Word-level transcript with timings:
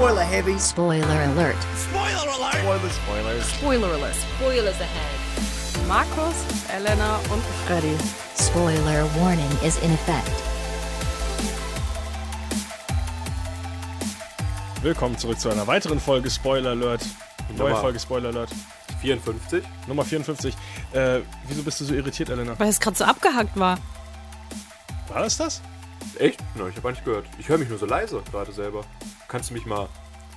Spoiler 0.00 0.22
heavy. 0.24 0.58
Spoiler 0.58 1.06
alert. 1.30 1.56
Spoiler 1.76 2.32
alert! 2.32 2.54
Spoiler, 2.54 2.90
Spoilers. 2.90 3.46
Spoiler 3.52 3.94
alert. 3.96 4.14
Spoilers 4.38 4.80
ahead. 4.80 5.86
Markus, 5.86 6.34
Elena 6.72 7.16
und 7.30 7.42
Freddy. 7.66 7.94
Spoiler 8.38 9.04
warning 9.20 9.50
is 9.62 9.76
in 9.82 9.92
effect. 9.92 10.30
Willkommen 14.82 15.18
zurück 15.18 15.38
zu 15.38 15.50
einer 15.50 15.66
weiteren 15.66 16.00
Folge 16.00 16.30
Spoiler 16.30 16.70
Alert. 16.70 17.02
Neue 17.50 17.68
Nummer- 17.68 17.80
Folge 17.82 18.00
Spoiler 18.00 18.30
Alert. 18.30 18.48
54. 19.02 19.62
Nummer 19.86 20.06
54. 20.06 20.54
Äh, 20.94 21.20
wieso 21.46 21.62
bist 21.62 21.78
du 21.78 21.84
so 21.84 21.92
irritiert, 21.92 22.30
Elena? 22.30 22.58
Weil 22.58 22.70
es 22.70 22.80
gerade 22.80 22.96
so 22.96 23.04
abgehackt 23.04 23.58
war. 23.58 23.76
War 25.08 25.24
das 25.24 25.36
das? 25.36 25.60
Echt? 26.18 26.40
Nein, 26.54 26.68
ich 26.68 26.76
habe 26.76 26.82
gar 26.82 26.90
nicht 26.90 27.04
gehört. 27.04 27.26
Ich 27.38 27.48
höre 27.48 27.58
mich 27.58 27.68
nur 27.68 27.78
so 27.78 27.86
leise 27.86 28.22
gerade 28.30 28.52
selber. 28.52 28.84
Kannst 29.28 29.50
du 29.50 29.54
mich 29.54 29.66
mal 29.66 29.88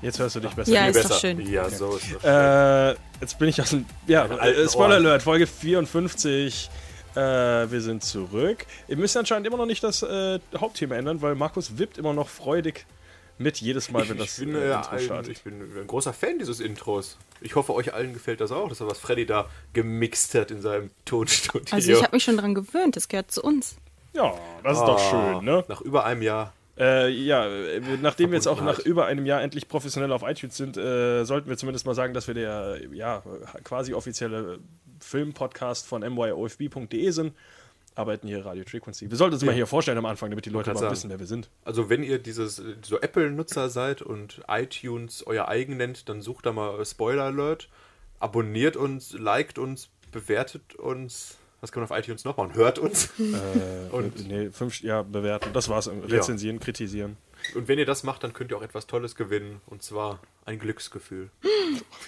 Jetzt 0.04 0.20
hörst 0.20 0.36
du 0.36 0.42
dich 0.42 0.52
besser. 0.52 0.70
Ja, 0.70 0.88
ist 0.88 1.10
doch 1.10 1.18
schön. 1.18 1.40
Ja, 1.50 1.70
so 1.70 1.96
ist 1.96 2.14
das. 2.14 2.22
schön. 2.22 2.30
Äh, 2.30 2.96
jetzt 3.22 3.40
bin 3.40 3.48
ich 3.48 3.62
aus 3.62 3.70
dem. 3.70 3.86
Ja, 4.06 4.26
äh, 4.26 4.68
Spoiler. 4.68 4.96
Alert, 4.96 5.24
Folge 5.24 5.48
54. 5.48 6.70
Äh, 7.16 7.20
wir 7.20 7.80
sind 7.80 8.04
zurück. 8.04 8.66
Wir 8.88 8.98
müssen 8.98 9.20
anscheinend 9.20 9.48
immer 9.48 9.56
noch 9.56 9.66
nicht 9.66 9.82
das 9.82 10.04
äh, 10.04 10.40
Hauptthema 10.58 10.96
ändern, 10.96 11.22
weil 11.22 11.36
Markus 11.36 11.78
wippt 11.78 11.98
immer 11.98 12.12
noch 12.12 12.28
freudig 12.28 12.86
mit 13.38 13.62
jedes 13.62 13.92
Mal, 13.92 14.08
wenn 14.10 14.18
das 14.18 14.38
ich, 14.40 14.46
bin, 14.46 14.56
äh, 14.56 14.72
äh, 14.72 14.74
Intro 14.74 14.90
ein, 14.90 15.00
startet. 15.00 15.32
ich 15.32 15.44
bin 15.44 15.62
ein 15.62 15.88
großer 15.88 16.12
Fan 16.12 16.38
dieses 16.38 16.60
Intros. 16.60 17.18
Ich 17.40 17.56
hoffe, 17.56 17.74
euch 17.74 17.94
allen 17.94 18.14
gefällt 18.14 18.42
das 18.42 18.52
auch. 18.52 18.68
Das 18.68 18.82
ist 18.82 18.88
was 18.88 19.00
Freddy 19.00 19.26
da 19.26 19.48
gemixt 19.72 20.36
hat 20.36 20.52
in 20.52 20.62
seinem 20.62 20.90
Tonstudio. 21.06 21.68
Also 21.72 21.92
ich 21.94 22.04
habe 22.04 22.16
mich 22.16 22.24
schon 22.24 22.38
dran 22.38 22.54
gewöhnt, 22.54 22.98
das 22.98 23.08
gehört 23.08 23.32
zu 23.32 23.42
uns. 23.42 23.78
Ja, 24.14 24.34
das 24.64 24.78
ist 24.78 24.86
doch 24.86 25.00
Ah, 25.00 25.10
schön, 25.10 25.46
ne? 25.46 25.64
Nach 25.68 25.82
über 25.82 26.06
einem 26.06 26.22
Jahr. 26.22 26.54
Äh, 26.78 27.10
ja, 27.10 27.48
nachdem 28.02 28.32
wir 28.32 28.36
jetzt 28.38 28.48
auch 28.48 28.62
nach 28.62 28.80
über 28.80 29.06
einem 29.06 29.26
Jahr 29.28 29.42
endlich 29.44 29.68
professionell 29.68 30.12
auf 30.12 30.24
iTunes 30.24 30.58
sind, 30.58 30.76
äh, 30.78 31.24
sollten 31.24 31.48
wir 31.50 31.58
zumindest 31.58 31.86
mal 31.86 31.94
sagen, 31.94 32.14
dass 32.16 32.28
wir 32.28 32.34
der 32.34 32.80
ja, 32.92 33.22
quasi 33.64 33.94
offizielle 33.94 34.60
Filmpodcast 35.00 35.86
von 35.88 36.02
myofb.de 36.02 37.10
sind. 37.12 37.34
Arbeiten 37.96 38.28
hier 38.28 38.44
Radio 38.44 38.64
Frequency. 38.68 39.08
Wir 39.12 39.18
sollten 39.18 39.36
uns 39.36 39.44
mal 39.46 39.54
hier 39.54 39.68
vorstellen 39.68 40.00
am 40.00 40.08
Anfang, 40.08 40.32
damit 40.32 40.46
die 40.48 40.50
Leute 40.50 40.72
mal 40.74 40.80
sagen. 40.80 40.92
wissen, 40.92 41.12
wer 41.12 41.20
wir 41.20 41.28
sind. 41.28 41.52
Also 41.64 41.92
wenn 41.92 42.02
ihr 42.02 42.18
dieses 42.18 42.60
so 42.82 43.00
Apple-Nutzer 43.00 43.70
seid 43.70 44.02
und 44.02 44.42
iTunes 44.48 45.26
euer 45.28 45.48
eigen 45.48 45.78
nennt, 45.78 46.10
dann 46.10 46.22
sucht 46.24 46.48
da 46.48 46.54
mal 46.54 46.84
Spoiler 46.86 47.26
Alert, 47.26 47.70
abonniert 48.20 48.78
uns, 48.78 49.14
liked 49.14 49.60
uns, 49.60 49.90
bewertet 50.12 50.74
uns. 50.74 51.38
Was 51.64 51.72
kann 51.72 51.82
man 51.82 51.90
auf 51.90 51.98
iTunes 51.98 52.26
noch 52.26 52.36
machen? 52.36 52.54
Hört 52.56 52.78
uns. 52.78 53.06
Äh, 53.18 53.90
Und- 53.96 54.28
nee, 54.28 54.50
fünf, 54.52 54.82
ja, 54.82 55.02
bewerten. 55.02 55.52
Das 55.54 55.70
war's. 55.70 55.90
Rezensieren, 55.90 56.60
kritisieren. 56.60 57.16
Und 57.56 57.68
wenn 57.68 57.80
ihr 57.80 57.86
das 57.86 58.04
macht, 58.04 58.24
dann 58.24 58.34
könnt 58.34 58.52
ihr 58.52 58.58
auch 58.58 58.62
etwas 58.62 58.88
Tolles 58.88 59.16
gewinnen. 59.16 59.62
Und 59.68 59.84
zwar 59.84 60.20
ein 60.46 60.60
Glücksgefühl. 60.60 61.30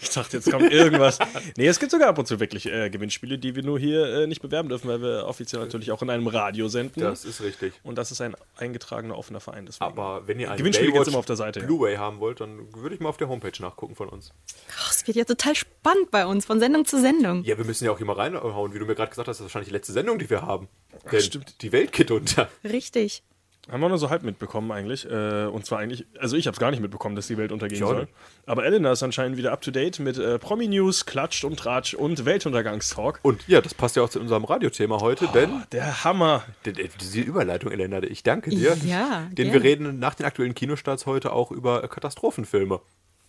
Ich 0.01 0.09
dachte, 0.09 0.37
jetzt 0.37 0.51
kommt 0.51 0.71
irgendwas. 0.71 1.17
nee, 1.57 1.67
es 1.67 1.79
gibt 1.79 1.91
sogar 1.91 2.09
ab 2.09 2.17
und 2.19 2.27
zu 2.27 2.39
wirklich 2.39 2.67
äh, 2.67 2.89
Gewinnspiele, 2.89 3.37
die 3.37 3.55
wir 3.55 3.63
nur 3.63 3.79
hier 3.79 4.05
äh, 4.05 4.27
nicht 4.27 4.41
bewerben 4.41 4.69
dürfen, 4.69 4.87
weil 4.87 5.01
wir 5.01 5.25
offiziell 5.25 5.61
natürlich 5.61 5.91
auch 5.91 6.01
in 6.01 6.09
einem 6.09 6.27
Radio 6.27 6.67
senden. 6.67 7.01
Das 7.01 7.25
ist 7.25 7.41
richtig. 7.41 7.73
und 7.83 7.97
das 7.97 8.11
ist 8.11 8.21
ein 8.21 8.35
eingetragener 8.57 9.17
offener 9.17 9.39
Verein. 9.39 9.65
Deswegen. 9.65 9.85
Aber 9.85 10.27
wenn 10.27 10.39
ihr 10.39 10.49
einen 10.49 10.57
Gewinnspiel 10.57 10.91
Baywatch 10.91 11.07
immer 11.07 11.17
auf 11.17 11.25
der 11.25 11.37
Seite, 11.37 11.61
ja. 11.61 11.65
Blu-ray 11.65 11.95
haben 11.95 12.19
wollt, 12.19 12.41
dann 12.41 12.73
würde 12.75 12.95
ich 12.95 13.01
mal 13.01 13.09
auf 13.09 13.17
der 13.17 13.29
Homepage 13.29 13.59
nachgucken 13.59 13.95
von 13.95 14.09
uns. 14.09 14.31
Ach, 14.77 14.91
es 14.91 15.07
wird 15.07 15.17
ja 15.17 15.23
total 15.23 15.55
spannend 15.55 16.11
bei 16.11 16.25
uns, 16.25 16.45
von 16.45 16.59
Sendung 16.59 16.85
zu 16.85 16.99
Sendung. 16.99 17.43
Ja, 17.43 17.57
wir 17.57 17.65
müssen 17.65 17.85
ja 17.85 17.91
auch 17.91 17.99
immer 17.99 18.17
reinhauen, 18.17 18.73
wie 18.73 18.79
du 18.79 18.85
mir 18.85 18.95
gerade 18.95 19.09
gesagt 19.09 19.27
hast, 19.27 19.39
das 19.39 19.39
ist 19.39 19.43
wahrscheinlich 19.45 19.69
die 19.69 19.75
letzte 19.75 19.93
Sendung, 19.93 20.19
die 20.19 20.29
wir 20.29 20.41
haben. 20.43 20.67
Denn 21.11 21.21
stimmt. 21.21 21.61
die 21.61 21.71
Welt 21.71 21.91
geht 21.91 22.11
unter. 22.11 22.49
Richtig. 22.63 23.23
Haben 23.71 23.81
wir 23.81 23.89
nur 23.89 23.97
so 23.97 24.11
halb 24.11 24.21
mitbekommen 24.21 24.71
eigentlich. 24.71 25.09
Äh, 25.09 25.45
und 25.45 25.65
zwar 25.65 25.79
eigentlich, 25.79 26.05
also 26.19 26.37
ich 26.37 26.45
habe 26.45 26.53
es 26.53 26.59
gar 26.59 26.69
nicht 26.69 26.81
mitbekommen, 26.81 27.15
dass 27.15 27.25
die 27.27 27.37
Welt 27.37 27.51
untergehen 27.51 27.83
auch 27.83 27.89
soll. 27.89 28.07
Aber 28.45 28.63
Elena 28.63 28.91
ist 28.91 29.01
anscheinend 29.01 29.37
wieder 29.37 29.51
up 29.51 29.61
to 29.61 29.71
date 29.71 29.97
mit 29.99 30.19
äh, 30.19 30.37
Promi-News, 30.37 31.07
Klatscht 31.07 31.43
und 31.45 31.57
Tratsch 31.57 31.95
und 31.95 32.25
Weltuntergangstalk. 32.25 33.19
Und 33.23 33.47
ja, 33.47 33.61
das 33.61 33.73
passt 33.73 33.95
ja 33.95 34.03
auch 34.03 34.09
zu 34.09 34.19
unserem 34.19 34.43
Radiothema 34.45 34.99
heute, 35.01 35.27
denn 35.33 35.63
Der 35.71 36.03
Hammer. 36.03 36.43
Diese 36.65 37.21
Überleitung, 37.21 37.71
Elena, 37.71 38.03
ich 38.03 38.21
danke 38.21 38.51
dir. 38.51 38.77
Ja, 38.85 39.23
Denn 39.29 39.35
gerne. 39.35 39.53
wir 39.53 39.63
reden 39.63 39.97
nach 39.99 40.13
den 40.13 40.27
aktuellen 40.27 40.53
Kinostarts 40.53 41.07
heute 41.07 41.33
auch 41.33 41.51
über 41.51 41.83
äh, 41.83 41.87
Katastrophenfilme. 41.87 42.79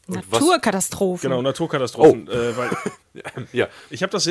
Und 0.08 0.30
was- 0.30 0.40
Naturkatastrophen. 0.40 1.30
Genau, 1.30 1.40
Naturkatastrophen. 1.42 2.28
Oh. 2.28 2.32
Äh, 2.32 2.56
weil 2.56 2.70
Ja, 3.52 3.68
ich 3.90 4.02
habe 4.02 4.12
das. 4.12 4.28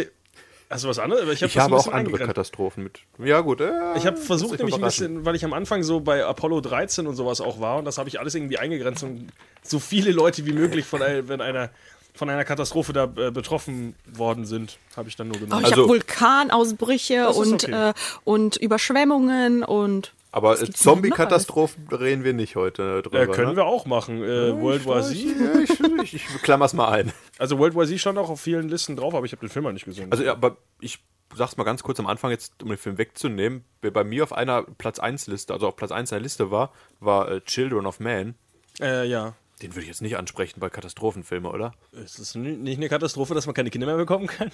Se- 0.68 0.74
Also 0.74 0.90
was 0.90 1.00
anderes? 1.00 1.24
Ich, 1.32 1.42
hab 1.44 1.50
ich 1.50 1.58
habe 1.58 1.76
auch 1.76 1.88
andere. 1.88 2.26
Katastrophen 2.26 2.84
mit. 2.84 3.00
Ja, 3.20 3.42
gut. 3.42 3.62
Äh, 3.62 3.72
Ich 3.98 4.06
habe 4.06 4.18
versucht 4.18 4.58
nämlich 4.60 4.76
ein 4.76 4.82
bisschen, 4.82 5.26
weil 5.26 5.36
ich 5.36 5.46
am 5.46 5.54
Anfang 5.54 5.84
so 5.84 6.00
bei 6.00 6.26
Apollo 6.26 6.62
13 6.62 7.08
und 7.08 7.16
sowas 7.16 7.42
auch 7.42 7.60
war 7.60 7.78
und 7.78 7.86
das 7.86 7.98
habe 7.98 8.10
ich 8.10 8.20
alles 8.20 8.36
irgendwie 8.36 8.58
eingegrenzt 8.58 9.04
und 9.04 9.28
so 9.64 9.80
viele 9.80 10.12
Leute 10.12 10.46
wie 10.46 10.54
möglich 10.54 10.86
von, 10.86 11.00
wenn 11.02 11.42
einer, 11.42 11.70
von 12.14 12.30
einer 12.30 12.46
Katastrophe 12.46 12.94
da 12.94 13.04
äh, 13.18 13.32
betroffen 13.32 13.96
worden 14.14 14.46
sind, 14.46 14.78
habe 14.96 15.10
ich 15.10 15.16
dann 15.16 15.28
nur 15.28 15.38
Oh, 15.38 15.40
genommen. 15.42 15.62
ich 15.62 15.72
Also- 15.72 15.82
habe 15.84 15.90
Vulkanausbrüche 15.90 17.30
und, 17.30 17.64
okay. 17.66 17.90
äh, 17.90 17.94
und 18.24 18.56
Überschwemmungen 18.58 19.64
und. 19.64 20.14
Aber 20.36 20.62
äh, 20.62 20.70
Zombie-Katastrophen 20.70 21.88
reden 21.88 22.26
wir 22.26 22.34
nicht 22.34 22.58
heute 22.58 23.02
drüber. 23.04 23.22
äh, 23.22 23.28
können 23.28 23.52
ne? 23.52 23.56
wir 23.56 23.66
auch 23.66 23.86
machen. 23.86 24.22
Äh, 24.22 24.60
World 24.60 24.86
War 24.86 25.02
Z. 25.02 25.16
Ja, 25.16 25.60
ich, 25.62 25.80
ich, 26.04 26.14
ich 26.16 26.42
klammer's 26.42 26.74
mal 26.74 26.90
ein. 26.90 27.14
Also 27.38 27.58
World 27.58 27.74
War 27.76 27.86
Z 27.88 27.98
stand 28.00 28.18
auch 28.18 28.30
auf 28.30 28.42
vielen 28.42 28.68
Listen 28.68 28.98
drauf, 28.98 29.16
aber 29.16 29.26
ich 29.26 29.32
habe 29.32 29.40
den 29.40 29.50
Film 29.50 29.64
mal 29.64 29.72
nicht 29.72 29.86
gesehen. 29.86 30.12
Also, 30.12 30.26
ja, 30.26 30.34
aber 30.34 30.58
ich 30.82 31.00
sag's 31.34 31.56
mal 31.56 31.64
ganz 31.64 31.84
kurz 31.84 32.02
am 32.02 32.08
Anfang, 32.08 32.32
jetzt, 32.32 32.62
um 32.62 32.68
den 32.68 32.78
Film 32.78 32.98
wegzunehmen. 32.98 33.64
Wer 33.82 33.92
bei 33.92 34.04
mir 34.04 34.24
auf 34.24 34.34
einer 34.34 34.64
Platz 34.64 35.00
1 35.00 35.28
Liste, 35.28 35.54
also 35.54 35.70
auf 35.70 35.78
Platz 35.78 35.92
1 35.94 36.10
der 36.10 36.20
Liste 36.20 36.52
war, 36.52 36.74
war 37.00 37.32
äh, 37.32 37.40
Children 37.42 37.86
of 37.86 38.02
Man. 38.02 38.36
äh, 38.82 39.08
ja. 39.08 39.36
Den 39.62 39.72
würde 39.74 39.84
ich 39.84 39.88
jetzt 39.88 40.02
nicht 40.02 40.18
ansprechen 40.18 40.60
bei 40.60 40.70
Katastrophenfilmen, 40.70 41.50
oder? 41.50 41.72
Ist 41.94 42.20
es 42.20 42.36
ni- 42.36 42.58
nicht 42.58 42.76
eine 42.78 42.90
Katastrophe, 42.90 43.34
dass 43.34 43.46
man 43.46 43.56
keine 43.56 43.70
Kinder 43.70 43.88
mehr 43.88 43.96
bekommen 43.96 44.28
kann? 44.28 44.52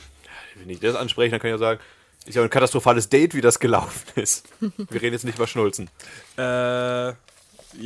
Wenn 0.55 0.69
ich 0.69 0.79
das 0.79 0.95
anspreche, 0.95 1.31
dann 1.31 1.39
kann 1.39 1.49
ich 1.49 1.53
ja 1.55 1.57
sagen, 1.57 1.79
ist 2.25 2.35
ja 2.35 2.43
ein 2.43 2.49
katastrophales 2.49 3.09
Date, 3.09 3.33
wie 3.35 3.41
das 3.41 3.59
gelaufen 3.59 4.19
ist. 4.19 4.47
Wir 4.59 5.01
reden 5.01 5.13
jetzt 5.13 5.25
nicht 5.25 5.37
über 5.37 5.47
Schnulzen. 5.47 5.89
Äh, 6.37 6.41
ja, 6.41 7.13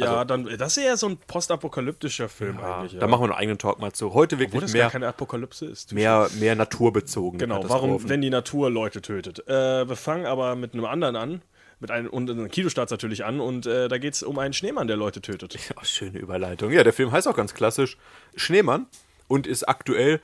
Also- 0.01 0.23
dann, 0.23 0.57
das 0.57 0.77
ist 0.77 0.83
eher 0.83 0.97
so 0.97 1.07
ein 1.09 1.17
postapokalyptischer 1.27 2.27
Film 2.27 2.57
Ja, 2.59 2.77
eigentlich. 2.77 2.93
Ja. 2.93 2.99
Da 2.99 3.07
machen 3.07 3.21
wir 3.21 3.25
einen 3.25 3.33
eigenen 3.39 3.57
Talk 3.59 3.79
mal 3.79 3.91
zu. 3.93 4.13
Heute 4.13 4.35
Obwohl 4.35 4.45
wirklich 4.47 4.61
das 4.63 4.73
mehr, 4.73 4.81
gar 4.83 4.91
keine 4.91 5.07
Apokalypse 5.07 5.65
ist. 5.67 5.93
mehr, 5.93 6.27
mehr 6.39 6.55
naturbezogen. 6.55 7.37
Genau, 7.39 7.63
warum, 7.69 8.09
wenn 8.09 8.21
die 8.21 8.29
Natur 8.31 8.69
Leute 8.71 9.01
tötet. 9.01 9.47
Äh, 9.47 9.87
wir 9.87 9.95
fangen 9.95 10.25
aber 10.25 10.55
mit 10.55 10.73
einem 10.73 10.85
anderen 10.85 11.15
an, 11.15 11.41
mit 11.79 11.91
einem 11.91 12.09
und 12.09 12.29
einem 12.29 12.49
Kinostarts 12.49 12.89
natürlich 12.91 13.25
an 13.25 13.39
und 13.39 13.67
äh, 13.67 13.87
da 13.87 13.97
geht 13.99 14.15
es 14.15 14.23
um 14.23 14.39
einen 14.39 14.53
Schneemann, 14.53 14.87
der 14.87 14.97
Leute 14.97 15.21
tötet. 15.21 15.53
Ja, 15.69 15.83
schöne 15.85 16.17
Überleitung. 16.17 16.71
Ja, 16.71 16.83
der 16.83 16.93
Film 16.93 17.11
heißt 17.11 17.27
auch 17.27 17.35
ganz 17.35 17.53
klassisch 17.53 17.97
Schneemann 18.35 18.87
und 19.27 19.45
ist 19.45 19.67
aktuell 19.69 20.19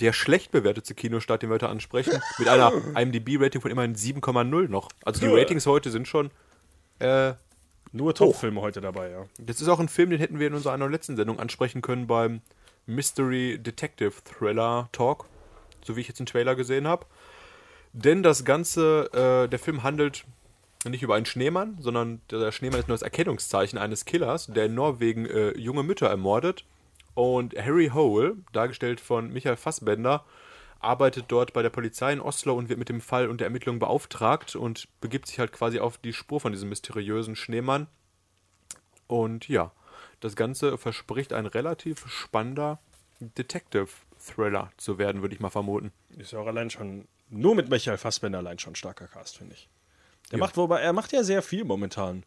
der 0.00 0.12
schlecht 0.12 0.50
bewertete 0.50 0.94
Kinostart, 0.94 1.42
den 1.42 1.50
wir 1.50 1.54
heute 1.54 1.68
ansprechen, 1.68 2.20
mit 2.38 2.48
einer 2.48 2.72
IMDb-Rating 2.96 3.60
von 3.60 3.70
immerhin 3.70 3.94
7,0 3.94 4.68
noch. 4.68 4.88
Also 5.04 5.20
die 5.20 5.32
Ratings 5.32 5.66
heute 5.66 5.90
sind 5.90 6.08
schon. 6.08 6.30
Äh, 6.98 7.34
Nur 7.92 8.14
Top-Filme 8.14 8.60
heute 8.60 8.80
dabei, 8.80 9.10
ja. 9.10 9.26
das 9.38 9.60
ist 9.60 9.68
auch 9.68 9.80
ein 9.80 9.88
Film, 9.88 10.10
den 10.10 10.18
hätten 10.18 10.38
wir 10.38 10.46
in 10.46 10.54
unserer 10.54 10.72
einer 10.72 10.88
letzten 10.88 11.16
Sendung 11.16 11.38
ansprechen 11.38 11.82
können 11.82 12.06
beim 12.06 12.40
Mystery 12.86 13.58
Detective 13.58 14.12
Thriller 14.24 14.88
Talk, 14.92 15.26
so 15.84 15.96
wie 15.96 16.00
ich 16.00 16.08
jetzt 16.08 16.18
den 16.18 16.26
Trailer 16.26 16.54
gesehen 16.54 16.86
habe. 16.86 17.06
Denn 17.92 18.22
das 18.22 18.44
Ganze, 18.44 19.10
äh, 19.12 19.48
der 19.48 19.58
Film 19.58 19.82
handelt 19.82 20.24
nicht 20.84 21.02
über 21.02 21.14
einen 21.14 21.26
Schneemann, 21.26 21.78
sondern 21.80 22.20
der 22.30 22.52
Schneemann 22.52 22.80
ist 22.80 22.88
nur 22.88 22.96
das 22.96 23.02
Erkennungszeichen 23.02 23.78
eines 23.78 24.04
Killers, 24.04 24.46
der 24.46 24.66
in 24.66 24.74
Norwegen 24.74 25.26
äh, 25.26 25.56
junge 25.56 25.82
Mütter 25.82 26.08
ermordet. 26.08 26.64
Und 27.14 27.56
Harry 27.56 27.90
Hole, 27.94 28.36
dargestellt 28.52 29.00
von 29.00 29.32
Michael 29.32 29.56
Fassbender, 29.56 30.24
arbeitet 30.80 31.26
dort 31.28 31.52
bei 31.52 31.62
der 31.62 31.70
Polizei 31.70 32.12
in 32.12 32.20
Oslo 32.20 32.54
und 32.54 32.68
wird 32.68 32.78
mit 32.78 32.88
dem 32.88 33.00
Fall 33.00 33.28
und 33.28 33.40
der 33.40 33.46
Ermittlung 33.46 33.78
beauftragt 33.78 34.54
und 34.54 34.88
begibt 35.00 35.28
sich 35.28 35.38
halt 35.38 35.52
quasi 35.52 35.80
auf 35.80 35.98
die 35.98 36.12
Spur 36.12 36.40
von 36.40 36.52
diesem 36.52 36.68
mysteriösen 36.68 37.36
Schneemann. 37.36 37.86
Und 39.06 39.48
ja, 39.48 39.72
das 40.20 40.36
Ganze 40.36 40.76
verspricht 40.78 41.32
ein 41.32 41.46
relativ 41.46 42.06
spannender 42.08 42.80
Detective-Thriller 43.20 44.70
zu 44.76 44.98
werden, 44.98 45.22
würde 45.22 45.34
ich 45.34 45.40
mal 45.40 45.50
vermuten. 45.50 45.92
Ist 46.16 46.32
ja 46.32 46.40
auch 46.40 46.46
allein 46.46 46.70
schon, 46.70 47.08
nur 47.30 47.54
mit 47.54 47.70
Michael 47.70 47.98
Fassbender 47.98 48.38
allein 48.38 48.58
schon 48.58 48.74
starker 48.74 49.06
Cast, 49.06 49.38
finde 49.38 49.54
ich. 49.54 49.68
Der 50.30 50.38
macht, 50.38 50.56
wobei, 50.56 50.80
er 50.80 50.92
macht 50.92 51.12
ja 51.12 51.22
sehr 51.22 51.42
viel 51.42 51.64
momentan. 51.64 52.24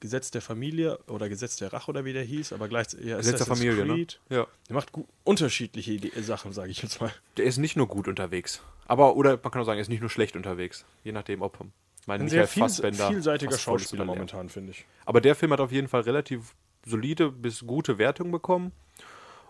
Gesetz 0.00 0.30
der 0.30 0.40
Familie 0.40 0.98
oder 1.06 1.28
Gesetz 1.28 1.56
der 1.56 1.72
Rache 1.72 1.90
oder 1.90 2.04
wie 2.04 2.12
der 2.12 2.24
hieß, 2.24 2.52
aber 2.52 2.68
gleichzeitig 2.68 3.06
ja, 3.06 3.18
Gesetz 3.18 3.38
der 3.38 3.46
Familie, 3.46 3.84
ne? 3.84 3.94
Creed. 3.94 4.20
Ja. 4.30 4.46
Der 4.68 4.74
macht 4.74 4.90
unterschiedliche 5.24 5.92
Ide 5.92 6.22
Sachen, 6.22 6.52
sage 6.52 6.70
ich 6.70 6.82
jetzt 6.82 7.00
mal. 7.00 7.12
Der 7.36 7.44
ist 7.44 7.58
nicht 7.58 7.76
nur 7.76 7.86
gut 7.86 8.08
unterwegs. 8.08 8.62
Aber, 8.86 9.14
oder 9.16 9.38
man 9.42 9.52
kann 9.52 9.60
auch 9.60 9.66
sagen, 9.66 9.78
er 9.78 9.82
ist 9.82 9.88
nicht 9.88 10.00
nur 10.00 10.10
schlecht 10.10 10.36
unterwegs. 10.36 10.84
Je 11.04 11.12
nachdem, 11.12 11.42
ob 11.42 11.58
mein 12.06 12.20
Ein 12.20 12.24
Michael 12.24 12.28
sehr 12.28 12.48
viel, 12.48 12.62
Fassbender 12.62 13.08
vielseitiger 13.08 13.58
Schauspieler 13.58 14.04
momentan, 14.06 14.48
finde 14.48 14.72
ich. 14.72 14.86
Aber 15.04 15.20
der 15.20 15.34
Film 15.34 15.52
hat 15.52 15.60
auf 15.60 15.70
jeden 15.70 15.88
Fall 15.88 16.00
relativ 16.00 16.54
solide 16.86 17.30
bis 17.30 17.66
gute 17.66 17.98
Wertung 17.98 18.30
bekommen. 18.30 18.72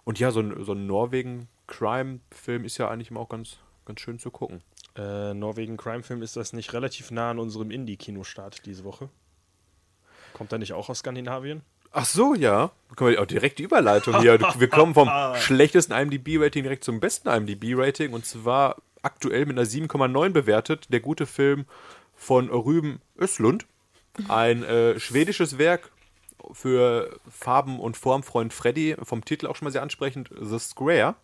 Und 0.05 0.19
ja, 0.19 0.33
so 0.33 0.41
ein, 0.41 0.65
so 0.65 0.73
ein 0.73 0.87
Norwegen-Crime-Film 0.87 2.65
ist 2.65 2.79
ja 2.79 2.89
eigentlich 2.89 3.11
immer 3.11 3.21
auch 3.21 3.29
ganz, 3.29 3.59
ganz 3.85 4.01
schön 4.01 4.19
zu 4.19 4.31
gucken. 4.31 4.63
Äh, 4.97 5.35
Norwegen 5.35 5.77
Crime 5.77 6.03
Film 6.03 6.23
ist 6.23 6.37
das 6.37 6.53
nicht 6.53 6.73
relativ 6.73 7.11
nah 7.11 7.31
an 7.31 7.39
unserem 7.39 7.71
Indie-Kinostart 7.71 8.67
diese 8.67 8.85
Woche? 8.85 9.09
Kommt 10.41 10.53
er 10.53 10.59
nicht 10.59 10.73
auch 10.73 10.89
aus 10.89 11.01
Skandinavien? 11.01 11.61
Ach 11.93 12.07
so, 12.07 12.33
ja. 12.35 12.71
Können 12.97 13.11
wir 13.11 13.21
auch 13.21 13.27
direkt 13.27 13.59
die 13.59 13.63
Überleitung 13.63 14.21
hier. 14.21 14.41
Wir 14.59 14.69
kommen 14.69 14.95
vom 14.95 15.11
schlechtesten 15.37 15.93
IMDb-Rating 15.93 16.63
direkt 16.63 16.83
zum 16.83 16.99
besten 16.99 17.29
IMDb-Rating. 17.29 18.15
Und 18.15 18.25
zwar 18.25 18.77
aktuell 19.03 19.45
mit 19.45 19.59
einer 19.59 19.67
7,9 19.67 20.31
bewertet. 20.31 20.87
Der 20.89 21.01
gute 21.01 21.27
Film 21.27 21.67
von 22.17 22.49
Rüben 22.49 23.03
Östlund. 23.19 23.67
Ein 24.29 24.65
äh, 24.65 24.99
schwedisches 24.99 25.59
Werk 25.59 25.91
für 26.55 27.15
Farben- 27.31 27.79
und 27.79 27.99
Formfreund 27.99 28.55
Freddy. 28.55 28.97
Vom 29.03 29.27
Titel 29.27 29.47
auch 29.47 29.57
schon 29.57 29.67
mal 29.67 29.73
sehr 29.73 29.83
ansprechend. 29.83 30.31
The 30.41 30.59
Square. 30.59 31.17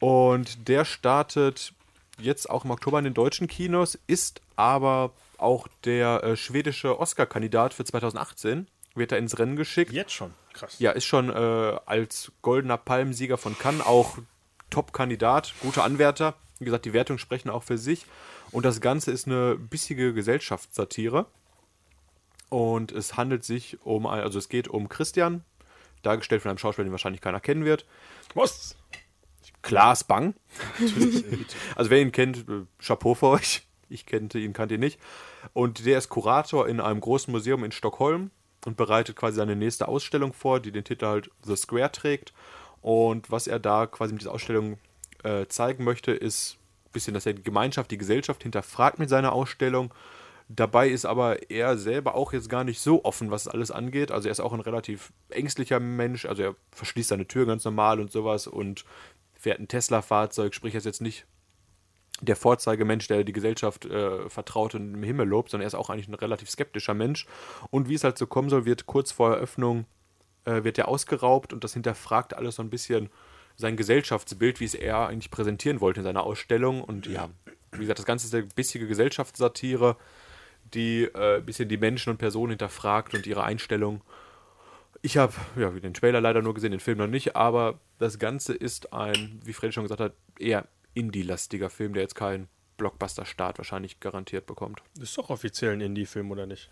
Und 0.00 0.68
der 0.68 0.84
startet 0.84 1.72
jetzt 2.18 2.50
auch 2.50 2.66
im 2.66 2.72
Oktober 2.72 2.98
in 2.98 3.04
den 3.04 3.14
deutschen 3.14 3.46
Kinos, 3.48 3.98
ist 4.06 4.42
aber 4.54 5.12
auch 5.42 5.68
der 5.84 6.22
äh, 6.24 6.36
schwedische 6.36 6.98
Oscar-Kandidat 6.98 7.74
für 7.74 7.84
2018. 7.84 8.66
Wird 8.94 9.10
da 9.12 9.16
ins 9.16 9.38
Rennen 9.38 9.56
geschickt. 9.56 9.92
Jetzt 9.92 10.12
schon. 10.12 10.34
Krass. 10.52 10.78
Ja, 10.78 10.90
ist 10.92 11.04
schon 11.06 11.30
äh, 11.30 11.32
als 11.86 12.30
goldener 12.42 12.76
Palmsieger 12.76 13.38
von 13.38 13.58
Cannes 13.58 13.86
auch 13.86 14.18
Top-Kandidat, 14.70 15.54
guter 15.60 15.84
Anwärter. 15.84 16.34
Wie 16.58 16.64
gesagt, 16.66 16.84
die 16.84 16.92
Wertungen 16.92 17.18
sprechen 17.18 17.48
auch 17.50 17.62
für 17.62 17.78
sich. 17.78 18.04
Und 18.50 18.64
das 18.64 18.80
Ganze 18.80 19.10
ist 19.10 19.26
eine 19.26 19.56
bissige 19.56 20.12
Gesellschaftssatire. 20.14 21.26
Und 22.50 22.92
es 22.92 23.16
handelt 23.16 23.44
sich 23.44 23.78
um, 23.82 24.06
ein- 24.06 24.20
also 24.20 24.38
es 24.38 24.48
geht 24.50 24.68
um 24.68 24.88
Christian, 24.90 25.42
dargestellt 26.02 26.42
von 26.42 26.50
einem 26.50 26.58
Schauspieler, 26.58 26.84
den 26.86 26.92
wahrscheinlich 26.92 27.22
keiner 27.22 27.40
kennen 27.40 27.64
wird. 27.64 27.86
Was? 28.34 28.76
Klaas 29.62 30.04
Bang. 30.04 30.34
also 31.76 31.90
wer 31.90 32.00
ihn 32.00 32.12
kennt, 32.12 32.48
äh, 32.48 32.66
Chapeau 32.78 33.14
für 33.14 33.28
euch. 33.28 33.62
Ich 33.88 34.06
kannte 34.06 34.38
ihn, 34.38 34.52
kannte 34.52 34.74
ihn 34.74 34.80
nicht. 34.80 34.98
Und 35.52 35.84
der 35.86 35.98
ist 35.98 36.08
Kurator 36.08 36.68
in 36.68 36.80
einem 36.80 37.00
großen 37.00 37.32
Museum 37.32 37.64
in 37.64 37.72
Stockholm 37.72 38.30
und 38.64 38.76
bereitet 38.76 39.16
quasi 39.16 39.36
seine 39.36 39.56
nächste 39.56 39.88
Ausstellung 39.88 40.32
vor, 40.32 40.60
die 40.60 40.72
den 40.72 40.84
Titel 40.84 41.06
halt 41.06 41.30
The 41.44 41.56
Square 41.56 41.92
trägt. 41.92 42.32
Und 42.80 43.30
was 43.30 43.46
er 43.46 43.58
da 43.58 43.86
quasi 43.86 44.12
mit 44.12 44.22
dieser 44.22 44.32
Ausstellung 44.32 44.78
äh, 45.22 45.46
zeigen 45.46 45.84
möchte, 45.84 46.12
ist 46.12 46.58
ein 46.86 46.92
bisschen, 46.92 47.14
dass 47.14 47.26
er 47.26 47.34
die 47.34 47.42
Gemeinschaft, 47.42 47.90
die 47.90 47.98
Gesellschaft 47.98 48.42
hinterfragt 48.42 48.98
mit 48.98 49.08
seiner 49.08 49.32
Ausstellung. 49.32 49.92
Dabei 50.48 50.88
ist 50.88 51.06
aber 51.06 51.50
er 51.50 51.78
selber 51.78 52.14
auch 52.14 52.32
jetzt 52.32 52.48
gar 52.48 52.64
nicht 52.64 52.80
so 52.80 53.04
offen, 53.04 53.30
was 53.30 53.48
alles 53.48 53.70
angeht. 53.70 54.10
Also 54.10 54.28
er 54.28 54.32
ist 54.32 54.40
auch 54.40 54.52
ein 54.52 54.60
relativ 54.60 55.12
ängstlicher 55.30 55.80
Mensch. 55.80 56.26
Also 56.26 56.42
er 56.42 56.54
verschließt 56.72 57.08
seine 57.08 57.26
Tür 57.26 57.46
ganz 57.46 57.64
normal 57.64 58.00
und 58.00 58.12
sowas 58.12 58.46
und 58.46 58.84
fährt 59.34 59.60
ein 59.60 59.68
Tesla-Fahrzeug, 59.68 60.54
sprich 60.54 60.74
er 60.74 60.78
ist 60.78 60.84
jetzt 60.84 61.00
nicht 61.00 61.26
der 62.22 62.36
Vorzeigemensch, 62.36 63.08
der 63.08 63.24
die 63.24 63.32
Gesellschaft 63.32 63.84
äh, 63.84 64.28
vertraut 64.30 64.74
und 64.74 64.94
im 64.94 65.02
Himmel 65.02 65.26
lobt, 65.26 65.50
sondern 65.50 65.64
er 65.64 65.66
ist 65.66 65.74
auch 65.74 65.90
eigentlich 65.90 66.08
ein 66.08 66.14
relativ 66.14 66.48
skeptischer 66.48 66.94
Mensch. 66.94 67.26
Und 67.70 67.88
wie 67.88 67.94
es 67.94 68.04
halt 68.04 68.16
so 68.16 68.26
kommen 68.26 68.48
soll, 68.48 68.64
wird 68.64 68.86
kurz 68.86 69.12
vor 69.12 69.32
Eröffnung 69.34 69.86
äh, 70.44 70.64
wird 70.64 70.78
er 70.78 70.88
ausgeraubt 70.88 71.52
und 71.52 71.64
das 71.64 71.74
hinterfragt 71.74 72.34
alles 72.34 72.56
so 72.56 72.62
ein 72.62 72.70
bisschen 72.70 73.10
sein 73.56 73.76
Gesellschaftsbild, 73.76 74.60
wie 74.60 74.64
es 74.64 74.74
er 74.74 75.08
eigentlich 75.08 75.30
präsentieren 75.30 75.80
wollte 75.80 76.00
in 76.00 76.04
seiner 76.04 76.24
Ausstellung. 76.24 76.82
Und 76.82 77.06
ja, 77.06 77.28
wie 77.72 77.80
gesagt, 77.80 77.98
das 77.98 78.06
Ganze 78.06 78.26
ist 78.26 78.34
eine 78.34 78.44
bissige 78.44 78.86
Gesellschaftssatire, 78.86 79.96
die 80.74 81.04
äh, 81.04 81.36
ein 81.36 81.44
bisschen 81.44 81.68
die 81.68 81.76
Menschen 81.76 82.10
und 82.10 82.18
Personen 82.18 82.50
hinterfragt 82.50 83.14
und 83.14 83.26
ihre 83.26 83.44
Einstellung. 83.44 84.00
Ich 85.02 85.16
habe 85.16 85.34
ja, 85.56 85.70
den 85.70 85.94
Trailer 85.94 86.20
leider 86.20 86.42
nur 86.42 86.54
gesehen, 86.54 86.70
den 86.70 86.80
Film 86.80 86.98
noch 86.98 87.08
nicht, 87.08 87.34
aber 87.34 87.80
das 87.98 88.18
Ganze 88.18 88.54
ist 88.54 88.92
ein, 88.92 89.40
wie 89.44 89.52
Freddy 89.52 89.72
schon 89.72 89.84
gesagt 89.84 90.00
hat, 90.00 90.14
eher 90.38 90.66
Indie-lastiger 90.94 91.70
Film, 91.70 91.94
der 91.94 92.02
jetzt 92.02 92.14
keinen 92.14 92.48
Blockbuster-Start 92.76 93.58
wahrscheinlich 93.58 94.00
garantiert 94.00 94.46
bekommt. 94.46 94.82
Ist 95.00 95.16
doch 95.16 95.30
offiziell 95.30 95.72
ein 95.72 95.80
Indie-Film, 95.80 96.30
oder 96.30 96.46
nicht? 96.46 96.68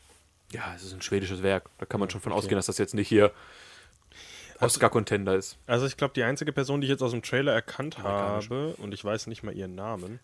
Ja, 0.52 0.74
es 0.74 0.82
ist 0.82 0.92
ein 0.92 1.02
schwedisches 1.02 1.42
Werk. 1.42 1.70
Da 1.78 1.86
kann 1.86 2.00
man 2.00 2.10
schon 2.10 2.20
von 2.20 2.32
ausgehen, 2.32 2.56
dass 2.56 2.66
das 2.66 2.78
jetzt 2.78 2.94
nicht 2.94 3.08
hier 3.08 3.32
Oscar-Contender 4.60 5.36
ist. 5.36 5.56
Also 5.66 5.86
ich 5.86 5.96
glaube, 5.96 6.14
die 6.14 6.22
einzige 6.22 6.52
Person, 6.52 6.80
die 6.80 6.86
ich 6.86 6.90
jetzt 6.90 7.02
aus 7.02 7.12
dem 7.12 7.22
Trailer 7.22 7.52
erkannt 7.52 7.98
habe, 7.98 8.74
und 8.78 8.92
ich 8.92 9.04
weiß 9.04 9.26
nicht 9.28 9.42
mal 9.42 9.56
ihren 9.56 9.74
Namen, 9.74 10.20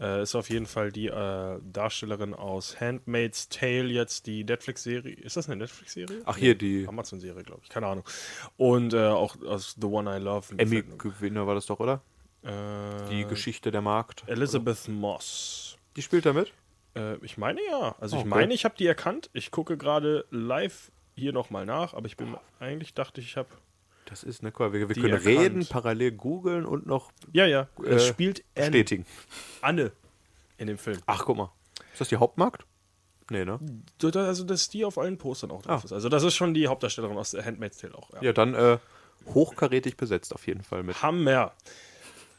äh, 0.00 0.22
ist 0.22 0.34
auf 0.34 0.48
jeden 0.48 0.66
Fall 0.66 0.90
die 0.92 1.08
äh, 1.08 1.58
Darstellerin 1.72 2.34
aus 2.34 2.80
Handmaid's 2.80 3.48
Tale, 3.48 3.88
jetzt 3.88 4.26
die 4.26 4.44
Netflix-Serie. 4.44 5.14
Ist 5.14 5.36
das 5.36 5.48
eine 5.48 5.56
Netflix-Serie? 5.56 6.22
Ach, 6.24 6.36
hier 6.36 6.54
die 6.54 6.86
Amazon-Serie, 6.88 7.42
glaube 7.42 7.60
ich. 7.64 7.68
Keine 7.68 7.86
Ahnung. 7.86 8.04
Und 8.56 8.94
äh, 8.94 9.08
auch 9.08 9.40
aus 9.42 9.76
The 9.80 9.86
One 9.86 10.16
I 10.16 10.20
Love. 10.20 10.54
Emmy-Gewinner 10.56 11.46
war 11.46 11.54
das 11.54 11.66
doch, 11.66 11.80
oder? 11.80 12.00
Äh, 12.48 13.08
Die 13.10 13.24
Geschichte 13.24 13.70
der 13.70 13.82
Markt. 13.82 14.24
Elizabeth 14.26 14.88
Moss. 14.88 15.76
Die 15.96 16.02
spielt 16.02 16.26
da 16.26 16.32
mit? 16.32 16.52
Äh, 16.96 17.16
ich 17.24 17.36
meine 17.38 17.60
ja. 17.70 17.94
Also 18.00 18.16
ich 18.16 18.20
Okay. 18.22 18.28
meine, 18.30 18.54
ich 18.54 18.64
habe 18.64 18.74
die 18.78 18.86
erkannt. 18.86 19.30
Ich 19.32 19.50
gucke 19.50 19.76
gerade 19.76 20.24
live 20.30 20.90
hier 21.14 21.32
nochmal 21.32 21.66
nach, 21.66 21.94
aber 21.94 22.06
ich 22.06 22.16
bin 22.16 22.36
eigentlich 22.60 22.94
dachte 22.94 23.20
ich, 23.20 23.28
ich 23.28 23.36
habe. 23.36 23.48
Das 24.06 24.22
ist, 24.22 24.42
ne, 24.42 24.50
guck 24.52 24.60
mal, 24.60 24.72
wir, 24.72 24.88
wir 24.88 24.94
können 24.94 25.12
erkannt. 25.14 25.26
reden, 25.26 25.66
parallel 25.66 26.12
googeln 26.12 26.64
und 26.64 26.86
noch 26.86 27.12
Ja, 27.32 27.44
ja. 27.46 27.68
Äh, 27.84 27.88
es 27.90 28.06
spielt 28.06 28.42
Anne, 28.56 28.66
bestätigen. 28.70 29.06
Anne 29.60 29.92
in 30.56 30.66
dem 30.68 30.78
Film. 30.78 30.98
Ach, 31.06 31.24
guck 31.26 31.36
mal. 31.36 31.52
Ist 31.92 32.00
das 32.00 32.08
die 32.08 32.16
Hauptmarkt? 32.16 32.64
Nee, 33.30 33.44
ne? 33.44 33.58
Also, 34.02 34.44
dass 34.44 34.70
die 34.70 34.86
auf 34.86 34.96
allen 34.96 35.18
Postern 35.18 35.50
auch 35.50 35.60
drauf 35.60 35.82
Ah. 35.82 35.84
ist. 35.84 35.92
Also, 35.92 36.08
das 36.08 36.22
ist 36.22 36.34
schon 36.36 36.54
die 36.54 36.66
Hauptdarstellerin 36.68 37.18
aus 37.18 37.34
Handmaid's 37.34 37.76
Tale 37.76 37.94
auch. 37.94 38.10
Ja. 38.14 38.22
Ja, 38.22 38.32
dann 38.32 38.54
äh, 38.54 38.78
hochkarätig 39.26 39.98
besetzt 39.98 40.32
auf 40.34 40.46
jeden 40.46 40.62
Fall 40.62 40.82
mit. 40.82 41.02
Hammer. 41.02 41.52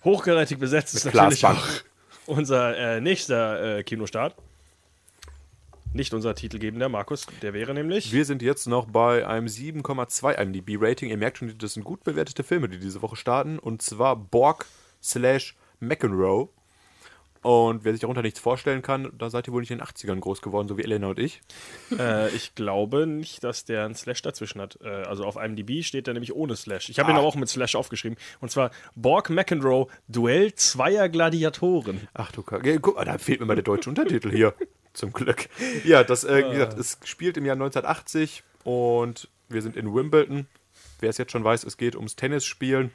Hochkarätig 0.04 0.57
besetzt 0.60 0.96
ist 0.96 1.06
natürlich 1.06 1.46
auch 1.46 1.68
unser 2.25 2.78
äh, 2.78 3.01
nächster 3.01 3.78
äh, 3.78 3.84
Kinostart. 3.84 4.36
Nicht 5.92 6.13
unser 6.13 6.36
titelgebender 6.36 6.88
Markus, 6.88 7.25
der 7.42 7.54
wäre 7.54 7.74
nämlich. 7.74 8.12
Wir 8.12 8.24
sind 8.24 8.44
jetzt 8.44 8.68
noch 8.68 8.86
bei 8.86 9.25
einem 9.25 9.48
7,2 9.48 10.36
IMDb-Rating. 10.36 11.10
Ihr 11.10 11.18
merkt 11.18 11.40
schon, 11.40 11.57
das 11.57 11.74
sind 11.74 11.84
gut 11.84 12.04
bewertete 12.04 12.44
Filme, 12.44 12.69
die 12.69 12.78
diese 12.78 13.01
Woche 13.01 13.16
starten. 13.16 13.57
Und 13.57 13.81
zwar 13.81 14.16
Borg 14.16 14.68
slash 15.01 15.56
McEnroe. 15.80 16.50
Und 17.41 17.86
wer 17.86 17.94
sich 17.94 18.01
darunter 18.01 18.21
nichts 18.21 18.39
vorstellen 18.39 18.81
kann, 18.81 19.12
da 19.18 19.30
seid 19.30 19.47
ihr 19.47 19.53
wohl 19.53 19.62
nicht 19.62 19.71
in 19.71 19.77
den 19.77 19.88
80ern 19.88 20.19
groß 20.19 20.41
geworden, 20.41 20.68
so 20.68 20.77
wie 20.77 20.83
Elena 20.83 21.07
und 21.07 21.19
ich. 21.19 21.39
Äh, 21.97 22.30
ich 22.36 22.53
glaube 22.53 23.07
nicht, 23.07 23.44
dass 23.45 23.63
der 23.63 23.86
einen 23.86 23.95
Slash 23.95 24.21
dazwischen 24.21 24.59
hat. 24.59 24.77
Äh, 24.83 24.88
also 24.89 25.24
auf 25.24 25.38
IMDb 25.38 25.83
steht 25.83 26.07
der 26.07 26.13
nämlich 26.13 26.36
ohne 26.36 26.56
Slash. 26.57 26.89
Ich 26.89 27.00
habe 27.00 27.12
ihn 27.12 27.15
Ah. 27.15 27.19
aber 27.19 27.27
auch 27.27 27.36
mit 27.36 27.47
Slash 27.47 27.75
aufgeschrieben. 27.75 28.18
Und 28.41 28.51
zwar 28.51 28.71
Borg 28.95 29.30
McEnroe, 29.30 29.88
Duell 30.09 30.53
zweier 30.56 31.07
Gladiatoren. 31.07 32.07
Ach 32.13 32.31
du 32.33 32.44
Kacke. 32.44 32.74
Ja, 32.74 32.77
Guck 32.81 32.95
mal, 32.97 33.06
da 33.06 33.18
fehlt 33.18 33.39
mir 33.39 33.45
mal 33.45 33.56
der 33.56 33.63
deutsche 33.63 33.89
Untertitel 33.89 34.31
hier. 34.31 34.53
Zum 34.94 35.13
Glück. 35.13 35.47
Ja, 35.86 36.03
das, 36.03 36.24
äh, 36.25 36.44
wie 36.45 36.51
gesagt, 36.53 36.77
es 36.77 36.97
spielt 37.06 37.38
im 37.38 37.45
Jahr 37.45 37.56
1980 37.56 38.44
und 38.65 39.30
wir 39.47 39.62
sind 39.62 39.77
in 39.77 39.94
Wimbledon. 39.94 40.47
Wer 41.00 41.09
es 41.09 41.18
jetzt 41.18 41.31
schon 41.31 41.44
weiß, 41.45 41.63
es 41.63 41.77
geht 41.77 41.95
ums 41.95 42.18
Tennisspielen. 42.18 42.91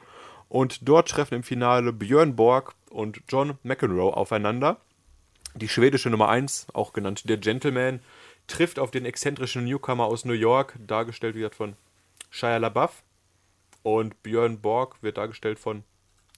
Und 0.55 0.87
dort 0.87 1.09
treffen 1.09 1.33
im 1.35 1.43
Finale 1.43 1.91
Björn 1.91 2.37
Borg 2.37 2.75
und 2.89 3.19
John 3.27 3.57
McEnroe 3.63 4.15
aufeinander. 4.15 4.79
Die 5.53 5.67
schwedische 5.67 6.09
Nummer 6.09 6.29
1, 6.29 6.67
auch 6.73 6.93
genannt 6.93 7.27
der 7.27 7.35
Gentleman, 7.35 7.99
trifft 8.47 8.79
auf 8.79 8.89
den 8.89 9.03
exzentrischen 9.03 9.65
Newcomer 9.65 10.05
aus 10.05 10.23
New 10.23 10.31
York, 10.31 10.77
dargestellt 10.79 11.35
wie 11.35 11.39
gesagt 11.39 11.55
von 11.55 11.75
Shia 12.29 12.55
LaBeouf. 12.55 13.03
Und 13.83 14.23
Björn 14.23 14.61
Borg 14.61 14.95
wird 15.03 15.17
dargestellt 15.17 15.59
von 15.59 15.83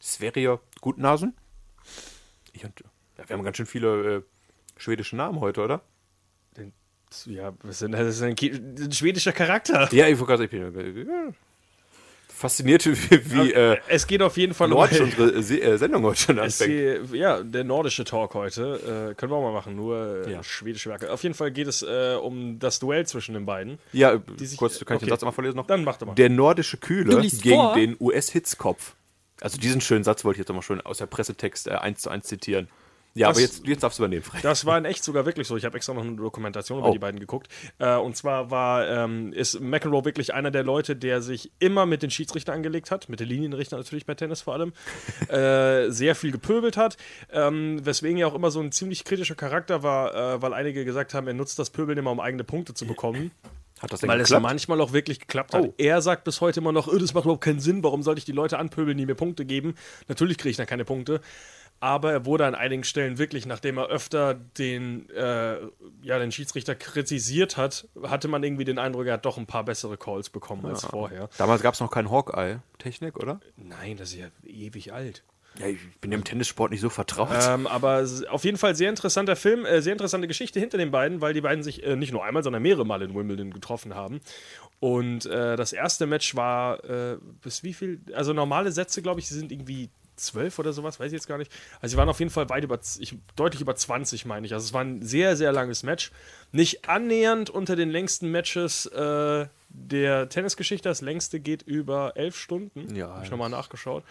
Sverrir 0.01 0.61
Gutnasen. 0.81 1.35
Ich 2.53 2.65
und, 2.65 2.79
ja, 3.19 3.29
wir 3.29 3.35
haben 3.37 3.43
ganz 3.43 3.57
schön 3.57 3.67
viele 3.67 4.15
äh, 4.15 4.21
schwedische 4.77 5.15
Namen 5.15 5.41
heute, 5.41 5.61
oder? 5.63 5.81
Ja, 7.27 7.53
das 7.61 7.81
ist 7.83 8.21
ein, 8.23 8.35
Ki- 8.35 8.49
ein 8.49 8.91
schwedischer 8.91 9.31
Charakter. 9.31 9.93
Ja, 9.93 10.07
ich 10.07 10.17
wollte 10.19 10.47
gerade 10.47 10.49
sagen, 10.73 10.87
ich 10.87 11.05
bin 11.05 11.35
fasziniert, 12.33 12.85
wie, 13.11 13.31
wie 13.31 13.51
äh, 13.53 13.77
Es 13.87 14.05
geht 14.07 14.21
auf 14.21 14.37
jeden 14.37 14.53
Fall 14.53 14.67
nordisch 14.67 14.99
um. 14.99 15.05
unsere 15.05 15.41
Se 15.43 15.59
äh, 15.61 15.77
Sendung 15.77 16.03
heute 16.03 16.19
schon 16.19 16.39
anfängt. 16.39 16.69
geht, 17.11 17.13
ja, 17.19 17.41
der 17.41 17.63
nordische 17.63 18.03
Talk 18.03 18.33
heute. 18.35 19.09
Äh, 19.11 19.15
können 19.15 19.31
wir 19.31 19.37
auch 19.37 19.41
mal 19.43 19.53
machen, 19.53 19.75
nur 19.75 20.25
äh, 20.27 20.31
Ja. 20.33 20.43
schwedische 20.43 20.89
Werke. 20.89 21.11
Auf 21.11 21.23
jeden 21.23 21.35
Fall 21.35 21.51
geht 21.51 21.67
es 21.67 21.81
äh, 21.81 22.15
um 22.21 22.59
das 22.59 22.79
Duell 22.79 23.05
zwischen 23.07 23.33
den 23.33 23.45
beiden. 23.45 23.79
Ja, 23.93 24.19
sich- 24.37 24.57
kurz, 24.57 24.77
kann 24.85 24.97
ich 24.97 24.99
den 25.01 25.05
okay. 25.05 25.09
Satz 25.09 25.23
einmal 25.23 25.33
vorlesen 25.33 25.55
noch? 25.57 25.67
Dann 25.67 25.83
mach 25.83 25.97
doch 25.97 26.07
mal. 26.07 26.13
Der 26.15 26.29
nordische 26.29 26.77
Kühle 26.77 27.21
gegen 27.21 27.55
vor? 27.55 27.73
den 27.73 27.95
US-Hitzkopf. 27.99 28.93
Also 29.41 29.57
diesen 29.57 29.81
schönen 29.81 30.03
Satz 30.03 30.25
wollte 30.25 30.37
ich 30.37 30.39
jetzt 30.39 30.49
nochmal 30.49 30.63
schön 30.63 30.81
aus 30.81 30.97
der 30.97 31.05
Pressetext 31.05 31.67
äh, 31.67 31.71
eins 31.71 32.01
zu 32.01 32.09
eins 32.09 32.25
zitieren. 32.27 32.67
Ja, 33.17 33.27
Das- 33.29 33.37
aber 33.37 33.41
jetzt, 33.41 33.65
jetzt 33.67 33.83
darfst 33.83 33.99
du 33.99 34.03
übernehmen, 34.03 34.23
Fred. 34.23 34.43
Das 34.43 34.65
war 34.65 34.77
in 34.77 34.85
echt 34.85 35.03
sogar 35.03 35.25
wirklich 35.25 35.47
so. 35.47 35.57
Ich 35.57 35.65
habe 35.65 35.75
extra 35.75 35.93
noch 35.93 36.03
eine 36.03 36.15
Dokumentation 36.15 36.79
über 36.79 36.89
Oh. 36.89 36.91
die 36.93 36.99
beiden 36.99 37.19
geguckt. 37.19 37.47
Äh, 37.79 37.95
und 37.95 38.15
zwar 38.15 38.51
war, 38.51 38.87
ähm, 38.87 39.33
ist 39.33 39.59
McEnroe 39.59 40.05
wirklich 40.05 40.33
einer 40.33 40.51
der 40.51 40.63
Leute, 40.63 40.95
der 40.95 41.21
sich 41.21 41.51
immer 41.59 41.85
mit 41.85 42.03
den 42.03 42.11
Schiedsrichtern 42.11 42.55
angelegt 42.55 42.91
hat, 42.91 43.09
mit 43.09 43.19
den 43.19 43.27
Linienrichtern 43.27 43.79
natürlich 43.79 44.05
bei 44.05 44.13
Tennis 44.15 44.41
vor 44.41 44.53
allem, 44.53 44.73
äh, 45.29 45.89
sehr 45.91 46.15
viel 46.15 46.31
gepöbelt 46.31 46.77
hat, 46.77 46.97
ähm, 47.31 47.85
weswegen 47.85 48.17
er 48.19 48.27
auch 48.27 48.35
immer 48.35 48.51
so 48.51 48.59
ein 48.59 48.71
ziemlich 48.71 49.03
kritischer 49.03 49.35
Charakter 49.35 49.83
war, 49.83 50.13
äh, 50.35 50.41
weil 50.41 50.53
einige 50.53 50.85
gesagt 50.85 51.13
haben, 51.13 51.27
er 51.27 51.33
nutzt 51.33 51.57
das 51.59 51.69
Pöbeln 51.69 51.97
immer, 51.97 52.11
um 52.11 52.19
eigene 52.19 52.43
Punkte 52.43 52.73
zu 52.73 52.85
bekommen. 52.85 53.31
Hat 53.79 53.91
das 53.93 53.99
denn 54.01 54.09
Weil 54.09 54.19
es 54.21 54.29
geklappt? 54.29 54.43
manchmal 54.43 54.81
auch 54.81 54.91
wirklich 54.93 55.19
geklappt 55.19 55.53
hat. 55.53 55.61
Oh. 55.63 55.73
Er 55.77 56.01
sagt 56.01 56.23
bis 56.23 56.41
heute 56.41 56.59
immer 56.59 56.71
noch, 56.71 56.87
"Äh, 56.91 56.97
das 56.99 57.13
macht 57.13 57.25
überhaupt 57.25 57.43
keinen 57.43 57.59
Sinn, 57.59 57.83
warum 57.83 58.03
sollte 58.03 58.19
ich 58.19 58.25
die 58.25 58.31
Leute 58.31 58.57
anpöbeln, 58.59 58.97
die 58.97 59.05
mir 59.05 59.15
Punkte 59.15 59.45
geben? 59.45 59.75
Natürlich 60.07 60.37
kriege 60.37 60.51
ich 60.51 60.57
dann 60.57 60.65
keine 60.67 60.85
Punkte. 60.85 61.21
Aber 61.79 62.11
er 62.11 62.25
wurde 62.25 62.47
an 62.47 62.55
einigen 62.55 62.83
Stellen 62.83 63.19
wirklich, 63.19 63.45
nachdem 63.45 63.77
er 63.77 63.85
öfter 63.89 64.33
den, 64.33 65.07
äh, 65.11 65.57
ja, 66.01 66.17
den 66.17 66.31
Schiedsrichter 66.31 66.73
kritisiert 66.73 67.55
hat, 67.55 67.87
hatte 68.01 68.27
man 68.27 68.41
irgendwie 68.43 68.65
den 68.65 68.79
Eindruck, 68.79 69.05
er 69.05 69.13
hat 69.13 69.25
doch 69.25 69.37
ein 69.37 69.45
paar 69.45 69.63
bessere 69.63 69.95
Calls 69.95 70.31
bekommen 70.31 70.65
als 70.65 70.83
vorher. 70.85 71.29
Damals 71.37 71.61
gab 71.61 71.75
es 71.75 71.79
noch 71.79 71.91
kein 71.91 72.09
Hawkeye-Technik, 72.09 73.17
oder? 73.17 73.39
Nein, 73.57 73.97
das 73.97 74.09
ist 74.09 74.15
ja 74.17 74.27
ewig 74.43 74.91
alt. 74.91 75.23
Ja, 75.59 75.67
ich 75.67 75.79
bin 76.01 76.11
im 76.11 76.23
Tennissport 76.23 76.71
nicht 76.71 76.81
so 76.81 76.89
vertraut. 76.89 77.29
Ähm, 77.31 77.67
aber 77.67 78.05
auf 78.29 78.43
jeden 78.43 78.57
Fall 78.57 78.75
sehr 78.75 78.89
interessanter 78.89 79.35
Film, 79.35 79.65
äh, 79.65 79.81
sehr 79.81 79.93
interessante 79.93 80.27
Geschichte 80.27 80.59
hinter 80.59 80.77
den 80.77 80.91
beiden, 80.91 81.21
weil 81.21 81.33
die 81.33 81.41
beiden 81.41 81.63
sich 81.63 81.83
äh, 81.83 81.95
nicht 81.95 82.11
nur 82.11 82.23
einmal, 82.23 82.43
sondern 82.43 82.61
mehrere 82.61 82.85
Mal 82.85 83.01
in 83.01 83.15
Wimbledon 83.15 83.51
getroffen 83.51 83.95
haben. 83.95 84.21
Und 84.79 85.25
äh, 85.25 85.55
das 85.55 85.73
erste 85.73 86.05
Match 86.05 86.35
war 86.35 86.83
äh, 86.83 87.17
bis 87.41 87.63
wie 87.63 87.73
viel? 87.73 88.01
Also 88.13 88.33
normale 88.33 88.71
Sätze, 88.71 89.01
glaube 89.01 89.19
ich, 89.19 89.27
sind 89.27 89.51
irgendwie 89.51 89.89
zwölf 90.17 90.59
oder 90.59 90.73
sowas, 90.73 90.99
weiß 90.99 91.07
ich 91.07 91.13
jetzt 91.13 91.27
gar 91.27 91.37
nicht. 91.37 91.51
Also 91.79 91.93
sie 91.93 91.97
waren 91.97 92.09
auf 92.09 92.19
jeden 92.19 92.31
Fall 92.31 92.49
weit 92.49 92.63
über, 92.63 92.79
ich, 92.99 93.15
deutlich 93.35 93.61
über 93.61 93.75
20, 93.75 94.25
meine 94.25 94.45
ich. 94.45 94.53
Also 94.53 94.65
es 94.65 94.73
war 94.73 94.83
ein 94.83 95.01
sehr, 95.01 95.35
sehr 95.37 95.51
langes 95.51 95.83
Match. 95.83 96.11
Nicht 96.51 96.89
annähernd 96.89 97.49
unter 97.49 97.75
den 97.75 97.89
längsten 97.89 98.31
Matches 98.31 98.87
äh, 98.87 99.47
der 99.69 100.29
Tennisgeschichte. 100.29 100.89
Das 100.89 101.01
längste 101.01 101.39
geht 101.39 101.61
über 101.63 102.13
elf 102.15 102.37
Stunden. 102.37 102.93
Ja, 102.95 103.09
Habe 103.09 103.25
ich 103.25 103.31
nochmal 103.31 103.49
nachgeschaut. 103.49 104.03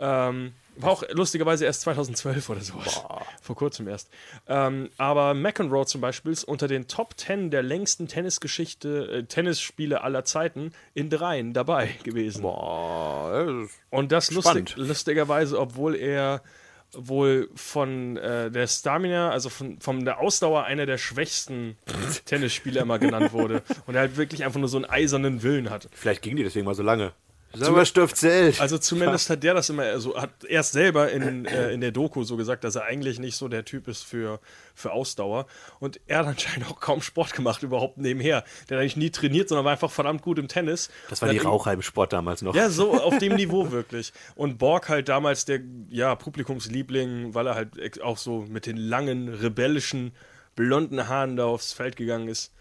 Ähm, 0.00 0.52
war 0.76 0.90
auch 0.92 1.02
lustigerweise 1.10 1.64
erst 1.66 1.82
2012 1.82 2.48
oder 2.48 2.60
sowas. 2.60 3.02
Vor 3.42 3.56
kurzem 3.56 3.86
erst. 3.88 4.08
Ähm, 4.48 4.90
aber 4.96 5.34
McEnroe 5.34 5.84
zum 5.84 6.00
Beispiel 6.00 6.32
ist 6.32 6.44
unter 6.44 6.68
den 6.68 6.88
Top 6.88 7.18
10 7.18 7.50
der 7.50 7.62
längsten 7.62 8.08
Tennisgeschichte, 8.08 9.08
äh, 9.10 9.22
Tennisspiele 9.24 10.02
aller 10.02 10.24
Zeiten 10.24 10.72
in 10.94 11.10
dreien 11.10 11.52
dabei 11.52 11.90
gewesen. 12.02 12.42
Boah, 12.42 13.44
das 13.46 13.70
Und 13.90 14.12
das 14.12 14.30
lustig, 14.30 14.74
lustigerweise, 14.76 15.58
obwohl 15.58 15.96
er 15.96 16.42
wohl 16.92 17.48
von 17.54 18.16
äh, 18.16 18.50
der 18.50 18.66
Stamina, 18.66 19.30
also 19.30 19.48
von, 19.48 19.80
von 19.80 20.04
der 20.04 20.20
Ausdauer 20.20 20.64
einer 20.64 20.86
der 20.86 20.98
schwächsten 20.98 21.76
Tennisspieler 22.24 22.82
immer 22.82 22.98
genannt 22.98 23.32
wurde. 23.32 23.62
Und 23.86 23.94
er 23.94 24.00
halt 24.00 24.16
wirklich 24.16 24.44
einfach 24.44 24.58
nur 24.58 24.68
so 24.68 24.78
einen 24.78 24.86
eisernen 24.86 25.42
Willen 25.42 25.70
hat. 25.70 25.88
vielleicht 25.92 26.22
ging 26.22 26.36
die 26.36 26.42
deswegen 26.42 26.66
mal 26.66 26.74
so 26.74 26.82
lange. 26.82 27.12
Sauerstoff 27.52 28.14
zählt. 28.14 28.60
Also 28.60 28.78
zumindest 28.78 29.28
hat 29.30 29.42
der 29.42 29.54
das 29.54 29.68
immer 29.70 29.98
so, 29.98 30.16
hat 30.16 30.44
erst 30.44 30.72
selber 30.72 31.10
in, 31.10 31.44
äh, 31.46 31.72
in 31.72 31.80
der 31.80 31.90
Doku 31.90 32.22
so 32.22 32.36
gesagt, 32.36 32.64
dass 32.64 32.76
er 32.76 32.84
eigentlich 32.84 33.18
nicht 33.18 33.36
so 33.36 33.48
der 33.48 33.64
Typ 33.64 33.88
ist 33.88 34.04
für, 34.04 34.40
für 34.74 34.92
Ausdauer. 34.92 35.46
Und 35.80 36.00
er 36.06 36.20
hat 36.20 36.26
anscheinend 36.26 36.70
auch 36.70 36.78
kaum 36.78 37.02
Sport 37.02 37.34
gemacht, 37.34 37.62
überhaupt 37.62 37.98
nebenher. 37.98 38.44
Der 38.68 38.76
hat 38.76 38.82
eigentlich 38.82 38.96
nie 38.96 39.10
trainiert, 39.10 39.48
sondern 39.48 39.64
war 39.64 39.72
einfach 39.72 39.90
verdammt 39.90 40.22
gut 40.22 40.38
im 40.38 40.48
Tennis. 40.48 40.90
das 41.08 41.22
war 41.22 41.28
die 41.28 41.38
Raucher 41.38 41.72
im 41.72 41.82
Sport 41.82 42.12
damals 42.12 42.42
noch. 42.42 42.54
ja, 42.54 42.70
so 42.70 42.92
auf 42.92 43.18
dem 43.18 43.34
Niveau 43.34 43.70
wirklich. 43.70 44.12
Und 44.36 44.58
Borg 44.58 44.88
halt 44.88 45.08
damals 45.08 45.44
der 45.44 45.60
ja, 45.88 46.14
Publikumsliebling, 46.14 47.34
weil 47.34 47.46
er 47.46 47.54
halt 47.54 48.00
auch 48.02 48.18
so 48.18 48.46
mit 48.48 48.66
den 48.66 48.76
langen, 48.76 49.28
rebellischen, 49.28 50.12
blonden 50.54 51.08
Haaren 51.08 51.36
da 51.36 51.46
aufs 51.46 51.72
Feld 51.72 51.96
gegangen 51.96 52.28
ist. 52.28 52.52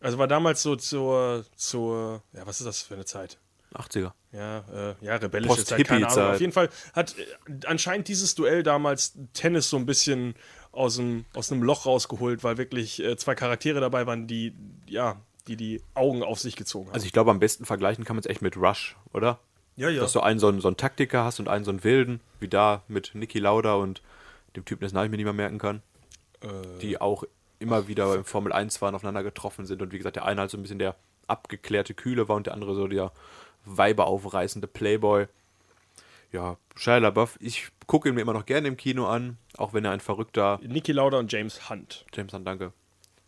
Also 0.00 0.18
war 0.18 0.28
damals 0.28 0.62
so 0.62 0.76
zur, 0.76 1.44
zur, 1.56 2.22
ja, 2.32 2.46
was 2.46 2.60
ist 2.60 2.66
das 2.66 2.82
für 2.82 2.94
eine 2.94 3.04
Zeit? 3.04 3.38
80er. 3.74 4.12
Ja, 4.32 4.58
äh, 4.72 4.94
ja, 5.00 5.16
rebellische 5.16 5.64
Zeit, 5.64 5.86
keine. 5.86 6.08
Ahnung. 6.08 6.32
Auf 6.32 6.40
jeden 6.40 6.52
Fall 6.52 6.68
hat 6.92 7.14
äh, 7.18 7.66
anscheinend 7.66 8.08
dieses 8.08 8.34
Duell 8.34 8.62
damals 8.62 9.14
Tennis 9.32 9.70
so 9.70 9.76
ein 9.76 9.86
bisschen 9.86 10.34
aus 10.72 10.96
dem, 10.96 11.24
aus 11.34 11.52
einem 11.52 11.62
Loch 11.62 11.86
rausgeholt, 11.86 12.42
weil 12.42 12.58
wirklich 12.58 13.02
äh, 13.02 13.16
zwei 13.16 13.34
Charaktere 13.34 13.80
dabei 13.80 14.06
waren, 14.06 14.26
die, 14.26 14.54
ja, 14.86 15.20
die 15.46 15.56
die 15.56 15.82
Augen 15.94 16.22
auf 16.22 16.40
sich 16.40 16.56
gezogen 16.56 16.86
haben. 16.86 16.94
Also 16.94 17.06
ich 17.06 17.12
glaube, 17.12 17.30
am 17.30 17.38
besten 17.38 17.64
vergleichen 17.64 18.04
kann 18.04 18.16
man 18.16 18.20
es 18.20 18.26
echt 18.26 18.42
mit 18.42 18.56
Rush, 18.56 18.96
oder? 19.12 19.38
ja, 19.76 19.88
ja. 19.88 20.00
Dass 20.02 20.12
du 20.12 20.20
einen 20.20 20.38
so 20.38 20.48
einen, 20.48 20.60
so 20.60 20.68
einen 20.68 20.76
Taktiker 20.76 21.24
hast 21.24 21.40
und 21.40 21.48
einen 21.48 21.64
so 21.64 21.70
einen 21.70 21.82
Wilden, 21.84 22.20
wie 22.40 22.48
da 22.48 22.82
mit 22.88 23.10
Niki 23.14 23.38
Lauda 23.40 23.74
und 23.74 24.02
dem 24.56 24.64
Typen, 24.64 24.82
dessen 24.82 24.94
Namen 24.94 25.06
ich 25.06 25.10
mir 25.10 25.16
nicht 25.16 25.24
mehr 25.24 25.32
merken 25.32 25.58
kann, 25.58 25.82
Äh. 26.40 26.78
die 26.80 27.00
auch 27.00 27.24
immer 27.58 27.88
wieder 27.88 28.14
im 28.14 28.24
Formel 28.24 28.52
1 28.52 28.76
fahren, 28.76 28.94
aufeinander 28.94 29.22
getroffen 29.22 29.66
sind 29.66 29.82
und 29.82 29.92
wie 29.92 29.98
gesagt, 29.98 30.16
der 30.16 30.24
eine 30.24 30.40
halt 30.40 30.50
so 30.50 30.56
ein 30.58 30.62
bisschen 30.62 30.78
der 30.78 30.96
abgeklärte 31.26 31.94
Kühle 31.94 32.28
war 32.28 32.36
und 32.36 32.46
der 32.46 32.54
andere 32.54 32.74
so 32.74 32.86
der 32.86 33.12
weiberaufreißende 33.64 34.66
Playboy. 34.66 35.26
Ja, 36.32 36.56
Shia 36.74 36.98
LaBeouf, 36.98 37.36
ich 37.40 37.68
gucke 37.86 38.08
ihn 38.08 38.14
mir 38.16 38.22
immer 38.22 38.32
noch 38.32 38.46
gerne 38.46 38.66
im 38.68 38.76
Kino 38.76 39.06
an, 39.06 39.36
auch 39.56 39.72
wenn 39.72 39.84
er 39.84 39.92
ein 39.92 40.00
verrückter 40.00 40.58
Niki 40.66 40.90
Lauda 40.92 41.18
und 41.18 41.30
James 41.32 41.70
Hunt. 41.70 42.04
James 42.12 42.32
Hunt, 42.32 42.46
danke. 42.46 42.72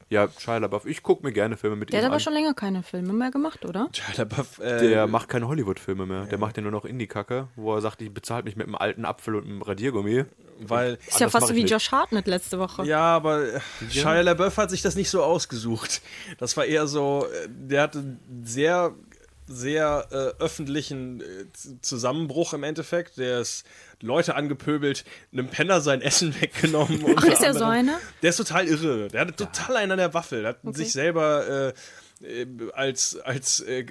Ja, 0.09 0.29
Shia 0.39 0.59
LaBeouf, 0.59 0.87
ich 0.87 1.03
gucke 1.03 1.25
mir 1.27 1.33
gerne 1.33 1.57
Filme 1.57 1.75
mit 1.77 1.93
Der 1.93 1.99
ihm 1.99 2.03
hat 2.03 2.07
aber 2.07 2.15
an. 2.17 2.21
schon 2.21 2.33
länger 2.33 2.55
keine 2.55 2.83
Filme 2.85 3.13
mehr 3.13 3.31
gemacht, 3.33 3.65
oder? 3.65 3.89
Shia 3.93 4.15
LaBeouf, 4.17 4.59
äh, 4.61 4.89
Der 4.89 5.07
macht 5.09 5.29
keine 5.29 5.47
Hollywood-Filme 5.49 6.07
mehr. 6.07 6.27
Der 6.27 6.39
macht 6.39 6.57
ja 6.57 6.63
nur 6.63 6.71
noch 6.73 6.85
Indie-Kacke, 6.85 7.49
wo 7.57 7.75
er 7.75 7.81
sagt, 7.81 8.03
ich 8.03 8.13
bezahle 8.15 8.45
mich 8.45 8.55
mit 8.57 8.67
einem 8.67 8.77
alten 8.77 9.05
Apfel 9.05 9.35
und 9.37 9.45
einem 9.45 9.63
Radiergummi. 9.63 10.25
weil 10.61 10.99
Ist 11.07 11.19
ja 11.21 11.29
fast 11.29 11.49
so 11.49 11.55
wie 11.57 11.63
nicht. 11.63 11.73
Josh 11.73 11.91
Hartnett 11.93 12.27
letzte 12.29 12.59
Woche. 12.61 12.85
ja, 12.87 13.01
aber 13.03 13.55
äh, 13.55 13.61
Shia 13.91 14.21
LaBeouf 14.21 14.57
hat 14.59 14.71
sich 14.71 14.83
das 14.83 14.95
nicht 14.97 15.11
so 15.11 15.23
ausgesucht. 15.25 16.03
Das 16.39 16.57
war 16.57 16.65
eher 16.65 16.87
so, 16.87 17.27
äh, 17.45 17.49
der 17.49 17.83
hatte 17.83 18.17
sehr, 18.45 18.95
sehr 19.47 20.07
äh, 20.11 20.43
öffentlichen 20.43 21.21
äh, 21.21 21.47
Zusammenbruch 21.81 22.53
im 22.53 22.63
Endeffekt. 22.63 23.19
Der 23.19 23.41
ist 23.41 23.65
Leute 24.01 24.35
angepöbelt, 24.35 25.05
einem 25.33 25.49
Penner 25.49 25.81
sein 25.81 26.01
Essen 26.01 26.35
weggenommen. 26.41 27.05
Ach, 27.17 27.25
ist 27.25 27.43
er 27.43 27.55
so 27.55 27.65
einer? 27.65 27.99
Der 28.23 28.31
ist 28.31 28.37
total 28.37 28.67
irre. 28.67 29.09
Der 29.09 29.23
hat 29.23 29.37
total 29.37 29.77
einen 29.77 29.93
an 29.93 29.99
der 29.99 30.15
Waffel. 30.15 30.43
Der 30.43 30.51
hat 30.51 30.77
sich 30.77 30.93
selber 30.93 31.73
äh, 31.73 31.73
äh, 32.25 32.47
als, 32.73 33.17
als 33.21 33.61
äh, 33.61 33.87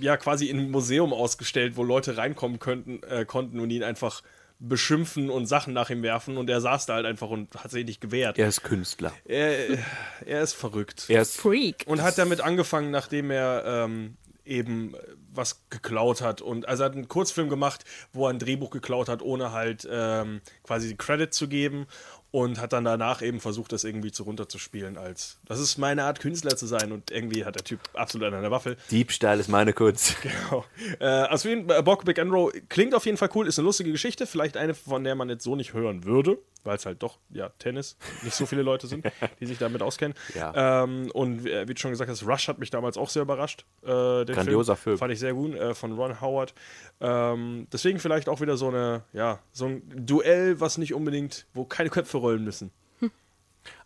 ja 0.00 0.16
quasi 0.16 0.46
in 0.46 0.58
ein 0.58 0.70
Museum 0.70 1.12
ausgestellt, 1.12 1.76
wo 1.76 1.84
Leute 1.84 2.16
reinkommen 2.16 2.58
könnten, 2.58 3.02
äh, 3.02 3.24
konnten 3.24 3.60
und 3.60 3.70
ihn 3.70 3.82
einfach 3.82 4.22
beschimpfen 4.58 5.28
und 5.28 5.46
Sachen 5.46 5.74
nach 5.74 5.90
ihm 5.90 6.02
werfen 6.02 6.38
und 6.38 6.48
er 6.48 6.62
saß 6.62 6.86
da 6.86 6.94
halt 6.94 7.04
einfach 7.04 7.28
und 7.28 7.54
hat 7.62 7.70
sich 7.70 7.84
nicht 7.84 8.00
gewehrt. 8.00 8.38
Er 8.38 8.48
ist 8.48 8.62
Künstler. 8.62 9.12
Er, 9.26 9.78
er 10.24 10.40
ist 10.40 10.54
verrückt. 10.54 11.04
Er 11.08 11.22
ist 11.22 11.36
Freak. 11.36 11.84
Und 11.86 12.00
hat 12.02 12.16
damit 12.16 12.40
angefangen, 12.40 12.90
nachdem 12.90 13.30
er 13.30 13.64
ähm, 13.66 14.16
eben 14.46 14.94
was 15.32 15.68
geklaut 15.70 16.22
hat. 16.22 16.40
Und 16.40 16.68
also 16.68 16.82
er 16.82 16.86
hat 16.86 16.94
einen 16.94 17.08
Kurzfilm 17.08 17.48
gemacht, 17.48 17.84
wo 18.12 18.26
er 18.26 18.30
ein 18.30 18.38
Drehbuch 18.38 18.70
geklaut 18.70 19.08
hat, 19.08 19.22
ohne 19.22 19.52
halt 19.52 19.86
ähm, 19.90 20.40
quasi 20.62 20.94
Credit 20.96 21.32
zu 21.32 21.48
geben. 21.48 21.86
Und 22.32 22.60
hat 22.60 22.74
dann 22.74 22.84
danach 22.84 23.22
eben 23.22 23.40
versucht, 23.40 23.72
das 23.72 23.84
irgendwie 23.84 24.12
zu 24.12 24.24
runterzuspielen 24.24 24.98
als 24.98 25.38
das 25.46 25.58
ist 25.58 25.78
meine 25.78 26.04
Art, 26.04 26.20
Künstler 26.20 26.54
zu 26.54 26.66
sein. 26.66 26.92
Und 26.92 27.10
irgendwie 27.10 27.46
hat 27.46 27.54
der 27.54 27.64
Typ 27.64 27.80
absolut 27.94 28.30
an 28.30 28.42
der 28.42 28.50
Waffel. 28.50 28.76
Diebstahl 28.90 29.40
ist 29.40 29.48
meine 29.48 29.72
Kunst. 29.72 30.16
Genau. 30.26 30.64
Äh, 30.98 31.06
also 31.06 31.48
äh, 31.48 31.82
Bock 31.82 32.04
Big 32.04 32.18
Enro 32.18 32.52
klingt 32.68 32.94
auf 32.94 33.06
jeden 33.06 33.16
Fall 33.16 33.30
cool, 33.34 33.46
ist 33.46 33.58
eine 33.58 33.64
lustige 33.64 33.92
Geschichte, 33.92 34.26
vielleicht 34.26 34.56
eine, 34.56 34.74
von 34.74 35.02
der 35.04 35.14
man 35.14 35.28
jetzt 35.28 35.44
so 35.44 35.56
nicht 35.56 35.72
hören 35.72 36.04
würde, 36.04 36.38
weil 36.66 36.76
es 36.76 36.86
halt 36.86 37.02
doch, 37.02 37.18
ja, 37.30 37.48
Tennis, 37.58 37.96
nicht 38.22 38.34
so 38.34 38.44
viele 38.46 38.62
Leute 38.62 38.86
sind, 38.86 39.04
die 39.40 39.46
sich 39.46 39.58
damit 39.58 39.82
auskennen. 39.82 40.16
Ja. 40.34 40.82
Ähm, 40.82 41.10
und 41.12 41.46
äh, 41.46 41.68
wie 41.68 41.74
du 41.74 41.80
schon 41.80 41.92
gesagt 41.92 42.10
hast, 42.10 42.26
Rush 42.26 42.48
hat 42.48 42.58
mich 42.58 42.70
damals 42.70 42.96
auch 42.96 43.08
sehr 43.08 43.22
überrascht. 43.22 43.64
Äh, 43.82 44.24
den 44.24 44.34
Grandioser 44.34 44.76
Film. 44.76 44.98
Fand 44.98 45.12
ich 45.12 45.20
sehr 45.20 45.32
gut, 45.32 45.54
äh, 45.54 45.74
von 45.74 45.92
Ron 45.92 46.20
Howard. 46.20 46.54
Ähm, 47.00 47.66
deswegen 47.72 47.98
vielleicht 47.98 48.28
auch 48.28 48.40
wieder 48.40 48.56
so 48.56 48.68
eine, 48.68 49.04
ja, 49.12 49.38
so 49.52 49.66
ein 49.66 49.82
Duell, 50.06 50.60
was 50.60 50.78
nicht 50.78 50.94
unbedingt, 50.94 51.46
wo 51.54 51.64
keine 51.64 51.90
Köpfe 51.90 52.18
rollen 52.18 52.44
müssen. 52.44 52.70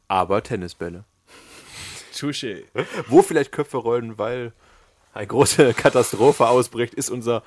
Aber 0.08 0.42
Tennisbälle. 0.42 1.04
Touché. 2.12 2.64
Wo 3.08 3.22
vielleicht 3.22 3.52
Köpfe 3.52 3.78
rollen, 3.78 4.18
weil 4.18 4.52
eine 5.14 5.26
große 5.26 5.74
Katastrophe 5.74 6.48
ausbricht, 6.48 6.94
ist 6.94 7.08
unser 7.08 7.42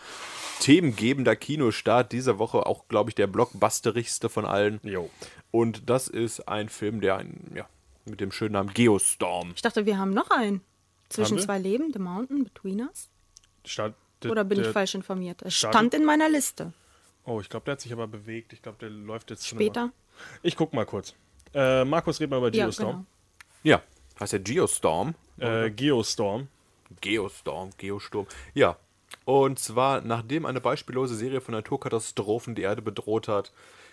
themengebender 0.60 1.36
Kinostart 1.36 2.12
dieser 2.12 2.40
Woche 2.40 2.66
auch, 2.66 2.88
glaube 2.88 3.10
ich, 3.10 3.16
der 3.16 3.28
blockbusterigste 3.28 4.30
von 4.30 4.46
allen. 4.46 4.80
Jo. 4.84 5.10
Und 5.52 5.90
das 5.90 6.08
ist 6.08 6.48
ein 6.48 6.70
Film, 6.70 7.02
der 7.02 7.18
ein, 7.18 7.52
ja, 7.56 7.68
mit 8.06 8.20
dem 8.22 8.32
schönen 8.32 8.54
Namen 8.54 8.74
Geostorm. 8.74 9.52
Ich 9.56 9.62
dachte, 9.62 9.86
wir 9.86 9.98
haben 9.98 10.12
noch 10.14 10.30
einen. 10.30 10.62
Zwischen 11.10 11.38
zwei 11.38 11.60
Leben, 11.60 11.92
The 11.94 12.00
Mountain 12.00 12.44
Between 12.44 12.82
Us. 12.82 13.10
Stand, 13.66 13.96
Oder 14.26 14.44
bin 14.44 14.60
ich 14.60 14.68
falsch 14.68 14.96
informiert? 14.96 15.42
Es 15.44 15.54
stand 15.56 15.94
in 15.94 16.06
meiner 16.06 16.28
Liste. 16.28 16.74
Oh, 17.26 17.40
ich 17.40 17.50
glaube, 17.50 17.66
der 17.66 17.74
hat 17.74 17.82
sich 17.82 17.94
aber 17.94 18.08
bewegt. 18.08 18.52
Ich 18.52 18.62
glaube, 18.62 18.80
der 18.80 18.90
läuft 18.90 19.30
jetzt 19.30 19.48
schon 19.48 19.58
Später. 19.60 19.84
immer. 19.84 19.92
Ich 20.42 20.56
guck 20.58 20.74
mal 20.74 20.86
kurz. 20.86 21.14
Äh, 21.54 21.86
Markus, 21.86 22.20
red 22.20 22.30
mal 22.32 22.38
über 22.38 22.52
Ja, 22.54 22.66
Geostorm. 22.66 22.90
genau. 22.92 23.06
Ja, 23.64 23.82
heißt 24.20 24.34
der 24.34 24.40
Geostorm. 24.40 25.14
Äh, 25.38 25.70
Geostorm. 25.70 26.48
Geostorm, 27.00 27.70
Geosturm. 27.78 28.28
Ja. 28.54 28.78
Und 29.26 29.60
zwar, 29.60 30.02
nachdem 30.02 30.46
eine 30.46 30.62
beispiellose 30.62 31.16
Serie 31.16 31.42
von 31.42 31.54
Naturkatastrophen 31.54 32.56
die 32.56 32.64
Erde 32.64 32.82
bedroht 32.82 33.28
hat, 33.28 33.52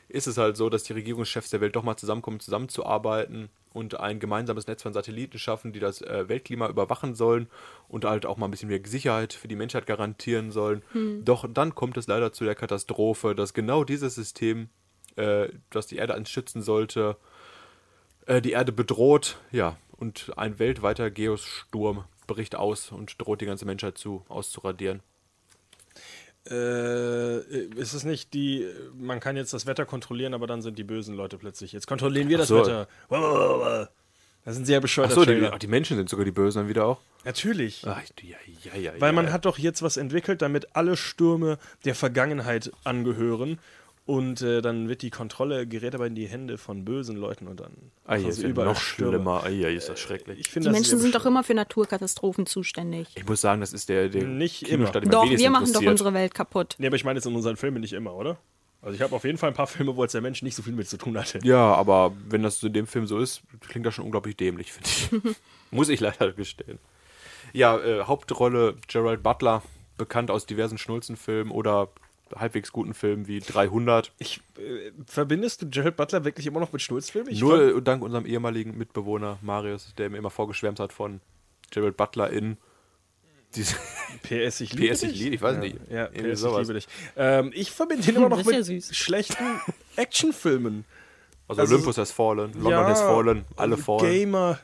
ist 0.09 0.27
es 0.27 0.39
halt 0.39 0.57
so, 0.57 0.69
dass 0.69 0.83
die 0.83 0.93
Regierungschefs 0.93 1.51
der 1.51 1.61
Welt 1.61 1.77
doch 1.77 1.85
mal 1.85 1.97
zusammenkommen, 1.97 2.41
zusammenzuarbeiten 2.41 3.49
und 3.73 4.01
ein 4.01 4.19
gemeinsames 4.19 4.67
Netz 4.67 4.83
von 4.83 4.93
Satelliten 4.93 5.39
schaffen, 5.39 5.73
die 5.73 5.79
das 5.79 6.03
äh, 6.03 6.29
Weltklima 6.29 6.69
überwachen 6.69 7.15
sollen 7.15 7.49
und 7.89 8.05
halt 8.05 8.27
auch 8.27 8.37
mal 8.37 8.49
ein 8.49 8.51
bisschen 8.51 8.69
mehr 8.69 8.81
Sicherheit 8.85 9.33
für 9.33 9.47
die 9.47 9.55
Menschheit 9.55 9.87
garantieren 9.87 10.51
sollen. 10.51 10.83
Doch 11.25 11.47
dann 11.49 11.77
kommt 11.77 11.97
es 11.97 12.09
leider 12.09 12.33
zu 12.33 12.45
der 12.45 12.57
Katastrophe, 12.57 13.37
dass 13.37 13.55
genau 13.55 13.85
dieses 13.85 14.17
System, 14.17 14.69
äh, 15.15 15.49
das 15.71 15.87
die 15.87 15.97
Erde 15.97 16.21
schützen 16.27 16.63
sollte, 16.63 17.17
äh, 18.27 18.43
die 18.43 18.53
Erde 18.53 18.73
bedroht, 18.73 19.39
ja, 19.53 19.77
und 19.93 20.33
ein 20.37 20.59
weltweiter 20.59 21.11
Geosturm 21.11 22.05
bricht 22.27 22.57
aus 22.57 22.91
und 22.91 23.15
droht 23.21 23.41
die 23.41 23.47
ganze 23.47 23.67
Menschheit 23.67 23.99
zu 23.99 24.25
auszuradieren. 24.29 25.03
Äh, 26.49 27.39
ist 27.77 27.93
es 27.93 28.05
nicht 28.05 28.33
die, 28.33 28.67
man 28.95 29.21
kann 29.21 29.37
jetzt 29.37 29.53
das 29.53 29.67
Wetter 29.67 29.85
kontrollieren, 29.85 30.33
aber 30.33 30.47
dann 30.47 30.63
sind 30.63 30.79
die 30.79 30.85
bösen 30.85 31.15
Leute 31.15 31.37
plötzlich. 31.37 31.73
Jetzt 31.73 31.87
kontrollieren 31.87 32.29
wir 32.29 32.39
das 32.39 32.49
so. 32.49 32.59
Wetter. 32.59 32.89
Das 34.45 34.55
sind 34.55 34.65
sehr 34.65 34.81
bescheuerte 34.81 35.13
Achso, 35.13 35.25
die, 35.27 35.33
Trailer. 35.33 35.53
ach, 35.53 35.59
die 35.59 35.67
Menschen 35.67 35.99
sind 35.99 36.09
sogar 36.09 36.25
die 36.25 36.31
Bösen 36.31 36.61
dann 36.63 36.69
wieder 36.69 36.87
auch. 36.87 36.99
Natürlich. 37.25 37.85
Ach, 37.87 38.01
ja, 38.23 38.37
ja, 38.73 38.79
ja, 38.81 38.93
Weil 38.99 39.13
man 39.13 39.31
hat 39.33 39.45
doch 39.45 39.59
jetzt 39.59 39.83
was 39.83 39.99
entwickelt, 39.99 40.41
damit 40.41 40.75
alle 40.75 40.97
Stürme 40.97 41.59
der 41.85 41.95
Vergangenheit 41.95 42.73
angehören. 42.85 43.59
Und 44.07 44.43
äh, 44.43 44.61
dann 44.61 44.89
wird 44.89 45.03
die 45.03 45.11
Kontrolle, 45.11 45.67
gerät 45.69 45.95
aber 45.95 46.07
in 46.07 46.17
die 46.17 46.27
Hände 46.27 46.59
von 46.59 46.85
bösen 46.85 47.17
Leuten 47.17 47.47
und 47.47 47.61
dann 47.61 47.73
Ah, 48.07 48.17
hier 48.17 48.29
ist 48.31 48.43
überall 48.43 48.69
noch 48.69 48.81
Stürme. 48.81 49.13
schlimmer. 49.19 49.43
Ah, 49.45 49.49
ja, 49.49 49.69
ist 49.69 49.89
das 49.89 50.01
schrecklich. 50.01 50.41
Ich 50.41 50.49
Die 50.53 50.61
das 50.61 50.73
Menschen 50.73 50.99
sind 50.99 51.15
doch 51.15 51.27
immer 51.27 51.45
für 51.45 51.55
Naturkatastrophen 51.55 52.47
zuständig. 52.47 53.09
Ich 53.15 53.27
muss 53.29 53.41
sagen, 53.41 53.61
das 53.61 53.73
ist 53.73 53.89
der, 53.89 54.09
der 54.09 54.25
Nicht 54.25 54.69
immer. 54.69 54.91
der 54.91 55.03
Doch, 55.03 55.29
wir 55.31 55.51
machen 55.51 55.73
doch 55.73 55.83
unsere 55.83 56.13
Welt 56.13 56.35
kaputt. 56.35 56.75
Nee, 56.79 56.89
aber 56.89 56.97
ich 56.97 57.05
meine 57.05 57.19
jetzt 57.19 57.27
in 57.27 57.37
unseren 57.37 57.57
Filmen 57.57 57.81
nicht 57.81 57.93
immer, 57.93 58.15
oder? 58.15 58.39
Also 58.83 58.97
ich 58.97 59.03
habe 59.03 59.15
auf 59.15 59.25
jeden 59.25 59.37
Fall 59.39 59.51
ein 59.51 59.55
paar 59.55 59.67
Filme, 59.67 59.95
wo 59.95 60.03
jetzt 60.03 60.15
der 60.15 60.23
Mensch 60.23 60.43
nicht 60.43 60.57
so 60.57 60.63
viel 60.63 60.73
mit 60.73 60.89
zu 60.89 60.97
tun 60.97 61.17
hatte. 61.17 61.39
Ja, 61.45 61.75
aber 61.75 62.13
wenn 62.29 62.43
das 62.43 62.63
in 62.63 62.73
dem 62.73 62.87
Film 62.87 63.07
so 63.07 63.19
ist, 63.19 63.43
klingt 63.69 63.85
das 63.87 63.95
schon 63.95 64.07
unglaublich 64.07 64.37
dämlich, 64.37 64.73
finde 64.73 64.89
ich. 65.29 65.37
Muss 65.71 65.89
ich 65.91 66.01
leider 66.01 66.33
gestehen. 66.33 66.79
Ja, 67.53 67.79
äh, 67.79 68.05
Hauptrolle 68.05 68.75
Gerald 68.89 69.23
Butler, 69.23 69.63
bekannt 69.99 70.31
aus 70.31 70.47
diversen 70.47 70.79
Schnulzenfilmen 70.79 71.53
oder 71.53 71.91
halbwegs 72.37 72.73
guten 72.73 72.95
Filmen 72.95 73.27
wie 73.27 73.41
300. 73.41 74.13
Ich, 74.19 74.41
äh, 74.59 74.93
verbindest 75.07 75.63
du 75.63 75.71
Gerald 75.71 75.97
Butler 75.97 76.25
wirklich 76.25 76.47
immer 76.47 76.61
noch 76.61 76.73
mit 76.73 76.83
Schnulzfilmen? 76.83 77.33
Ich 77.33 77.41
Nur 77.41 77.77
äh, 77.77 77.83
dank 77.83 78.03
unserem 78.03 78.27
ehemaligen 78.27 78.77
Mitbewohner 78.79 79.39
Marius, 79.43 79.95
der 79.99 80.11
mir 80.11 80.19
immer 80.19 80.31
vorgeschwärmt 80.31 80.81
hat 80.81 80.93
von 80.93 81.21
Gerald 81.71 81.97
Butler 81.97 82.31
in 82.31 82.57
diese 83.55 83.75
fand, 84.23 84.23
PS, 84.23 84.61
ich 84.61 84.73
liebe 84.75 84.93
PS, 84.95 85.03
ich 85.03 85.11
dich. 85.13 85.21
liebe, 85.21 85.35
ich 85.35 85.43
weiß 85.43 85.55
ja, 85.57 85.61
nicht. 85.61 85.77
Ja, 85.91 86.07
PS, 86.07 86.17
ich 86.25 86.39
sowas. 86.39 86.61
liebe 86.69 86.75
dich. 86.75 86.89
Ähm, 87.17 87.51
ich 87.55 87.71
verbinde 87.73 88.09
ihn 88.09 88.17
immer 88.17 88.29
noch 88.29 88.39
ja 88.45 88.59
mit 88.59 88.65
süß. 88.65 88.95
schlechten 88.97 89.45
Actionfilmen. 89.97 90.85
also, 91.49 91.63
Also 91.63 91.75
Olympus 91.75 91.99
has 91.99 92.13
fallen, 92.13 92.53
London 92.55 92.71
Ja, 92.71 92.87
has 92.87 93.01
fallen, 93.01 93.45
alle 93.57 93.75
und 93.75 93.83
fallen. 93.83 94.01
Gamer. 94.13 94.59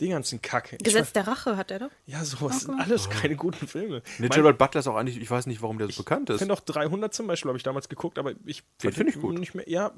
Den 0.00 0.10
ganzen 0.10 0.42
Kack. 0.42 0.72
Ich 0.72 0.78
Gesetz 0.82 1.12
der 1.12 1.26
Rache 1.28 1.56
hat 1.56 1.70
er 1.70 1.78
doch. 1.78 1.90
Ja, 2.06 2.24
sowas 2.24 2.62
sind 2.62 2.74
Oh 2.74 2.82
alles 2.82 3.08
keine 3.08 3.36
guten 3.36 3.68
Filme. 3.68 4.02
Nee, 4.18 4.26
Mein- 4.28 4.30
Gerald 4.30 4.58
Butler 4.58 4.80
ist 4.80 4.88
auch 4.88 4.96
eigentlich, 4.96 5.18
ich 5.20 5.30
weiß 5.30 5.46
nicht, 5.46 5.62
warum 5.62 5.78
der 5.78 5.88
so 5.88 6.02
bekannt 6.02 6.30
Ich 6.30 6.34
ist. 6.34 6.40
finde 6.40 6.52
auch 6.54 6.60
300 6.60 7.14
zum 7.14 7.28
Beispiel, 7.28 7.48
habe 7.48 7.56
ich 7.58 7.62
damals 7.62 7.88
geguckt, 7.88 8.18
aber 8.18 8.32
ich 8.44 8.62
Den 8.82 8.92
fand 8.92 8.94
finde 8.96 9.12
ich 9.12 9.20
gut. 9.20 9.38
Nicht 9.38 9.54
mehr, 9.54 9.68
ja, 9.68 9.92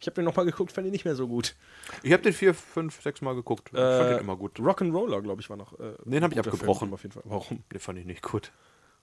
ich 0.00 0.06
habe 0.06 0.14
den 0.14 0.24
nochmal 0.24 0.46
geguckt, 0.46 0.72
fand 0.72 0.86
ihn 0.86 0.90
nicht 0.92 1.04
mehr 1.04 1.16
so 1.16 1.28
gut. 1.28 1.54
Ich 2.02 2.12
habe 2.12 2.22
den 2.22 2.32
vier, 2.32 2.54
fünf, 2.54 3.02
sechs 3.02 3.20
Mal 3.20 3.34
geguckt. 3.34 3.68
Ich 3.72 3.78
fand 3.78 4.10
den 4.10 4.18
immer 4.20 4.36
gut. 4.36 4.58
Rock'n'Roller, 4.58 5.20
glaube 5.20 5.42
ich, 5.42 5.50
war 5.50 5.56
noch. 5.58 5.78
Äh, 5.78 5.92
Den 6.06 6.24
hab 6.24 6.32
ich 6.32 6.38
abgebrochen. 6.38 6.88
Film 6.88 6.94
auf 6.94 7.02
jeden 7.02 7.12
Fall. 7.12 7.22
Warum? 7.26 7.62
Den 7.72 7.80
fand 7.80 7.98
ich 7.98 8.06
nicht 8.06 8.22
gut. 8.22 8.52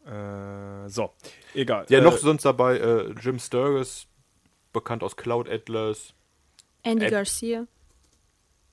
Äh, 0.06 0.88
so, 0.90 1.12
egal. 1.54 1.86
Ja, 1.90 2.00
äh, 2.00 2.02
noch 2.02 2.18
sonst 2.18 2.44
dabei 2.44 2.78
äh, 2.80 3.12
Jim 3.22 3.38
Sturgis, 3.40 4.08
bekannt 4.74 5.04
aus 5.04 5.16
Cloud 5.16 5.50
Atlas. 5.50 6.14
Andy 6.84 7.06
Ed- 7.06 7.12
Garcia. 7.12 7.68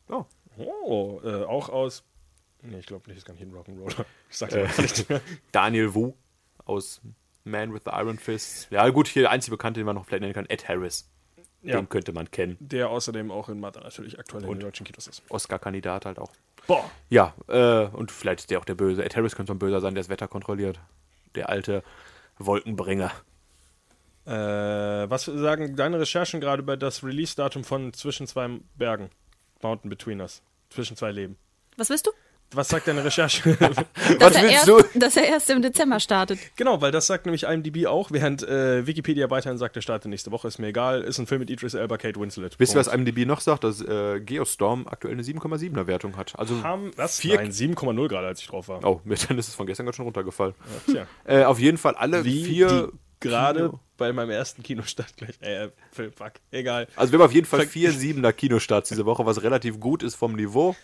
Oh, 0.08 0.24
Oh, 0.58 1.20
äh, 1.24 1.44
auch 1.44 1.68
aus. 1.68 2.04
Nee, 2.62 2.78
ich 2.78 2.86
glaube 2.86 3.08
nicht, 3.08 3.18
ist 3.18 3.24
gar 3.26 3.34
nicht 3.34 3.42
ein 3.42 3.52
Rock'n'Roller. 3.52 4.04
Ich 4.30 4.38
sag's 4.38 4.54
Äh. 4.54 4.68
nicht. 4.80 5.06
Daniel 5.52 5.94
Wu 5.94 6.14
aus 6.64 7.00
Man 7.44 7.74
with 7.74 7.82
the 7.84 7.90
Iron 7.92 8.18
Fist. 8.18 8.68
Ja, 8.70 8.88
gut, 8.88 9.06
hier 9.08 9.22
der 9.22 9.30
einzige 9.30 9.56
Bekannte, 9.56 9.80
den 9.80 9.86
man 9.86 9.94
noch 9.96 10.06
vielleicht 10.06 10.22
nennen 10.22 10.32
kann, 10.34 10.46
Ed 10.46 10.66
Harris. 10.68 11.10
Ja. 11.62 11.76
Den 11.76 11.88
könnte 11.88 12.12
man 12.12 12.30
kennen. 12.30 12.56
Der 12.60 12.90
außerdem 12.90 13.30
auch 13.30 13.48
in 13.48 13.58
Mother 13.60 13.80
natürlich 13.80 14.18
aktuell 14.18 14.44
in 14.44 14.50
den 14.50 14.60
deutschen 14.60 14.84
Kinos 14.84 15.06
ist. 15.06 15.22
Oscar-Kandidat 15.30 16.04
halt 16.06 16.18
auch. 16.18 16.30
Boah. 16.66 16.90
Ja, 17.10 17.34
äh, 17.48 17.86
und 17.86 18.10
vielleicht 18.12 18.40
ist 18.40 18.50
der 18.50 18.58
auch 18.58 18.64
der 18.66 18.74
Böse. 18.74 19.04
Ed 19.04 19.16
Harris 19.16 19.34
könnte 19.34 19.50
so 19.50 19.54
ein 19.54 19.58
Böser 19.58 19.80
sein, 19.80 19.94
der 19.94 20.02
das 20.02 20.08
Wetter 20.10 20.28
kontrolliert. 20.28 20.78
Der 21.34 21.48
alte 21.48 21.82
Wolkenbringer. 22.38 23.10
Äh, 24.26 24.30
was 24.32 25.24
sagen 25.26 25.76
deine 25.76 26.00
Recherchen 26.00 26.40
gerade 26.40 26.62
über 26.62 26.76
das 26.76 27.02
Release-Datum 27.04 27.64
von 27.64 27.92
Zwischen 27.92 28.26
zwei 28.26 28.48
Bergen? 28.76 29.10
Mountain 29.62 29.88
Between 29.90 30.20
Us. 30.20 30.42
Zwischen 30.70 30.96
zwei 30.96 31.12
Leben. 31.12 31.36
Was 31.76 31.90
willst 31.90 32.06
du? 32.06 32.10
Was 32.52 32.68
sagt 32.68 32.86
deine 32.86 33.04
Recherche? 33.04 33.56
Dass 33.58 33.76
Was 34.20 34.34
er, 34.36 34.42
willst 34.42 34.54
erst, 34.54 34.68
du? 34.68 34.98
dass 34.98 35.16
er 35.16 35.24
erst 35.26 35.50
im 35.50 35.62
Dezember 35.62 35.98
startet. 35.98 36.38
genau, 36.56 36.80
weil 36.80 36.92
das 36.92 37.06
sagt 37.08 37.24
nämlich 37.26 37.44
IMDb 37.44 37.86
auch, 37.86 38.12
während 38.12 38.42
äh, 38.44 38.86
Wikipedia 38.86 39.28
weiterhin 39.30 39.58
sagt, 39.58 39.74
der 39.74 39.80
startet 39.80 40.08
nächste 40.10 40.30
Woche. 40.30 40.46
Ist 40.46 40.58
mir 40.58 40.68
egal. 40.68 41.02
Ist 41.02 41.18
ein 41.18 41.26
Film 41.26 41.40
mit 41.40 41.50
Idris 41.50 41.74
Elba, 41.74 41.96
Kate 41.96 42.20
Winslet. 42.20 42.60
Wisst 42.60 42.74
ihr, 42.74 42.78
was. 42.80 42.86
IMDb 42.86 43.26
noch 43.26 43.40
sagt? 43.40 43.64
Dass 43.64 43.80
äh, 43.80 44.20
Geostorm 44.20 44.86
aktuell 44.86 45.14
eine 45.14 45.22
7,7er 45.22 45.86
Wertung 45.88 46.16
hat. 46.16 46.38
Also, 46.38 46.62
haben, 46.62 46.92
was? 46.96 47.18
Vier- 47.18 47.36
Nein, 47.36 47.50
7,0 47.50 48.08
gerade, 48.08 48.26
als 48.28 48.40
ich 48.40 48.46
drauf 48.46 48.68
war. 48.68 48.84
oh, 48.84 49.00
mir 49.04 49.16
dann 49.28 49.38
ist 49.38 49.48
es 49.48 49.54
von 49.54 49.66
gestern 49.66 49.86
ganz 49.86 49.96
schön 49.96 50.04
runtergefallen. 50.04 50.54
Tja. 50.86 51.06
Äh, 51.24 51.44
auf 51.44 51.58
jeden 51.58 51.78
Fall 51.78 51.94
alle 51.96 52.24
Wie 52.24 52.44
vier. 52.44 52.92
Gerade 53.30 53.60
Kino- 53.66 53.80
bei 53.96 54.12
meinem 54.12 54.30
ersten 54.30 54.62
Kinostart 54.62 55.16
gleich. 55.16 55.40
Äh, 55.40 55.68
Film, 55.92 56.12
fuck. 56.12 56.32
Egal. 56.50 56.88
Also 56.96 57.12
wir 57.12 57.18
haben 57.18 57.26
auf 57.26 57.32
jeden 57.34 57.46
Fall 57.46 57.66
vier 57.66 57.92
Siebener 57.92 58.32
Kinostarts 58.32 58.88
diese 58.88 59.06
Woche, 59.06 59.24
was 59.26 59.42
relativ 59.42 59.78
gut 59.80 60.02
ist 60.02 60.14
vom 60.14 60.34
Niveau. 60.34 60.74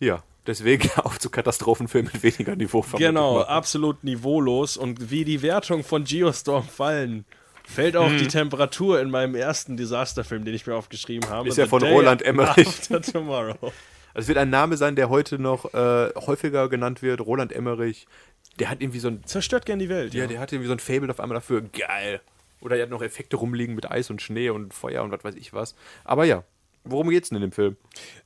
Ja, 0.00 0.22
deswegen 0.46 0.90
auch 1.04 1.18
zu 1.18 1.30
Katastrophenfilmen 1.30 2.10
mit 2.12 2.22
weniger 2.22 2.56
Niveau. 2.56 2.84
Genau, 2.98 3.36
mal. 3.36 3.44
absolut 3.44 4.02
niveaulos. 4.04 4.76
Und 4.76 5.10
wie 5.10 5.24
die 5.24 5.42
Wertung 5.42 5.84
von 5.84 6.04
Geostorm 6.04 6.64
fallen, 6.64 7.24
fällt 7.64 7.96
auch 7.96 8.08
die 8.10 8.26
Temperatur 8.28 9.00
in 9.00 9.10
meinem 9.10 9.34
ersten 9.34 9.76
Desasterfilm, 9.76 10.44
den 10.44 10.54
ich 10.54 10.66
mir 10.66 10.74
aufgeschrieben 10.74 11.28
habe. 11.30 11.48
Ist 11.48 11.58
ja 11.58 11.66
von 11.66 11.80
Day 11.80 11.92
Roland 11.92 12.22
Emmerich. 12.22 12.66
After 12.68 13.00
Tomorrow. 13.00 13.72
Also 14.14 14.24
es 14.24 14.28
wird 14.28 14.36
ein 14.36 14.50
Name 14.50 14.76
sein, 14.76 14.94
der 14.94 15.08
heute 15.08 15.38
noch 15.38 15.72
äh, 15.72 16.10
häufiger 16.26 16.68
genannt 16.68 17.00
wird. 17.00 17.22
Roland 17.22 17.50
Emmerich. 17.50 18.06
Der 18.58 18.68
hat 18.70 18.80
irgendwie 18.82 18.98
so 18.98 19.08
ein, 19.08 19.24
Zerstört 19.24 19.64
gern 19.66 19.78
die 19.78 19.88
Welt. 19.88 20.14
ja, 20.14 20.26
der 20.26 20.38
hat 20.40 20.52
irgendwie 20.52 20.68
so 20.68 20.74
ein 20.74 20.78
Fable 20.78 21.10
auf 21.10 21.20
einmal 21.20 21.36
dafür. 21.36 21.62
Geil. 21.62 22.20
Oder 22.60 22.76
er 22.76 22.82
hat 22.84 22.90
noch 22.90 23.02
Effekte 23.02 23.36
rumliegen 23.36 23.74
mit 23.74 23.90
Eis 23.90 24.10
und 24.10 24.22
Schnee 24.22 24.50
und 24.50 24.72
Feuer 24.74 25.02
und 25.02 25.10
was 25.10 25.24
weiß 25.24 25.34
ich 25.34 25.52
was. 25.52 25.74
Aber 26.04 26.24
ja, 26.24 26.44
worum 26.84 27.10
geht's 27.10 27.30
denn 27.30 27.36
in 27.36 27.42
dem 27.42 27.52
Film? 27.52 27.76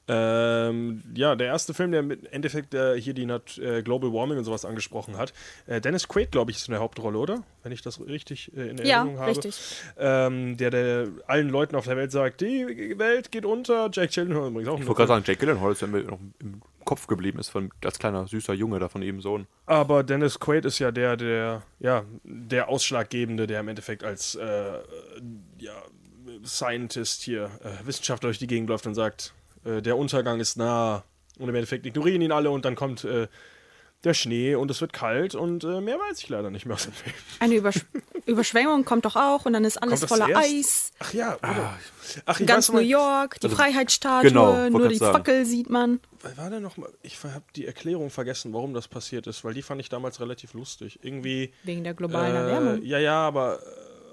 Ähm, 0.08 1.02
ja, 1.14 1.34
der 1.36 1.46
erste 1.48 1.74
Film, 1.74 1.90
der 1.92 2.00
im 2.00 2.10
Endeffekt 2.30 2.74
äh, 2.74 3.00
hier 3.00 3.14
die 3.14 3.26
Nat 3.26 3.58
äh, 3.58 3.82
Global 3.82 4.12
Warming 4.12 4.38
und 4.38 4.44
sowas 4.44 4.64
angesprochen 4.64 5.16
hat. 5.16 5.32
Äh, 5.66 5.80
Dennis 5.80 6.06
Quaid, 6.06 6.32
glaube 6.32 6.50
ich, 6.50 6.58
ist 6.58 6.68
in 6.68 6.72
der 6.72 6.80
Hauptrolle, 6.80 7.18
oder? 7.18 7.42
Wenn 7.62 7.72
ich 7.72 7.82
das 7.82 8.00
richtig 8.00 8.54
äh, 8.56 8.68
in 8.68 8.78
Ja, 8.78 8.98
Erinnerung 8.98 9.18
habe. 9.18 9.30
richtig. 9.30 9.58
Ähm, 9.98 10.56
der, 10.58 10.70
der 10.70 11.08
allen 11.26 11.48
Leuten 11.48 11.74
auf 11.76 11.86
der 11.86 11.96
Welt 11.96 12.12
sagt, 12.12 12.40
die 12.40 12.94
Welt 12.98 13.32
geht 13.32 13.44
unter. 13.46 13.88
Jake 13.92 14.12
Gyllenhaal 14.12 14.48
übrigens 14.48 14.68
auch. 14.68 14.78
Ich 14.80 14.86
wollte 14.86 14.98
gerade 14.98 15.08
sagen, 15.08 15.24
Jake 15.26 15.40
Gyllenhaal 15.40 15.72
ist 15.72 15.80
ja 15.82 15.88
noch 15.88 16.18
im 16.40 16.62
Kopf 16.86 17.06
geblieben 17.06 17.38
ist, 17.38 17.50
von, 17.50 17.70
als 17.84 17.98
kleiner 17.98 18.26
süßer 18.26 18.54
Junge 18.54 18.78
da 18.78 18.88
von 18.88 19.02
ihrem 19.02 19.20
Sohn. 19.20 19.46
Aber 19.66 20.02
Dennis 20.02 20.40
Quaid 20.40 20.64
ist 20.64 20.78
ja 20.78 20.90
der, 20.90 21.18
der, 21.18 21.62
ja, 21.78 22.04
der 22.24 22.70
Ausschlaggebende, 22.70 23.46
der 23.46 23.60
im 23.60 23.68
Endeffekt 23.68 24.02
als 24.02 24.34
äh, 24.36 24.78
ja, 25.58 25.74
Scientist 26.44 27.22
hier, 27.22 27.50
äh, 27.62 27.86
Wissenschaftler 27.86 28.28
durch 28.28 28.38
die 28.38 28.46
Gegend 28.46 28.70
läuft 28.70 28.86
und 28.86 28.94
sagt, 28.94 29.34
äh, 29.64 29.82
der 29.82 29.98
Untergang 29.98 30.40
ist 30.40 30.56
nah. 30.56 31.04
Und 31.38 31.50
im 31.50 31.54
Endeffekt 31.54 31.84
ignorieren 31.84 32.22
ihn 32.22 32.32
alle 32.32 32.50
und 32.50 32.64
dann 32.64 32.76
kommt 32.76 33.04
äh, 33.04 33.28
der 34.04 34.14
Schnee 34.14 34.54
und 34.54 34.70
es 34.70 34.80
wird 34.80 34.92
kalt 34.92 35.34
und 35.34 35.64
äh, 35.64 35.80
mehr 35.80 35.96
weiß 35.98 36.20
ich 36.20 36.28
leider 36.28 36.50
nicht 36.50 36.64
mehr 36.66 36.74
aus 36.76 36.84
dem 36.84 36.92
Film. 36.92 37.14
Eine 37.40 37.54
Übersch 37.56 37.84
Überschwemmung 38.26 38.84
kommt 38.84 39.04
doch 39.04 39.16
auch 39.16 39.46
und 39.46 39.52
dann 39.52 39.64
ist 39.64 39.76
alles 39.82 40.04
voller 40.04 40.26
zuerst? 40.26 40.44
Eis. 40.44 40.90
Ach 40.98 41.12
ja, 41.12 41.34
oder? 41.36 41.78
Ach, 42.24 42.40
ich 42.40 42.46
Ganz 42.46 42.68
weiß 42.68 42.74
New 42.74 42.80
York, 42.80 43.38
die 43.40 43.46
Also, 43.46 43.56
Freiheitsstatue, 43.56 44.28
genau, 44.30 44.68
nur 44.68 44.88
die 44.88 44.96
sagen. 44.96 45.12
Fackel 45.16 45.44
sieht 45.46 45.70
man. 45.70 46.00
War 46.36 46.50
denn 46.50 46.62
noch 46.62 46.76
mal? 46.76 46.88
Ich 47.02 47.22
habe 47.22 47.44
die 47.54 47.66
Erklärung 47.66 48.10
vergessen, 48.10 48.52
warum 48.52 48.74
das 48.74 48.88
passiert 48.88 49.26
ist, 49.28 49.44
weil 49.44 49.54
die 49.54 49.62
fand 49.62 49.80
ich 49.80 49.88
damals 49.88 50.20
relativ 50.20 50.54
lustig. 50.54 50.98
Irgendwie. 51.02 51.52
Wegen 51.64 51.84
der 51.84 51.94
globalen 51.94 52.34
Äh, 52.34 52.38
Erwärmung. 52.38 52.82
ja, 52.84 52.98
ja, 52.98 53.18
aber 53.26 53.60
äh, 53.60 53.66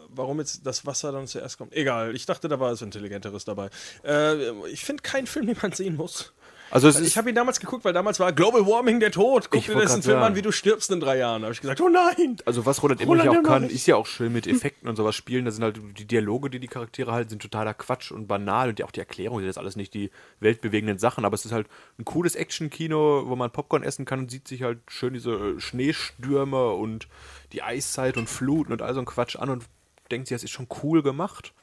warum 0.09 0.39
jetzt 0.39 0.65
das 0.65 0.85
Wasser 0.85 1.11
dann 1.11 1.25
zuerst 1.27 1.57
kommt? 1.57 1.73
Egal, 1.73 2.15
ich 2.15 2.25
dachte, 2.27 2.47
da 2.47 2.59
war 2.59 2.71
was 2.71 2.81
Intelligenteres 2.83 3.45
dabei. 3.45 3.69
Äh, 4.05 4.51
ich 4.67 4.85
finde 4.85 5.01
keinen 5.01 5.25
Film, 5.27 5.47
den 5.47 5.57
man 5.61 5.71
sehen 5.71 5.95
muss. 5.95 6.33
Also 6.73 6.89
ich 6.89 7.19
habe 7.19 7.29
ihn 7.29 7.35
damals 7.35 7.59
geguckt, 7.59 7.85
weil 7.85 7.93
damals 7.93 8.19
war 8.19 8.33
Global 8.33 8.65
Warming 8.65 8.99
der 8.99 9.11
Tod. 9.11 9.51
Guck 9.51 9.63
dir 9.63 9.75
das 9.75 9.93
einen 9.93 10.01
Film 10.01 10.23
an, 10.23 10.35
wie 10.35 10.41
du 10.41 10.51
stirbst 10.51 10.89
in 10.89 10.99
drei 10.99 11.19
Jahren. 11.19 11.43
Da 11.43 11.45
habe 11.45 11.53
ich 11.53 11.61
gesagt, 11.61 11.79
oh 11.81 11.87
nein! 11.87 12.37
also 12.45 12.65
was 12.65 12.81
Roland 12.81 12.99
Emmerich 12.99 13.29
auch 13.29 13.43
kann, 13.43 13.69
ist 13.69 13.85
ja 13.85 13.95
auch 13.95 14.07
schön 14.07 14.33
mit 14.33 14.47
Effekten 14.47 14.89
und 14.89 14.95
sowas 14.95 15.15
spielen. 15.15 15.45
Da 15.45 15.51
sind 15.51 15.63
halt 15.63 15.79
die 15.99 16.05
Dialoge, 16.05 16.49
die 16.49 16.59
die 16.59 16.67
Charaktere 16.67 17.11
halten, 17.11 17.29
sind 17.29 17.43
totaler 17.43 17.75
Quatsch 17.75 18.11
und 18.11 18.25
banal 18.25 18.69
und 18.69 18.83
auch 18.83 18.89
die 18.89 19.01
Erklärung 19.01 19.37
sind 19.37 19.45
jetzt 19.45 19.59
alles 19.59 19.75
nicht 19.75 19.93
die 19.93 20.09
weltbewegenden 20.39 20.97
Sachen, 20.97 21.25
aber 21.25 21.35
es 21.35 21.45
ist 21.45 21.51
halt 21.51 21.67
ein 21.99 22.05
cooles 22.05 22.33
Action-Kino, 22.33 23.25
wo 23.27 23.35
man 23.35 23.51
Popcorn 23.51 23.83
essen 23.83 24.05
kann 24.05 24.17
und 24.17 24.31
sieht 24.31 24.47
sich 24.47 24.63
halt 24.63 24.79
schön 24.87 25.13
diese 25.13 25.31
äh, 25.31 25.59
Schneestürme 25.59 26.71
und 26.71 27.07
die 27.51 27.61
Eiszeit 27.61 28.17
und 28.17 28.27
Fluten 28.27 28.73
und 28.73 28.81
all 28.81 28.95
so 28.95 28.99
ein 28.99 29.05
Quatsch 29.05 29.35
an 29.35 29.51
und 29.51 29.65
denkt 30.09 30.27
sich, 30.27 30.35
das 30.35 30.43
ist 30.43 30.49
schon 30.49 30.67
cool 30.81 31.03
gemacht. 31.03 31.53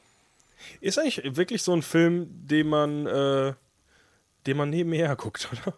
Ist 0.81 1.01
eigentlich 1.01 1.37
wirklich 1.37 1.65
so 1.65 1.73
ein 1.73 1.83
Film, 1.83 2.29
den 2.47 2.69
man, 2.69 3.07
äh, 3.07 3.55
den 4.47 4.57
man 4.57 4.71
nebenher 4.71 5.15
guckt, 5.17 5.49
oder? 5.53 5.75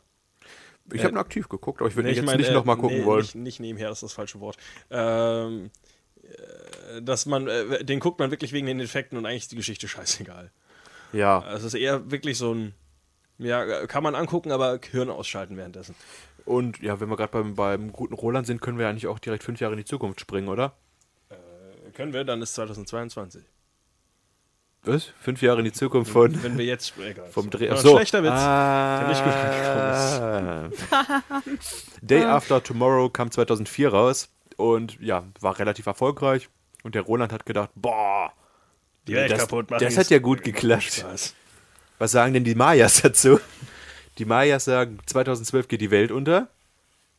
Ich 0.92 1.03
habe 1.05 1.14
ihn 1.14 1.18
aktiv 1.18 1.48
geguckt, 1.48 1.81
aber 1.81 1.88
ich 1.88 1.96
würde 1.96 2.09
Nee, 2.09 2.16
jetzt 2.16 2.25
mein, 2.25 2.38
nicht 2.38 2.51
äh, 2.51 2.55
nochmal 2.55 2.77
gucken 2.77 2.98
nee, 2.98 3.05
wollen. 3.05 3.22
Nicht, 3.22 3.35
nicht 3.37 3.61
nebenher, 3.61 3.88
das 3.88 3.98
ist 3.98 4.03
das 4.03 4.12
falsche 4.14 4.40
Wort. 4.40 4.57
Ähm, 4.90 5.70
äh, 6.22 7.03
dass 7.03 7.27
man, 7.27 7.46
äh, 7.46 7.85
den 7.85 8.01
guckt 8.01 8.18
man 8.18 8.31
wirklich 8.31 8.53
wegen 8.53 8.66
den 8.66 8.81
Effekten 8.81 9.16
und 9.16 9.25
eigentlich 9.25 9.42
ist 9.42 9.53
die 9.53 9.57
Geschichte 9.57 9.88
scheißegal. 9.88 10.51
Ja, 11.12 11.40
Also 11.40 11.66
es 11.66 11.75
ist 11.75 11.81
eher 11.81 12.11
wirklich 12.11 12.37
so 12.38 12.53
ein, 12.55 12.75
ja, 13.38 13.87
kann 13.87 14.03
man 14.03 14.14
angucken, 14.14 14.51
aber 14.51 14.81
Hirn 14.90 15.11
ausschalten 15.11 15.57
währenddessen. 15.57 15.94
Und 16.44 16.81
ja, 16.81 17.01
wenn 17.01 17.09
wir 17.09 17.16
gerade 17.16 17.33
beim, 17.33 17.55
beim 17.55 17.92
guten 17.92 18.14
Roland 18.14 18.46
sind, 18.46 18.61
können 18.61 18.79
wir 18.79 18.88
eigentlich 18.88 19.07
auch 19.07 19.18
direkt 19.18 19.44
fünf 19.44 19.61
Jahre 19.61 19.75
in 19.75 19.79
die 19.79 19.85
Zukunft 19.85 20.20
springen, 20.20 20.48
oder? 20.48 20.75
Können 21.94 22.12
wir, 22.12 22.25
dann 22.25 22.42
ist 22.42 22.55
2022. 22.55 23.42
Was? 24.84 25.12
Fünf 25.20 25.42
Jahre 25.42 25.60
in 25.60 25.64
die 25.64 25.72
Zukunft 25.72 26.10
von 26.10 26.42
Wenn 26.42 26.58
wir 26.58 26.64
jetzt 26.64 26.88
sprechen. 26.88 27.22
vom 27.30 27.50
Dreh. 27.50 27.70
Ach 27.70 27.76
so. 27.78 27.94
Schlechter 27.96 28.22
Witz. 28.24 28.32
Ah, 28.32 29.04
Day 32.02 32.24
After 32.24 32.62
Tomorrow 32.62 33.08
kam 33.08 33.30
2004 33.30 33.88
raus 33.90 34.28
und 34.56 34.98
ja, 35.00 35.22
war 35.40 35.58
relativ 35.58 35.86
erfolgreich. 35.86 36.48
Und 36.82 36.96
der 36.96 37.02
Roland 37.02 37.32
hat 37.32 37.46
gedacht, 37.46 37.70
boah, 37.76 38.32
Die 39.06 39.14
Welt 39.14 39.30
das, 39.30 39.40
kaputt 39.40 39.70
machen. 39.70 39.84
das 39.84 39.96
hat 39.96 40.10
ja 40.10 40.18
gut 40.18 40.42
geklappt. 40.42 40.82
Spaß. 40.94 41.34
Was 41.98 42.10
sagen 42.10 42.32
denn 42.34 42.42
die 42.42 42.56
Mayas 42.56 43.02
dazu? 43.02 43.38
Die 44.18 44.24
Mayas 44.24 44.64
sagen, 44.64 44.98
2012 45.06 45.68
geht 45.68 45.80
die 45.80 45.92
Welt 45.92 46.10
unter. 46.10 46.48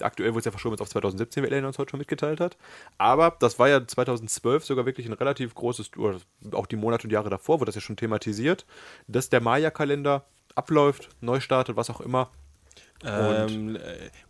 Aktuell 0.01 0.31
wurde 0.31 0.39
es 0.39 0.45
ja 0.45 0.51
verschoben 0.51 0.79
auf 0.79 0.89
2017, 0.89 1.43
wie 1.43 1.47
Elena 1.47 1.67
uns 1.67 1.77
heute 1.77 1.91
schon 1.91 1.99
mitgeteilt 1.99 2.39
hat. 2.39 2.57
Aber 2.97 3.35
das 3.39 3.59
war 3.59 3.69
ja 3.69 3.85
2012 3.85 4.65
sogar 4.65 4.85
wirklich 4.85 5.05
ein 5.05 5.13
relativ 5.13 5.53
großes, 5.55 5.95
oder 5.97 6.19
auch 6.51 6.65
die 6.65 6.75
Monate 6.75 7.05
und 7.05 7.11
Jahre 7.11 7.29
davor 7.29 7.59
wurde 7.59 7.69
das 7.69 7.75
ja 7.75 7.81
schon 7.81 7.97
thematisiert, 7.97 8.65
dass 9.07 9.29
der 9.29 9.41
Maya-Kalender 9.41 10.25
abläuft, 10.55 11.09
neu 11.21 11.39
startet, 11.39 11.75
was 11.75 11.89
auch 11.89 12.01
immer. 12.01 12.31
Ähm, 13.05 13.75
äh, 13.75 13.79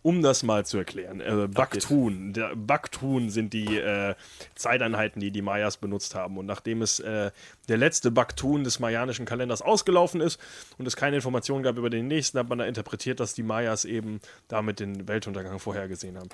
um 0.02 0.22
das 0.22 0.42
mal 0.42 0.66
zu 0.66 0.78
erklären, 0.78 1.20
äh, 1.20 1.48
Baktun. 1.48 2.32
Der 2.32 2.54
Baktun 2.56 3.30
sind 3.30 3.52
die 3.52 3.76
äh, 3.76 4.14
Zeiteinheiten, 4.54 5.20
die 5.20 5.30
die 5.30 5.42
Mayas 5.42 5.76
benutzt 5.76 6.14
haben. 6.14 6.38
Und 6.38 6.46
nachdem 6.46 6.82
es 6.82 7.00
äh, 7.00 7.30
der 7.68 7.76
letzte 7.76 8.10
Baktun 8.10 8.64
des 8.64 8.80
mayanischen 8.80 9.26
Kalenders 9.26 9.62
ausgelaufen 9.62 10.20
ist 10.20 10.40
und 10.78 10.86
es 10.86 10.96
keine 10.96 11.16
Informationen 11.16 11.62
gab 11.62 11.78
über 11.78 11.90
den 11.90 12.08
nächsten, 12.08 12.38
hat 12.38 12.48
man 12.48 12.58
da 12.58 12.64
interpretiert, 12.64 13.20
dass 13.20 13.34
die 13.34 13.42
Mayas 13.42 13.84
eben 13.84 14.20
damit 14.48 14.80
den 14.80 15.06
Weltuntergang 15.08 15.58
vorhergesehen 15.58 16.16
haben. 16.18 16.28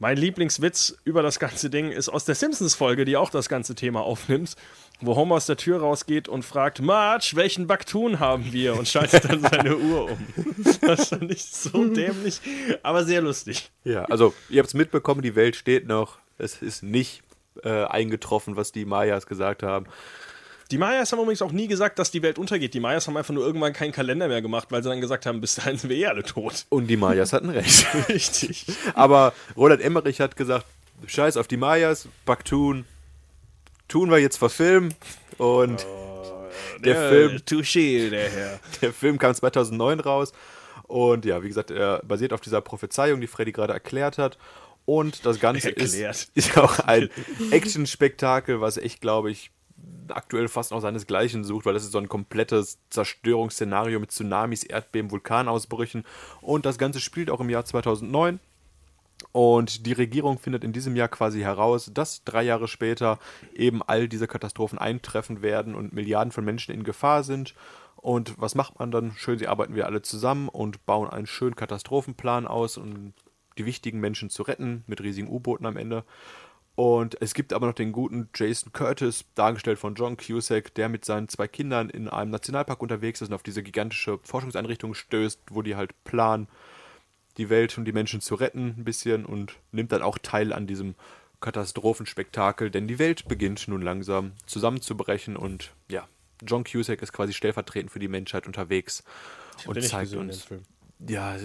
Mein 0.00 0.16
Lieblingswitz 0.16 0.96
über 1.04 1.22
das 1.22 1.38
ganze 1.38 1.68
Ding 1.68 1.90
ist 1.92 2.08
aus 2.08 2.24
der 2.24 2.34
Simpsons-Folge, 2.34 3.04
die 3.04 3.18
auch 3.18 3.28
das 3.28 3.50
ganze 3.50 3.74
Thema 3.74 4.00
aufnimmt, 4.00 4.56
wo 5.00 5.16
Homer 5.16 5.36
aus 5.36 5.46
der 5.46 5.56
Tür 5.56 5.80
rausgeht 5.80 6.28
und 6.28 6.44
fragt, 6.44 6.80
Marge, 6.80 7.32
welchen 7.34 7.66
Baktun 7.66 8.20
haben 8.20 8.52
wir? 8.52 8.76
Und 8.76 8.88
schaltet 8.88 9.24
dann 9.24 9.40
seine 9.40 9.76
Uhr 9.76 10.10
um. 10.10 10.26
Das 10.80 11.08
fand 11.08 11.30
ich 11.30 11.44
so 11.44 11.84
dämlich, 11.86 12.40
aber 12.82 13.04
sehr 13.04 13.22
lustig. 13.22 13.70
Ja, 13.84 14.04
also 14.04 14.34
ihr 14.48 14.58
habt 14.58 14.68
es 14.68 14.74
mitbekommen, 14.74 15.22
die 15.22 15.34
Welt 15.34 15.56
steht 15.56 15.86
noch. 15.86 16.18
Es 16.38 16.62
ist 16.62 16.82
nicht 16.82 17.22
äh, 17.62 17.84
eingetroffen, 17.84 18.56
was 18.56 18.72
die 18.72 18.84
Mayas 18.84 19.26
gesagt 19.26 19.62
haben. 19.62 19.86
Die 20.70 20.78
Mayas 20.78 21.10
haben 21.10 21.20
übrigens 21.20 21.42
auch 21.42 21.50
nie 21.50 21.66
gesagt, 21.66 21.98
dass 21.98 22.12
die 22.12 22.22
Welt 22.22 22.38
untergeht. 22.38 22.74
Die 22.74 22.80
Mayas 22.80 23.08
haben 23.08 23.16
einfach 23.16 23.34
nur 23.34 23.44
irgendwann 23.44 23.72
keinen 23.72 23.90
Kalender 23.90 24.28
mehr 24.28 24.40
gemacht, 24.40 24.68
weil 24.70 24.82
sie 24.82 24.88
dann 24.88 25.00
gesagt 25.00 25.26
haben, 25.26 25.40
bis 25.40 25.56
dahin 25.56 25.76
sind 25.76 25.90
wir 25.90 25.96
eh 25.96 26.06
alle 26.06 26.22
tot. 26.22 26.66
Und 26.68 26.86
die 26.86 26.96
Mayas 26.96 27.32
hatten 27.32 27.50
recht. 27.50 27.86
Richtig. 28.08 28.66
Aber 28.94 29.32
Roland 29.56 29.82
Emmerich 29.82 30.20
hat 30.20 30.36
gesagt, 30.36 30.66
scheiß 31.06 31.36
auf 31.36 31.48
die 31.48 31.56
Mayas, 31.56 32.08
Baktun, 32.24 32.84
tun 33.90 34.10
wir 34.10 34.18
jetzt 34.18 34.38
verfilmen. 34.38 34.94
Und 35.36 35.86
Der 36.82 37.08
Film- 37.10 37.36
Touché, 37.46 38.08
der 38.10 38.30
Herr. 38.30 38.60
der 38.80 38.92
Film 38.92 39.18
kam 39.18 39.34
2009 39.34 40.00
raus. 40.00 40.32
Und 40.84 41.24
ja, 41.24 41.42
wie 41.42 41.48
gesagt, 41.48 41.70
er 41.70 42.00
basiert 42.04 42.32
auf 42.32 42.40
dieser 42.40 42.60
Prophezeiung, 42.62 43.20
die 43.20 43.26
Freddy 43.26 43.52
gerade 43.52 43.72
erklärt 43.74 44.16
hat. 44.18 44.38
Und 44.86 45.24
das 45.26 45.38
Ganze 45.38 45.70
ist, 45.70 45.94
ist 46.34 46.58
auch 46.58 46.78
ein 46.80 47.10
Action-Spektakel, 47.50 48.60
was 48.60 48.76
echt, 48.76 49.00
glaube 49.00 49.30
ich, 49.30 49.50
aktuell 50.08 50.48
fast 50.48 50.72
noch 50.72 50.80
seinesgleichen 50.80 51.44
sucht, 51.44 51.64
weil 51.66 51.74
das 51.74 51.84
ist 51.84 51.92
so 51.92 51.98
ein 51.98 52.08
komplettes 52.08 52.78
Zerstörungsszenario 52.90 54.00
mit 54.00 54.10
Tsunamis, 54.10 54.64
Erdbeben, 54.64 55.10
Vulkanausbrüchen. 55.10 56.04
Und 56.40 56.66
das 56.66 56.78
Ganze 56.78 57.00
spielt 57.00 57.30
auch 57.30 57.40
im 57.40 57.50
Jahr 57.50 57.64
2009. 57.64 58.40
Und 59.32 59.86
die 59.86 59.92
Regierung 59.92 60.38
findet 60.38 60.64
in 60.64 60.72
diesem 60.72 60.96
Jahr 60.96 61.08
quasi 61.08 61.40
heraus, 61.40 61.90
dass 61.94 62.24
drei 62.24 62.42
Jahre 62.42 62.66
später 62.66 63.18
eben 63.54 63.82
all 63.82 64.08
diese 64.08 64.26
Katastrophen 64.26 64.78
eintreffen 64.78 65.42
werden 65.42 65.74
und 65.74 65.92
Milliarden 65.92 66.32
von 66.32 66.44
Menschen 66.44 66.74
in 66.74 66.82
Gefahr 66.82 67.22
sind. 67.22 67.54
Und 67.96 68.34
was 68.38 68.54
macht 68.54 68.78
man 68.78 68.90
dann? 68.90 69.12
Schön, 69.12 69.38
sie 69.38 69.46
arbeiten 69.46 69.74
wir 69.74 69.86
alle 69.86 70.02
zusammen 70.02 70.48
und 70.48 70.84
bauen 70.86 71.08
einen 71.08 71.26
schönen 71.26 71.54
Katastrophenplan 71.54 72.46
aus, 72.46 72.76
um 72.76 73.12
die 73.58 73.66
wichtigen 73.66 74.00
Menschen 74.00 74.30
zu 74.30 74.42
retten, 74.42 74.84
mit 74.86 75.00
riesigen 75.00 75.28
U-Booten 75.28 75.66
am 75.66 75.76
Ende. 75.76 76.04
Und 76.74 77.20
es 77.20 77.34
gibt 77.34 77.52
aber 77.52 77.66
noch 77.66 77.74
den 77.74 77.92
guten 77.92 78.30
Jason 78.34 78.72
Curtis, 78.72 79.26
dargestellt 79.34 79.78
von 79.78 79.94
John 79.96 80.16
Cusack, 80.16 80.72
der 80.74 80.88
mit 80.88 81.04
seinen 81.04 81.28
zwei 81.28 81.46
Kindern 81.46 81.90
in 81.90 82.08
einem 82.08 82.30
Nationalpark 82.30 82.80
unterwegs 82.80 83.20
ist 83.20 83.28
und 83.28 83.34
auf 83.34 83.42
diese 83.42 83.62
gigantische 83.62 84.18
Forschungseinrichtung 84.22 84.94
stößt, 84.94 85.40
wo 85.50 85.60
die 85.60 85.76
halt 85.76 85.92
planen, 86.04 86.48
die 87.36 87.48
Welt 87.48 87.76
und 87.78 87.84
die 87.84 87.92
Menschen 87.92 88.20
zu 88.20 88.34
retten 88.34 88.74
ein 88.78 88.84
bisschen 88.84 89.24
und 89.24 89.54
nimmt 89.72 89.92
dann 89.92 90.02
auch 90.02 90.18
teil 90.18 90.52
an 90.52 90.66
diesem 90.66 90.94
Katastrophenspektakel, 91.40 92.70
denn 92.70 92.86
die 92.86 92.98
Welt 92.98 93.26
beginnt 93.26 93.66
nun 93.68 93.82
langsam 93.82 94.32
zusammenzubrechen 94.46 95.36
und 95.36 95.72
ja, 95.88 96.06
John 96.46 96.64
Cusack 96.64 97.02
ist 97.02 97.12
quasi 97.12 97.32
stellvertretend 97.32 97.90
für 97.90 97.98
die 97.98 98.08
Menschheit 98.08 98.46
unterwegs 98.46 99.04
und 99.66 99.82
zeigt 99.82 100.12
gesehen, 100.12 100.20
uns, 100.20 100.48
ja, 101.06 101.36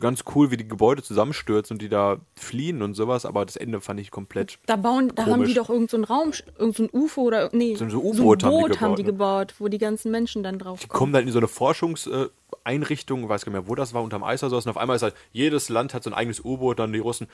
ganz 0.00 0.24
cool, 0.34 0.50
wie 0.50 0.56
die 0.56 0.66
Gebäude 0.66 1.02
zusammenstürzen 1.02 1.74
und 1.74 1.82
die 1.82 1.88
da 1.88 2.18
fliehen 2.34 2.82
und 2.82 2.94
sowas, 2.94 3.24
aber 3.24 3.44
das 3.44 3.56
Ende 3.56 3.80
fand 3.80 4.00
ich 4.00 4.10
komplett 4.10 4.58
Da 4.66 4.76
bauen, 4.76 5.12
da 5.14 5.24
haben 5.26 5.32
Komisch. 5.32 5.48
die 5.50 5.54
doch 5.54 5.68
irgendein 5.70 6.04
so 6.04 6.12
Raum, 6.12 6.32
irgend 6.58 6.76
so 6.76 6.82
ein 6.84 6.88
UFO 6.92 7.22
oder 7.22 7.50
nee, 7.52 7.74
So 7.76 7.84
ein 7.84 7.94
U-Boot 7.94 8.42
so 8.42 8.48
ein 8.48 8.52
haben 8.52 8.56
die 8.56 8.68
Boot 8.68 8.80
haben 8.80 8.96
die 8.96 9.02
gebaut, 9.04 9.48
gebaut, 9.48 9.54
wo 9.60 9.68
die 9.68 9.78
ganzen 9.78 10.10
Menschen 10.10 10.42
dann 10.42 10.58
drauf 10.58 10.80
kommen. 10.80 10.88
kommen 10.98 11.12
dann 11.12 11.26
in 11.26 11.32
so 11.32 11.38
eine 11.38 11.48
Forschungseinrichtung, 11.48 13.28
weiß 13.28 13.44
gar 13.44 13.52
nicht 13.52 13.60
mehr, 13.60 13.68
wo 13.68 13.74
das 13.74 13.94
war, 13.94 14.02
unterm 14.02 14.24
Eis 14.24 14.42
oder 14.42 14.50
so, 14.50 14.56
und 14.56 14.68
auf 14.68 14.76
einmal 14.76 14.96
ist 14.96 15.02
halt, 15.02 15.14
jedes 15.32 15.68
Land 15.68 15.94
hat 15.94 16.02
so 16.02 16.10
ein 16.10 16.14
eigenes 16.14 16.44
U-Boot, 16.44 16.78
dann 16.78 16.92
die 16.92 16.98
Russen, 16.98 17.28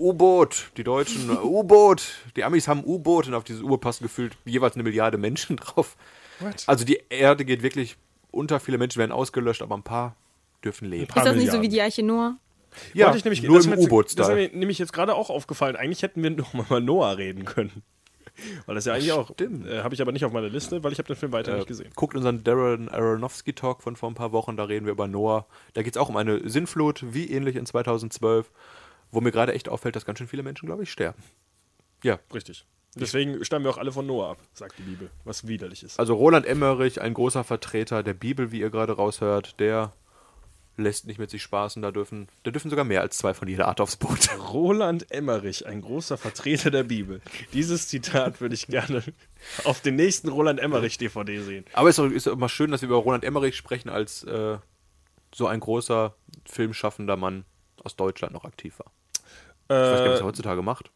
U-Boot, 0.00 0.70
die 0.76 0.84
Deutschen, 0.84 1.30
U-Boot, 1.42 2.02
die 2.36 2.44
Amis 2.44 2.68
haben 2.68 2.82
U-Boot 2.84 3.28
und 3.28 3.34
auf 3.34 3.44
dieses 3.44 3.62
U-Boot 3.62 3.80
passen 3.80 4.04
gefühlt 4.04 4.36
jeweils 4.44 4.74
eine 4.74 4.82
Milliarde 4.82 5.18
Menschen 5.18 5.56
drauf. 5.56 5.96
Also 6.66 6.84
die 6.84 7.00
Erde 7.10 7.44
geht 7.44 7.62
wirklich 7.62 7.96
unter, 8.30 8.58
viele 8.58 8.78
Menschen 8.78 8.98
werden 8.98 9.12
ausgelöscht, 9.12 9.62
aber 9.62 9.76
ein 9.76 9.82
paar 9.84 10.16
dürfen 10.64 10.88
leben. 10.88 11.04
ist 11.14 11.16
das 11.16 11.36
nicht 11.36 11.50
so 11.52 11.60
wie 11.62 11.68
die 11.68 11.80
Arche 11.80 12.02
Noah? 12.02 12.36
Ja, 12.92 13.06
Wollte 13.06 13.18
ich 13.18 13.24
nämlich, 13.24 13.42
nur 13.42 13.56
das 13.56 13.66
im 13.66 13.70
jetzt- 13.72 13.78
Das 13.78 13.84
ist 13.86 13.92
U-Boot-Style. 13.92 14.34
mir 14.34 14.48
nämlich 14.58 14.78
jetzt 14.78 14.92
gerade 14.92 15.14
auch 15.14 15.30
aufgefallen. 15.30 15.76
Eigentlich 15.76 16.02
hätten 16.02 16.22
wir 16.22 16.30
noch 16.30 16.54
mal 16.54 16.64
über 16.66 16.80
Noah 16.80 17.16
reden 17.16 17.44
können. 17.44 17.82
Weil 18.66 18.74
das 18.74 18.84
ja 18.84 18.94
eigentlich 18.94 19.12
auch. 19.12 19.30
Stimmt. 19.32 19.64
Äh, 19.68 19.82
habe 19.84 19.94
ich 19.94 20.02
aber 20.02 20.10
nicht 20.10 20.24
auf 20.24 20.32
meiner 20.32 20.48
Liste, 20.48 20.82
weil 20.82 20.90
ich 20.92 20.98
habe 20.98 21.06
den 21.06 21.14
Film 21.14 21.30
weiter 21.30 21.54
nicht 21.54 21.68
gesehen. 21.68 21.92
Guckt 21.94 22.16
unseren 22.16 22.42
Darren 22.42 22.88
Aronofsky-Talk 22.88 23.80
von 23.80 23.94
vor 23.94 24.10
ein 24.10 24.14
paar 24.16 24.32
Wochen, 24.32 24.56
da 24.56 24.64
reden 24.64 24.86
wir 24.86 24.92
über 24.92 25.06
Noah. 25.06 25.46
Da 25.74 25.82
geht 25.82 25.94
es 25.94 26.00
auch 26.02 26.08
um 26.08 26.16
eine 26.16 26.48
Sinnflut, 26.48 27.04
wie 27.14 27.30
ähnlich 27.30 27.54
in 27.54 27.64
2012, 27.64 28.50
wo 29.12 29.20
mir 29.20 29.30
gerade 29.30 29.54
echt 29.54 29.68
auffällt, 29.68 29.94
dass 29.94 30.04
ganz 30.04 30.18
schön 30.18 30.26
viele 30.26 30.42
Menschen, 30.42 30.66
glaube 30.66 30.82
ich, 30.82 30.90
sterben. 30.90 31.22
Ja, 32.02 32.18
Richtig. 32.34 32.66
Deswegen 32.96 33.44
stammen 33.44 33.64
wir 33.64 33.70
auch 33.72 33.78
alle 33.78 33.90
von 33.92 34.06
Noah 34.06 34.30
ab, 34.32 34.38
sagt 34.52 34.78
die 34.78 34.82
Bibel, 34.82 35.10
was 35.24 35.46
widerlich 35.48 35.82
ist. 35.82 35.98
also 35.98 36.14
Roland 36.14 36.46
Emmerich, 36.46 37.00
ein 37.00 37.12
großer 37.14 37.42
Vertreter 37.42 38.02
der 38.04 38.14
Bibel, 38.14 38.52
wie 38.52 38.60
ihr 38.60 38.70
gerade 38.70 38.92
raushört, 38.94 39.58
der 39.58 39.92
lässt 40.76 41.06
nicht 41.06 41.18
mit 41.18 41.30
sich 41.30 41.42
spaßen, 41.42 41.80
da 41.82 41.90
dürfen, 41.92 42.28
da 42.42 42.50
dürfen 42.50 42.68
sogar 42.70 42.84
mehr 42.84 43.00
als 43.00 43.16
zwei 43.18 43.32
von 43.34 43.46
jeder 43.48 43.68
Art 43.68 43.80
aufs 43.80 43.96
Boot. 43.96 44.28
Roland 44.52 45.10
Emmerich, 45.10 45.66
ein 45.66 45.80
großer 45.82 46.16
Vertreter 46.16 46.70
der 46.70 46.82
Bibel. 46.84 47.20
Dieses 47.52 47.88
Zitat 47.88 48.40
würde 48.40 48.54
ich 48.54 48.66
gerne 48.66 49.02
auf 49.64 49.80
den 49.80 49.96
nächsten 49.96 50.28
Roland 50.28 50.58
Emmerich 50.60 50.98
DVD 50.98 51.40
sehen. 51.40 51.64
Aber 51.74 51.88
es 51.88 51.98
ist, 51.98 52.04
auch- 52.04 52.10
ist 52.10 52.28
auch 52.28 52.32
immer 52.32 52.48
schön, 52.48 52.70
dass 52.70 52.82
wir 52.82 52.88
über 52.88 52.96
Roland 52.98 53.24
Emmerich 53.24 53.56
sprechen, 53.56 53.88
als 53.88 54.24
äh, 54.24 54.58
so 55.34 55.46
ein 55.46 55.60
großer 55.60 56.14
filmschaffender 56.44 57.16
Mann 57.16 57.44
aus 57.82 57.96
Deutschland 57.96 58.32
noch 58.32 58.44
aktiv 58.44 58.78
war. 58.78 58.92
Ich 59.66 59.70
weiß 59.70 59.98
gar 59.98 60.02
nicht, 60.02 60.10
was 60.12 60.18
er 60.18 60.20
Äh, 60.20 60.24
heutzutage 60.24 60.62
macht. 60.62 60.90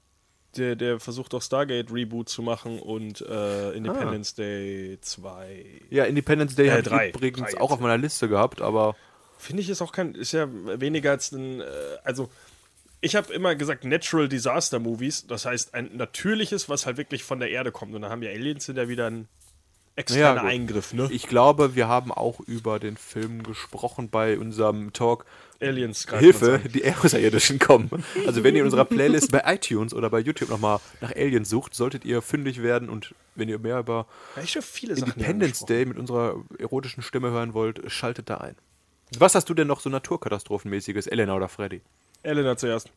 der, 0.56 0.76
der 0.76 0.98
versucht 1.00 1.32
doch 1.32 1.42
Stargate 1.42 1.92
Reboot 1.92 2.28
zu 2.28 2.42
machen 2.42 2.78
und 2.80 3.20
äh, 3.20 3.72
Independence 3.72 4.34
Day 4.34 4.98
2. 5.00 5.64
Ja, 5.90 6.04
Independence 6.04 6.54
Day 6.54 6.68
Äh, 6.68 6.80
ich 6.80 7.14
übrigens 7.14 7.52
Drei 7.52 7.60
auch 7.60 7.70
jetzt, 7.70 7.72
auf 7.72 7.80
meiner 7.80 7.98
Liste 7.98 8.28
gehabt, 8.28 8.60
aber 8.60 8.96
Finde 9.38 9.62
ich 9.62 9.70
ist 9.70 9.80
auch 9.82 9.92
kein, 9.92 10.14
ist 10.14 10.32
ja 10.32 10.48
weniger 10.50 11.12
als 11.12 11.32
ein, 11.32 11.60
äh, 11.60 11.64
also 12.04 12.28
ich 13.00 13.14
habe 13.14 13.32
immer 13.32 13.54
gesagt 13.54 13.84
Natural 13.84 14.28
Disaster 14.28 14.78
Movies, 14.80 15.26
das 15.26 15.46
heißt 15.46 15.74
ein 15.74 15.96
natürliches, 15.96 16.68
was 16.68 16.84
halt 16.86 16.96
wirklich 16.96 17.22
von 17.22 17.38
der 17.40 17.50
Erde 17.50 17.70
kommt 17.72 17.94
und 17.94 18.02
da 18.02 18.10
haben 18.10 18.22
ja 18.22 18.30
Aliens 18.30 18.64
sind 18.66 18.76
ja 18.76 18.88
wieder 18.88 19.06
ein 19.08 19.28
externer 19.94 20.42
Ja. 20.42 20.48
Eingriff, 20.48 20.92
ne? 20.92 21.08
ich 21.10 21.26
glaube, 21.28 21.74
wir 21.74 21.88
haben 21.88 22.12
auch 22.12 22.40
über 22.40 22.78
den 22.78 22.96
Film 22.96 23.42
gesprochen 23.42 24.10
bei 24.10 24.38
unserem 24.38 24.92
Talk 24.92 25.24
Aliens 25.60 26.06
Hilfe, 26.18 26.60
die 26.72 26.84
Außerirdischen 26.88 27.58
kommen. 27.58 27.90
Also 28.26 28.44
wenn 28.44 28.54
ihr 28.54 28.60
in 28.60 28.66
unserer 28.66 28.84
Playlist 28.84 29.32
bei 29.32 29.42
iTunes 29.44 29.92
oder 29.92 30.08
bei 30.08 30.20
YouTube 30.20 30.50
nochmal 30.50 30.78
nach 31.00 31.10
Aliens 31.16 31.50
sucht, 31.50 31.74
solltet 31.74 32.04
ihr 32.04 32.22
fündig 32.22 32.62
werden 32.62 32.88
und 32.88 33.14
wenn 33.34 33.48
ihr 33.48 33.58
mehr 33.58 33.80
über 33.80 34.06
Ja, 34.36 34.42
Independence. 34.94 35.64
Day 35.66 35.84
mit 35.84 35.98
unserer 35.98 36.44
erotischen 36.58 37.02
Stimme 37.02 37.30
hören 37.30 37.54
wollt, 37.54 37.90
schaltet 37.90 38.30
da 38.30 38.36
ein. 38.38 38.54
Was 39.18 39.34
hast 39.34 39.48
du 39.48 39.54
denn 39.54 39.68
noch 39.68 39.80
so 39.80 39.90
Naturkatastrophenmäßiges, 39.90 41.06
Elena 41.06 41.34
oder 41.34 41.48
Freddy? 41.48 41.82
Elena 42.22 42.56
zuerst. 42.56 42.90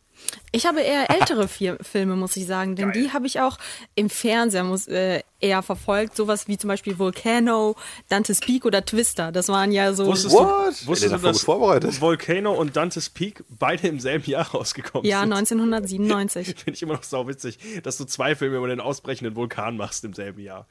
Ich 0.52 0.66
habe 0.66 0.82
eher 0.82 1.10
ältere 1.10 1.48
vier 1.48 1.78
Filme, 1.82 2.16
muss 2.16 2.36
ich 2.36 2.46
sagen, 2.46 2.76
denn 2.76 2.92
die 2.92 3.14
habe 3.14 3.28
ich 3.28 3.40
auch 3.40 3.58
im 3.96 4.10
Fernseher 4.10 4.64
muss, 4.64 4.88
äh, 4.88 5.22
eher 5.40 5.62
verfolgt. 5.62 6.16
Sowas 6.16 6.48
wie 6.48 6.58
zum 6.58 6.68
Beispiel 6.68 7.00
Volcano, 7.00 7.76
Dante's 8.10 8.40
Peak 8.40 8.66
oder 8.66 8.84
Twister. 8.84 9.32
Das 9.32 9.48
waren 9.48 9.72
ja 9.72 9.94
so. 9.94 10.08
Wusstest 10.08 10.36
What? 10.36 10.82
du, 10.82 10.88
wusstest 10.88 11.14
Elena, 11.14 11.18
du 11.18 11.28
dass 11.28 11.44
vorbereitet. 11.44 12.02
Volcano 12.02 12.54
und 12.54 12.76
Dante's 12.76 13.10
Peak 13.10 13.44
beide 13.50 13.88
im 13.88 14.00
selben 14.00 14.30
Jahr 14.30 14.48
rausgekommen 14.50 15.08
ja, 15.08 15.22
sind? 15.22 15.34
1997. 15.34 16.48
Finde 16.58 16.72
ich 16.72 16.82
immer 16.82 16.94
noch 16.94 17.04
sau 17.04 17.28
witzig, 17.28 17.58
dass 17.84 17.98
du 17.98 18.06
zwei 18.06 18.36
Filme 18.36 18.58
über 18.58 18.68
den 18.68 18.82
ausbrechenden 18.82 19.36
Vulkan 19.36 19.78
machst 19.78 20.04
im 20.04 20.14
selben 20.14 20.42
Jahr. 20.42 20.68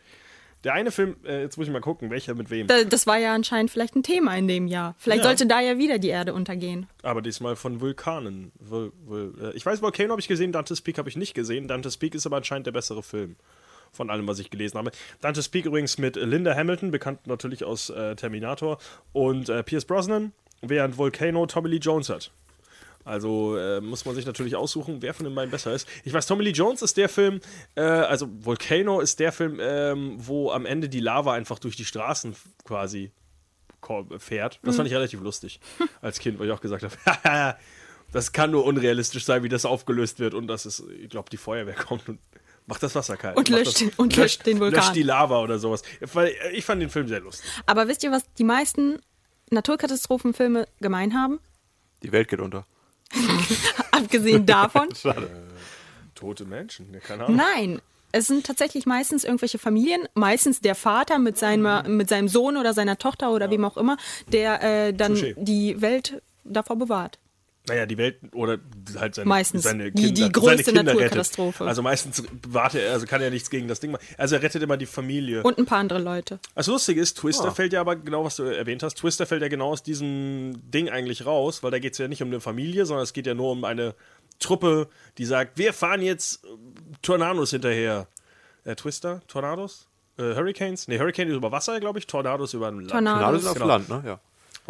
Der 0.65 0.75
eine 0.75 0.91
Film, 0.91 1.17
äh, 1.25 1.41
jetzt 1.43 1.57
muss 1.57 1.67
ich 1.67 1.73
mal 1.73 1.81
gucken, 1.81 2.11
welcher 2.11 2.35
mit 2.35 2.51
wem. 2.51 2.67
Da- 2.67 2.85
Das 2.85 3.07
war 3.07 3.17
ja 3.19 3.35
anscheinend 3.35 3.71
vielleicht 3.71 3.97
ein 3.97 4.03
Thema 4.03 4.37
in 4.37 4.47
dem 4.47 4.67
Jahr. 4.67 4.95
Vielleicht 4.99 5.21
Ja. 5.23 5.29
sollte 5.29 5.47
da 5.47 5.61
ja 5.61 5.79
wieder 5.79 5.99
die 5.99 6.09
Erde 6.09 6.35
untergehen. 6.35 6.87
Aber 7.03 7.23
diesmal 7.23 7.57
von 7.57 7.81
Vulkanen. 7.81 8.53
Vul, 8.59 8.93
Vul, 9.07 9.35
äh, 9.43 9.57
ich 9.57 9.65
weiß, 9.65 9.81
Volcano 9.81 10.11
habe 10.11 10.21
ich 10.21 10.29
gesehen, 10.29 10.53
Dante's 10.53 10.81
Peak 10.83 10.99
habe 10.99 11.09
ich 11.09 11.17
nicht 11.17 11.33
gesehen. 11.35 11.67
Dante's 11.69 11.97
Peak 11.97 12.15
ist 12.15 12.27
aber 12.27 12.37
anscheinend 12.37 12.67
der 12.67 12.73
bessere 12.73 13.03
Film. 13.03 13.37
Von 13.93 14.09
allem, 14.11 14.29
was 14.29 14.39
ich 14.39 14.51
gelesen 14.51 14.79
habe. 14.79 14.93
Dante's 15.21 15.49
Peak 15.49 15.65
übrigens 15.67 15.99
mit 15.99 16.15
Linda 16.17 16.55
Hamilton, 16.55 16.91
bekannt 16.91 17.27
natürlich 17.27 17.65
aus 17.65 17.91
äh, 17.91 18.15
Terminator, 18.15 18.79
und 19.13 19.49
äh, 19.49 19.63
Pierce 19.65 19.85
Brosnan, 19.87 20.33
während 20.63 20.97
Volcano 20.99 21.47
Tommy 21.47 21.71
Lee 21.71 21.79
Jones 21.79 22.09
hat. 22.11 22.31
Also 23.05 23.57
äh, 23.57 23.81
muss 23.81 24.05
man 24.05 24.15
sich 24.15 24.27
natürlich 24.27 24.57
aussuchen, 24.57 25.01
wer 25.01 25.15
von 25.15 25.25
den 25.25 25.35
beiden 25.35 25.51
besser 25.51 25.73
ist. 25.73 25.89
Ich 26.05 26.13
weiß, 26.13 26.27
Tommy 26.27 26.45
Lee 26.45 26.51
Jones 26.51 26.83
ist 26.83 26.97
der 26.97 27.09
Film, 27.09 27.41
äh, 27.75 27.81
also 27.81 28.29
Volcano 28.41 29.01
ist 29.01 29.19
der 29.21 29.33
Film, 29.33 29.59
ähm, 29.61 30.15
wo 30.19 30.51
am 30.51 30.67
Ende 30.67 30.89
die 30.89 31.01
Lava 31.01 31.33
einfach 31.33 31.59
durch 31.59 31.77
die 31.77 31.85
Straßen 31.87 32.37
quasi 32.65 33.11
fährt. 34.19 34.61
Das 34.63 34.77
fand 34.77 34.87
ich 34.89 34.95
relativ 34.95 35.21
lustig 35.23 35.59
als 36.03 36.19
Kind, 36.19 36.39
weil 36.39 36.47
ich 36.47 36.53
auch 36.53 36.61
gesagt 36.61 36.85
habe, 36.85 37.57
das 38.13 38.33
kann 38.33 38.51
nur 38.51 38.65
unrealistisch 38.67 39.25
sein, 39.25 39.43
wie 39.43 39.49
das 39.49 39.65
aufgelöst 39.65 40.21
wird 40.21 40.35
und 40.35 40.47
dass 40.47 40.67
es, 40.67 40.83
ich 41.01 41.09
glaube, 41.09 41.31
die 41.31 41.39
Feuerwehr 41.39 41.75
kommt 41.75 42.07
und 42.09 42.21
macht 42.67 42.83
das 42.83 42.95
Wasser 42.95 43.17
kalt. 43.17 43.37
Und 43.39 43.49
löscht 43.49 43.67
das, 43.67 43.75
den- 43.77 43.91
und 43.97 44.15
löscht 44.17 44.47
den 44.47 44.61
Vulkan. 44.61 44.79
Löscht 44.79 44.95
die 44.95 45.03
Lava 45.03 45.41
oder 45.43 45.59
sowas. 45.59 45.83
Weil, 46.13 46.29
äh, 46.29 46.51
Ich 46.53 46.65
fand 46.67 46.83
den 46.83 46.91
Film 46.91 47.09
sehr 47.09 47.21
lustig. 47.21 47.51
Aber 47.67 47.89
wisst 47.89 48.05
ihr, 48.05 48.13
was 48.13 48.23
die 48.35 48.45
meisten 48.45 49.01
Naturkatastrophenfilme 49.51 50.69
gemein 50.81 51.15
haben? 51.15 51.41
Die 52.03 52.13
Welt 52.13 52.29
geht 52.29 52.41
unter. 52.41 52.67
Abgesehen 53.91 54.47
davon. 54.47 54.89
Tote 56.15 56.45
Menschen, 56.45 56.91
ne, 56.91 57.01
keine 57.01 57.25
Ahnung. 57.25 57.37
Nein. 57.37 57.83
Es 58.13 58.27
sind 58.27 58.45
tatsächlich 58.45 58.87
meistens 58.87 59.23
irgendwelche 59.23 59.59
Familien, 59.59 60.09
meistens 60.15 60.61
der 60.61 60.75
Vater 60.75 61.21
mit 61.21 61.39
seinem, 61.39 61.97
mit 61.97 62.09
seinem 62.09 62.27
Sohn 62.27 62.57
oder 62.57 62.75
seiner 62.75 62.99
Tochter 62.99 63.31
oder 63.31 63.51
wem 63.51 63.65
auch 63.65 63.77
immer, 63.77 63.99
der 64.33 64.63
äh, 64.89 64.93
dann 64.93 65.15
Touché. 65.15 65.35
die 65.37 65.81
Welt 65.81 66.21
davor 66.43 66.75
bewahrt. 66.75 67.21
Naja, 67.69 67.85
die 67.87 67.99
Welt 67.99 68.17
oder 68.33 68.59
halt 68.99 69.15
seine, 69.15 69.29
Meistens. 69.29 69.63
seine 69.65 69.93
Die- 69.93 70.03
Kinder, 70.07 70.27
die 70.27 70.33
größte 70.33 70.65
seine 70.65 70.79
Kinder 70.79 70.83
Naturkatastrophe. 70.95 71.61
Rettet. 71.61 71.69
Also 71.69 71.83
meistens 71.83 72.23
warte 72.49 72.81
er, 72.81 72.95
also 72.95 73.07
kann 73.07 73.21
er 73.21 73.31
nichts 73.31 73.51
gegen 73.51 73.69
das 73.69 73.81
Ding 73.81 73.91
machen. 73.93 74.03
Also 74.17 74.37
er 74.37 74.43
rettet 74.43 74.63
immer 74.63 74.77
die 74.79 74.87
Familie. 74.87 75.43
Und 75.43 75.59
ein 75.59 75.67
paar 75.67 75.79
andere 75.79 75.99
Leute. 76.01 76.39
Das 76.55 76.67
Lustige 76.69 77.01
ist, 77.01 77.19
Twister 77.19 77.53
fällt 77.53 77.73
ja 77.75 77.83
aber 77.83 77.97
genau, 77.97 78.25
was 78.25 78.37
du 78.37 78.45
erwähnt 78.45 78.83
hast, 78.83 78.95
Twister 78.97 79.27
fällt 79.27 79.43
ja 79.43 79.49
genau 79.49 79.69
aus 79.73 79.83
diesem 79.83 80.61
Ding 80.71 80.89
eigentlich 80.89 81.27
raus, 81.27 81.63
weil 81.63 81.71
da 81.71 81.79
geht 81.79 81.93
es 81.93 81.99
ja 81.99 82.09
nicht 82.09 82.23
um 82.23 82.29
eine 82.29 82.41
Familie, 82.41 82.87
sondern 82.87 83.05
es 83.05 83.13
geht 83.13 83.27
ja 83.27 83.35
nur 83.35 83.53
um 83.53 83.65
eine 83.65 83.95
Truppe, 84.39 84.89
die 85.19 85.27
sagt, 85.27 85.59
wir 85.59 85.75
fahren 85.75 86.01
jetzt 86.01 86.43
äh, 86.45 86.49
Tornados 87.03 87.51
hinterher. 87.51 88.09
Äh, 88.65 88.75
Twister? 88.75 89.21
Tornados? 89.29 89.87
Äh, 90.19 90.35
Hurricanes? 90.35 90.89
Ne, 90.89 90.99
Hurricane 90.99 91.29
ist 91.29 91.35
über 91.37 91.53
Wasser, 91.53 91.79
glaube 91.79 91.99
ich, 91.99 92.07
Tornados 92.07 92.55
über 92.55 92.69
ein 92.69 92.77
Land. 92.81 92.91
Tornados. 92.91 93.43
Ist 93.43 93.49
auf 93.49 93.55
Genau. 93.55 93.67
Land, 93.67 93.89
ne? 93.91 94.03
Ja. 94.07 94.21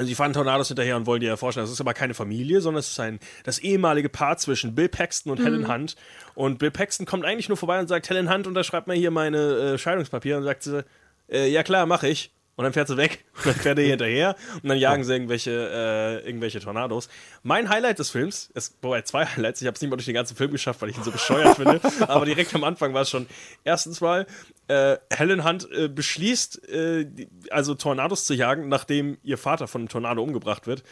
Also 0.00 0.08
die 0.08 0.14
fahren 0.14 0.32
Tornados 0.32 0.68
hinterher 0.68 0.96
und 0.96 1.04
wollen 1.04 1.20
die 1.20 1.26
erforschen. 1.26 1.60
Das 1.60 1.70
ist 1.70 1.78
aber 1.78 1.92
keine 1.92 2.14
Familie, 2.14 2.62
sondern 2.62 2.78
es 2.78 2.88
ist 2.88 2.98
ein, 3.00 3.20
das 3.44 3.58
ehemalige 3.58 4.08
Paar 4.08 4.38
zwischen 4.38 4.74
Bill 4.74 4.88
Paxton 4.88 5.30
und 5.30 5.44
Helen 5.44 5.70
Hunt. 5.70 5.94
Und 6.34 6.58
Bill 6.58 6.70
Paxton 6.70 7.04
kommt 7.04 7.26
eigentlich 7.26 7.50
nur 7.50 7.58
vorbei 7.58 7.78
und 7.78 7.86
sagt, 7.86 8.08
Helen 8.08 8.32
Hunt, 8.32 8.46
unterschreibt 8.46 8.86
mal 8.86 8.96
hier 8.96 9.10
meine 9.10 9.36
äh, 9.36 9.76
Scheidungspapiere. 9.76 10.38
Und 10.38 10.44
sagt 10.44 10.62
sie, 10.62 10.86
äh, 11.30 11.50
ja 11.50 11.62
klar, 11.62 11.84
mache 11.84 12.08
ich. 12.08 12.32
Und 12.60 12.64
dann 12.64 12.74
fährt 12.74 12.88
sie 12.88 12.98
weg. 12.98 13.24
Und 13.38 13.46
dann 13.46 13.54
fährt 13.54 13.78
er 13.78 13.86
hinterher. 13.86 14.36
Und 14.62 14.68
dann 14.68 14.76
jagen 14.76 15.02
sie 15.02 15.14
irgendwelche, 15.14 15.50
äh, 15.50 16.26
irgendwelche 16.26 16.60
Tornados. 16.60 17.08
Mein 17.42 17.70
Highlight 17.70 17.98
des 17.98 18.10
Films, 18.10 18.50
es 18.52 18.76
wobei 18.82 19.00
zwei 19.00 19.24
Highlights, 19.24 19.62
ich 19.62 19.66
habe 19.66 19.76
es 19.76 19.80
nicht 19.80 19.88
mal 19.88 19.96
durch 19.96 20.04
den 20.04 20.14
ganzen 20.14 20.36
Film 20.36 20.50
geschafft, 20.50 20.82
weil 20.82 20.90
ich 20.90 20.98
ihn 20.98 21.02
so 21.02 21.10
bescheuert 21.10 21.56
finde. 21.56 21.80
Aber 22.06 22.26
direkt 22.26 22.54
am 22.54 22.64
Anfang 22.64 22.92
war 22.92 23.00
es 23.00 23.08
schon. 23.08 23.26
Erstens 23.64 24.02
mal, 24.02 24.26
äh, 24.68 24.98
Helen 25.10 25.42
Hunt 25.42 25.72
äh, 25.72 25.88
beschließt, 25.88 26.68
äh, 26.68 27.06
die, 27.06 27.30
also 27.48 27.74
Tornados 27.74 28.26
zu 28.26 28.34
jagen, 28.34 28.68
nachdem 28.68 29.16
ihr 29.22 29.38
Vater 29.38 29.66
von 29.66 29.80
einem 29.80 29.88
Tornado 29.88 30.22
umgebracht 30.22 30.66
wird. 30.66 30.82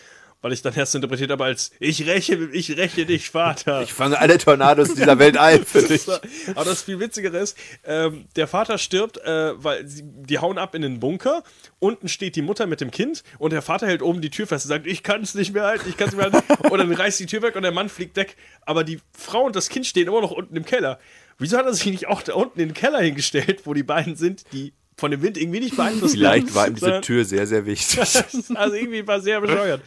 Weil 0.41 0.53
ich 0.53 0.63
dann 0.63 0.73
erst 0.75 0.95
interpretiert 0.95 1.33
habe 1.33 1.45
als 1.45 1.73
Ich 1.81 2.07
räche, 2.07 2.49
ich 2.53 2.77
räche 2.77 3.07
dich, 3.07 3.31
Vater. 3.31 3.83
Ich 3.83 3.93
fange 3.93 4.21
alle 4.21 4.39
Tornados 4.39 4.95
dieser 4.95 5.19
Welt 5.19 5.37
ein 5.37 5.65
für 5.65 5.83
dich. 5.89 6.07
Aber 6.55 6.65
das 6.65 6.83
viel 6.83 7.01
Witzigere 7.01 7.39
ist, 7.39 7.59
ähm, 7.85 8.27
der 8.37 8.47
Vater 8.47 8.79
stirbt, 8.79 9.19
äh, 9.19 9.53
weil 9.63 9.87
sie, 9.89 10.03
die 10.05 10.39
hauen 10.39 10.59
ab 10.59 10.77
in 10.77 10.83
den 10.83 11.01
Bunker. 11.01 11.43
Unten 11.81 12.09
steht 12.09 12.37
die 12.37 12.43
Mutter 12.43 12.67
mit 12.69 12.81
dem 12.81 12.93
Kind 12.93 13.25
und 13.39 13.53
der 13.53 13.63
Vater 13.63 13.89
hält 13.89 14.01
oben 14.01 14.21
die 14.21 14.31
Tür 14.31 14.47
fest 14.47 14.67
und 14.67 14.69
sagt, 14.69 14.87
ich 14.87 15.03
kann 15.03 15.23
es 15.23 15.35
nicht 15.35 15.53
mehr 15.53 15.65
halten, 15.65 15.89
ich 15.89 15.97
kann 15.97 16.09
es 16.09 16.15
nicht 16.15 16.23
mehr 16.23 16.33
halten. 16.33 16.69
Und 16.71 16.79
dann 16.79 16.93
reißt 16.93 17.19
die 17.19 17.27
Tür 17.27 17.43
weg 17.43 17.57
und 17.57 17.63
der 17.63 17.73
Mann 17.73 17.89
fliegt 17.89 18.17
weg. 18.17 18.37
Aber 18.63 18.85
die 18.85 19.01
Frau 19.13 19.45
und 19.45 19.57
das 19.57 19.69
Kind 19.69 19.87
stehen 19.87 20.07
immer 20.07 20.21
noch 20.21 20.31
unten 20.31 20.55
im 20.57 20.65
Keller. 20.65 20.99
Wieso 21.39 21.57
hat 21.57 21.67
er 21.67 21.73
sich 21.73 21.87
nicht 21.87 22.09
auch 22.09 22.21
da 22.23 22.35
unten 22.35 22.61
in 22.61 22.69
den 22.69 22.75
Keller 22.75 23.01
hingestellt, 23.01 23.63
wo 23.65 23.75
die 23.75 23.83
beiden 23.83 24.17
sind, 24.17 24.45
die 24.53 24.73
von 24.99 25.13
dem 25.13 25.23
Wind 25.23 25.39
irgendwie 25.39 25.61
nicht 25.61 25.77
beeinflusst 25.77 26.15
Vielleicht 26.15 26.55
war 26.57 26.67
ihm 26.67 26.75
diese 26.75 27.01
Tür 27.01 27.25
sehr, 27.25 27.47
sehr 27.47 27.65
wichtig. 27.65 28.01
also 28.55 28.75
irgendwie 28.75 29.07
war 29.07 29.21
sehr 29.21 29.41
bescheuert. 29.41 29.81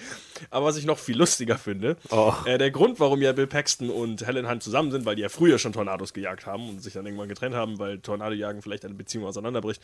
Aber 0.50 0.66
was 0.68 0.78
ich 0.78 0.86
noch 0.86 0.98
viel 0.98 1.18
lustiger 1.18 1.58
finde, 1.58 1.98
Oh. 2.10 2.34
äh, 2.46 2.58
der 2.58 2.72
Grund, 2.72 3.00
warum 3.00 3.22
ja 3.22 3.32
Bill 3.34 3.46
Paxton 3.46 3.90
und 3.90 4.26
Helen 4.26 4.50
Hunt 4.50 4.64
zusammen 4.64 4.90
sind, 4.90 5.06
weil 5.06 5.16
die 5.18 5.22
ja 5.22 5.30
früher 5.30 5.60
schon 5.60 5.74
Tornados 5.74 6.14
gejagt 6.14 6.46
haben 6.46 6.68
und 6.70 6.82
sich 6.82 6.94
dann 6.94 7.06
irgendwann 7.06 7.28
getrennt 7.30 7.54
haben, 7.56 7.78
weil 7.78 8.00
Tornadojagen 8.00 8.62
vielleicht 8.62 8.86
eine 8.86 8.94
Beziehung 8.96 9.26
auseinanderbricht. 9.26 9.82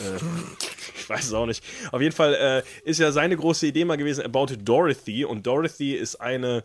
Äh, 0.00 0.16
ich 0.98 1.08
weiß 1.08 1.24
es 1.26 1.32
auch 1.32 1.46
nicht. 1.46 1.62
Auf 1.92 2.02
jeden 2.02 2.14
Fall 2.14 2.34
äh, 2.34 2.62
ist 2.90 2.98
ja 2.98 3.12
seine 3.12 3.36
große 3.36 3.68
Idee 3.68 3.84
mal 3.84 3.96
gewesen, 3.96 4.24
About 4.24 4.48
Dorothy. 4.64 5.24
Und 5.24 5.46
Dorothy 5.46 5.94
ist 5.94 6.16
eine 6.16 6.64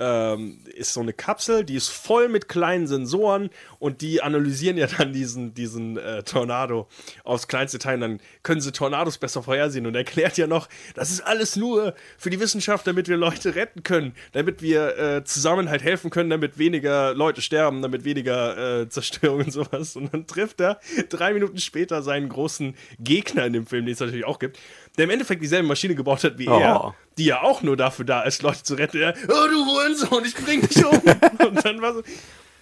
ähm, 0.00 0.58
ist 0.74 0.94
so 0.94 1.00
eine 1.00 1.12
Kapsel, 1.12 1.64
die 1.64 1.76
ist 1.76 1.88
voll 1.88 2.28
mit 2.28 2.48
kleinen 2.48 2.86
Sensoren 2.86 3.50
und 3.78 4.00
die 4.00 4.22
analysieren 4.22 4.78
ja 4.78 4.86
dann 4.86 5.12
diesen, 5.12 5.54
diesen 5.54 5.98
äh, 5.98 6.22
Tornado 6.22 6.88
aufs 7.22 7.46
kleinste 7.46 7.78
Teil. 7.78 7.94
Und 7.96 8.00
dann 8.00 8.20
können 8.42 8.60
sie 8.60 8.72
Tornados 8.72 9.18
besser 9.18 9.42
vorhersehen 9.42 9.86
und 9.86 9.94
erklärt 9.94 10.38
ja 10.38 10.46
noch, 10.46 10.68
das 10.94 11.10
ist 11.10 11.20
alles 11.20 11.56
nur 11.56 11.94
für 12.18 12.30
die 12.30 12.40
Wissenschaft, 12.40 12.86
damit 12.86 13.08
wir 13.08 13.16
Leute 13.18 13.54
retten 13.54 13.82
können, 13.82 14.14
damit 14.32 14.62
wir 14.62 14.98
äh, 14.98 15.24
zusammen 15.24 15.68
halt 15.68 15.82
helfen 15.82 16.10
können, 16.10 16.30
damit 16.30 16.58
weniger 16.58 17.14
Leute 17.14 17.42
sterben, 17.42 17.82
damit 17.82 18.04
weniger 18.04 18.80
äh, 18.80 18.88
Zerstörung 18.88 19.44
und 19.44 19.52
sowas. 19.52 19.96
Und 19.96 20.12
dann 20.14 20.26
trifft 20.26 20.60
er 20.60 20.80
drei 21.10 21.34
Minuten 21.34 21.58
später 21.58 22.02
seinen 22.02 22.28
großen 22.30 22.74
Gegner 22.98 23.44
in 23.44 23.52
dem 23.52 23.66
Film, 23.66 23.84
den 23.84 23.92
es 23.92 24.00
natürlich 24.00 24.24
auch 24.24 24.38
gibt, 24.38 24.58
der 24.96 25.04
im 25.04 25.10
Endeffekt 25.10 25.42
dieselbe 25.42 25.66
Maschine 25.68 25.94
gebaut 25.94 26.24
hat 26.24 26.38
wie 26.38 26.48
Oh. 26.48 26.58
er 26.58 26.94
die 27.18 27.26
ja 27.26 27.42
auch 27.42 27.62
nur 27.62 27.76
dafür 27.76 28.06
da 28.06 28.22
ist, 28.22 28.42
Leute 28.42 28.62
zu 28.62 28.74
retten. 28.74 28.98
Er, 28.98 29.14
oh, 29.28 29.48
du 29.48 29.66
Hurensohn, 29.66 30.24
ich 30.24 30.34
bring 30.34 30.62
dich 30.66 30.84
um. 30.84 30.96
und 31.46 31.64
dann 31.64 31.82
war 31.82 31.92
so, 31.92 32.02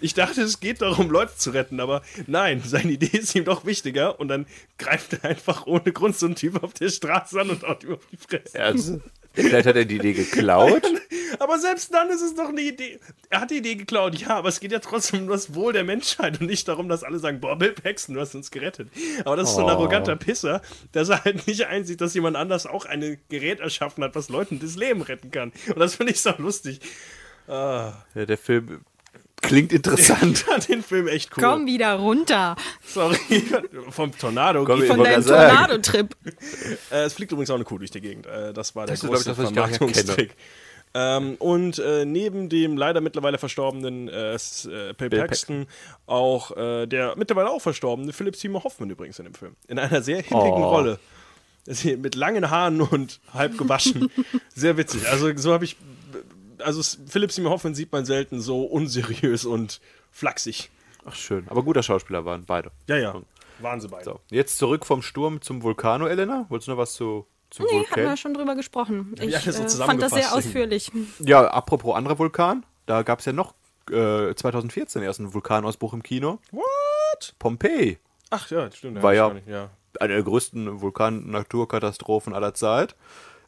ich 0.01 0.15
dachte, 0.15 0.43
es 0.43 0.61
geht 0.61 0.81
darum, 0.83 1.11
Leute 1.11 1.37
zu 1.37 1.51
retten, 1.51 1.81
aber 1.81 2.03
nein, 2.27 2.63
seine 2.65 2.93
Idee 2.93 3.19
ist 3.19 3.35
ihm 3.35 3.45
doch 3.45 3.65
wichtiger 3.67 4.19
und 4.21 4.29
dann 4.29 4.47
greift 4.79 5.13
er 5.15 5.25
einfach 5.31 5.67
ohne 5.67 5.93
Grund 5.93 6.17
so 6.17 6.27
einen 6.27 6.35
Typ 6.37 6.63
auf 6.63 6.73
der 6.75 6.89
Straße 6.91 7.41
an 7.41 7.51
und 7.51 7.63
haut 7.63 7.85
ihm 7.85 7.95
auf 7.95 8.07
die 8.11 8.17
Fresse. 8.17 8.63
Also, 8.63 9.01
vielleicht 9.35 9.67
hat 9.67 9.77
er 9.77 9.85
die 9.85 9.97
Idee 9.97 10.13
geklaut. 10.13 10.83
Aber 11.41 11.59
selbst 11.59 11.93
dann 11.93 12.09
ist 12.11 12.23
es 12.23 12.35
doch 12.35 12.49
eine 12.49 12.61
Idee. 12.63 12.99
Er 13.29 13.43
hat 13.43 13.51
die 13.51 13.59
Idee 13.59 13.75
geklaut, 13.75 14.15
ja, 14.17 14.39
aber 14.39 14.49
es 14.49 14.61
geht 14.61 14.73
ja 14.73 14.79
trotzdem 14.79 15.23
um 15.25 15.29
das 15.29 15.55
Wohl 15.55 15.75
der 15.75 15.85
Menschheit 15.85 16.41
und 16.41 16.47
nicht 16.47 16.67
darum, 16.67 16.89
dass 16.89 17.05
alle 17.05 17.19
sagen, 17.19 17.39
boah, 17.39 17.57
Bill 17.57 17.73
Paxton, 17.73 18.15
du 18.15 18.21
hast 18.23 18.35
uns 18.35 18.51
gerettet. 18.51 18.89
Aber 19.27 19.37
das 19.37 19.51
ist 19.51 19.57
so 19.57 19.61
ein 19.61 19.67
Oh. 19.67 19.73
arroganter 19.77 20.17
Pisser, 20.17 20.63
dass 20.93 21.11
er 21.11 21.23
halt 21.25 21.47
nicht 21.47 21.67
einsieht, 21.67 22.01
dass 22.01 22.15
jemand 22.15 22.37
anders 22.37 22.67
auch 22.67 22.87
ein 22.87 23.19
Gerät 23.29 23.61
erschaffen 23.61 24.03
hat, 24.05 24.15
was 24.15 24.31
Leuten 24.31 24.59
das 24.59 24.77
Leben 24.77 25.03
retten 25.03 25.31
kann. 25.31 25.53
Und 25.69 25.79
das 25.79 25.97
finde 25.97 26.15
ich 26.15 26.21
so 26.23 26.33
lustig. 26.39 26.81
Ja, 27.47 28.05
der 28.15 28.39
Film 28.39 28.81
klingt 29.43 29.73
interessant. 29.73 30.39
Ich 30.39 30.45
fand 30.45 30.69
den 30.69 30.83
Film 30.83 31.09
echt 31.09 31.31
cool. 31.37 31.43
Komm 31.45 31.67
wieder 31.67 31.95
runter 31.95 32.57
Sorry. 32.87 33.17
Vom 33.91 34.17
Tornado. 34.17 34.65
Komm, 34.65 34.83
von 34.83 35.03
deinem. 35.03 35.25
Tornado-Trip. 35.25 36.15
Äh, 36.91 37.05
es 37.05 37.13
fliegt 37.15 37.33
übrigens 37.33 37.51
auch 37.51 37.55
eine 37.57 37.65
Kuh 37.65 37.79
durch 37.79 37.91
die 37.91 38.01
Gegend. 38.01 38.27
Äh, 38.27 38.53
das 38.53 38.75
war 38.75 38.87
der 38.87 38.97
Das 38.97 39.05
große. 39.05 39.35
Vermarktungstrick. 39.35 40.35
Ähm, 40.95 41.35
und 41.39 41.79
äh, 41.79 42.05
neben 42.07 42.49
dem 42.49 42.77
leider 42.79 43.01
mittlerweile 43.03 43.37
verstorbenen 43.37 44.09
äh, 44.09 44.35
äh, 44.35 44.39
Bill 44.97 45.11
Bill 45.11 45.21
Paxton 45.21 45.67
auch 46.07 46.57
äh, 46.57 46.87
der 46.87 47.15
mittlerweile 47.17 47.51
auch 47.51 47.61
verstorbene 47.61 48.13
Philip 48.15 48.35
Seymour 48.35 48.65
Hoffman 48.65 48.89
übrigens 48.91 49.19
in 49.19 49.27
dem 49.27 49.35
Film. 49.35 49.55
In 49.69 49.79
einer 49.79 50.01
sehr 50.03 50.17
hintigen 50.23 50.63
Oh. 50.63 50.71
Rolle. 50.71 50.99
Mit 51.99 52.15
langen 52.15 52.51
Haaren 52.51 52.81
und 52.81 53.21
halb 53.35 53.59
gewaschen. 53.59 54.11
sehr 54.55 54.79
witzig. 54.79 55.07
Also 55.11 55.31
so 55.37 55.53
habe 55.53 55.67
ich. 55.67 55.77
Also 56.63 56.81
s- 56.81 56.99
Philip 57.09 57.31
Seymour 57.33 57.53
Hoffman 57.53 57.75
sieht 57.75 57.93
man 57.93 58.05
selten 58.05 58.41
so 58.41 58.65
unseriös 58.65 59.45
und 59.45 59.81
flachsig. 60.11 60.71
Ach, 61.05 61.15
schön. 61.15 61.47
Aber 61.49 61.63
guter 61.63 61.83
Schauspieler 61.83 62.25
waren 62.25 62.45
beide. 62.45 62.71
Ja, 62.87 62.97
ja. 62.97 63.15
Waren 63.61 63.81
sie 63.81 63.89
beide. 63.89 64.05
So, 64.05 64.21
jetzt 64.31 64.59
zurück 64.59 64.87
vom 64.87 65.03
Sturm 65.03 65.41
zum 65.41 65.63
Vulkano, 65.63 66.07
Elena. 66.07 66.47
Wolltest 66.49 66.69
du 66.69 66.73
noch 66.73 66.79
was 66.79 66.95
zu, 66.95 67.27
zum 67.51 67.65
Nee, 67.67 67.71
hatten 67.81 67.91
wir 67.91 67.97
Vulkan? 67.97 68.17
schon 68.17 68.35
drüber 68.35 68.55
gesprochen. 68.55 69.15
Ich 69.21 69.31
Ja, 69.31 69.41
das 69.45 69.57
so 69.73 69.83
äh, 69.83 69.87
fand 69.87 70.01
das 70.03 70.13
sehr 70.13 70.33
ausführlich. 70.35 70.93
Ja, 71.19 71.47
apropos 71.49 71.97
anderer 71.97 72.19
Vulkan. 72.19 72.65
Da 72.87 73.03
gab 73.03 73.19
es 73.21 73.25
ja 73.25 73.33
noch 73.33 73.55
äh, 73.91 74.35
2014 74.35 75.03
erst 75.03 75.19
einen 75.21 75.35
Vulkanausbruch 75.35 75.93
im 75.93 76.03
Kino. 76.03 76.39
What? 76.53 77.35
Pompeii. 77.39 77.99
Ach 78.31 78.49
ja, 78.51 78.71
stimmt. 78.71 79.03
War 79.03 79.15
ja- 79.15 79.35
ja. 79.47 79.71
eine 79.99 80.13
der 80.15 80.23
größten 80.23 80.81
Vulkan-Naturkatastrophen 81.43 82.35
aller 82.35 82.55
Zeit. 82.55 82.95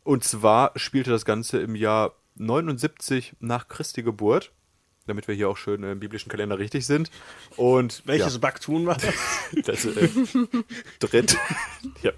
Und 0.02 0.24
zwar 0.24 0.72
spielte 0.76 1.10
das 1.10 1.24
Ganze 1.24 1.60
im 1.60 1.74
Jahr 1.76 2.12
79 2.36 3.36
nach 3.40 3.68
Christi 3.68 4.02
Geburt, 4.02 4.52
damit 5.06 5.28
wir 5.28 5.34
hier 5.34 5.48
auch 5.48 5.56
schön 5.56 5.82
im 5.82 6.00
biblischen 6.00 6.30
Kalender 6.30 6.58
richtig 6.58 6.86
sind. 6.86 7.10
Und 7.56 8.02
Welches 8.06 8.34
ja, 8.34 8.38
Backton 8.38 8.86
war 8.86 8.96
das? 8.96 9.14
das 9.64 9.84
äh, 9.84 10.08
dritt. 10.98 11.36
ja. 12.02 12.12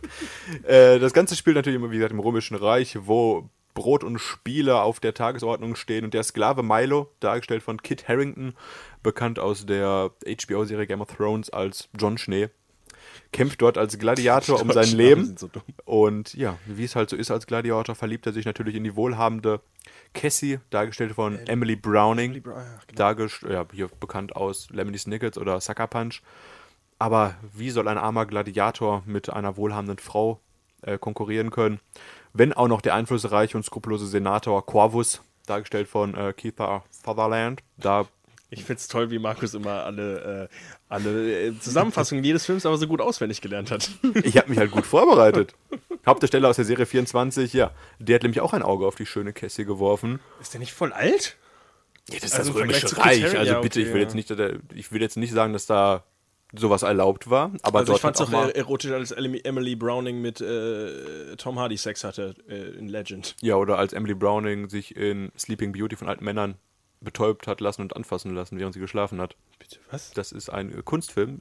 äh, 0.64 0.98
das 0.98 1.12
Ganze 1.12 1.36
spielt 1.36 1.56
natürlich 1.56 1.76
immer, 1.76 1.90
wie 1.90 1.96
gesagt, 1.96 2.12
im 2.12 2.20
Römischen 2.20 2.56
Reich, 2.56 2.96
wo 3.00 3.50
Brot 3.74 4.04
und 4.04 4.18
Spiele 4.18 4.82
auf 4.82 5.00
der 5.00 5.14
Tagesordnung 5.14 5.76
stehen. 5.76 6.04
Und 6.04 6.14
der 6.14 6.22
Sklave 6.22 6.62
Milo, 6.62 7.10
dargestellt 7.20 7.62
von 7.62 7.82
Kit 7.82 8.08
Harrington, 8.08 8.54
bekannt 9.02 9.38
aus 9.38 9.66
der 9.66 10.10
HBO-Serie 10.26 10.86
Game 10.86 11.00
of 11.00 11.14
Thrones 11.16 11.50
als 11.50 11.88
John 11.98 12.18
Schnee, 12.18 12.50
kämpft 13.32 13.62
dort 13.62 13.78
als 13.78 13.98
Gladiator 13.98 14.60
um 14.60 14.70
sein 14.70 14.88
Leben. 14.88 15.36
So. 15.36 15.48
Und 15.84 16.34
ja, 16.34 16.58
wie 16.66 16.84
es 16.84 16.96
halt 16.96 17.10
so 17.10 17.16
ist 17.16 17.30
als 17.30 17.46
Gladiator, 17.46 17.94
verliebt 17.94 18.26
er 18.26 18.32
sich 18.32 18.44
natürlich 18.44 18.74
in 18.74 18.84
die 18.84 18.96
wohlhabende 18.96 19.60
Cassie, 20.14 20.60
dargestellt 20.70 21.12
von 21.12 21.38
Emily 21.46 21.76
Browning. 21.76 22.42
Brown, 22.42 22.56
ja, 22.56 22.62
genau. 22.86 22.98
Dargest 22.98 23.42
ja, 23.42 23.66
hier 23.72 23.88
bekannt 23.88 24.36
aus 24.36 24.68
Lemony 24.70 24.98
Snickets 24.98 25.38
oder 25.38 25.60
Sucker 25.60 25.86
Punch. 25.86 26.22
Aber 26.98 27.34
wie 27.52 27.70
soll 27.70 27.88
ein 27.88 27.98
armer 27.98 28.26
Gladiator 28.26 29.02
mit 29.06 29.30
einer 29.30 29.56
wohlhabenden 29.56 29.98
Frau 29.98 30.40
äh, 30.82 30.98
konkurrieren 30.98 31.50
können? 31.50 31.80
Wenn 32.32 32.52
auch 32.52 32.68
noch 32.68 32.80
der 32.80 32.94
einflussreiche 32.94 33.56
und 33.56 33.64
skrupellose 33.64 34.06
Senator 34.06 34.64
Corvus, 34.64 35.22
dargestellt 35.46 35.88
von 35.88 36.14
äh, 36.14 36.32
Keith 36.32 36.60
Sutherland, 36.90 37.62
da 37.76 38.06
Ich 38.54 38.64
find's 38.64 38.86
toll, 38.86 39.10
wie 39.10 39.18
Markus 39.18 39.54
immer 39.54 39.84
alle, 39.84 40.48
äh, 40.50 40.56
alle 40.90 41.46
äh, 41.46 41.58
Zusammenfassungen 41.58 42.22
jedes 42.22 42.44
Films 42.44 42.66
aber 42.66 42.76
so 42.76 42.86
gut 42.86 43.00
auswendig 43.00 43.40
gelernt 43.40 43.70
hat. 43.70 43.90
Ich 44.24 44.36
habe 44.36 44.50
mich 44.50 44.58
halt 44.58 44.70
gut 44.70 44.84
vorbereitet. 44.84 45.54
Hauptdarsteller 46.04 46.50
aus 46.50 46.56
der 46.56 46.66
Serie 46.66 46.84
24, 46.84 47.54
ja, 47.54 47.70
der 47.98 48.16
hat 48.16 48.22
nämlich 48.24 48.40
auch 48.40 48.52
ein 48.52 48.62
Auge 48.62 48.86
auf 48.86 48.94
die 48.96 49.06
schöne 49.06 49.32
Cassie 49.32 49.64
geworfen. 49.64 50.20
Ist 50.40 50.52
der 50.52 50.60
nicht 50.60 50.72
voll 50.72 50.92
alt? 50.92 51.36
Ja, 52.10 52.16
das 52.16 52.24
ist 52.24 52.34
Also 52.38 52.52
das 52.52 52.60
römische 52.60 52.98
Reich. 52.98 53.24
Also 53.38 53.52
ja, 53.54 53.60
bitte, 53.60 53.80
okay, 53.80 53.88
ich 53.88 53.94
will 53.94 54.02
jetzt 54.02 54.14
nicht, 54.14 54.30
äh, 54.30 54.58
ich 54.74 54.92
will 54.92 55.00
jetzt 55.00 55.16
nicht 55.16 55.32
sagen, 55.32 55.54
dass 55.54 55.64
da 55.64 56.04
sowas 56.54 56.82
erlaubt 56.82 57.30
war, 57.30 57.52
aber 57.62 57.78
Also 57.78 57.94
ich 57.94 58.00
fand's 58.00 58.20
hat 58.20 58.28
auch 58.28 58.32
auch 58.34 58.44
mal, 58.44 58.50
erotisch, 58.50 58.90
als 58.90 59.12
Emily 59.12 59.40
Emily 59.44 59.76
Browning 59.76 60.20
mit 60.20 60.42
äh, 60.42 61.36
Tom 61.38 61.58
Hardy 61.58 61.78
Sex 61.78 62.04
hatte 62.04 62.34
äh, 62.48 62.76
in 62.76 62.88
Legend. 62.88 63.34
ja, 63.40 63.56
oder 63.56 63.78
als 63.78 63.94
Emily 63.94 64.12
Browning 64.12 64.68
sich 64.68 64.94
in 64.94 65.32
Sleeping 65.38 65.72
Beauty 65.72 65.96
von 65.96 66.08
alten 66.08 66.24
Männern 66.24 66.56
betäubt 67.02 67.46
hat 67.46 67.60
lassen 67.60 67.82
und 67.82 67.96
anfassen 67.96 68.34
lassen, 68.34 68.58
während 68.58 68.74
sie 68.74 68.80
geschlafen 68.80 69.20
hat. 69.20 69.36
Bitte, 69.58 69.78
was? 69.90 70.12
Das 70.12 70.32
ist 70.32 70.48
ein 70.50 70.76
äh, 70.78 70.82
Kunstfilm. 70.82 71.40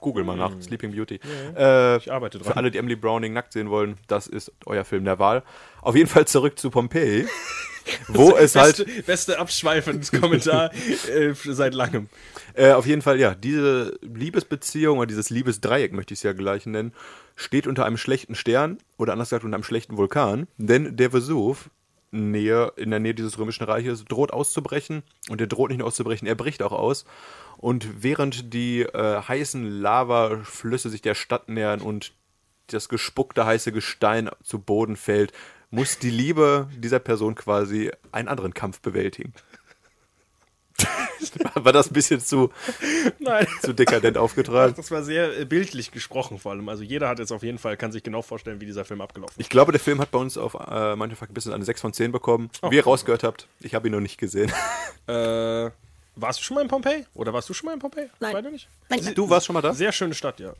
Google 0.00 0.24
mal 0.24 0.36
nach, 0.36 0.52
Sleeping 0.62 0.92
Beauty. 0.92 1.20
Äh, 1.56 1.98
Ich 1.98 2.10
arbeite 2.10 2.38
dran. 2.38 2.52
für 2.52 2.56
alle, 2.56 2.70
die 2.70 2.78
Emily 2.78 2.96
Browning 2.96 3.32
nackt 3.34 3.52
sehen 3.52 3.68
wollen, 3.68 3.98
das 4.06 4.26
ist 4.26 4.50
euer 4.64 4.84
Film 4.84 5.04
der 5.04 5.18
Wahl. 5.18 5.42
Auf 5.82 5.94
jeden 5.94 6.08
Fall 6.08 6.26
zurück 6.26 6.58
zu 6.58 6.70
Pompeii, 6.70 7.26
wo 8.08 8.34
es 8.34 8.54
halt 8.54 8.78
Beste, 8.78 9.02
beste 9.02 9.38
Abschweifenskommentar 9.38 10.70
äh, 10.74 11.34
seit 11.34 11.74
langem. 11.74 12.08
Äh, 12.54 12.72
auf 12.72 12.86
jeden 12.86 13.02
Fall, 13.02 13.18
ja, 13.20 13.34
diese 13.34 13.98
Liebesbeziehung 14.00 14.98
oder 14.98 15.06
dieses 15.06 15.28
Liebesdreieck, 15.28 15.92
möchte 15.92 16.14
ich 16.14 16.20
es 16.20 16.22
ja 16.22 16.32
gleich 16.32 16.64
nennen, 16.66 16.92
steht 17.36 17.66
unter 17.66 17.84
einem 17.84 17.96
schlechten 17.96 18.34
Stern 18.34 18.78
oder 18.96 19.12
anders 19.12 19.28
gesagt 19.28 19.44
unter 19.44 19.56
einem 19.56 19.64
schlechten 19.64 19.96
Vulkan, 19.98 20.46
denn 20.56 20.96
der 20.96 21.12
Vesuv 21.12 21.68
Nähe, 22.10 22.72
in 22.76 22.90
der 22.90 23.00
Nähe 23.00 23.14
dieses 23.14 23.38
römischen 23.38 23.64
Reiches 23.64 24.04
droht 24.04 24.32
auszubrechen 24.32 25.02
und 25.28 25.40
der 25.40 25.46
droht 25.46 25.70
nicht 25.70 25.78
nur 25.78 25.86
auszubrechen, 25.86 26.26
er 26.26 26.34
bricht 26.34 26.62
auch 26.62 26.72
aus. 26.72 27.04
Und 27.56 28.02
während 28.02 28.52
die 28.52 28.82
äh, 28.82 29.22
heißen 29.22 29.64
Lavaflüsse 29.64 30.90
sich 30.90 31.02
der 31.02 31.14
Stadt 31.14 31.48
nähern 31.48 31.80
und 31.80 32.12
das 32.68 32.88
gespuckte 32.88 33.46
heiße 33.46 33.72
Gestein 33.72 34.30
zu 34.42 34.60
Boden 34.60 34.96
fällt, 34.96 35.32
muss 35.70 35.98
die 35.98 36.10
Liebe 36.10 36.68
dieser 36.76 36.98
Person 36.98 37.34
quasi 37.34 37.90
einen 38.12 38.28
anderen 38.28 38.54
Kampf 38.54 38.80
bewältigen. 38.80 39.32
War 41.54 41.72
das 41.72 41.90
ein 41.90 41.92
bisschen 41.94 42.20
zu, 42.20 42.50
Nein. 43.18 43.46
zu 43.62 43.72
dekadent 43.72 44.16
aufgetragen? 44.16 44.74
Das 44.76 44.90
war 44.90 45.02
sehr 45.02 45.38
äh, 45.38 45.44
bildlich 45.44 45.90
gesprochen 45.92 46.38
vor 46.38 46.52
allem. 46.52 46.68
Also 46.68 46.82
jeder 46.82 47.08
hat 47.08 47.18
jetzt 47.18 47.32
auf 47.32 47.42
jeden 47.42 47.58
Fall, 47.58 47.76
kann 47.76 47.92
sich 47.92 48.02
genau 48.02 48.22
vorstellen, 48.22 48.60
wie 48.60 48.66
dieser 48.66 48.84
Film 48.84 49.00
abgelaufen 49.00 49.34
ist. 49.38 49.40
Ich 49.40 49.48
glaube, 49.50 49.72
der 49.72 49.80
Film 49.80 50.00
hat 50.00 50.10
bei 50.10 50.18
uns 50.18 50.36
auf 50.38 50.54
äh, 50.54 50.96
manche 50.96 51.16
ein 51.20 51.34
bisschen 51.34 51.52
eine 51.52 51.64
6 51.64 51.80
von 51.80 51.92
10 51.92 52.12
bekommen. 52.12 52.50
Oh. 52.62 52.70
Wie 52.70 52.76
ihr 52.76 52.84
rausgehört 52.84 53.22
habt, 53.22 53.46
ich 53.60 53.74
habe 53.74 53.88
ihn 53.88 53.92
noch 53.92 54.00
nicht 54.00 54.18
gesehen. 54.18 54.52
Äh, 55.06 55.70
warst 56.14 56.38
du 56.38 56.44
schon 56.44 56.54
mal 56.56 56.60
in 56.60 56.68
Pompeji? 56.68 57.04
Oder 57.14 57.32
warst 57.32 57.48
du 57.48 57.54
schon 57.54 57.66
mal 57.66 57.72
in 57.72 57.78
Pompeji? 57.80 58.08
Nein. 58.20 58.32
Beide 58.32 58.50
nicht? 58.52 58.68
Nein, 58.88 59.00
Du 59.14 59.28
warst 59.28 59.46
schon 59.46 59.54
mal 59.54 59.62
da? 59.62 59.72
Sehr 59.74 59.90
schöne 59.90 60.14
Stadt, 60.14 60.38
ja. 60.38 60.52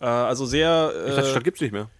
Äh, 0.00 0.06
also 0.06 0.46
sehr. 0.46 0.92
Ich 0.94 1.14
dachte, 1.14 1.22
die 1.22 1.26
Äh, 1.28 1.30
Stadt 1.32 1.44
gibt 1.44 1.56
es 1.58 1.60
nicht 1.60 1.72
mehr. 1.72 1.90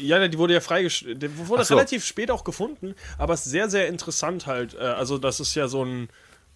ja, 0.00 0.26
die 0.26 0.38
wurde 0.38 0.54
ja 0.54 0.60
freigestellt. 0.60 1.22
Die 1.22 1.46
wurde 1.46 1.64
so. 1.64 1.74
relativ 1.74 2.04
spät 2.04 2.30
auch 2.32 2.42
gefunden, 2.42 2.96
aber 3.18 3.34
es 3.34 3.44
ist 3.46 3.52
sehr, 3.52 3.68
sehr 3.70 3.86
interessant 3.88 4.46
halt. 4.46 4.74
Äh, 4.74 4.78
also, 4.78 5.18
das 5.18 5.38
ist 5.38 5.54
ja 5.54 5.68
so 5.68 5.84
ein 5.84 6.08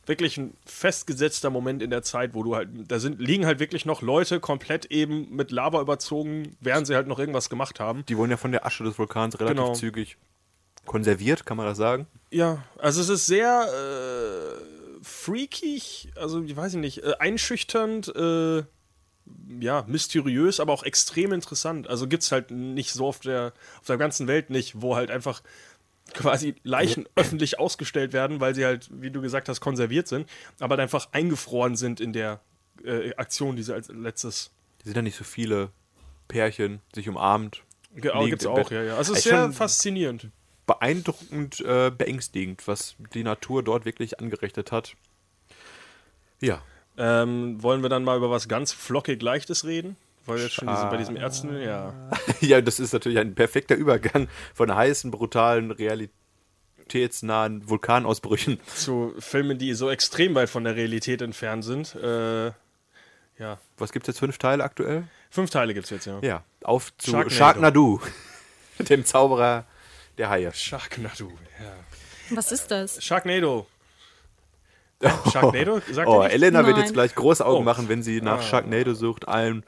wirklich 0.09 0.37
ein 0.39 0.55
festgesetzter 0.67 1.51
Moment 1.51 1.83
in 1.83 1.91
der 1.91 2.03
Zeit, 2.03 2.35
wo 2.35 2.43
du 2.43 2.55
halt, 2.57 2.69
da 2.89 2.99
sind, 2.99 3.21
liegen 3.21 3.47
halt 3.47 3.59
wirklich 3.61 3.85
noch 3.85 4.03
Leute 4.03 4.41
komplett 4.41 4.87
eben 4.87 5.35
mit 5.35 5.51
Lava 5.51 5.81
überzogen, 5.81 6.57
während 6.61 6.87
sie 6.87 6.95
halt 6.95 7.07
noch 7.07 7.19
irgendwas 7.19 7.51
gemacht 7.51 7.81
haben. 7.81 8.05
Die 8.09 8.17
wurden 8.17 8.31
ja 8.31 8.37
von 8.37 8.53
der 8.53 8.65
Asche 8.67 8.85
des 8.85 8.99
Vulkans 8.99 9.39
relativ 9.41 9.57
Genau. 9.63 9.73
zügig 9.75 10.17
konserviert, 10.87 11.45
kann 11.45 11.57
man 11.57 11.67
das 11.67 11.77
sagen? 11.79 12.07
Ja, 12.31 12.65
also 12.79 13.01
es 13.03 13.09
ist 13.11 13.27
sehr 13.27 13.67
äh, 13.69 15.03
freakig, 15.03 16.11
also 16.17 16.43
ich 16.43 16.57
weiß 16.57 16.75
nicht, 16.75 17.03
äh, 17.05 17.15
einschüchternd, 17.19 18.09
äh, 18.17 18.63
ja, 19.61 19.85
mysteriös, 19.87 20.59
aber 20.61 20.73
auch 20.73 20.85
extrem 20.85 21.33
interessant. 21.33 21.89
Also 21.89 22.07
gibt's 22.09 22.33
halt 22.33 22.51
nicht 22.51 22.93
so 22.93 23.07
auf 23.07 23.21
der, 23.21 23.53
auf 23.81 23.87
der 23.87 23.99
ganzen 23.99 24.27
Welt 24.27 24.49
nicht, 24.49 24.81
wo 24.81 24.97
halt 24.97 25.11
einfach 25.11 25.43
quasi 26.15 26.55
Leichen 26.63 27.07
öffentlich 27.17 27.59
ausgestellt 27.59 28.13
werden, 28.13 28.41
weil 28.41 28.55
sie 28.55 28.65
halt, 28.65 28.89
wie 28.93 29.11
du 29.11 29.21
gesagt 29.21 29.49
hast, 29.49 29.61
konserviert 29.61 30.09
sind, 30.09 30.29
aber 30.61 30.75
halt 30.75 30.81
einfach 30.81 31.09
eingefroren 31.13 31.77
sind 31.77 32.01
in 32.01 32.13
der 32.13 32.41
äh, 32.85 33.15
Aktion, 33.17 33.57
die 33.57 33.63
sie 33.63 33.75
als 33.75 33.89
letztes. 33.89 34.51
Die 34.83 34.89
sind 34.89 34.97
ja 34.97 35.03
nicht 35.03 35.17
so 35.17 35.25
viele 35.25 35.71
Pärchen, 36.29 36.81
sich 36.95 37.09
umarmt. 37.09 37.63
Ge- 37.95 38.13
liegend 38.13 38.31
gibt's 38.31 38.45
im 38.45 38.51
auch, 38.53 38.71
ja, 38.71 38.83
ja. 38.83 38.97
Also 38.97 39.13
es 39.13 39.19
ist 39.21 39.25
sehr 39.25 39.51
faszinierend. 39.53 40.29
Beeindruckend, 40.67 41.61
äh, 41.61 41.91
beängstigend, 41.91 42.69
was 42.69 42.95
die 43.15 43.25
Natur 43.25 43.63
dort 43.63 43.85
wirklich 43.87 44.21
angerichtet 44.21 44.71
hat. 44.73 44.95
Ja, 46.41 46.63
Ähm, 47.01 47.63
wollen 47.63 47.83
wir 47.83 47.89
dann 47.89 48.03
mal 48.03 48.17
über 48.17 48.29
was 48.29 48.49
ganz 48.49 48.73
flockig 48.73 49.23
Leichtes 49.23 49.65
reden? 49.65 49.97
Weil 50.29 50.37
wir 50.37 50.45
jetzt 50.45 50.55
schon 50.55 50.69
diese, 50.69 50.87
bei 50.87 50.97
diesem 50.97 51.17
Ärzten, 51.17 51.61
ja. 51.61 51.95
ja, 52.41 52.61
das 52.61 52.79
ist 52.81 52.93
natürlich 52.93 53.19
ein 53.19 53.35
perfekter 53.35 53.75
Übergang 53.75 54.29
von 54.55 54.75
heißen, 54.75 55.11
brutalen, 55.11 55.71
realitätsnahen 55.73 57.69
Vulkanausbrüchen. 57.69 58.61
zu 58.67 59.15
Filmen, 59.19 59.59
die 59.59 59.75
so 59.75 59.91
extrem 59.91 60.35
weit 60.35 60.49
von 60.51 60.65
der 60.65 60.77
Realität 60.77 61.23
entfernt 61.23 61.65
sind. 61.65 61.95
Äh, 61.97 62.47
ja, 63.39 63.59
Was 63.77 63.93
gibt 63.93 64.05
es 64.09 64.15
jetzt? 64.15 64.19
Fünf 64.21 64.39
Teile 64.39 64.65
aktuell? 64.65 65.05
fünf 65.31 65.51
Teile 65.51 65.75
gibt's 65.75 65.91
jetzt, 65.91 66.07
ja. 66.07 66.19
Ja, 66.23 66.43
auf 66.65 66.97
zu 66.97 67.11
Sharknado. 67.11 67.35
Sharknado, 67.35 68.01
dem 68.89 69.05
Zauberer 69.05 69.65
der 70.17 70.31
Haie. 70.31 70.53
Sharknado, 70.53 71.31
ja. 71.63 71.73
Was 72.31 72.51
ist 72.53 72.71
das? 72.71 73.03
Sharknado. 73.05 73.67
Sharknado? 75.33 75.81
Sagt 75.93 76.09
Oh? 76.09 76.23
Elena 76.23 76.65
wird 76.67 76.77
Nein. 76.77 76.85
jetzt 76.87 76.93
gleich 76.93 77.15
große 77.15 77.45
Augen 77.47 77.61
Oh. 77.61 77.65
machen, 77.65 77.89
wenn 77.89 78.03
sie 78.03 78.21
nach 78.21 78.43
Sharknado 78.43 78.95
sucht. 78.95 79.29
Ein, 79.29 79.63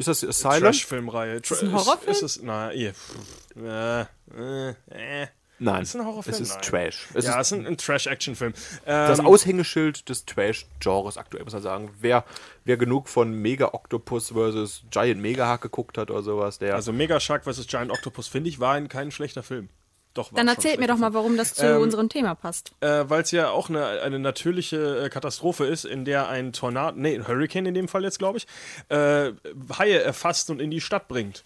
ist 0.00 0.22
das 0.22 0.24
Asylum? 0.24 0.60
Trash-Filmreihe. 0.60 1.42
Tra 1.42 1.54
das 1.54 1.62
ein 1.62 1.72
Horrorfilm? 1.72 2.12
Ist, 2.12 2.22
ist 2.22 2.36
es, 2.36 2.42
na, 2.42 2.72
ihr, 2.72 2.92
pff, 2.94 3.56
äh, 3.56 4.00
äh, 4.00 4.74
äh. 4.90 5.26
Nein, 5.62 5.82
Ist 5.82 5.90
es 5.90 6.00
ein 6.00 6.06
Horrorfilm? 6.06 6.34
es 6.34 6.40
ist 6.40 6.54
Nein. 6.54 6.62
Trash. 6.62 7.08
Es 7.12 7.26
ja, 7.26 7.32
ist 7.32 7.36
es 7.38 7.52
ist 7.52 7.58
ein, 7.58 7.66
ein 7.66 7.76
Trash-Action-Film. 7.76 8.54
das 8.86 9.18
Ähm, 9.18 9.26
Aushängeschild 9.26 10.08
des 10.08 10.24
Trash-Genres 10.24 11.18
aktuell, 11.18 11.44
muss 11.44 11.52
man 11.52 11.62
sagen. 11.62 11.90
Wer, 12.00 12.24
wer 12.64 12.78
genug 12.78 13.08
von 13.10 13.32
Mega 13.32 13.74
Octopus 13.74 14.30
vs. 14.32 14.84
Giant 14.90 15.20
Megahawk 15.20 15.60
geguckt 15.60 15.98
hat 15.98 16.10
oder 16.10 16.22
sowas, 16.22 16.58
der... 16.58 16.74
also 16.74 16.92
Mega 16.94 17.20
Shark 17.20 17.44
vs. 17.44 17.66
Giant 17.66 17.90
Octopus, 17.90 18.26
finde 18.26 18.48
ich, 18.48 18.58
war 18.58 18.72
ein, 18.72 18.88
kein 18.88 19.10
schlechter 19.10 19.42
Film. 19.42 19.68
Doch, 20.14 20.32
Dann 20.34 20.48
erzählt 20.48 20.80
mir 20.80 20.88
doch 20.88 20.96
mal, 20.96 21.14
warum 21.14 21.36
das 21.36 21.54
zu 21.54 21.64
Ähm, 21.64 21.80
unserem 21.82 22.08
Thema 22.08 22.34
passt. 22.34 22.72
äh, 22.80 23.04
weil 23.08 23.22
es 23.22 23.30
ja 23.30 23.50
auch 23.50 23.68
eine, 23.68 24.00
eine 24.02 24.18
natürliche 24.18 25.04
äh, 25.04 25.08
Katastrophe 25.08 25.66
ist, 25.66 25.84
in 25.84 26.04
der 26.04 26.28
ein 26.28 26.52
Tornado, 26.52 26.96
nee, 26.98 27.14
ein 27.14 27.28
Hurricane 27.28 27.66
in 27.66 27.74
dem 27.74 27.86
Fall 27.88 28.02
jetzt, 28.02 28.18
glaube 28.18 28.38
ich, 28.38 28.46
äh, 28.88 29.32
Haie 29.78 30.02
erfasst 30.02 30.50
und 30.50 30.60
in 30.60 30.70
die 30.72 30.80
Stadt 30.80 31.06
bringt. 31.06 31.44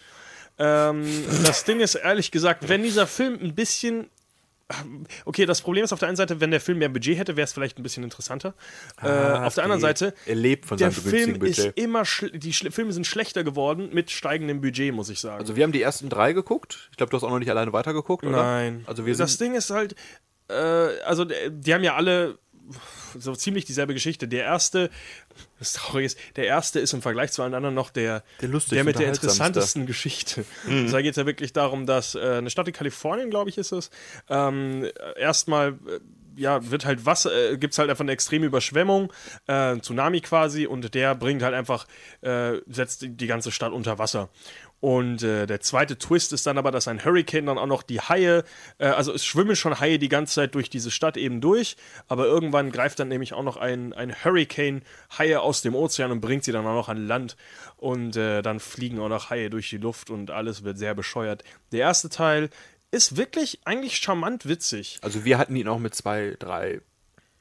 Ähm, 0.58 1.04
das 1.44 1.64
Ding 1.64 1.80
ist 1.80 1.94
ehrlich 1.96 2.30
gesagt, 2.30 2.68
wenn 2.68 2.82
dieser 2.82 3.06
Film 3.06 3.38
ein 3.42 3.54
bisschen. 3.54 4.08
Okay, 5.26 5.44
das 5.46 5.60
Problem 5.60 5.84
ist 5.84 5.92
auf 5.92 5.98
der 5.98 6.08
einen 6.08 6.16
Seite, 6.16 6.40
wenn 6.40 6.50
der 6.50 6.60
Film 6.60 6.78
mehr 6.78 6.88
Budget 6.88 7.18
hätte, 7.18 7.36
wäre 7.36 7.44
es 7.44 7.52
vielleicht 7.52 7.78
ein 7.78 7.82
bisschen 7.82 8.02
interessanter. 8.02 8.54
äh, 9.02 9.08
auf 9.08 9.54
der 9.54 9.64
anderen. 9.64 9.80
Seite, 9.80 10.14
Er 10.26 10.34
lebt 10.34 10.66
von 10.66 10.78
der 10.78 10.90
Film 10.90 11.42
ist 11.42 11.56
Budget. 11.58 11.76
immer, 11.78 12.02
schl- 12.02 12.36
die 12.36 12.52
schl 12.54 12.70
Filme 12.70 12.92
sind 12.92 13.06
schlechter 13.06 13.44
geworden 13.44 13.90
mit 13.92 14.10
steigendem 14.10 14.60
Budget, 14.62 14.94
muss 14.94 15.10
ich 15.10 15.20
sagen. 15.20 15.40
Also 15.40 15.54
wir 15.56 15.64
haben 15.64 15.72
die 15.72 15.82
ersten 15.82 16.08
drei 16.08 16.32
geguckt. 16.32 16.88
Ich 16.90 16.96
glaube, 16.96 17.10
du 17.10 17.16
hast 17.16 17.24
auch 17.24 17.30
noch 17.30 17.38
nicht 17.38 17.50
alleine 17.50 17.72
weitergeguckt, 17.72 18.24
oder? 18.24 18.42
Nein. 18.42 18.84
Also 18.86 19.04
wir 19.04 19.14
das. 19.14 19.36
Ding 19.38 19.54
ist 19.54 19.68
halt, 19.70 19.94
äh, 20.48 20.54
also 20.54 21.24
d- 21.26 21.34
die 21.50 21.74
haben 21.74 21.84
ja 21.84 21.94
alle 21.96 22.38
so 23.18 23.34
ziemlich 23.34 23.64
dieselbe 23.64 23.94
Geschichte. 23.94 24.28
Der 24.28 24.44
erste, 24.44 24.90
das 25.58 25.74
Traurige 25.74 26.06
ist, 26.06 26.18
der 26.36 26.46
erste 26.46 26.80
ist 26.80 26.92
im 26.92 27.02
Vergleich 27.02 27.32
zu 27.32 27.42
allen 27.42 27.54
anderen 27.54 27.74
noch 27.74 27.90
der, 27.90 28.22
Der 28.40 28.48
lustigste, 28.48 28.76
der 28.76 28.84
mit 28.84 28.98
der 28.98 29.08
interessantesten 29.08 29.86
Geschichte. 29.86 30.44
Also 30.66 30.92
da 30.92 31.02
geht 31.02 31.12
es 31.12 31.16
ja 31.16 31.26
wirklich 31.26 31.52
darum, 31.52 31.86
dass 31.86 32.14
äh, 32.14 32.36
eine 32.38 32.50
Stadt 32.50 32.68
in 32.68 32.74
Kalifornien, 32.74 33.30
glaube 33.30 33.50
ich, 33.50 33.58
ist 33.58 33.72
es, 33.72 33.90
ähm, 34.28 34.88
erstmal 35.16 35.70
äh, 35.86 36.00
ja, 36.36 36.70
wird 36.70 36.84
halt 36.84 37.06
Wasser, 37.06 37.52
äh, 37.52 37.58
gibt 37.58 37.74
es 37.74 37.78
halt 37.78 37.90
einfach 37.90 38.04
eine 38.04 38.12
extreme 38.12 38.46
Überschwemmung, 38.46 39.12
äh, 39.46 39.78
Tsunami 39.78 40.20
quasi, 40.20 40.66
und 40.66 40.94
der 40.94 41.14
bringt 41.14 41.42
halt 41.42 41.54
einfach, 41.54 41.86
äh, 42.22 42.54
setzt 42.66 43.02
die, 43.02 43.10
die 43.10 43.26
ganze 43.26 43.52
Stadt 43.52 43.72
unter 43.72 43.98
Wasser. 43.98 44.30
Und 44.84 45.22
äh, 45.22 45.46
der 45.46 45.62
zweite 45.62 45.96
Twist 45.96 46.34
ist 46.34 46.46
dann 46.46 46.58
aber, 46.58 46.70
dass 46.70 46.88
ein 46.88 47.02
Hurricane 47.02 47.46
dann 47.46 47.56
auch 47.56 47.64
noch 47.66 47.82
die 47.82 48.02
Haie, 48.02 48.44
äh, 48.76 48.88
also 48.88 49.14
es 49.14 49.24
schwimmen 49.24 49.56
schon 49.56 49.80
Haie 49.80 49.98
die 49.98 50.10
ganze 50.10 50.34
Zeit 50.34 50.54
durch 50.54 50.68
diese 50.68 50.90
Stadt 50.90 51.16
eben 51.16 51.40
durch, 51.40 51.78
aber 52.06 52.26
irgendwann 52.26 52.70
greift 52.70 52.98
dann 52.98 53.08
nämlich 53.08 53.32
auch 53.32 53.42
noch 53.42 53.56
ein, 53.56 53.94
ein 53.94 54.14
Hurricane 54.14 54.82
Haie 55.18 55.40
aus 55.40 55.62
dem 55.62 55.74
Ozean 55.74 56.10
und 56.10 56.20
bringt 56.20 56.44
sie 56.44 56.52
dann 56.52 56.66
auch 56.66 56.74
noch 56.74 56.90
an 56.90 57.06
Land. 57.06 57.38
Und 57.78 58.18
äh, 58.18 58.42
dann 58.42 58.60
fliegen 58.60 59.00
auch 59.00 59.08
noch 59.08 59.30
Haie 59.30 59.48
durch 59.48 59.70
die 59.70 59.78
Luft 59.78 60.10
und 60.10 60.30
alles 60.30 60.64
wird 60.64 60.76
sehr 60.76 60.94
bescheuert. 60.94 61.44
Der 61.72 61.80
erste 61.80 62.10
Teil 62.10 62.50
ist 62.90 63.16
wirklich 63.16 63.60
eigentlich 63.64 63.96
charmant 63.96 64.46
witzig. 64.46 64.98
Also 65.00 65.24
wir 65.24 65.38
hatten 65.38 65.56
ihn 65.56 65.66
auch 65.66 65.78
mit 65.78 65.94
zwei, 65.94 66.36
drei, 66.38 66.82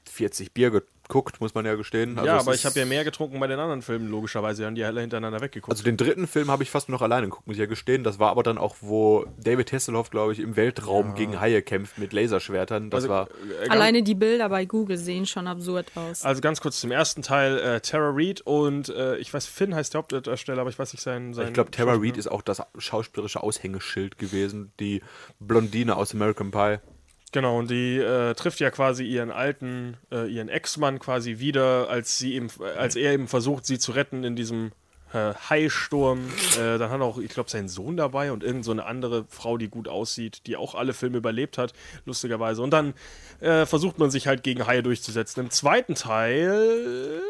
40 0.08 0.52
Bier 0.52 0.70
geguckt, 0.70 1.40
muss 1.40 1.54
man 1.54 1.64
ja 1.66 1.74
gestehen. 1.74 2.16
Also 2.18 2.26
ja, 2.26 2.38
aber 2.38 2.54
ich 2.54 2.64
habe 2.64 2.78
ja 2.78 2.86
mehr 2.86 3.04
getrunken 3.04 3.38
bei 3.40 3.46
den 3.46 3.58
anderen 3.58 3.82
Filmen, 3.82 4.08
logischerweise. 4.08 4.60
Wir 4.62 4.66
haben 4.66 4.74
die 4.74 4.84
alle 4.84 5.00
hintereinander 5.02 5.40
weggeguckt. 5.40 5.70
Also 5.70 5.84
den 5.84 5.96
dritten 5.96 6.26
Film 6.26 6.50
habe 6.50 6.62
ich 6.62 6.70
fast 6.70 6.88
nur 6.88 6.96
noch 6.96 7.02
alleine 7.02 7.26
geguckt, 7.26 7.46
muss 7.46 7.56
ich 7.56 7.60
ja 7.60 7.66
gestehen. 7.66 8.04
Das 8.04 8.18
war 8.18 8.30
aber 8.30 8.42
dann 8.42 8.56
auch, 8.58 8.76
wo 8.80 9.26
David 9.38 9.72
Hasselhoff, 9.72 10.10
glaube 10.10 10.32
ich, 10.32 10.40
im 10.40 10.56
Weltraum 10.56 11.14
gegen 11.14 11.40
Haie 11.40 11.62
kämpft 11.62 11.98
mit 11.98 12.12
Laserschwertern. 12.12 12.90
Das 12.90 12.98
Also, 13.04 13.08
war 13.10 13.28
äh, 13.28 13.58
ganz- 13.60 13.70
Alleine 13.72 14.02
die 14.02 14.14
Bilder 14.14 14.48
bei 14.48 14.64
Google 14.64 14.96
sehen 14.96 15.26
schon 15.26 15.46
absurd 15.46 15.92
aus. 15.94 16.24
Also 16.24 16.40
ganz 16.40 16.60
kurz 16.60 16.80
zum 16.80 16.90
ersten 16.90 17.22
Teil, 17.22 17.58
äh, 17.58 17.80
Tara 17.80 18.10
Reid 18.14 18.40
und 18.42 18.88
äh, 18.88 19.16
ich 19.18 19.32
weiß, 19.34 19.46
Finn 19.46 19.74
heißt 19.74 19.94
der 19.94 19.98
Hauptdarsteller, 19.98 20.60
aber 20.60 20.70
ich 20.70 20.78
weiß 20.78 20.92
nicht 20.92 21.02
sein. 21.02 21.34
sein 21.34 21.48
Ich 21.48 21.54
glaube, 21.54 21.70
Tara. 21.70 21.94
Reid 21.94 22.16
ist 22.16 22.28
auch 22.28 22.42
das 22.42 22.62
schauspielerische 22.78 23.42
Aushängeschild 23.42 24.18
gewesen, 24.18 24.72
die 24.80 25.02
Blondine 25.38 25.96
aus 25.96 26.14
American 26.14 26.50
Pie. 26.50 26.78
Genau, 27.34 27.58
und 27.58 27.68
die 27.68 27.98
äh, 27.98 28.32
trifft 28.34 28.60
ja 28.60 28.70
quasi 28.70 29.02
ihren 29.02 29.32
alten, 29.32 29.96
äh, 30.12 30.30
ihren 30.30 30.48
Ex-Mann 30.48 31.00
quasi 31.00 31.40
wieder, 31.40 31.88
als 31.88 32.16
sie 32.16 32.34
eben, 32.34 32.46
als 32.78 32.94
er 32.94 33.12
eben 33.12 33.26
versucht, 33.26 33.66
sie 33.66 33.80
zu 33.80 33.90
retten 33.90 34.22
in 34.22 34.36
diesem 34.36 34.70
äh, 35.12 35.34
Haisturm. 35.50 36.28
Äh, 36.56 36.78
dann 36.78 36.90
hat 36.90 37.00
auch, 37.00 37.18
ich 37.18 37.30
glaube, 37.30 37.50
seinen 37.50 37.68
Sohn 37.68 37.96
dabei 37.96 38.30
und 38.30 38.44
irgend 38.44 38.64
so 38.64 38.70
andere 38.74 39.24
Frau, 39.28 39.58
die 39.58 39.66
gut 39.66 39.88
aussieht, 39.88 40.46
die 40.46 40.56
auch 40.56 40.76
alle 40.76 40.92
Filme 40.92 41.16
überlebt 41.16 41.58
hat, 41.58 41.72
lustigerweise. 42.04 42.62
Und 42.62 42.70
dann 42.70 42.94
äh, 43.40 43.66
versucht 43.66 43.98
man 43.98 44.12
sich 44.12 44.28
halt 44.28 44.44
gegen 44.44 44.68
Haie 44.68 44.84
durchzusetzen. 44.84 45.40
Im 45.40 45.50
zweiten 45.50 45.96
Teil 45.96 47.20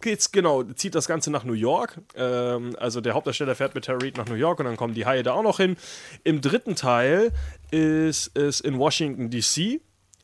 geht's 0.00 0.32
genau, 0.32 0.62
zieht 0.62 0.94
das 0.94 1.06
Ganze 1.06 1.30
nach 1.30 1.44
New 1.44 1.54
York. 1.54 1.98
Ähm, 2.14 2.74
also 2.78 3.00
der 3.00 3.14
Hauptdarsteller 3.14 3.54
fährt 3.54 3.74
mit 3.74 3.84
Tara 3.84 3.98
Reid 4.00 4.16
nach 4.16 4.28
New 4.28 4.34
York 4.34 4.58
und 4.60 4.66
dann 4.66 4.76
kommen 4.76 4.94
die 4.94 5.06
Haie 5.06 5.22
da 5.22 5.32
auch 5.32 5.42
noch 5.42 5.58
hin. 5.58 5.76
Im 6.24 6.40
dritten 6.40 6.76
Teil 6.76 7.32
ist 7.70 8.36
es 8.36 8.60
in 8.60 8.78
Washington 8.78 9.30
DC. 9.30 9.80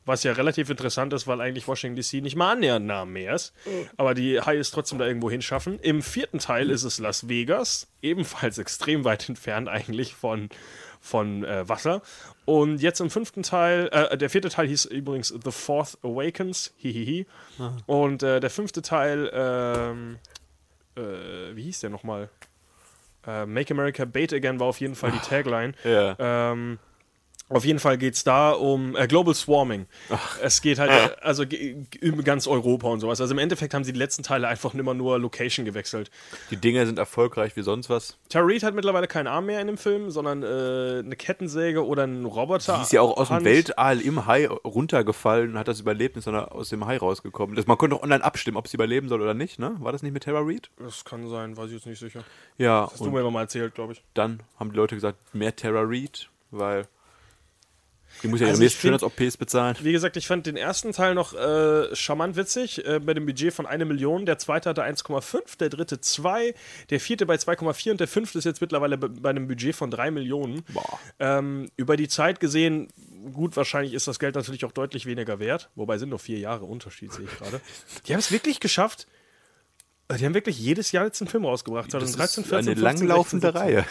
Was 0.07 0.21
ja 0.21 0.33
relativ 0.33 0.69
interessant 0.69 1.13
ist, 1.13 1.25
weil 1.25 1.41
eigentlich 1.41 1.67
Washington 1.67 1.95
DC 1.95 2.21
nicht 2.21 2.35
mal 2.35 2.51
annähernd 2.51 2.85
nah 2.85 3.01
am 3.01 3.13
Meer 3.13 3.33
ist. 3.33 3.53
Aber 3.97 4.13
die 4.13 4.39
Haie 4.39 4.59
es 4.59 4.69
trotzdem 4.69 4.99
da 4.99 5.07
irgendwo 5.07 5.31
hinschaffen. 5.31 5.79
Im 5.79 6.03
vierten 6.03 6.37
Teil 6.37 6.69
ist 6.69 6.83
es 6.83 6.99
Las 6.99 7.27
Vegas, 7.27 7.87
ebenfalls 8.03 8.57
extrem 8.59 9.03
weit 9.03 9.27
entfernt 9.27 9.67
eigentlich 9.67 10.13
von, 10.13 10.49
von 11.05 11.45
äh, 11.45 11.69
Wasser. 11.69 12.01
Und 12.45 12.81
jetzt 12.81 12.99
im 12.99 13.09
fünften 13.09 13.43
Teil, 13.43 13.89
äh, 13.91 14.17
der 14.17 14.29
vierte 14.29 14.49
Teil 14.49 14.67
hieß 14.67 14.85
übrigens 14.85 15.29
The 15.29 15.51
Fourth 15.51 15.97
Awakens, 16.03 16.73
hihihi. 16.77 17.27
Und 17.85 18.23
äh, 18.23 18.39
der 18.39 18.49
fünfte 18.49 18.81
Teil, 18.81 19.29
ähm, 19.33 20.17
äh, 20.95 21.55
wie 21.55 21.63
hieß 21.63 21.81
der 21.81 21.91
nochmal? 21.91 22.29
Äh, 23.25 23.45
Make 23.45 23.73
America 23.73 24.05
Bait 24.05 24.33
Again 24.33 24.59
war 24.59 24.67
auf 24.67 24.79
jeden 24.79 24.95
Fall 24.95 25.11
die 25.11 25.19
Tagline. 25.19 25.73
Ja. 25.83 26.15
Ähm, 26.17 26.79
auf 27.49 27.63
jeden 27.63 27.79
Fall 27.79 27.97
geht 27.97 28.15
es 28.15 28.23
da 28.23 28.51
um 28.51 28.95
äh, 28.95 29.07
Global 29.07 29.35
Swarming. 29.35 29.85
Es 30.41 30.61
geht 30.61 30.79
halt 30.79 30.89
äh, 30.89 31.15
also 31.21 31.43
über 31.43 32.23
ganz 32.23 32.47
Europa 32.47 32.87
und 32.87 32.99
sowas. 33.01 33.21
Also 33.21 33.33
im 33.33 33.37
Endeffekt 33.37 33.73
haben 33.73 33.83
sie 33.83 33.93
die 33.93 33.99
letzten 33.99 34.23
Teile 34.23 34.47
einfach 34.47 34.73
immer 34.73 34.93
nur 34.95 35.19
Location 35.19 35.63
gewechselt. 35.65 36.09
Die 36.49 36.57
Dinger 36.57 36.85
sind 36.87 36.97
erfolgreich 36.97 37.55
wie 37.55 37.61
sonst 37.61 37.89
was. 37.89 38.17
Tara 38.29 38.45
Reid 38.47 38.63
hat 38.63 38.73
mittlerweile 38.73 39.07
keinen 39.07 39.27
Arm 39.27 39.45
mehr 39.45 39.61
in 39.61 39.67
dem 39.67 39.77
Film, 39.77 40.09
sondern 40.09 40.41
äh, 40.41 41.03
eine 41.05 41.15
Kettensäge 41.15 41.85
oder 41.85 42.03
einen 42.03 42.25
Roboter. 42.25 42.77
Die 42.77 42.81
ist 42.81 42.91
ja 42.93 43.01
auch 43.01 43.15
aus 43.17 43.29
dem. 43.29 43.45
Weltall 43.45 44.01
im 44.01 44.25
Hai 44.25 44.47
runtergefallen 44.47 45.51
und 45.51 45.57
hat 45.59 45.67
das 45.67 45.79
überlebt 45.79 46.17
ist 46.17 46.25
dann 46.27 46.35
aus 46.35 46.69
dem 46.69 46.85
Hai 46.85 46.97
rausgekommen. 46.97 47.55
Das, 47.55 47.67
man 47.67 47.77
konnte 47.77 47.95
auch 47.95 48.03
online 48.03 48.23
abstimmen, 48.23 48.57
ob 48.57 48.67
sie 48.67 48.75
überleben 48.75 49.07
soll 49.07 49.21
oder 49.21 49.33
nicht, 49.35 49.59
ne? 49.59 49.75
War 49.79 49.91
das 49.91 50.01
nicht 50.01 50.13
mit 50.13 50.23
Tara 50.23 50.39
Reid? 50.41 50.69
Das 50.79 51.05
kann 51.05 51.29
sein, 51.29 51.55
weiß 51.57 51.67
ich 51.67 51.73
jetzt 51.73 51.85
nicht 51.85 51.99
sicher. 51.99 52.23
Ja, 52.57 52.89
Hast 52.91 53.01
du 53.01 53.11
mir 53.11 53.19
aber 53.19 53.31
mal 53.31 53.41
erzählt, 53.41 53.75
glaube 53.75 53.93
ich. 53.93 54.03
dann 54.13 54.41
haben 54.59 54.71
die 54.71 54.77
Leute 54.77 54.95
gesagt, 54.95 55.17
mehr 55.35 55.55
Tara 55.55 55.81
Reid, 55.83 56.29
weil 56.51 56.87
die 58.23 58.27
muss 58.27 58.39
ja 58.39 58.47
Also 58.47 58.61
ihre 58.61 58.65
nächsten 58.65 58.81
Schönheits-OPs 58.81 59.37
bezahlen. 59.37 59.75
Wie 59.81 59.91
gesagt, 59.91 60.17
ich 60.17 60.27
fand 60.27 60.45
den 60.45 60.57
ersten 60.57 60.91
Teil 60.91 61.15
noch 61.15 61.33
äh, 61.33 61.95
charmant 61.95 62.35
witzig, 62.35 62.85
äh, 62.85 62.99
bei 62.99 63.13
dem 63.13 63.25
Budget 63.25 63.53
von 63.53 63.65
1 63.65 63.85
Million. 63.85 64.25
Der 64.25 64.37
zweite 64.37 64.69
hatte 64.69 64.83
1,5, 64.83 65.57
der 65.57 65.69
dritte 65.69 65.99
2, 66.01 66.53
der 66.89 66.99
vierte 66.99 67.25
bei 67.25 67.35
2,4 67.35 67.91
und 67.91 67.99
der 67.99 68.07
fünfte 68.07 68.37
ist 68.37 68.45
jetzt 68.45 68.61
mittlerweile 68.61 68.97
bei, 68.97 69.29
einem 69.29 69.47
Budget 69.47 69.75
von 69.75 69.91
3 69.91 70.11
Millionen. 70.11 70.63
Ähm, 71.19 71.69
über 71.77 71.97
die 71.97 72.07
Zeit 72.07 72.39
gesehen, 72.39 72.87
gut, 73.33 73.55
wahrscheinlich 73.57 73.93
ist 73.93 74.07
das 74.07 74.19
Geld 74.19 74.35
natürlich 74.35 74.65
auch 74.65 74.71
deutlich 74.71 75.05
weniger 75.05 75.39
wert. 75.39 75.69
Wobei 75.75 75.97
sind 75.97 76.09
nur 76.09 76.19
vier 76.19 76.39
Jahre 76.39 76.65
Unterschied, 76.65 77.11
sehe 77.13 77.25
ich 77.25 77.37
gerade. 77.37 77.61
Die 78.07 78.13
haben 78.13 78.19
es 78.19 78.31
wirklich 78.31 78.59
geschafft. 78.59 79.07
äh, 80.07 80.17
Die 80.17 80.25
haben 80.25 80.33
wirklich 80.33 80.59
jedes 80.59 80.91
Jahr 80.91 81.05
jetzt 81.05 81.21
einen 81.21 81.29
Film 81.29 81.45
rausgebracht. 81.45 81.93
Das 81.93 82.13
2013, 82.13 82.43
ist 82.43 82.49
14, 82.49 82.57
eine 82.69 82.75
15, 82.79 83.07
langlaufende 83.07 83.47
16, 83.47 83.61
17. 83.61 83.77
Reihe. 83.79 83.85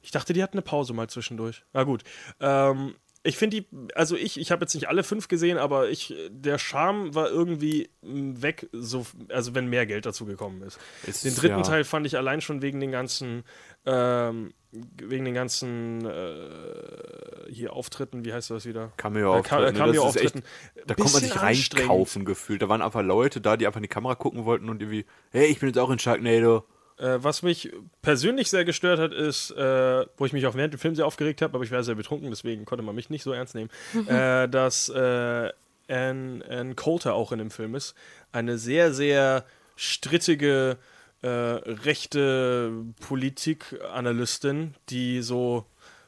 Ich 0.00 0.10
dachte, 0.12 0.32
die 0.32 0.42
hatten 0.42 0.54
eine 0.56 0.62
Pause 0.62 0.92
mal 0.94 1.08
zwischendurch. 1.08 1.64
Na 1.72 1.82
gut. 1.82 2.04
Ähm, 2.40 2.94
ich 3.28 3.36
finde 3.36 3.60
die, 3.60 3.88
also 3.94 4.16
ich, 4.16 4.40
ich 4.40 4.50
habe 4.50 4.62
jetzt 4.62 4.74
nicht 4.74 4.88
alle 4.88 5.02
fünf 5.02 5.28
gesehen, 5.28 5.58
aber 5.58 5.90
ich, 5.90 6.14
der 6.30 6.58
Charme 6.58 7.14
war 7.14 7.28
irgendwie 7.28 7.90
weg, 8.00 8.68
so, 8.72 9.04
also 9.28 9.54
wenn 9.54 9.68
mehr 9.68 9.84
Geld 9.84 10.06
dazu 10.06 10.24
gekommen 10.24 10.62
ist. 10.62 10.78
Es 11.06 11.20
den 11.20 11.28
ist, 11.28 11.42
dritten 11.42 11.58
ja. 11.58 11.62
Teil 11.62 11.84
fand 11.84 12.06
ich 12.06 12.16
allein 12.16 12.40
schon 12.40 12.62
wegen 12.62 12.80
den 12.80 12.90
ganzen, 12.90 13.44
ähm, 13.84 14.54
wegen 14.72 15.26
den 15.26 15.34
ganzen 15.34 16.06
äh, 16.06 17.52
hier 17.52 17.74
Auftritten, 17.74 18.24
wie 18.24 18.32
heißt 18.32 18.48
das 18.48 18.64
wieder? 18.64 18.92
Cameo-Auftritten, 18.96 19.74
Äh? 19.74 19.78
Cameo 19.78 20.08
ist 20.08 20.16
echt-. 20.16 20.42
Da 20.86 20.94
konnte 20.94 21.12
man 21.12 21.22
sich 21.22 21.38
reinkaufen 21.38 22.24
gefühlt. 22.24 22.62
Da 22.62 22.70
waren 22.70 22.80
einfach 22.80 23.02
Leute 23.02 23.42
da, 23.42 23.58
die 23.58 23.66
einfach 23.66 23.78
in 23.78 23.82
die 23.82 23.88
Kamera 23.88 24.14
gucken 24.14 24.46
wollten 24.46 24.70
und 24.70 24.80
irgendwie, 24.80 25.04
hey, 25.32 25.48
ich 25.48 25.60
bin 25.60 25.68
jetzt 25.68 25.78
auch 25.78 25.90
in 25.90 25.98
Sharknado. 25.98 26.64
Äh, 26.98 27.22
was 27.22 27.42
mich 27.42 27.72
persönlich 28.02 28.50
sehr 28.50 28.64
gestört 28.64 28.98
hat, 28.98 29.12
ist, 29.12 29.50
äh, 29.52 30.06
wo 30.16 30.26
ich 30.26 30.32
mich 30.32 30.46
auch 30.46 30.54
während 30.54 30.74
dem 30.74 30.80
Film 30.80 30.94
sehr 30.94 31.06
aufgeregt 31.06 31.42
habe, 31.42 31.54
aber 31.54 31.64
ich 31.64 31.70
war 31.70 31.82
sehr 31.82 31.94
betrunken, 31.94 32.30
deswegen 32.30 32.64
konnte 32.64 32.84
man 32.84 32.94
mich 32.94 33.10
nicht 33.10 33.22
so 33.22 33.32
ernst 33.32 33.54
nehmen, 33.54 33.70
äh, 34.08 34.48
dass 34.48 34.88
äh, 34.88 35.52
Anne, 35.88 36.44
Anne 36.48 36.74
Coulter 36.74 37.14
auch 37.14 37.32
in 37.32 37.38
dem 37.38 37.50
Film 37.50 37.74
ist. 37.74 37.94
Eine 38.32 38.58
sehr, 38.58 38.92
sehr 38.92 39.44
strittige 39.76 40.76
äh, 41.22 41.28
rechte 41.28 42.72
Politikanalystin, 43.00 44.74
die 44.88 45.22
so 45.22 45.66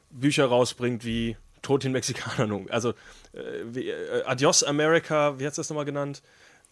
Bücher 0.09 0.45
rausbringt 0.45 1.05
wie 1.05 1.37
Tod 1.61 1.83
den 1.83 1.91
Mexikanern. 1.91 2.67
Also 2.69 2.89
äh, 3.33 3.63
wie, 3.65 3.89
äh, 3.89 4.23
Adios 4.25 4.63
America, 4.63 5.39
wie 5.39 5.45
hat 5.45 5.51
es 5.51 5.57
das 5.57 5.69
nochmal 5.69 5.85
genannt? 5.85 6.21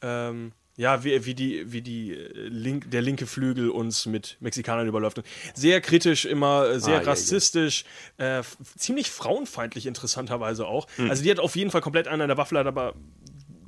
Ähm, 0.01 0.51
ja, 0.80 1.03
wie, 1.03 1.25
wie, 1.25 1.36
die, 1.36 1.73
wie 1.73 1.82
die 1.82 2.13
äh, 2.13 2.47
Link, 2.47 2.89
der 2.89 3.01
linke 3.01 3.27
Flügel 3.27 3.69
uns 3.69 4.05
mit 4.05 4.38
Mexikanern 4.39 4.88
überläuft. 4.88 5.21
Sehr 5.53 5.82
kritisch 5.82 6.23
immer, 6.23 6.69
äh, 6.69 6.80
sehr 6.80 6.95
Ah, 6.95 6.97
ja, 6.99 7.03
ja. 7.03 7.09
rassistisch, 7.09 7.84
Äh, 8.17 8.43
ziemlich 8.77 9.11
frauenfeindlich 9.11 9.86
interessanterweise 9.86 10.65
auch. 10.65 10.88
Also 10.97 11.21
die 11.21 11.32
hat 11.32 11.39
auf 11.39 11.55
jeden 11.57 11.69
Fall 11.69 11.82
komplett 11.82 12.07
einen 12.07 12.21
an 12.21 12.30
der 12.30 12.38
Waffel, 12.38 12.57
aber 12.57 12.93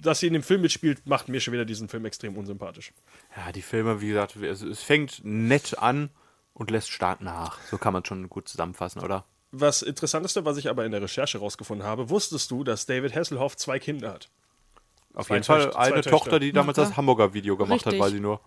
dass 0.01 0.19
sie 0.21 0.27
in 0.27 0.33
dem 0.33 0.41
Film 0.41 0.61
mitspielt, 0.61 1.05
macht 1.05 1.27
mir 1.27 1.41
schon 1.41 1.53
wieder 1.53 1.65
diesen 1.65 1.89
Film 1.89 2.05
extrem 2.05 2.37
unsympathisch. 2.37 2.93
Ja, 3.35 3.51
die 3.51 3.61
Filme, 3.61 3.99
wie 4.01 4.07
gesagt, 4.07 4.37
es, 4.37 4.61
es 4.61 4.81
fängt 4.81 5.19
nett 5.23 5.77
an 5.77 6.09
und 6.53 6.71
lässt 6.71 6.89
stark 6.91 7.19
nach. 7.21 7.59
So 7.69 7.77
kann 7.77 7.91
man 7.93 8.05
schon 8.05 8.29
gut 8.29 8.47
zusammenfassen, 8.47 9.01
oder? 9.01 9.25
Was 9.51 9.81
Interessanteste, 9.81 10.45
was 10.45 10.55
ich 10.57 10.69
aber 10.69 10.85
in 10.85 10.91
der 10.93 11.01
Recherche 11.01 11.39
rausgefunden 11.39 11.85
habe, 11.85 12.09
wusstest 12.09 12.49
du, 12.51 12.63
dass 12.63 12.85
David 12.85 13.13
Hasselhoff 13.13 13.57
zwei 13.57 13.79
Kinder 13.79 14.13
hat? 14.13 14.29
Auf 15.13 15.29
jeden 15.29 15.43
Fall 15.43 15.65
Töchter- 15.65 15.79
eine 15.79 16.01
zwei 16.01 16.09
Tochter, 16.09 16.17
Töchter. 16.31 16.39
die 16.39 16.51
damals 16.53 16.77
er? 16.77 16.85
das 16.85 16.97
Hamburger 16.97 17.33
Video 17.33 17.57
gemacht 17.57 17.85
Richtig. 17.85 17.93
hat, 17.93 18.07
weiß 18.07 18.13
ich 18.13 18.21
nur. 18.21 18.39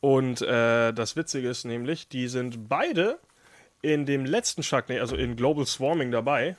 Und 0.00 0.42
äh, 0.42 0.92
das 0.92 1.16
Witzige 1.16 1.48
ist 1.48 1.64
nämlich, 1.64 2.08
die 2.08 2.28
sind 2.28 2.68
beide 2.68 3.18
in 3.82 4.04
dem 4.06 4.24
letzten 4.24 4.62
Sharknado, 4.62 5.00
also 5.00 5.16
in 5.16 5.36
Global 5.36 5.66
Swarming 5.66 6.10
dabei. 6.10 6.56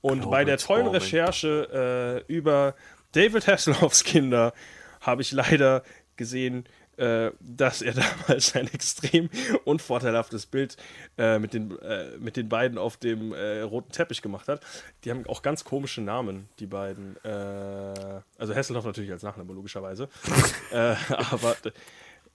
Und 0.00 0.20
Global 0.22 0.30
bei 0.40 0.44
der 0.44 0.58
tollen 0.58 0.86
Swarming. 0.86 1.00
Recherche 1.00 2.24
äh, 2.28 2.32
über 2.32 2.74
David 3.12 3.46
Hasselhoffs 3.46 4.04
Kinder 4.04 4.52
habe 5.00 5.22
ich 5.22 5.32
leider 5.32 5.82
gesehen, 6.16 6.64
äh, 7.00 7.32
dass 7.40 7.82
er 7.82 7.94
damals 8.26 8.54
ein 8.54 8.68
extrem 8.72 9.30
unvorteilhaftes 9.64 10.46
Bild 10.46 10.76
äh, 11.18 11.38
mit, 11.38 11.54
den, 11.54 11.78
äh, 11.80 12.16
mit 12.18 12.36
den 12.36 12.48
beiden 12.48 12.78
auf 12.78 12.96
dem 12.96 13.32
äh, 13.32 13.62
roten 13.62 13.90
Teppich 13.90 14.22
gemacht 14.22 14.48
hat. 14.48 14.60
Die 15.04 15.10
haben 15.10 15.26
auch 15.26 15.42
ganz 15.42 15.64
komische 15.64 16.02
Namen, 16.02 16.48
die 16.58 16.66
beiden. 16.66 17.16
Äh, 17.24 18.20
also 18.38 18.54
Hasselhoff 18.54 18.84
natürlich 18.84 19.10
als 19.10 19.22
Nachname, 19.22 19.52
logischerweise. 19.54 20.08
Aber 20.70 21.56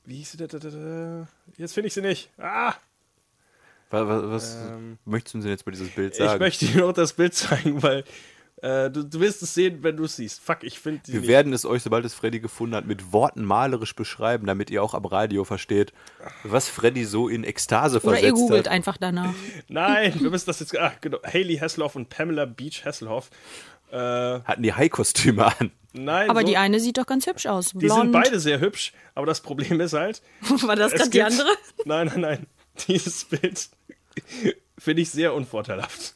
wie 0.06 0.18
hieß 0.18 0.32
sie? 0.34 1.28
Jetzt 1.58 1.74
finde 1.74 1.88
ich 1.88 1.94
sie 1.94 2.02
nicht. 2.02 2.30
Ah! 2.38 2.74
Was, 3.92 4.08
was, 4.08 4.24
was 4.30 4.56
Ähm, 4.68 4.98
möchtest 5.06 5.36
du 5.36 5.40
denn 5.40 5.50
jetzt 5.50 5.64
bei 5.64 5.72
dieses 5.72 5.90
Bild 5.92 6.16
sagen? 6.16 6.34
Ich 6.34 6.40
möchte 6.40 6.66
dir 6.66 6.82
noch 6.82 6.94
das 6.94 7.14
Bild 7.14 7.34
zeigen, 7.34 7.84
weil 7.84 8.04
äh, 8.62 8.90
du, 8.90 9.04
du 9.04 9.20
wirst 9.20 9.42
es 9.44 9.54
sehen, 9.54 9.80
wenn 9.84 9.98
du 9.98 10.06
es 10.06 10.16
siehst. 10.16 10.42
Fuck, 10.42 10.60
ich 10.64 10.80
finde 10.80 11.02
die 11.06 11.14
Wir 11.14 11.20
nicht. 11.22 11.30
werden 11.30 11.54
es 11.54 11.66
euch, 11.66 11.84
sobald 11.84 12.06
es 12.06 12.14
Freddy 12.14 12.40
gefunden 12.40 12.76
hat, 12.76 12.86
mit 12.86 13.12
Worten 13.12 13.44
malerisch 13.44 13.96
beschreiben, 13.96 14.48
damit 14.48 14.70
ihr 14.70 14.82
auch 14.82 14.94
am 14.94 15.06
Radio 15.06 15.44
versteht, 15.44 15.94
was 16.44 16.70
Freddy 16.70 17.06
so 17.06 17.28
in 17.28 17.44
Ekstase 17.44 17.98
Oder 17.98 18.06
ihr 18.16 18.20
versetzt 18.20 18.36
googelt 18.36 18.66
hat. 18.68 18.74
einfach 18.74 18.98
danach. 18.98 19.34
Nein, 19.68 20.14
wir 20.20 20.30
müssen 20.30 20.46
das 20.48 20.60
jetzt. 20.62 20.78
Ach, 20.78 20.94
genau. 21.02 21.20
Haley 21.24 21.58
Hasselhoff 21.58 21.96
und 21.96 22.10
Pamela 22.10 22.46
Beach 22.46 22.86
Hasselhoff. 22.86 23.30
Äh, 23.92 23.98
Hatten 23.98 24.64
die 24.64 24.74
High-Kostüme 24.74 25.46
an. 25.46 25.72
nein, 25.94 26.30
Aber 26.30 26.42
so, 26.42 26.48
die 26.48 26.58
eine 26.58 26.80
sieht 26.80 26.98
doch 26.98 27.06
ganz 27.06 27.28
hübsch 27.28 27.46
aus. 27.46 27.70
die 27.70 27.78
Blond. 27.86 28.02
sind 28.02 28.12
beide 28.14 28.40
sehr 28.40 28.60
hübsch, 28.60 28.94
aber 29.14 29.28
das 29.28 29.42
Problem 29.42 29.80
ist 29.80 29.94
halt. 29.94 30.22
War 30.64 30.76
das 30.76 30.92
gerade 30.94 31.10
die 31.12 31.22
andere? 31.22 31.48
Nein, 31.86 32.08
nein, 32.08 32.22
nein. 32.22 32.48
Dieses 32.88 33.26
Bild 33.26 33.70
finde 34.78 35.02
ich 35.04 35.12
sehr 35.12 35.34
unvorteilhaft. 35.34 36.15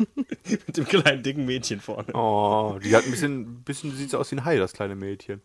Mit 0.66 0.76
dem 0.76 0.84
kleinen 0.86 1.22
dicken 1.22 1.44
Mädchen 1.44 1.80
vorne. 1.80 2.12
Oh, 2.14 2.78
die 2.82 2.94
hat 2.94 3.04
ein 3.04 3.10
bisschen, 3.10 3.62
bisschen 3.62 3.94
sieht 3.96 4.14
aus 4.14 4.30
wie 4.30 4.36
ein 4.36 4.44
Hai, 4.44 4.56
das 4.58 4.72
kleine 4.72 4.94
Mädchen. 4.94 5.42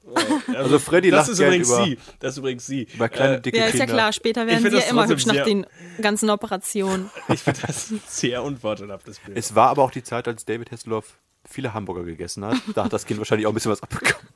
Also, 0.48 0.58
Also 0.58 0.80
Freddy 0.80 1.12
das 1.12 1.28
lacht 1.28 1.30
ist 1.34 1.40
übrigens 1.40 1.68
über- 1.70 1.84
sie. 1.86 1.98
Das 2.20 2.32
ist 2.34 2.38
übrigens 2.38 2.66
sie. 2.66 2.88
Über 2.94 3.10
kleine, 3.10 3.36
Äh, 3.38 3.42
dicke 3.42 3.58
Ja, 3.58 3.66
ist 3.66 3.74
ja 3.74 3.80
Kinder. 3.86 3.94
klar. 3.94 4.14
Später 4.14 4.48
werden 4.48 4.60
sie 4.64 4.70
ja 4.70 4.82
das 4.82 4.90
immer 4.92 5.08
hübsch 5.08 5.26
nach 5.26 5.44
den 5.44 5.66
ganzen 6.02 6.30
Operationen. 6.30 7.10
ich 7.30 7.42
finde 7.42 7.62
das 7.66 7.92
ein 7.92 8.02
sehr 8.08 8.44
unvorteilhaftes 8.44 9.20
Bild. 9.20 9.38
Es 9.38 9.56
war 9.56 9.70
aber 9.70 9.84
auch 9.84 9.92
die 9.92 10.04
Zeit, 10.04 10.28
als 10.28 10.46
David 10.46 10.72
Hasselhoff 10.72 11.18
viele 11.48 11.74
Hamburger 11.74 12.04
gegessen 12.04 12.44
hat. 12.46 12.58
Da 12.74 12.86
hat 12.86 12.94
das 12.94 13.06
Kind 13.06 13.20
wahrscheinlich 13.20 13.46
auch 13.48 13.52
ein 13.52 13.56
bisschen 13.56 13.72
was 13.72 13.84
abbekommen. 13.84 14.28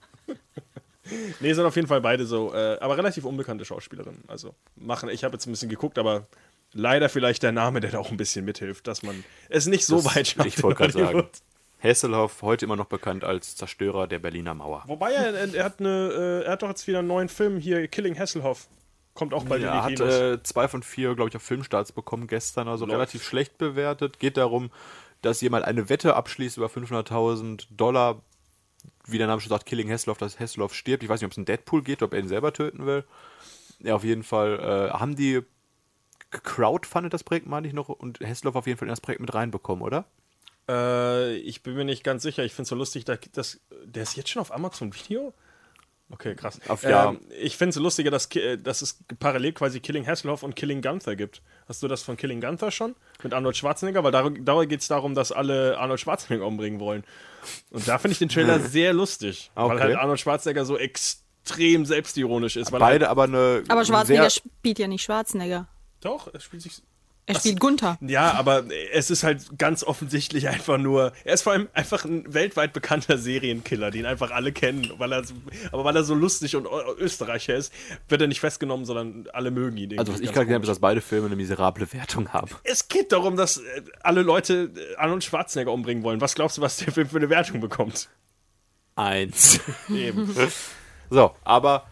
Nee, 1.40 1.54
sind 1.54 1.66
auf 1.66 1.76
jeden 1.76 1.88
Fall 1.88 2.02
beide 2.02 2.24
so, 2.28 2.54
äh, 2.54 2.78
aber 2.80 2.96
relativ 2.96 3.26
unbekannte 3.26 3.66
Schauspielerinnen. 3.66 4.24
Also 4.28 4.54
machen, 4.76 5.10
ich 5.10 5.24
habe 5.24 5.34
jetzt 5.34 5.48
ein 5.48 5.52
bisschen 5.52 5.70
geguckt, 5.70 5.98
aber 5.98 6.28
leider 6.74 7.10
vielleicht 7.10 7.44
der 7.44 7.52
Name, 7.52 7.80
der 7.80 7.92
da 7.92 8.00
auch 8.00 8.12
ein 8.12 8.18
bisschen 8.18 8.46
mithilft, 8.46 8.88
dass 8.88 9.04
man 9.04 9.24
es 9.50 9.66
nicht 9.68 9.86
so 9.86 9.98
Das- 9.98 10.16
weit 10.16 10.28
schafft. 10.28 10.48
ich 10.48 10.62
wollte 10.64 10.84
in 10.84 10.92
gerade 10.92 11.06
sagen. 11.06 11.30
Hasselhoff, 11.82 12.42
heute 12.42 12.66
immer 12.66 12.76
noch 12.76 12.86
bekannt 12.88 13.24
als 13.24 13.56
Zerstörer 13.56 14.06
der 14.08 14.20
Berliner 14.20 14.54
Mauer. 14.54 14.84
Wobei 14.88 15.14
er, 15.14 15.34
er 15.54 15.64
hat 15.64 15.80
eine, 15.80 16.42
äh, 16.44 16.46
er 16.46 16.52
hat 16.52 16.62
doch 16.62 16.68
jetzt 16.68 16.86
wieder 16.88 17.00
einen 17.00 17.08
neuen 17.08 17.30
Film 17.30 17.58
hier, 17.58 17.88
Killing 17.88 18.20
Hasselhoff. 18.20 18.68
Kommt 19.14 19.34
auch 19.34 19.46
bald 19.46 19.64
Er 19.64 19.88
in 19.88 19.96
die 19.96 20.04
hat 20.04 20.12
äh, 20.12 20.44
zwei 20.44 20.68
von 20.68 20.84
vier, 20.84 21.16
glaube 21.16 21.30
ich, 21.30 21.36
auf 21.38 21.42
Filmstarts 21.42 21.92
bekommen 21.94 22.28
gestern, 22.28 22.68
also 22.68 22.86
Läuft. 22.86 22.96
relativ 22.96 23.24
schlecht 23.24 23.58
bewertet. 23.58 24.20
Geht 24.20 24.36
darum, 24.38 24.72
dass 25.22 25.40
jemand 25.42 25.66
eine 25.66 25.88
Wette 25.90 26.16
abschließt 26.16 26.58
über 26.58 26.68
500.000 26.68 27.68
Dollar. 27.72 28.22
Wie 29.06 29.18
der 29.18 29.28
Name 29.28 29.42
schon 29.42 29.50
sagt, 29.50 29.66
Killing 29.66 29.90
Hasselhoff, 29.90 30.18
dass 30.18 30.40
Hasselhoff 30.40 30.74
stirbt. 30.76 31.04
Ich 31.04 31.10
weiß 31.10 31.20
nicht, 31.22 31.26
ob 31.28 31.32
es 31.32 31.38
um 31.38 31.46
Deadpool 31.46 31.82
geht, 31.82 32.04
ob 32.04 32.14
er 32.14 32.20
ihn 32.20 32.28
selber 32.28 32.54
töten 32.54 32.86
will. 32.86 33.04
Ja, 33.80 33.96
auf 33.96 34.04
jeden 34.04 34.24
Fall 34.24 34.60
äh, 34.60 34.98
haben 34.98 35.16
die 35.16 35.42
gecrowdfundet 36.32 37.14
das 37.14 37.24
Projekt, 37.24 37.48
meine 37.48 37.68
ich 37.68 37.74
noch, 37.74 37.90
und 37.90 38.20
Hasselhoff 38.20 38.56
auf 38.56 38.68
jeden 38.68 38.78
Fall 38.78 38.88
in 38.88 38.92
das 38.92 39.02
Projekt 39.02 39.22
mit 39.22 39.34
reinbekommen, 39.34 39.84
oder? 39.84 40.06
Äh, 40.68 41.36
ich 41.38 41.64
bin 41.64 41.76
mir 41.76 41.86
nicht 41.86 42.04
ganz 42.04 42.24
sicher. 42.24 42.44
Ich 42.44 42.52
finde 42.54 42.64
es 42.64 42.70
so 42.70 42.76
lustig, 42.76 43.06
dass, 43.06 43.20
dass 43.34 43.60
der 43.86 44.04
ist 44.04 44.16
jetzt 44.16 44.30
schon 44.30 44.42
auf 44.42 44.54
Amazon 44.54 44.94
Video. 44.94 45.34
Okay, 46.12 46.34
krass. 46.36 46.60
Auf- 46.68 46.82
ja. 46.84 47.10
ähm, 47.10 47.20
ich 47.40 47.56
finde 47.56 47.70
es 47.70 47.76
lustiger, 47.76 48.10
dass, 48.10 48.34
äh, 48.36 48.58
dass 48.58 48.82
es 48.82 49.00
parallel 49.20 49.54
quasi 49.54 49.80
Killing 49.80 50.08
Hasselhoff 50.08 50.42
und 50.42 50.56
Killing 50.56 50.82
Gunther 50.82 51.16
gibt. 51.16 51.42
Hast 51.68 51.84
du 51.84 51.88
das 51.88 52.02
von 52.02 52.18
Killing 52.18 52.42
Gunther 52.42 52.72
schon? 52.72 52.96
Mit 53.22 53.32
Arnold 53.34 53.56
Schwarzenegger? 53.58 54.04
Weil 54.04 54.12
dar 54.12 54.30
dabei 54.32 54.66
geht 54.66 54.82
es 54.82 54.88
darum, 54.88 55.14
dass 55.14 55.32
alle 55.32 55.78
Arnold 55.78 56.00
Schwarzenegger 56.00 56.46
umbringen 56.48 56.80
wollen. 56.80 57.04
Und 57.70 57.88
da 57.88 58.00
finde 58.00 58.14
ich 58.14 58.20
den 58.20 58.30
Trailer 58.30 58.60
sehr 58.60 58.94
lustig. 58.94 59.52
Weil 59.54 59.66
Okay. 59.66 59.80
halt 59.82 59.96
Arnold 59.98 60.20
Schwarzenegger 60.20 60.66
so 60.66 60.78
extrem 60.80 61.86
selbstironisch 61.86 62.56
ist. 62.56 62.72
Weil 62.72 62.80
Beide 62.80 63.06
Halt, 63.06 63.12
aber 63.12 63.24
eine. 63.24 63.64
Aber 63.68 63.86
Schwarzenegger 63.86 64.30
sehr, 64.32 64.42
spielt 64.42 64.80
ja 64.80 64.88
nicht 64.88 65.04
Schwarzenegger. 65.04 65.68
Doch, 66.02 66.34
es 66.34 66.44
spielt 66.44 66.62
sich. 66.64 66.82
Er 67.26 67.36
spielt 67.36 67.60
Gunther. 67.60 68.00
Ja, 68.02 68.32
aber 68.34 68.64
es 68.92 69.12
ist 69.12 69.22
halt 69.22 69.60
ganz 69.60 69.84
offensichtlich 69.84 70.48
einfach 70.48 70.80
nur. 70.80 71.12
Er 71.26 71.36
ist 71.36 71.44
vor 71.44 71.54
allem 71.54 71.68
einfach 71.74 72.04
ein 72.04 72.34
weltweit 72.34 72.74
bekannter 72.74 73.20
Serienkiller, 73.20 73.92
den 73.92 74.08
einfach 74.08 74.32
alle 74.32 74.52
kennen. 74.52 74.92
Weil 74.98 75.14
er, 75.14 75.24
aber 75.72 75.84
weil 75.84 75.96
er 75.96 76.04
so 76.04 76.16
lustig 76.16 76.56
und 76.56 76.66
Ö- 76.66 76.96
Österreicher 76.98 77.54
ist, 77.56 77.72
wird 78.08 78.22
er 78.22 78.28
nicht 78.28 78.40
festgenommen, 78.40 78.84
sondern 78.88 79.28
alle 79.32 79.52
mögen 79.52 79.78
ihn. 79.78 80.00
Also, 80.00 80.12
was 80.12 80.22
ich 80.22 80.32
gerade 80.32 80.46
gesehen 80.48 80.56
habe, 80.56 80.64
ist, 80.64 80.70
dass 80.70 80.80
beide 80.80 81.02
Filme 81.02 81.28
eine 81.28 81.36
miserable 81.36 81.94
Wertung 81.94 82.34
haben. 82.34 82.50
Es 82.64 82.88
geht 82.88 83.12
darum, 83.12 83.36
dass 83.38 83.58
äh, 83.58 83.84
alle 84.02 84.24
Leute 84.24 84.72
äh, 84.76 84.96
Arnold 84.96 85.24
Schwarzenegger 85.24 85.72
umbringen 85.72 86.02
wollen. 86.04 86.22
Was 86.22 86.34
glaubst 86.34 86.58
du, 86.58 86.62
was 86.64 86.78
der 86.78 86.92
Film 86.92 87.08
für 87.10 87.18
eine 87.18 87.30
Wertung 87.30 87.60
bekommt? 87.60 88.10
Eins. 88.96 89.60
Eben. 89.90 90.34
So, 91.12 91.32
aber 91.44 91.88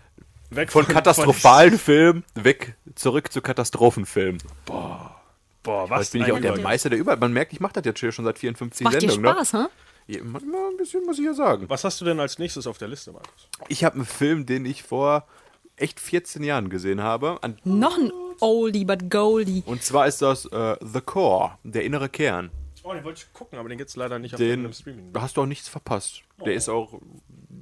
Weg 0.50 0.72
von 0.72 0.88
katastrophalen 0.88 1.78
Filmen 1.78 2.24
weg 2.36 2.76
zurück 2.96 3.32
zu 3.32 3.42
Katastrophenfilmen. 3.42 4.42
Boah, 4.66 5.90
was 5.90 6.00
Jetzt 6.00 6.12
bin 6.14 6.24
ich 6.24 6.32
auch 6.32 6.40
der. 6.40 6.58
Meister 6.60 6.90
der 6.90 7.00
Überall. 7.00 7.18
Man 7.18 7.34
merkt, 7.34 7.52
ich 7.54 7.60
mache 7.60 7.74
das 7.74 7.86
jetzt 7.86 8.16
schon 8.16 8.26
seit 8.26 8.40
54 8.40 8.86
Macht 8.86 9.02
dir 9.02 9.12
Sendungen. 9.12 9.36
Spaß? 9.36 9.54
Ne? 9.54 9.70
Ja, 10.08 10.20
immer 10.20 10.40
ein 10.40 10.78
bisschen, 10.78 11.04
muss 11.06 11.20
ich 11.20 11.26
ja 11.26 11.34
sagen. 11.34 11.66
Was 11.70 11.84
hast 11.84 12.00
du 12.00 12.06
denn 12.06 12.20
als 12.22 12.40
nächstes 12.40 12.66
auf 12.66 12.78
der 12.78 12.88
Liste, 12.88 13.12
Markus? 13.12 13.50
Ich 13.68 13.84
habe 13.84 13.96
einen 13.96 14.06
Film, 14.06 14.46
den 14.46 14.66
ich 14.66 14.84
vor 14.84 15.28
echt 15.76 16.00
14 16.00 16.44
Jahren 16.44 16.70
gesehen 16.70 17.02
habe. 17.04 17.40
An, 17.42 17.58
Noch 17.66 17.98
ein 17.98 18.12
Oldie 18.40 18.86
but 18.86 19.10
Goldie. 19.10 19.64
und 19.66 19.84
zwar 19.84 20.08
ist 20.08 20.22
das 20.22 20.46
äh, 20.46 20.78
The 20.80 21.02
Core, 21.02 21.58
der 21.64 21.84
innere 21.84 22.08
Kern. 22.08 22.52
Oh, 22.84 22.94
den 22.94 23.04
wollte 23.04 23.24
ich 23.26 23.34
gucken, 23.34 23.60
aber 23.60 23.68
den 23.68 23.78
gibt 23.78 23.90
es 23.90 23.98
leider 23.98 24.18
nicht 24.18 24.34
auf 24.34 24.40
irgendeinem 24.40 24.72
Streaming. 24.72 25.12
da 25.12 25.22
hast 25.24 25.36
du 25.36 25.42
auch 25.42 25.46
nichts 25.46 25.68
verpasst. 25.68 26.22
Der 26.46 26.54
ist 26.54 26.70
auch 26.70 27.02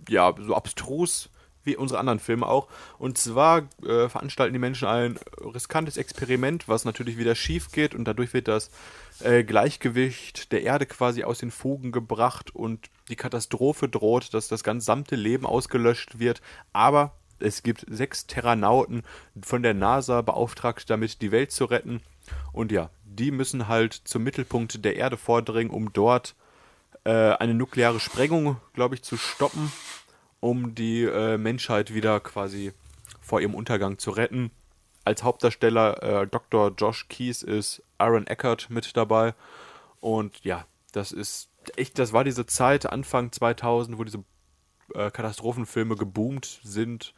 ja 0.07 0.35
so 0.39 0.53
abstrus 0.53 1.31
wie 1.65 1.75
unsere 1.75 1.99
anderen 1.99 2.19
Filme 2.19 2.47
auch. 2.47 2.67
Und 2.97 3.17
zwar 3.17 3.63
äh, 3.83 4.07
veranstalten 4.07 4.53
die 4.53 4.59
Menschen 4.59 4.87
ein 4.87 5.19
riskantes 5.41 5.97
Experiment, 5.97 6.67
was 6.67 6.85
natürlich 6.85 7.17
wieder 7.17 7.35
schief 7.35 7.71
geht 7.71 7.93
und 7.95 8.05
dadurch 8.05 8.33
wird 8.33 8.47
das 8.47 8.69
äh, 9.21 9.43
Gleichgewicht 9.43 10.51
der 10.51 10.63
Erde 10.63 10.85
quasi 10.85 11.23
aus 11.23 11.39
den 11.39 11.51
Fugen 11.51 11.91
gebracht 11.91 12.53
und 12.55 12.89
die 13.09 13.15
Katastrophe 13.15 13.89
droht, 13.89 14.33
dass 14.33 14.47
das 14.47 14.63
gesamte 14.63 15.15
Leben 15.15 15.45
ausgelöscht 15.45 16.19
wird. 16.19 16.41
Aber 16.73 17.13
es 17.39 17.63
gibt 17.63 17.85
sechs 17.89 18.27
Terranauten 18.27 19.03
von 19.41 19.63
der 19.63 19.73
NASA 19.73 20.21
beauftragt, 20.21 20.89
damit 20.89 21.21
die 21.21 21.31
Welt 21.31 21.51
zu 21.51 21.65
retten. 21.65 22.01
Und 22.51 22.71
ja, 22.71 22.89
die 23.03 23.31
müssen 23.31 23.67
halt 23.67 23.93
zum 23.93 24.23
Mittelpunkt 24.23 24.83
der 24.83 24.95
Erde 24.95 25.17
vordringen, 25.17 25.71
um 25.71 25.93
dort 25.93 26.35
äh, 27.03 27.11
eine 27.11 27.53
nukleare 27.53 27.99
Sprengung, 27.99 28.57
glaube 28.73 28.95
ich, 28.95 29.03
zu 29.03 29.17
stoppen, 29.17 29.71
um 30.45 30.75
die 30.75 31.01
äh, 31.01 31.39
Menschheit 31.39 31.91
wieder 31.91 32.19
quasi 32.19 32.71
vor 33.19 33.41
ihrem 33.41 33.55
Untergang 33.55 33.97
zu 33.97 34.11
retten. 34.11 34.51
Als 35.03 35.23
Hauptdarsteller 35.23 36.03
äh, 36.03 36.27
Dr. 36.27 36.71
Josh 36.77 37.07
Keys 37.09 37.41
ist 37.41 37.81
Aaron 37.97 38.27
Eckert 38.27 38.69
mit 38.69 38.95
dabei. 38.95 39.33
Und 40.01 40.45
ja, 40.45 40.67
das 40.91 41.11
ist 41.11 41.49
echt, 41.77 41.97
das 41.97 42.13
war 42.13 42.23
diese 42.23 42.45
Zeit, 42.45 42.85
Anfang 42.85 43.31
2000, 43.31 43.97
wo 43.97 44.03
diese 44.03 44.23
äh, 44.93 45.09
Katastrophenfilme 45.09 45.95
geboomt 45.95 46.59
sind. 46.63 47.15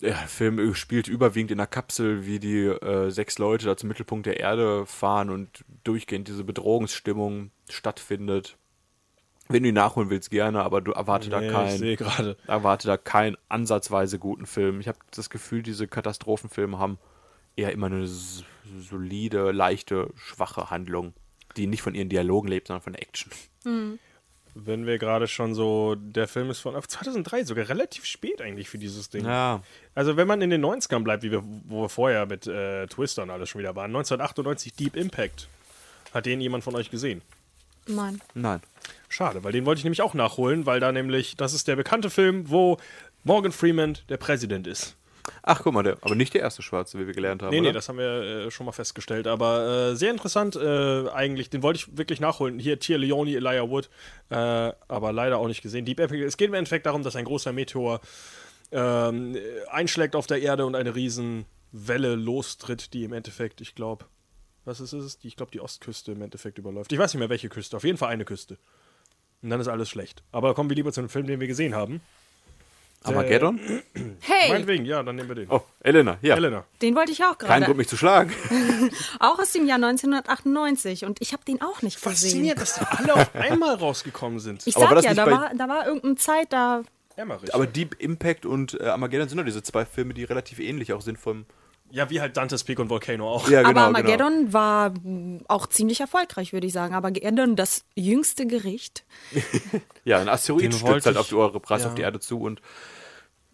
Der 0.00 0.16
Film 0.16 0.74
spielt 0.74 1.06
überwiegend 1.06 1.52
in 1.52 1.58
der 1.58 1.68
Kapsel, 1.68 2.26
wie 2.26 2.40
die 2.40 2.64
äh, 2.64 3.10
sechs 3.10 3.38
Leute 3.38 3.66
da 3.66 3.76
zum 3.76 3.86
Mittelpunkt 3.86 4.26
der 4.26 4.40
Erde 4.40 4.84
fahren 4.84 5.30
und 5.30 5.64
durchgehend 5.84 6.26
diese 6.26 6.42
Bedrohungsstimmung 6.42 7.52
stattfindet. 7.68 8.56
Wenn 9.50 9.62
du 9.64 9.68
ihn 9.70 9.74
nachholen 9.74 10.10
willst, 10.10 10.30
gerne, 10.30 10.62
aber 10.62 10.80
du 10.80 10.92
erwarte 10.92 11.26
Nee, 11.28 11.30
da 11.32 11.40
ich 11.42 11.52
keinen 11.52 11.78
sehe 11.78 11.96
gerade. 11.96 12.36
erwarte 12.46 12.86
da 12.86 12.96
keinen 12.96 13.36
ansatzweise 13.48 14.18
guten 14.18 14.46
Film. 14.46 14.80
Ich 14.80 14.88
habe 14.88 14.98
das 15.10 15.28
Gefühl, 15.30 15.62
diese 15.62 15.88
Katastrophenfilme 15.88 16.78
haben 16.78 16.98
eher 17.56 17.72
immer 17.72 17.86
eine 17.86 18.06
solide, 18.06 19.50
leichte, 19.52 20.10
schwache 20.16 20.70
Handlung, 20.70 21.12
die 21.56 21.66
nicht 21.66 21.82
von 21.82 21.94
ihren 21.94 22.08
Dialogen 22.08 22.48
lebt, 22.48 22.68
sondern 22.68 22.82
von 22.82 22.92
der 22.92 23.02
Action. 23.02 23.32
Wenn 24.54 24.86
wir 24.86 24.98
gerade 24.98 25.28
schon 25.28 25.54
so, 25.54 25.94
der 25.96 26.26
Film 26.26 26.50
ist 26.50 26.60
von 26.60 26.74
auf 26.74 26.88
2003, 26.88 27.44
sogar 27.44 27.68
relativ 27.68 28.04
spät 28.04 28.40
eigentlich 28.42 28.68
für 28.68 28.78
dieses 28.78 29.10
Ding. 29.10 29.24
Ja, 29.24 29.62
Also 29.94 30.16
wenn 30.16 30.26
man 30.26 30.42
in 30.42 30.50
den 30.50 30.64
90ern 30.64 31.00
bleibt, 31.04 31.22
wie 31.22 31.30
wir, 31.30 31.42
wo 31.64 31.82
wir 31.82 31.88
vorher 31.88 32.26
mit 32.26 32.46
äh, 32.46 32.86
Twister 32.88 33.22
und 33.22 33.30
alles 33.30 33.48
schon 33.48 33.60
wieder 33.60 33.76
waren, 33.76 33.90
1998 33.90 34.72
Deep 34.74 34.96
Impact. 34.96 35.48
Hat 36.12 36.26
den 36.26 36.40
jemand 36.40 36.64
von 36.64 36.74
euch 36.74 36.90
gesehen? 36.90 37.22
Nein. 37.86 38.20
nein. 38.34 38.60
Schade, 39.08 39.42
weil 39.42 39.52
den 39.52 39.66
wollte 39.66 39.78
ich 39.78 39.84
nämlich 39.84 40.02
auch 40.02 40.14
nachholen, 40.14 40.66
weil 40.66 40.80
da 40.80 40.92
nämlich, 40.92 41.36
das 41.36 41.54
ist 41.54 41.68
der 41.68 41.76
bekannte 41.76 42.10
Film, 42.10 42.48
wo 42.50 42.78
Morgan 43.24 43.52
Freeman 43.52 43.98
der 44.08 44.16
Präsident 44.16 44.66
ist. 44.66 44.96
Ach, 45.42 45.60
guck 45.62 45.74
mal, 45.74 45.82
der, 45.82 45.96
aber 46.00 46.14
nicht 46.14 46.34
der 46.34 46.40
erste 46.42 46.62
Schwarze, 46.62 46.98
wie 46.98 47.06
wir 47.06 47.14
gelernt 47.14 47.42
haben. 47.42 47.50
Nee, 47.50 47.60
nee, 47.60 47.68
oder? 47.68 47.74
das 47.74 47.88
haben 47.88 47.98
wir 47.98 48.46
äh, 48.46 48.50
schon 48.50 48.66
mal 48.66 48.72
festgestellt. 48.72 49.26
Aber 49.26 49.90
äh, 49.90 49.96
sehr 49.96 50.10
interessant 50.10 50.56
äh, 50.56 51.08
eigentlich. 51.10 51.50
Den 51.50 51.62
wollte 51.62 51.78
ich 51.78 51.96
wirklich 51.96 52.20
nachholen. 52.20 52.58
Hier 52.58 52.78
Tia 52.78 52.96
Leone, 52.96 53.34
Elijah 53.34 53.68
Wood. 53.68 53.90
Äh, 54.30 54.34
aber 54.34 55.12
leider 55.12 55.38
auch 55.38 55.48
nicht 55.48 55.62
gesehen. 55.62 55.84
Deep 55.84 56.00
Epic. 56.00 56.22
Es 56.24 56.36
geht 56.36 56.48
im 56.48 56.54
Endeffekt 56.54 56.86
darum, 56.86 57.02
dass 57.02 57.16
ein 57.16 57.24
großer 57.24 57.52
Meteor 57.52 58.00
ähm, 58.72 59.36
einschlägt 59.70 60.16
auf 60.16 60.26
der 60.26 60.40
Erde 60.40 60.66
und 60.66 60.74
eine 60.74 60.94
Riesenwelle 60.94 62.14
lostritt, 62.14 62.92
die 62.94 63.04
im 63.04 63.12
Endeffekt, 63.12 63.60
ich 63.60 63.74
glaube, 63.74 64.06
was 64.64 64.80
ist 64.80 64.92
es? 64.92 65.18
Die, 65.18 65.28
ich 65.28 65.36
glaube, 65.36 65.52
die 65.52 65.60
Ostküste 65.60 66.12
im 66.12 66.22
Endeffekt 66.22 66.58
überläuft. 66.58 66.92
Ich 66.92 66.98
weiß 66.98 67.14
nicht 67.14 67.18
mehr, 67.18 67.30
welche 67.30 67.48
Küste. 67.48 67.76
Auf 67.76 67.84
jeden 67.84 67.98
Fall 67.98 68.10
eine 68.10 68.24
Küste. 68.24 68.58
Und 69.42 69.50
dann 69.50 69.60
ist 69.60 69.68
alles 69.68 69.88
schlecht. 69.88 70.22
Aber 70.32 70.54
kommen 70.54 70.68
wir 70.68 70.76
lieber 70.76 70.92
zu 70.92 71.00
einem 71.00 71.08
Film, 71.08 71.26
den 71.26 71.40
wir 71.40 71.46
gesehen 71.46 71.74
haben. 71.74 72.00
Armageddon? 73.02 73.58
Hey, 74.20 74.50
Meinetwegen, 74.50 74.84
ja, 74.84 75.02
dann 75.02 75.16
nehmen 75.16 75.28
wir 75.28 75.34
den. 75.34 75.50
Oh, 75.50 75.62
Elena, 75.80 76.18
ja. 76.20 76.36
Elena. 76.36 76.66
den 76.82 76.94
wollte 76.94 77.12
ich 77.12 77.24
auch 77.24 77.38
Kein 77.38 77.48
gerade. 77.48 77.64
Grund, 77.64 77.78
mich 77.78 77.88
zu 77.88 77.96
schlagen. 77.96 78.30
Auch 79.20 79.38
aus 79.38 79.52
dem 79.52 79.66
Jahr 79.66 79.76
1998 79.76 81.06
und 81.06 81.18
ich 81.22 81.32
habe 81.32 81.42
den 81.44 81.62
auch 81.62 81.80
nicht 81.80 82.02
gesehen. 82.02 82.12
Faszinierend, 82.12 82.60
dass 82.60 82.74
die 82.74 82.84
alle 82.84 83.14
auf 83.14 83.34
einmal 83.34 83.76
rausgekommen 83.76 84.38
sind. 84.38 84.66
Ich 84.66 84.76
Aber 84.76 84.96
war 84.96 85.02
sag 85.02 85.16
ja, 85.16 85.24
da 85.24 85.30
war, 85.30 85.54
da 85.54 85.68
war 85.68 85.86
irgendeine 85.86 86.16
Zeit, 86.16 86.52
da 86.52 86.82
Emmerich. 87.16 87.54
Aber 87.54 87.66
Deep 87.66 87.96
Impact 88.00 88.44
und 88.44 88.78
äh, 88.80 88.84
Armageddon 88.84 89.28
sind 89.28 89.38
doch 89.38 89.44
diese 89.44 89.62
zwei 89.62 89.86
Filme, 89.86 90.12
die 90.12 90.24
relativ 90.24 90.58
ähnlich 90.58 90.92
auch 90.92 91.00
sind 91.00 91.18
vom. 91.18 91.46
Ja, 91.90 92.08
wie 92.10 92.20
halt 92.20 92.36
Dante's 92.36 92.64
Peak 92.64 92.78
und 92.78 92.88
Volcano 92.90 93.28
auch. 93.30 93.48
Ja, 93.48 93.60
aber 93.60 93.68
genau, 93.70 93.80
Armageddon 93.82 94.52
war 94.52 94.90
mh, 95.02 95.40
auch 95.48 95.66
ziemlich 95.66 96.00
erfolgreich, 96.00 96.52
würde 96.52 96.66
ich 96.66 96.72
sagen. 96.72 96.94
Armageddon, 96.94 97.56
das 97.56 97.84
jüngste 97.94 98.46
Gericht. 98.46 99.04
Genau. 99.32 99.44
Ja, 100.04 100.18
ein 100.20 100.28
Asteroid 100.28 100.62
Den 100.64 100.72
stürzt 100.72 101.06
halt 101.06 101.16
ich- 101.16 101.20
auf 101.20 101.28
die 101.28 101.34
Eure 101.34 101.60
Preis 101.60 101.82
ja. 101.82 101.88
auf 101.88 101.94
die 101.94 102.02
Erde 102.02 102.20
zu 102.20 102.40
und 102.40 102.62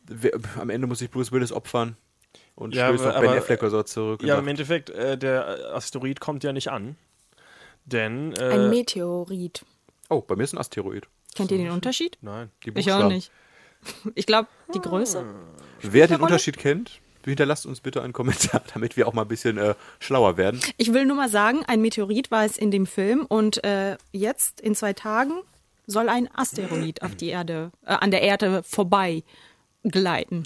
wer, 0.07 0.33
am 0.61 0.71
Ende 0.71 0.87
muss 0.87 1.01
sich 1.01 1.11
Bruce 1.11 1.33
Willis 1.33 1.51
opfern 1.53 1.97
und 2.55 2.75
Ja, 2.75 2.87
stößt 2.89 3.05
aber- 3.05 3.15
auf 3.17 3.21
Ben 3.21 3.31
aber- 3.31 3.39
Affleck 3.39 3.63
oder 3.63 3.71
so 3.71 3.83
zurück. 3.83 4.23
Ja, 4.23 4.29
sagt, 4.35 4.43
im 4.43 4.49
Endeffekt, 4.49 4.91
äh, 4.91 5.19
der 5.19 5.75
Asteroid 5.75 6.21
kommt 6.21 6.45
ja 6.45 6.53
nicht 6.53 6.69
an. 6.71 6.97
Denn. 7.85 8.33
Äh, 8.35 8.43
Ein 8.51 8.71
Meteorit. 8.71 9.65
oh, 10.09 10.21
bei 10.21 10.37
mir 10.37 10.45
ist 10.45 10.53
ein 10.55 10.59
Asteroid. 10.59 11.07
Kennt 11.35 11.51
ihr 11.51 11.59
den 11.59 11.71
Unterschied? 11.71 12.17
Nein. 12.23 12.51
Die 12.65 12.71
Ich 12.79 12.91
auch 12.93 13.09
nicht. 13.09 13.31
Ich 14.15 14.27
glaube, 14.27 14.49
die 14.75 14.81
Größe. 14.81 15.25
Wer 15.83 16.09
den 16.09 16.21
Unterschied 16.21 16.57
kennt, 16.59 17.01
hinterlasst 17.31 17.67
uns 17.67 17.81
bitte 17.81 18.03
einen 18.03 18.13
Kommentar, 18.13 18.63
damit 18.75 18.97
wir 18.97 19.09
auch 19.09 19.13
mal 19.13 19.23
ein 19.23 19.29
bisschen 19.29 19.59
äh, 19.59 19.75
schlauer 19.99 20.37
werden. 20.37 20.61
Ich 20.77 20.93
will 20.93 21.07
nur 21.07 21.17
mal 21.17 21.29
sagen, 21.29 21.65
ein 21.67 21.81
Meteorit 21.81 22.31
war 22.31 22.45
es 22.45 22.59
in 22.59 22.71
dem 22.71 22.87
Film 22.87 23.27
und 23.27 23.63
äh, 23.65 23.97
jetzt 24.13 24.61
in 24.61 24.75
zwei 24.75 24.93
Tagen 24.93 25.33
soll 25.87 26.09
ein 26.09 26.29
Asteroid 26.35 27.03
auf 27.03 27.15
die 27.15 27.29
Erde, 27.29 27.71
äh, 27.85 27.93
an 27.93 28.11
der 28.11 28.23
Erde 28.23 28.63
vorbei 28.63 29.23
gleiten. 29.85 30.45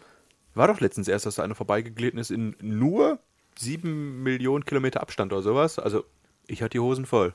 War 0.54 0.68
doch 0.68 0.80
letztens 0.80 1.08
erst, 1.08 1.26
dass 1.26 1.36
da 1.36 1.42
einer 1.42 1.54
vorbeigeglitten 1.54 2.18
ist 2.18 2.30
in 2.30 2.56
nur 2.60 3.18
sieben 3.58 4.22
Millionen 4.22 4.64
Kilometer 4.64 5.00
Abstand 5.00 5.32
oder 5.32 5.42
sowas. 5.42 5.78
Also, 5.78 6.04
ich 6.46 6.62
hatte 6.62 6.70
die 6.70 6.80
Hosen 6.80 7.06
voll. 7.06 7.34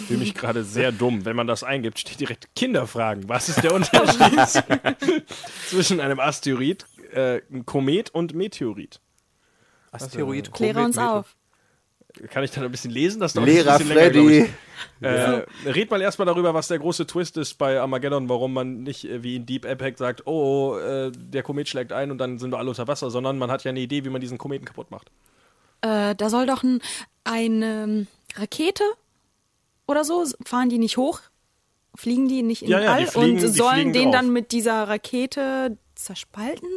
Ich 0.00 0.06
fühle 0.08 0.18
mich 0.18 0.34
gerade 0.34 0.64
sehr 0.64 0.90
dumm. 0.92 1.24
Wenn 1.24 1.36
man 1.36 1.46
das 1.46 1.62
eingibt, 1.62 2.00
steht 2.00 2.20
direkt 2.20 2.48
Kinderfragen. 2.56 3.28
Was 3.28 3.48
ist 3.48 3.62
der 3.62 3.72
Unterschied 3.72 4.64
zwischen 5.68 6.00
einem 6.00 6.18
Asteroid, 6.18 6.84
äh, 7.16 7.40
Komet 7.64 8.10
und 8.10 8.34
Meteorit? 8.34 9.00
Asteroid, 9.92 10.52
Kläre 10.52 10.80
uns 10.84 10.96
Meteor- 10.96 11.18
auf. 11.20 11.36
Kann 12.30 12.42
ich 12.44 12.50
dann 12.50 12.64
ein 12.64 12.70
bisschen 12.70 12.90
lesen? 12.92 13.20
Das 13.20 13.34
dauert 13.34 13.46
Lehrer 13.48 13.72
ein 13.72 13.78
bisschen 13.78 13.94
länger, 13.94 14.10
Freddy. 14.12 14.38
ich. 14.44 15.06
Äh, 15.06 15.44
red 15.70 15.90
mal 15.90 16.00
erstmal 16.00 16.24
darüber, 16.24 16.54
was 16.54 16.68
der 16.68 16.78
große 16.78 17.06
Twist 17.06 17.36
ist 17.36 17.54
bei 17.58 17.78
Armageddon, 17.78 18.28
warum 18.30 18.54
man 18.54 18.82
nicht 18.84 19.04
äh, 19.04 19.22
wie 19.22 19.36
in 19.36 19.44
Deep 19.44 19.66
Impact 19.66 19.98
sagt, 19.98 20.26
oh, 20.26 20.78
äh, 20.78 21.12
der 21.14 21.42
Komet 21.42 21.68
schlägt 21.68 21.92
ein 21.92 22.10
und 22.10 22.16
dann 22.16 22.38
sind 22.38 22.52
wir 22.52 22.58
alle 22.58 22.70
unter 22.70 22.88
Wasser, 22.88 23.10
sondern 23.10 23.36
man 23.36 23.50
hat 23.50 23.64
ja 23.64 23.68
eine 23.70 23.80
Idee, 23.80 24.04
wie 24.06 24.08
man 24.08 24.22
diesen 24.22 24.38
Kometen 24.38 24.64
kaputt 24.64 24.90
macht. 24.90 25.10
Äh, 25.82 26.14
da 26.14 26.30
soll 26.30 26.46
doch 26.46 26.62
ein, 26.62 26.80
eine 27.24 27.82
ähm, 27.84 28.06
Rakete 28.36 28.84
oder 29.86 30.02
so, 30.02 30.24
fahren 30.46 30.70
die 30.70 30.78
nicht 30.78 30.96
hoch? 30.96 31.20
Fliegen 31.94 32.28
die 32.28 32.42
nicht 32.42 32.62
in 32.62 32.68
Ja, 32.68 32.80
ja, 32.80 32.92
All 32.94 33.00
die 33.04 33.10
fliegen- 33.10 33.44
und 33.44 33.52
sollen 33.52 33.92
den 33.92 34.04
drauf. 34.04 34.12
dann 34.12 34.32
mit 34.32 34.52
dieser 34.52 34.88
Rakete 34.88 35.76
zerspalten? 35.94 36.68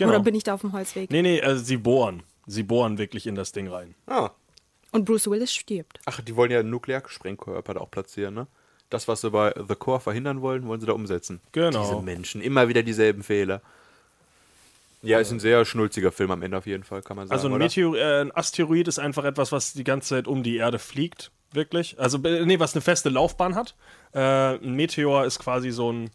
Genau. 0.00 0.14
Oder 0.14 0.20
bin 0.20 0.34
ich 0.34 0.44
da 0.44 0.54
auf 0.54 0.62
dem 0.62 0.72
Holzweg? 0.72 1.10
Nee, 1.10 1.20
nee, 1.20 1.42
also 1.42 1.62
sie 1.62 1.76
bohren. 1.76 2.22
Sie 2.46 2.62
bohren 2.62 2.96
wirklich 2.96 3.26
in 3.26 3.34
das 3.34 3.52
Ding 3.52 3.68
rein. 3.68 3.94
Ah. 4.06 4.30
Und 4.92 5.04
Bruce 5.04 5.30
Willis 5.30 5.52
stirbt. 5.52 6.00
Ach, 6.06 6.22
die 6.22 6.34
wollen 6.36 6.50
ja 6.50 6.62
Nuklearsprengkörper 6.62 7.74
da 7.74 7.80
auch 7.80 7.90
platzieren, 7.90 8.32
ne? 8.34 8.46
Das, 8.88 9.08
was 9.08 9.20
sie 9.20 9.30
bei 9.30 9.52
The 9.68 9.74
Core 9.74 10.00
verhindern 10.00 10.40
wollen, 10.40 10.66
wollen 10.66 10.80
sie 10.80 10.86
da 10.86 10.94
umsetzen. 10.94 11.40
Genau. 11.52 11.82
Diese 11.82 12.02
Menschen, 12.02 12.40
immer 12.40 12.66
wieder 12.68 12.82
dieselben 12.82 13.22
Fehler. 13.22 13.60
Ja, 15.02 15.20
ist 15.20 15.30
ein 15.30 15.38
sehr 15.38 15.66
schnulziger 15.66 16.12
Film 16.12 16.30
am 16.30 16.40
Ende 16.42 16.56
auf 16.56 16.66
jeden 16.66 16.82
Fall, 16.82 17.02
kann 17.02 17.18
man 17.18 17.28
sagen. 17.28 17.36
Also 17.36 17.48
ein, 17.48 17.52
oder? 17.52 17.64
Meteor, 17.64 17.96
äh, 17.96 18.20
ein 18.22 18.34
Asteroid 18.34 18.88
ist 18.88 18.98
einfach 18.98 19.24
etwas, 19.24 19.52
was 19.52 19.74
die 19.74 19.84
ganze 19.84 20.08
Zeit 20.08 20.26
um 20.26 20.42
die 20.42 20.56
Erde 20.56 20.78
fliegt, 20.78 21.30
wirklich. 21.52 22.00
Also, 22.00 22.16
nee, 22.16 22.58
was 22.58 22.74
eine 22.74 22.80
feste 22.80 23.10
Laufbahn 23.10 23.54
hat. 23.54 23.76
Äh, 24.14 24.54
ein 24.54 24.74
Meteor 24.74 25.26
ist 25.26 25.38
quasi 25.38 25.70
so 25.70 25.92
ein, 25.92 26.10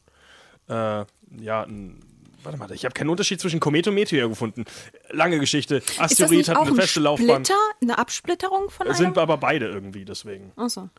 äh, 0.70 1.06
ja, 1.40 1.64
ein, 1.64 2.04
warte 2.46 2.58
mal, 2.58 2.72
ich 2.72 2.86
habe 2.86 2.94
keinen 2.94 3.10
Unterschied 3.10 3.42
zwischen 3.42 3.60
Komet 3.60 3.88
und 3.88 3.96
Meteor 3.96 4.30
gefunden. 4.30 4.66
Lange 5.10 5.40
Geschichte. 5.40 5.78
Ist 5.78 5.90
das 5.90 6.00
Asteroid 6.00 6.38
nicht 6.38 6.50
hat 6.50 6.58
auch 6.58 6.62
eine 6.62 6.72
ein 6.72 6.76
feste 6.76 7.00
Laufbahn. 7.00 7.46
Splitter, 7.46 7.60
eine 7.82 7.98
Absplitterung 7.98 8.70
von 8.70 8.88
einem? 8.88 8.96
Sind 8.96 9.18
aber 9.18 9.38
beide 9.38 9.68
irgendwie, 9.68 10.06
deswegen. 10.06 10.52
Achso. 10.56 10.90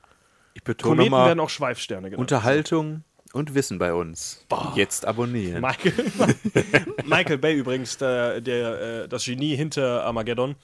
Ich 0.54 0.62
betone 0.62 0.96
Kometen 0.96 1.12
werden 1.12 1.28
nochmal, 1.28 1.44
auch 1.44 1.50
Schweifsterne 1.50 2.10
genannt. 2.10 2.20
Unterhaltung 2.20 3.04
und 3.32 3.54
Wissen 3.54 3.78
bei 3.78 3.92
uns. 3.92 4.44
Jetzt 4.74 5.06
abonnieren. 5.06 5.60
Michael, 5.60 5.92
Michael 7.04 7.38
Bay 7.38 7.54
übrigens, 7.54 7.98
der, 7.98 8.40
der, 8.40 8.80
äh, 9.04 9.08
das 9.08 9.24
Genie 9.24 9.54
hinter 9.56 10.04
Armageddon, 10.04 10.56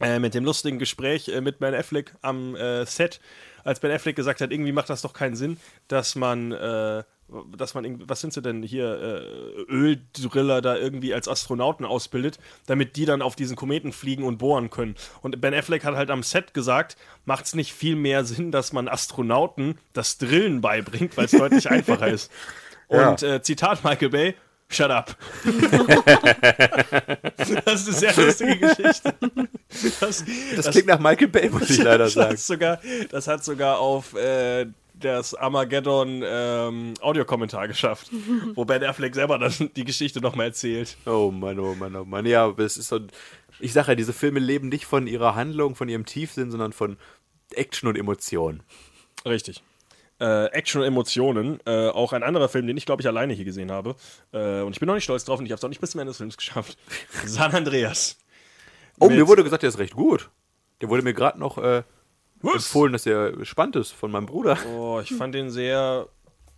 äh, 0.00 0.18
mit 0.18 0.34
dem 0.34 0.44
lustigen 0.44 0.78
Gespräch 0.78 1.28
äh, 1.28 1.40
mit 1.40 1.58
Ben 1.58 1.74
Affleck 1.74 2.14
am 2.20 2.54
äh, 2.54 2.84
Set, 2.84 3.20
als 3.64 3.80
Ben 3.80 3.90
Affleck 3.90 4.14
gesagt 4.14 4.40
hat, 4.40 4.52
irgendwie 4.52 4.72
macht 4.72 4.90
das 4.90 5.02
doch 5.02 5.14
keinen 5.14 5.36
Sinn, 5.36 5.58
dass 5.88 6.14
man, 6.14 6.52
äh, 6.52 7.02
dass 7.56 7.74
man, 7.74 8.08
was 8.08 8.20
sind 8.20 8.32
sie 8.32 8.40
denn 8.40 8.62
hier, 8.62 8.86
äh, 8.86 9.62
Öldriller 9.68 10.62
da 10.62 10.76
irgendwie 10.76 11.12
als 11.12 11.26
Astronauten 11.28 11.84
ausbildet, 11.84 12.38
damit 12.66 12.96
die 12.96 13.04
dann 13.04 13.22
auf 13.22 13.34
diesen 13.34 13.56
Kometen 13.56 13.92
fliegen 13.92 14.22
und 14.24 14.38
bohren 14.38 14.70
können. 14.70 14.94
Und 15.22 15.40
Ben 15.40 15.54
Affleck 15.54 15.84
hat 15.84 15.96
halt 15.96 16.10
am 16.10 16.22
Set 16.22 16.54
gesagt, 16.54 16.96
macht 17.24 17.46
es 17.46 17.54
nicht 17.54 17.72
viel 17.72 17.96
mehr 17.96 18.24
Sinn, 18.24 18.52
dass 18.52 18.72
man 18.72 18.88
Astronauten 18.88 19.78
das 19.92 20.18
Drillen 20.18 20.60
beibringt, 20.60 21.16
weil 21.16 21.24
es 21.24 21.30
deutlich 21.36 21.68
einfacher 21.70 22.08
ist. 22.08 22.30
Ja. 22.88 23.10
Und 23.10 23.22
äh, 23.22 23.42
Zitat 23.42 23.82
Michael 23.82 24.10
Bay, 24.10 24.34
shut 24.68 24.90
up. 24.90 25.16
das 27.34 27.50
ist 27.50 27.88
eine 27.88 27.96
sehr 27.96 28.14
lustige 28.16 28.56
Geschichte. 28.58 29.14
Das, 30.00 30.24
Das 30.54 30.70
klingt 30.70 30.86
nach 30.86 31.00
Michael 31.00 31.28
Bay, 31.28 31.50
muss 31.50 31.70
ich 31.70 31.78
leider 31.78 32.04
das 32.04 32.12
sagen. 32.12 32.30
Hat 32.30 32.38
sogar, 32.38 32.80
das 33.10 33.26
hat 33.26 33.44
sogar 33.44 33.80
auf 33.80 34.14
äh, 34.14 34.66
das 34.98 35.34
Armageddon 35.34 36.22
ähm, 36.24 36.94
Audiokommentar 37.00 37.68
geschafft, 37.68 38.10
wo 38.54 38.64
Ben 38.64 38.82
Affleck 38.84 39.14
selber 39.14 39.38
dann 39.38 39.52
die 39.76 39.84
Geschichte 39.84 40.20
nochmal 40.20 40.46
erzählt. 40.46 40.96
Oh 41.06 41.30
Mann, 41.30 41.58
oh 41.58 41.74
Mann, 41.74 41.94
oh 41.96 42.04
Mann. 42.04 42.26
Ja, 42.26 42.46
aber 42.46 42.64
es 42.64 42.76
ist 42.76 42.88
so. 42.88 43.00
Ich 43.58 43.72
sage 43.72 43.92
ja, 43.92 43.94
diese 43.94 44.12
Filme 44.12 44.40
leben 44.40 44.68
nicht 44.68 44.84
von 44.84 45.06
ihrer 45.06 45.34
Handlung, 45.34 45.74
von 45.74 45.88
ihrem 45.88 46.04
Tiefsinn, 46.04 46.50
sondern 46.50 46.72
von 46.72 46.96
Action 47.52 47.88
und 47.88 47.96
Emotion. 47.96 48.62
Richtig. 49.24 49.62
Äh, 50.20 50.46
Action 50.46 50.80
und 50.80 50.86
Emotionen. 50.86 51.60
Äh, 51.66 51.88
auch 51.88 52.12
ein 52.12 52.22
anderer 52.22 52.48
Film, 52.48 52.66
den 52.66 52.76
ich, 52.76 52.86
glaube 52.86 53.02
ich, 53.02 53.08
alleine 53.08 53.34
hier 53.34 53.44
gesehen 53.44 53.70
habe. 53.70 53.96
Äh, 54.32 54.60
und 54.60 54.72
ich 54.72 54.80
bin 54.80 54.86
noch 54.86 54.94
nicht 54.94 55.04
stolz 55.04 55.24
drauf 55.24 55.38
und 55.38 55.46
ich 55.46 55.52
habe 55.52 55.58
es 55.58 55.64
auch 55.64 55.68
nicht 55.68 55.80
bis 55.80 55.90
zum 55.90 56.00
Ende 56.00 56.10
des 56.10 56.18
Films 56.18 56.36
geschafft. 56.36 56.78
San 57.24 57.52
Andreas. 57.52 58.18
Oh, 58.98 59.10
mir 59.10 59.28
wurde 59.28 59.44
gesagt, 59.44 59.62
der 59.62 59.68
ist 59.68 59.78
recht 59.78 59.94
gut. 59.94 60.30
Der 60.80 60.88
wurde 60.88 61.02
mir 61.02 61.14
gerade 61.14 61.38
noch 61.38 61.58
äh, 61.58 61.82
empfohlen, 62.54 62.92
dass 62.92 63.04
der 63.04 63.44
spannend 63.44 63.76
ist 63.76 63.92
von 63.92 64.10
meinem 64.10 64.26
Bruder. 64.26 64.58
Oh, 64.76 65.00
ich 65.02 65.14
fand 65.14 65.34
den 65.34 65.50
sehr. 65.50 66.08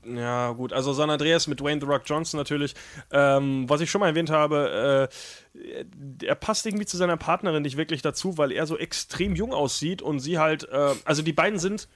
Ja, 0.05 0.53
gut. 0.53 0.73
Also 0.73 0.93
San 0.93 1.11
Andreas 1.11 1.49
mit 1.49 1.61
Dwayne 1.61 1.81
The 1.81 1.87
Rock 1.87 2.03
Johnson 2.07 2.39
natürlich. 2.39 2.75
Ähm, 3.11 3.69
was 3.69 3.81
ich 3.81 3.91
schon 3.91 4.01
mal 4.01 4.09
erwähnt 4.09 4.31
habe, 4.31 5.11
äh, 5.59 6.25
er 6.25 6.35
passt 6.37 6.67
irgendwie 6.67 6.87
zu 6.87 6.97
seiner 6.97 7.17
Partnerin 7.17 7.63
nicht 7.63 7.77
wirklich 7.77 8.01
dazu, 8.01 8.39
weil 8.39 8.53
er 8.53 8.67
so 8.67 8.79
extrem 8.79 9.35
jung 9.35 9.53
aussieht 9.53 10.01
und 10.01 10.21
sie 10.21 10.39
halt. 10.39 10.69
Äh, 10.69 10.95
also 11.05 11.23
die 11.23 11.33
beiden 11.33 11.59
sind 11.59 11.89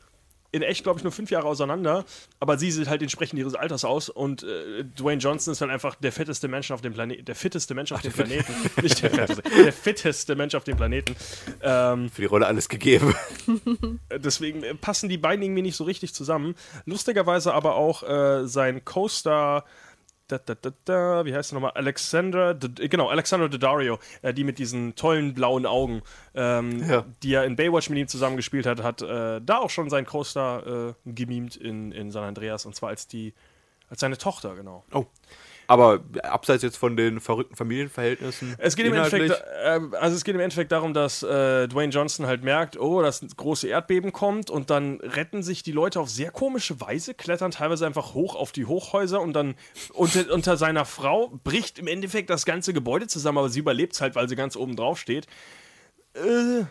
in 0.52 0.62
echt, 0.62 0.82
glaube 0.84 0.98
ich, 0.98 1.02
nur 1.02 1.12
fünf 1.12 1.30
Jahre 1.30 1.48
auseinander, 1.48 2.04
aber 2.38 2.58
sie 2.58 2.70
sieht 2.70 2.88
halt 2.88 3.00
entsprechend 3.02 3.38
ihres 3.38 3.54
Alters 3.54 3.84
aus 3.84 4.10
und 4.10 4.42
äh, 4.42 4.84
Dwayne 4.84 5.20
Johnson 5.20 5.52
ist 5.52 5.62
halt 5.62 5.70
einfach 5.70 5.94
der 5.94 6.12
fetteste 6.12 6.46
Mensch 6.46 6.70
auf 6.70 6.82
dem 6.82 6.92
Planeten. 6.92 7.24
Der 7.24 7.34
fitteste 7.34 7.74
Mensch 7.74 7.90
auf 7.90 8.02
dem 8.02 8.12
Planeten. 8.12 8.54
Nicht 8.82 9.02
der 9.02 9.10
fetteste, 9.10 9.42
der 9.42 9.72
fitteste 9.72 10.36
Mensch 10.36 10.54
auf 10.54 10.64
dem 10.64 10.76
Planeten. 10.76 11.16
Ähm, 11.62 12.10
Für 12.10 12.20
die 12.20 12.26
Rolle 12.26 12.46
alles 12.46 12.68
gegeben. 12.68 13.14
deswegen 14.14 14.62
äh, 14.62 14.74
passen 14.74 15.08
die 15.08 15.18
beiden 15.18 15.42
irgendwie 15.42 15.62
nicht 15.62 15.76
so 15.76 15.84
richtig 15.84 16.14
zusammen. 16.14 16.54
Lustigerweise 16.84 17.54
aber 17.54 17.74
auch 17.76 18.02
äh, 18.02 18.46
sein 18.46 18.84
Co-Star, 18.84 19.64
da, 20.38 20.54
da, 20.54 20.54
da, 20.54 20.70
da, 20.84 21.24
wie 21.24 21.34
heißt 21.34 21.52
er 21.52 21.54
nochmal? 21.54 21.72
Alexander, 21.74 22.54
D- 22.54 22.88
genau, 22.88 23.08
Alexander 23.08 23.48
Daddario, 23.48 23.98
äh, 24.22 24.32
die 24.34 24.44
mit 24.44 24.58
diesen 24.58 24.94
tollen 24.94 25.34
blauen 25.34 25.66
Augen, 25.66 26.02
ähm, 26.34 26.82
Ja. 26.88 27.04
die 27.22 27.34
er 27.34 27.44
in 27.44 27.56
Baywatch 27.56 27.90
mit 27.90 27.98
ihm 27.98 28.08
zusammengespielt 28.08 28.66
hat, 28.66 28.82
hat 28.82 29.02
äh, 29.02 29.40
da 29.40 29.58
auch 29.58 29.70
schon 29.70 29.90
seinen 29.90 30.06
Co-Star 30.06 30.66
äh, 30.66 30.94
gemimt 31.06 31.56
in, 31.56 31.92
in 31.92 32.10
San 32.10 32.24
Andreas 32.24 32.66
und 32.66 32.74
zwar 32.74 32.88
als 32.90 33.06
die, 33.06 33.34
als 33.88 34.00
seine 34.00 34.18
Tochter, 34.18 34.54
genau. 34.56 34.84
Oh. 34.92 35.06
Aber 35.72 36.00
abseits 36.22 36.62
jetzt 36.62 36.76
von 36.76 36.98
den 36.98 37.18
verrückten 37.18 37.56
Familienverhältnissen. 37.56 38.56
Es 38.58 38.76
geht, 38.76 38.84
im 38.84 38.92
Endeffekt, 38.92 39.30
äh, 39.30 39.80
also 39.98 40.14
es 40.14 40.22
geht 40.22 40.34
im 40.34 40.42
Endeffekt 40.42 40.70
darum, 40.70 40.92
dass 40.92 41.22
äh, 41.22 41.66
Dwayne 41.66 41.90
Johnson 41.90 42.26
halt 42.26 42.44
merkt, 42.44 42.78
oh, 42.78 43.00
dass 43.00 43.22
ein 43.22 43.30
große 43.34 43.68
Erdbeben 43.68 44.12
kommt 44.12 44.50
und 44.50 44.68
dann 44.68 45.00
retten 45.00 45.42
sich 45.42 45.62
die 45.62 45.72
Leute 45.72 45.98
auf 45.98 46.10
sehr 46.10 46.30
komische 46.30 46.78
Weise, 46.82 47.14
klettern 47.14 47.52
teilweise 47.52 47.86
einfach 47.86 48.12
hoch 48.12 48.34
auf 48.34 48.52
die 48.52 48.66
Hochhäuser 48.66 49.22
und 49.22 49.32
dann 49.32 49.54
unter, 49.94 50.30
unter 50.30 50.58
seiner 50.58 50.84
Frau 50.84 51.32
bricht 51.42 51.78
im 51.78 51.86
Endeffekt 51.86 52.28
das 52.28 52.44
ganze 52.44 52.74
Gebäude 52.74 53.06
zusammen, 53.06 53.38
aber 53.38 53.48
sie 53.48 53.60
überlebt 53.60 53.98
halt, 54.02 54.14
weil 54.14 54.28
sie 54.28 54.36
ganz 54.36 54.56
oben 54.56 54.76
drauf 54.76 54.98
steht. 54.98 55.26
Äh, 56.12 56.66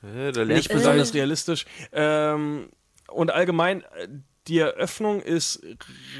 lernt 0.00 0.48
Nicht 0.48 0.68
besonders 0.68 1.12
realistisch. 1.12 1.64
Ähm, 1.90 2.68
und 3.08 3.32
allgemein, 3.32 3.82
äh, 3.82 4.06
die 4.46 4.58
Eröffnung 4.58 5.20
ist 5.22 5.62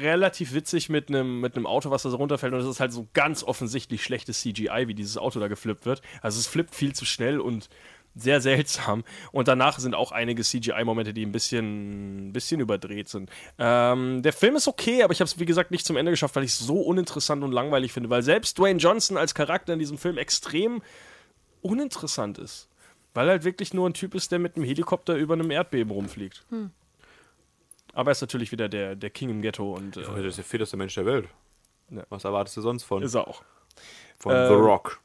relativ 0.01 0.53
witzig 0.53 0.89
mit 0.89 1.09
einem 1.09 1.41
mit 1.41 1.55
Auto, 1.65 1.91
was 1.91 2.03
da 2.03 2.09
so 2.09 2.17
runterfällt. 2.17 2.53
Und 2.53 2.59
es 2.59 2.65
ist 2.65 2.79
halt 2.79 2.91
so 2.91 3.07
ganz 3.13 3.43
offensichtlich 3.43 4.03
schlechtes 4.03 4.41
CGI, 4.41 4.87
wie 4.87 4.95
dieses 4.95 5.17
Auto 5.17 5.39
da 5.39 5.47
geflippt 5.47 5.85
wird. 5.85 6.01
Also 6.21 6.39
es 6.39 6.47
flippt 6.47 6.73
viel 6.73 6.93
zu 6.93 7.05
schnell 7.05 7.39
und 7.39 7.69
sehr 8.15 8.41
seltsam. 8.41 9.03
Und 9.31 9.47
danach 9.47 9.77
sind 9.77 9.93
auch 9.93 10.11
einige 10.11 10.41
CGI-Momente, 10.41 11.13
die 11.13 11.25
ein 11.25 11.31
bisschen, 11.31 12.29
ein 12.29 12.33
bisschen 12.33 12.61
überdreht 12.61 13.09
sind. 13.09 13.29
Ähm, 13.59 14.23
der 14.23 14.33
Film 14.33 14.55
ist 14.55 14.67
okay, 14.67 15.03
aber 15.03 15.13
ich 15.13 15.19
habe 15.19 15.27
es, 15.27 15.37
wie 15.37 15.45
gesagt, 15.45 15.71
nicht 15.71 15.85
zum 15.85 15.97
Ende 15.97 16.11
geschafft, 16.11 16.35
weil 16.35 16.45
ich 16.45 16.51
es 16.51 16.59
so 16.59 16.79
uninteressant 16.81 17.43
und 17.43 17.51
langweilig 17.51 17.91
finde. 17.91 18.09
Weil 18.09 18.23
selbst 18.23 18.57
Dwayne 18.57 18.79
Johnson 18.79 19.17
als 19.17 19.35
Charakter 19.35 19.73
in 19.73 19.79
diesem 19.79 19.97
Film 19.97 20.17
extrem 20.17 20.81
uninteressant 21.61 22.37
ist. 22.37 22.69
Weil 23.13 23.27
er 23.27 23.31
halt 23.31 23.43
wirklich 23.43 23.73
nur 23.73 23.87
ein 23.87 23.93
Typ 23.93 24.15
ist, 24.15 24.31
der 24.31 24.39
mit 24.39 24.55
einem 24.55 24.65
Helikopter 24.65 25.15
über 25.15 25.35
einem 25.35 25.51
Erdbeben 25.51 25.91
rumfliegt. 25.91 26.45
Aber 27.95 28.11
er 28.11 28.13
ist 28.13 28.21
natürlich 28.21 28.51
wieder 28.51 28.69
der, 28.69 28.95
der 28.95 29.09
King 29.09 29.29
im 29.29 29.41
Ghetto 29.41 29.73
und 29.73 29.97
äh, 29.97 30.01
Das 30.03 30.17
ist 30.17 30.37
der 30.37 30.43
fitteste 30.45 30.77
Mensch 30.77 30.93
der 30.93 31.05
Welt. 31.05 31.27
Ja. 31.89 32.03
Was 32.09 32.23
erwartest 32.25 32.57
du 32.57 32.61
sonst 32.61 32.83
von, 32.83 33.01
ist 33.01 33.15
er 33.15 33.27
auch. 33.27 33.41
von 34.19 34.33
Ähm, 34.35 34.47
The 34.49 34.53
Rock? 34.53 34.99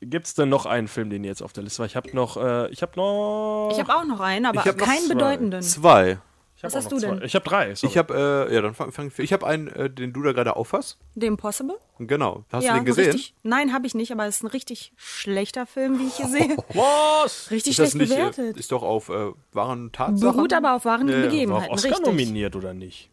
Gibt 0.00 0.26
es 0.26 0.34
denn 0.34 0.48
noch 0.48 0.64
einen 0.64 0.88
Film, 0.88 1.10
den 1.10 1.22
ihr 1.22 1.28
jetzt 1.28 1.42
auf 1.42 1.52
der 1.52 1.62
Liste 1.62 1.80
war? 1.80 1.86
Ich 1.86 1.94
habe 1.94 2.10
noch, 2.14 2.38
äh, 2.38 2.70
ich 2.70 2.80
habe 2.80 2.92
noch. 2.96 3.68
Ich 3.72 3.78
habe 3.78 3.94
auch 3.94 4.04
noch 4.04 4.20
einen, 4.20 4.46
aber 4.46 4.62
keinen 4.62 5.04
zwei. 5.04 5.14
bedeutenden. 5.14 5.62
Zwei. 5.62 6.18
Ich 6.60 6.64
was 6.64 6.74
hast 6.74 6.92
du 6.92 6.98
zwei. 6.98 7.14
denn? 7.14 7.22
Ich 7.22 7.34
habe 7.34 7.48
drei. 7.48 7.74
sorry. 7.74 7.90
Ich 7.90 7.96
habe, 7.96 8.46
äh, 8.50 8.54
ja, 8.54 8.60
dann 8.60 8.74
fang, 8.74 8.92
fang 8.92 9.10
ich 9.16 9.32
habe 9.32 9.46
einen, 9.46 9.68
äh, 9.68 9.88
den 9.88 10.12
du 10.12 10.22
da 10.22 10.32
gerade 10.32 10.56
auffasst. 10.56 10.98
The 11.14 11.26
Impossible? 11.26 11.78
Genau. 11.98 12.44
Hast 12.52 12.64
ja, 12.64 12.74
du 12.74 12.80
den 12.80 12.84
gesehen? 12.84 13.12
Richtig, 13.12 13.34
nein, 13.42 13.72
habe 13.72 13.86
ich 13.86 13.94
nicht, 13.94 14.12
aber 14.12 14.26
es 14.26 14.36
ist 14.36 14.42
ein 14.42 14.48
richtig 14.48 14.92
schlechter 14.96 15.64
Film, 15.64 15.98
wie 15.98 16.08
ich 16.08 16.16
hier 16.16 16.28
sehe. 16.28 16.58
Was? 16.74 17.50
Richtig 17.50 17.70
Ist 17.70 17.78
das 17.78 17.92
schlecht 17.92 18.10
nicht, 18.10 18.18
äh, 18.18 18.26
bewertet. 18.26 18.58
ist 18.58 18.72
doch 18.72 18.82
auf 18.82 19.08
äh, 19.08 19.32
wahren 19.52 19.90
Tatsachen. 19.90 20.36
Beruht 20.36 20.52
aber 20.52 20.74
auf 20.74 20.84
wahren 20.84 21.08
Ja, 21.08 21.14
ja. 21.14 21.22
War 21.22 21.30
Begebenheiten, 21.30 21.72
Oscar 21.72 21.90
richtig. 21.92 22.06
nominiert 22.06 22.54
oder 22.54 22.74
nicht? 22.74 23.08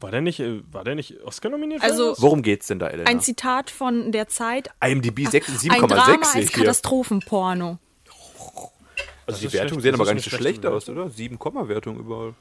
War 0.00 0.10
der 0.10 0.20
nicht, 0.20 0.40
äh, 0.40 0.60
war 0.72 0.82
der 0.82 0.96
nicht 0.96 1.22
Oscar 1.22 1.50
nominiert? 1.50 1.82
Also-? 1.82 2.16
Worum 2.18 2.42
geht's 2.42 2.66
denn 2.66 2.80
da, 2.80 2.88
Elena? 2.88 3.08
Ein 3.08 3.20
Zitat 3.20 3.70
von 3.70 4.10
der 4.10 4.26
Zeit. 4.26 4.70
IMDb 4.84 5.28
6 5.28 5.68
Ein 5.70 5.80
Drama 5.80 6.04
7,6 6.04 6.36
als. 6.36 6.52
Katastrophenporno. 6.52 7.78
Also 9.26 9.40
die 9.40 9.46
ist 9.46 9.52
Wertungen 9.52 9.68
schlecht, 9.68 9.82
sehen 9.82 9.92
das 9.92 10.00
aber 10.00 10.06
gar 10.06 10.14
nicht 10.14 10.30
so 10.30 10.36
schlecht 10.36 10.66
aus, 10.66 10.88
oder? 10.88 11.10
7, 11.10 11.38
Wertung 11.68 11.98
überall. 11.98 12.34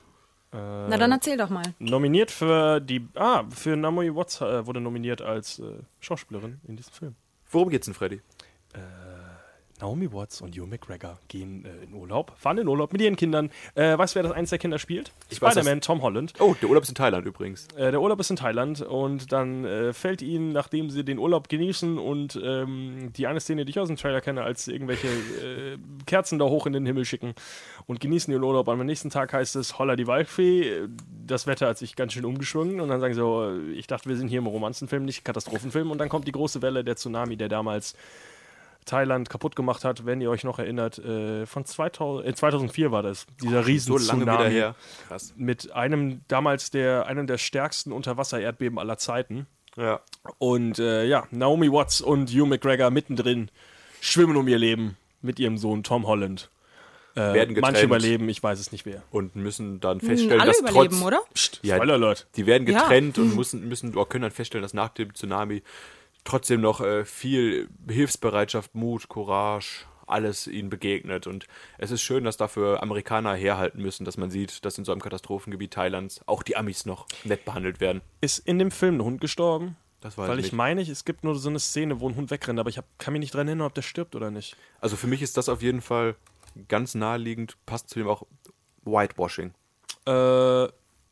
Na 0.52 0.98
dann 0.98 1.12
erzähl 1.12 1.38
doch 1.38 1.50
mal. 1.50 1.64
nominiert 1.80 2.32
für 2.32 2.80
die, 2.80 3.06
ah, 3.16 3.44
für 3.50 3.76
Naomi 3.76 4.16
Watts 4.16 4.42
äh, 4.42 4.66
wurde 4.66 4.80
nominiert 4.80 5.22
als 5.22 5.60
äh, 5.60 5.80
Schauspielerin 6.00 6.60
in 6.68 6.78
diesem 6.78 6.94
Film. 6.94 7.16
Worum 7.52 7.70
geht's 7.70 7.86
denn, 7.86 7.94
Freddy? 7.94 8.22
Naomi 9.80 10.12
Watts 10.12 10.42
und 10.42 10.58
Hugh 10.58 10.68
McGregor 10.68 11.20
gehen 11.28 11.66
äh, 11.66 11.84
in 11.84 11.94
Urlaub, 11.94 12.34
fahren 12.38 12.58
in 12.58 12.68
Urlaub 12.68 12.92
mit 12.92 13.02
ihren 13.02 13.16
Kindern. 13.16 13.52
Äh, 13.76 13.98
weißt 13.98 14.16
du, 14.16 14.18
wer 14.18 14.24
das 14.24 14.32
eins 14.32 14.50
der 14.50 14.60
Kinder 14.60 14.80
spielt? 14.80 15.12
Spider-Man, 15.32 15.82
Tom 15.82 16.02
Holland. 16.02 16.34
Oh, 16.40 16.56
der 16.62 16.70
Urlaub 16.70 16.84
ist 16.84 16.90
in 16.90 16.96
Thailand 16.96 17.26
übrigens. 17.26 17.68
Äh, 17.76 17.92
der 17.92 18.02
Urlaub 18.02 18.20
ist 18.20 18.30
in 18.30 18.36
Thailand 18.36 18.82
und 18.82 19.32
dann 19.32 19.66
äh, 19.66 19.94
fällt 19.94 20.22
ihnen, 20.22 20.52
nachdem 20.52 20.90
sie 20.90 21.04
den 21.04 21.20
Urlaub 21.20 21.50
genießen 21.50 21.98
und 21.98 22.40
ähm, 22.44 23.12
die 23.16 23.28
eine 23.28 23.40
Szene, 23.40 23.66
die 23.66 23.72
ich 23.72 23.80
aus 23.80 23.88
dem 23.88 23.98
Trailer 23.98 24.22
kenne, 24.22 24.44
als 24.44 24.68
irgendwelche 24.68 25.08
äh, 25.08 25.78
Kerzen 26.06 26.40
da 26.40 26.46
hoch 26.46 26.66
in 26.66 26.74
den 26.74 26.86
Himmel 26.86 27.06
schicken 27.06 27.34
und 27.86 28.00
genießen 28.00 28.32
ihren 28.32 28.44
Urlaub. 28.44 28.68
Am 28.70 28.84
nächsten 28.86 29.10
Tag 29.10 29.34
heißt 29.34 29.56
es 29.56 29.78
Holla 29.78 29.96
die 29.96 30.08
Waldfee. 30.08 30.88
Das 31.26 31.46
Wetter 31.46 31.68
hat 31.68 31.78
sich 31.78 31.96
ganz 31.96 32.14
schön 32.14 32.26
umgeschwungen 32.26 32.80
und 32.80 32.90
dann 32.90 33.00
sagen 33.00 33.14
sie 33.14 33.20
so, 33.20 33.44
äh, 33.44 33.72
ich 33.74 33.88
dachte, 33.88 34.10
wir 34.10 34.18
sind 34.18 34.30
hier 34.30 34.40
im 34.40 34.48
Romanzenfilm, 34.48 35.06
nicht 35.06 35.24
Katastrophenfilm. 35.24 35.92
Und 35.92 36.00
dann 36.00 36.10
kommt 36.10 36.28
die 36.28 36.32
große 36.32 36.62
Welle, 36.62 36.84
der 36.84 36.96
Tsunami, 36.96 37.38
der 37.38 37.50
damals 37.50 37.96
Thailand 38.88 39.30
kaputt 39.30 39.56
gemacht 39.56 39.86
hat, 39.86 40.06
wenn 40.08 40.20
ihr 40.22 40.30
euch 40.32 40.44
noch 40.44 40.58
erinnert. 40.58 40.98
Äh, 40.98 41.46
von 41.46 41.64
2000, 41.66 42.28
äh, 42.28 42.34
2004 42.34 42.92
war 42.92 43.04
das, 43.04 43.28
dieser 43.44 43.68
riesen 43.68 43.88
So 43.98 43.98
lange 44.08 44.22
Tsunami 44.24 44.40
wieder 44.40 44.50
her. 44.50 44.76
Krass. 45.08 45.34
mit 45.38 45.72
einem 45.74 46.22
damals 46.28 46.72
der 46.72 47.06
einem 47.06 47.28
der 47.28 47.38
stärksten 47.38 47.92
Unterwasser-Erdbeben 47.92 48.80
aller 48.80 48.98
Zeiten. 48.98 49.46
Ja. 49.76 50.00
Und 50.40 50.80
äh, 50.80 51.06
ja, 51.06 51.28
Naomi 51.30 51.72
Watts 51.72 52.02
und 52.02 52.32
Hugh 52.32 52.48
McGregor 52.48 52.90
mittendrin 52.90 53.52
schwimmen 54.02 54.36
um 54.38 54.48
ihr 54.48 54.58
Leben 54.58 54.98
mit 55.22 55.40
ihrem 55.40 55.58
Sohn 55.58 55.84
Tom 55.84 56.08
Holland. 56.08 56.50
Äh, 57.16 57.20
Werden 57.34 57.56
getrennt. 57.56 57.62
manche 57.62 57.84
überleben, 57.86 58.30
ich 58.30 58.42
weiß 58.44 58.60
es 58.60 58.72
nicht 58.72 58.86
wer. 58.86 59.02
Und 59.12 59.36
müssen 59.36 59.80
dann 59.80 60.00
feststellen, 60.02 60.40
Alle 60.40 60.52
dass 60.52 60.60
überleben, 60.62 60.98
trotz, 61.00 61.04
oder? 61.04 61.22
Ja, 61.64 61.76
Spoiler 61.76 61.94
Alert. 61.96 62.28
Die 62.36 62.46
werden 62.46 62.68
Ja. 62.68 62.82
getrennt 62.82 63.18
und 63.18 63.36
müssen, 63.36 63.68
müssen 63.68 63.96
oder 63.96 64.06
können 64.08 64.22
dann 64.24 64.32
feststellen, 64.32 64.62
dass 64.62 64.76
nach 64.76 64.90
dem 64.90 65.14
Tsunami 65.16 65.64
trotzdem 66.24 66.62
noch 66.62 66.82
äh, 66.82 67.06
viel 67.06 67.70
Hilfsbereitschaft, 67.90 68.76
Mut, 68.76 69.10
Courage, 69.10 69.86
alles 70.08 70.48
ihnen 70.48 70.70
begegnet. 70.70 71.28
Und 71.28 71.48
es 71.78 71.92
ist 71.92 72.02
schön, 72.02 72.24
dass 72.24 72.38
dafür 72.38 72.82
Amerikaner 72.82 73.36
herhalten 73.36 73.82
müssen, 73.82 74.06
dass 74.06 74.18
man 74.18 74.32
sieht, 74.32 74.66
dass 74.66 74.78
in 74.78 74.86
so 74.86 74.92
einem 74.92 75.02
Katastrophengebiet 75.02 75.74
Thailands 75.74 76.22
auch 76.26 76.44
die 76.44 76.56
Amis 76.56 76.86
noch 76.86 77.08
nett 77.24 77.46
behandelt 77.46 77.80
werden. 77.80 78.02
Ist 78.22 78.40
in 78.40 78.60
dem 78.60 78.72
Film 78.72 78.98
ein 78.98 79.04
Hund 79.04 79.22
gestorben? 79.22 79.76
Das 80.00 80.18
weiß 80.18 80.30
Weil 80.30 80.40
ich 80.40 80.48
ich 80.48 80.52
nicht. 80.52 80.58
meine, 80.58 80.82
es 80.82 81.06
gibt 81.06 81.24
nur 81.24 81.36
so 81.36 81.50
eine 81.50 81.60
Szene, 81.60 82.00
wo 82.00 82.08
ein 82.08 82.16
Hund 82.16 82.32
wegrennt, 82.32 82.60
aber 82.60 82.70
ich 82.70 82.78
hab, 82.78 82.86
kann 83.00 83.14
mich 83.14 83.20
nicht 83.20 83.34
dran 83.34 83.48
erinnern, 83.48 83.68
ob 83.68 83.74
der 83.74 83.82
stirbt 83.82 84.16
oder 84.16 84.32
nicht. 84.32 84.56
Also 84.80 84.96
für 84.96 85.08
mich 85.08 85.22
ist 85.22 85.38
das 85.38 85.50
auf 85.50 85.62
jeden 85.62 85.82
Fall 85.82 86.16
ganz 86.68 86.96
naheliegend, 86.96 87.58
passt 87.66 87.90
zu 87.90 88.00
dem 88.00 88.08
auch 88.08 88.24
Whitewashing. 88.86 89.54
Äh, 90.06 90.68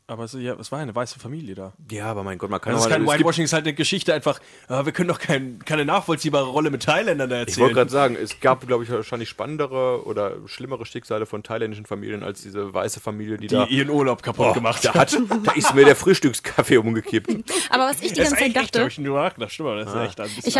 aber 0.08 0.24
es, 0.24 0.32
ja, 0.34 0.54
es 0.54 0.70
war 0.70 0.78
eine 0.78 0.94
weiße 0.94 1.18
Familie 1.18 1.54
da. 1.56 1.72
Ja, 1.90 2.06
aber 2.06 2.22
mein 2.22 2.38
Gott, 2.38 2.48
man 2.48 2.60
kann 2.60 2.72
Das 2.72 2.82
ist 2.82 2.86
auch 2.86 2.90
kein 2.90 3.02
es 3.02 3.08
gibt- 3.08 3.18
Whitewashing, 3.20 3.44
ist 3.44 3.52
halt 3.52 3.64
eine 3.64 3.74
Geschichte 3.74 4.14
einfach. 4.14 4.40
äh, 4.68 4.84
wir 4.84 4.92
können 4.92 5.08
doch 5.08 5.18
kein, 5.18 5.58
keine 5.64 5.84
nachvollziehbare 5.84 6.46
Rolle 6.46 6.70
mit 6.70 6.84
Thailändern 6.84 7.28
da 7.28 7.36
Ich 7.36 7.48
erzählen. 7.48 7.60
wollte 7.62 7.74
gerade 7.74 7.90
sagen, 7.90 8.16
es 8.20 8.38
gab, 8.40 8.66
glaube 8.66 8.84
ich, 8.84 8.90
wahrscheinlich 8.90 9.28
spannendere 9.28 10.04
oder 10.06 10.36
schlimmere 10.46 10.86
Schicksale 10.86 11.26
von 11.26 11.42
thailändischen 11.42 11.86
Familien 11.86 12.22
als 12.22 12.42
diese 12.42 12.72
weiße 12.72 13.00
Familie, 13.00 13.36
die, 13.36 13.48
die 13.48 13.54
da. 13.54 13.66
ihren 13.66 13.90
Urlaub 13.90 14.22
kaputt 14.22 14.46
Boah, 14.46 14.54
gemacht 14.54 14.84
da, 14.84 14.94
hat, 14.94 15.12
da 15.44 15.52
ist 15.52 15.74
mir 15.74 15.84
der 15.84 15.96
Frühstückskaffee 15.96 16.76
umgekippt. 16.78 17.28
Aber 17.70 17.84
was 17.88 18.00
ich 18.00 18.12
die 18.12 18.20
Das 18.20 18.30
ganze 18.30 18.34
Zeit 18.36 18.42
echt, 18.48 18.56
echt, 18.56 18.64
dachte, 18.74 18.80
hab 18.82 18.88
ich 18.88 18.98
nur 18.98 19.18
nachgedacht, 19.20 19.52
stimmt, 19.52 19.68
aber 19.70 19.78
das 19.84 19.92
ist 19.92 20.00
echt 20.00 20.20
ein 20.20 20.28
bisschen 20.28 20.48
Ich 20.48 20.56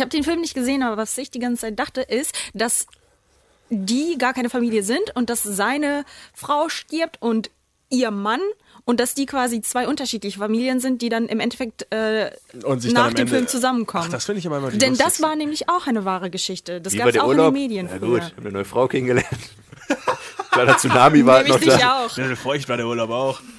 habe 0.00 0.10
den 0.10 0.22
Film 0.22 0.40
nicht 0.40 0.54
gesehen, 0.54 0.82
aber 0.84 0.96
was 0.96 1.18
ich 1.18 1.30
die 1.32 1.40
ganze 1.40 1.62
Zeit 1.62 1.78
dachte, 1.78 2.02
ist, 2.02 2.32
dass 2.54 2.86
die 3.68 4.16
gar 4.18 4.32
keine 4.32 4.50
Familie 4.50 4.82
sind 4.82 5.14
und 5.16 5.30
dass 5.30 5.42
seine 5.42 6.04
Frau 6.34 6.68
stirbt 6.68 7.20
und 7.20 7.50
ihr 7.90 8.10
Mann 8.10 8.40
und 8.84 8.98
dass 9.00 9.14
die 9.14 9.26
quasi 9.26 9.60
zwei 9.60 9.86
unterschiedliche 9.86 10.38
Familien 10.38 10.80
sind, 10.80 11.02
die 11.02 11.08
dann 11.10 11.26
im 11.28 11.38
Endeffekt 11.40 11.86
äh, 11.92 12.30
Und 12.64 12.80
sich 12.80 12.92
nach 12.92 13.08
dem 13.12 13.20
Ende- 13.20 13.32
Film 13.32 13.46
zusammenkommen. 13.48 14.06
Ach, 14.08 14.12
das 14.12 14.24
finde 14.24 14.38
ich 14.38 14.46
aber 14.46 14.58
immer 14.58 14.70
die 14.70 14.78
Denn 14.78 14.96
das 14.96 15.20
war 15.20 15.36
nämlich 15.36 15.68
auch 15.68 15.86
eine 15.86 16.04
wahre 16.04 16.30
Geschichte. 16.30 16.80
Das 16.80 16.96
gab 16.96 17.08
es 17.08 17.18
auch 17.18 17.26
Urlaub. 17.28 17.48
in 17.48 17.54
den 17.54 17.62
Medien 17.62 17.86
ja 17.88 17.98
früher. 17.98 18.08
gut, 18.08 18.18
ich 18.18 18.30
habe 18.32 18.40
eine 18.42 18.52
neue 18.52 18.64
Frau 18.64 18.88
kennengelernt. 18.88 19.28
Kleiner 20.50 20.76
Tsunami 20.76 21.24
war 21.26 21.42
noch 21.46 21.60
da. 21.60 22.04
auch. 22.06 22.16
Ja, 22.16 22.34
feucht 22.36 22.68
war 22.68 22.76
der 22.76 22.86
Urlaub 22.86 23.10
auch. 23.10 23.40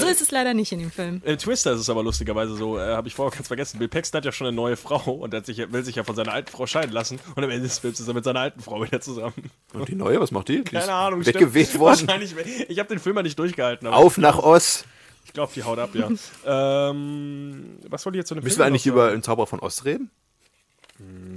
So 0.00 0.06
ist 0.06 0.22
es 0.22 0.30
leider 0.30 0.54
nicht 0.54 0.72
in 0.72 0.78
dem 0.78 0.90
Film. 0.90 1.20
In 1.22 1.36
Twister 1.36 1.72
ist 1.72 1.80
es 1.80 1.90
aber 1.90 2.02
lustigerweise 2.02 2.56
so, 2.56 2.78
äh, 2.78 2.94
habe 2.94 3.08
ich 3.08 3.14
vorher 3.14 3.36
ganz 3.36 3.46
vergessen. 3.48 3.78
Bill 3.78 3.88
Paxton 3.88 4.16
hat 4.18 4.24
ja 4.24 4.32
schon 4.32 4.46
eine 4.46 4.56
neue 4.56 4.76
Frau 4.78 5.12
und 5.12 5.34
hat 5.34 5.44
sich, 5.44 5.58
will 5.70 5.84
sich 5.84 5.96
ja 5.96 6.04
von 6.04 6.16
seiner 6.16 6.32
alten 6.32 6.50
Frau 6.50 6.66
scheiden 6.66 6.92
lassen. 6.92 7.18
Und 7.34 7.44
am 7.44 7.50
Ende 7.50 7.64
des 7.64 7.78
Films 7.80 8.00
ist 8.00 8.08
er 8.08 8.14
mit 8.14 8.24
seiner 8.24 8.40
alten 8.40 8.60
Frau 8.60 8.82
wieder 8.82 9.02
zusammen. 9.02 9.50
Und 9.80 9.88
die 9.88 9.94
neue, 9.94 10.20
was 10.20 10.30
macht 10.30 10.48
die? 10.48 10.62
die 10.64 10.76
ist 10.76 10.80
Keine 10.86 10.92
Ahnung, 10.92 11.24
Weggeweht 11.26 11.68
stimmt. 11.68 11.80
worden. 11.80 12.06
Wahrscheinlich. 12.08 12.34
Ich 12.68 12.78
habe 12.78 12.88
den 12.88 12.98
Film 12.98 13.14
mal 13.14 13.22
nicht 13.22 13.38
durchgehalten, 13.38 13.86
aber 13.86 13.96
Auf 13.96 14.18
nach 14.18 14.38
Oz. 14.38 14.84
ich 15.24 15.32
glaube, 15.32 15.52
die 15.54 15.62
haut 15.62 15.78
ab, 15.78 15.90
ja. 15.94 16.08
ähm, 16.90 17.78
was 17.88 18.04
wollte 18.06 18.16
ich 18.18 18.20
jetzt 18.20 18.28
zu 18.28 18.34
dem 18.34 18.44
Müssen 18.44 18.56
Film 18.56 18.64
wir 18.64 18.66
eigentlich 18.66 18.86
noch 18.86 18.92
über 18.94 19.10
den 19.10 19.22
Zauberer 19.22 19.46
von 19.46 19.60
Oz 19.60 19.84
reden? 19.84 20.10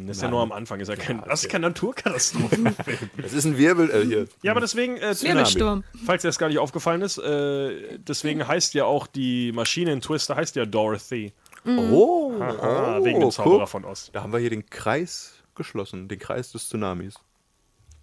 Das 0.06 0.16
ist 0.18 0.24
ja 0.24 0.30
nur 0.30 0.42
am 0.42 0.54
Anfang. 0.54 0.80
Ist 0.80 0.88
ja 0.88 0.96
kein, 0.96 1.22
das 1.28 1.44
ist 1.44 1.50
kein 1.50 1.60
Naturkatastrophenfilm. 1.62 3.10
Das 3.22 3.34
ist 3.34 3.44
ein 3.44 3.58
Wirbel. 3.58 3.90
Äh, 3.92 4.06
hier. 4.06 4.28
ja, 4.42 4.52
aber 4.52 4.62
deswegen, 4.62 4.96
äh, 4.96 5.14
Wirbelsturm. 5.22 5.84
falls 6.06 6.22
dir 6.22 6.30
das 6.30 6.40
gar 6.40 6.48
nicht 6.48 6.60
aufgefallen 6.60 7.02
ist, 7.02 7.18
äh, 7.18 7.98
deswegen 8.00 8.48
heißt 8.48 8.74
ja 8.74 8.86
auch 8.86 9.06
die 9.06 9.52
Maschine 9.52 9.92
in 9.92 10.00
Twister 10.00 10.38
heißt 10.38 10.56
ja 10.56 10.66
Dorothy. 10.66 11.34
Oh, 11.66 12.34
Ah, 12.40 13.00
oh, 13.00 13.06
wegen 13.06 13.20
dem 13.20 13.32
Zauberer 13.32 13.60
guck. 13.60 13.70
von 13.70 13.84
Oz. 13.86 14.10
Da 14.14 14.24
haben 14.24 14.32
wir 14.32 14.40
hier 14.40 14.50
den 14.50 14.66
Kreis 14.70 15.34
geschlossen, 15.56 16.08
den 16.08 16.20
Kreis 16.20 16.54
des 16.54 16.70
Tsunamis. 16.70 17.16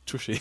Touché. 0.07 0.41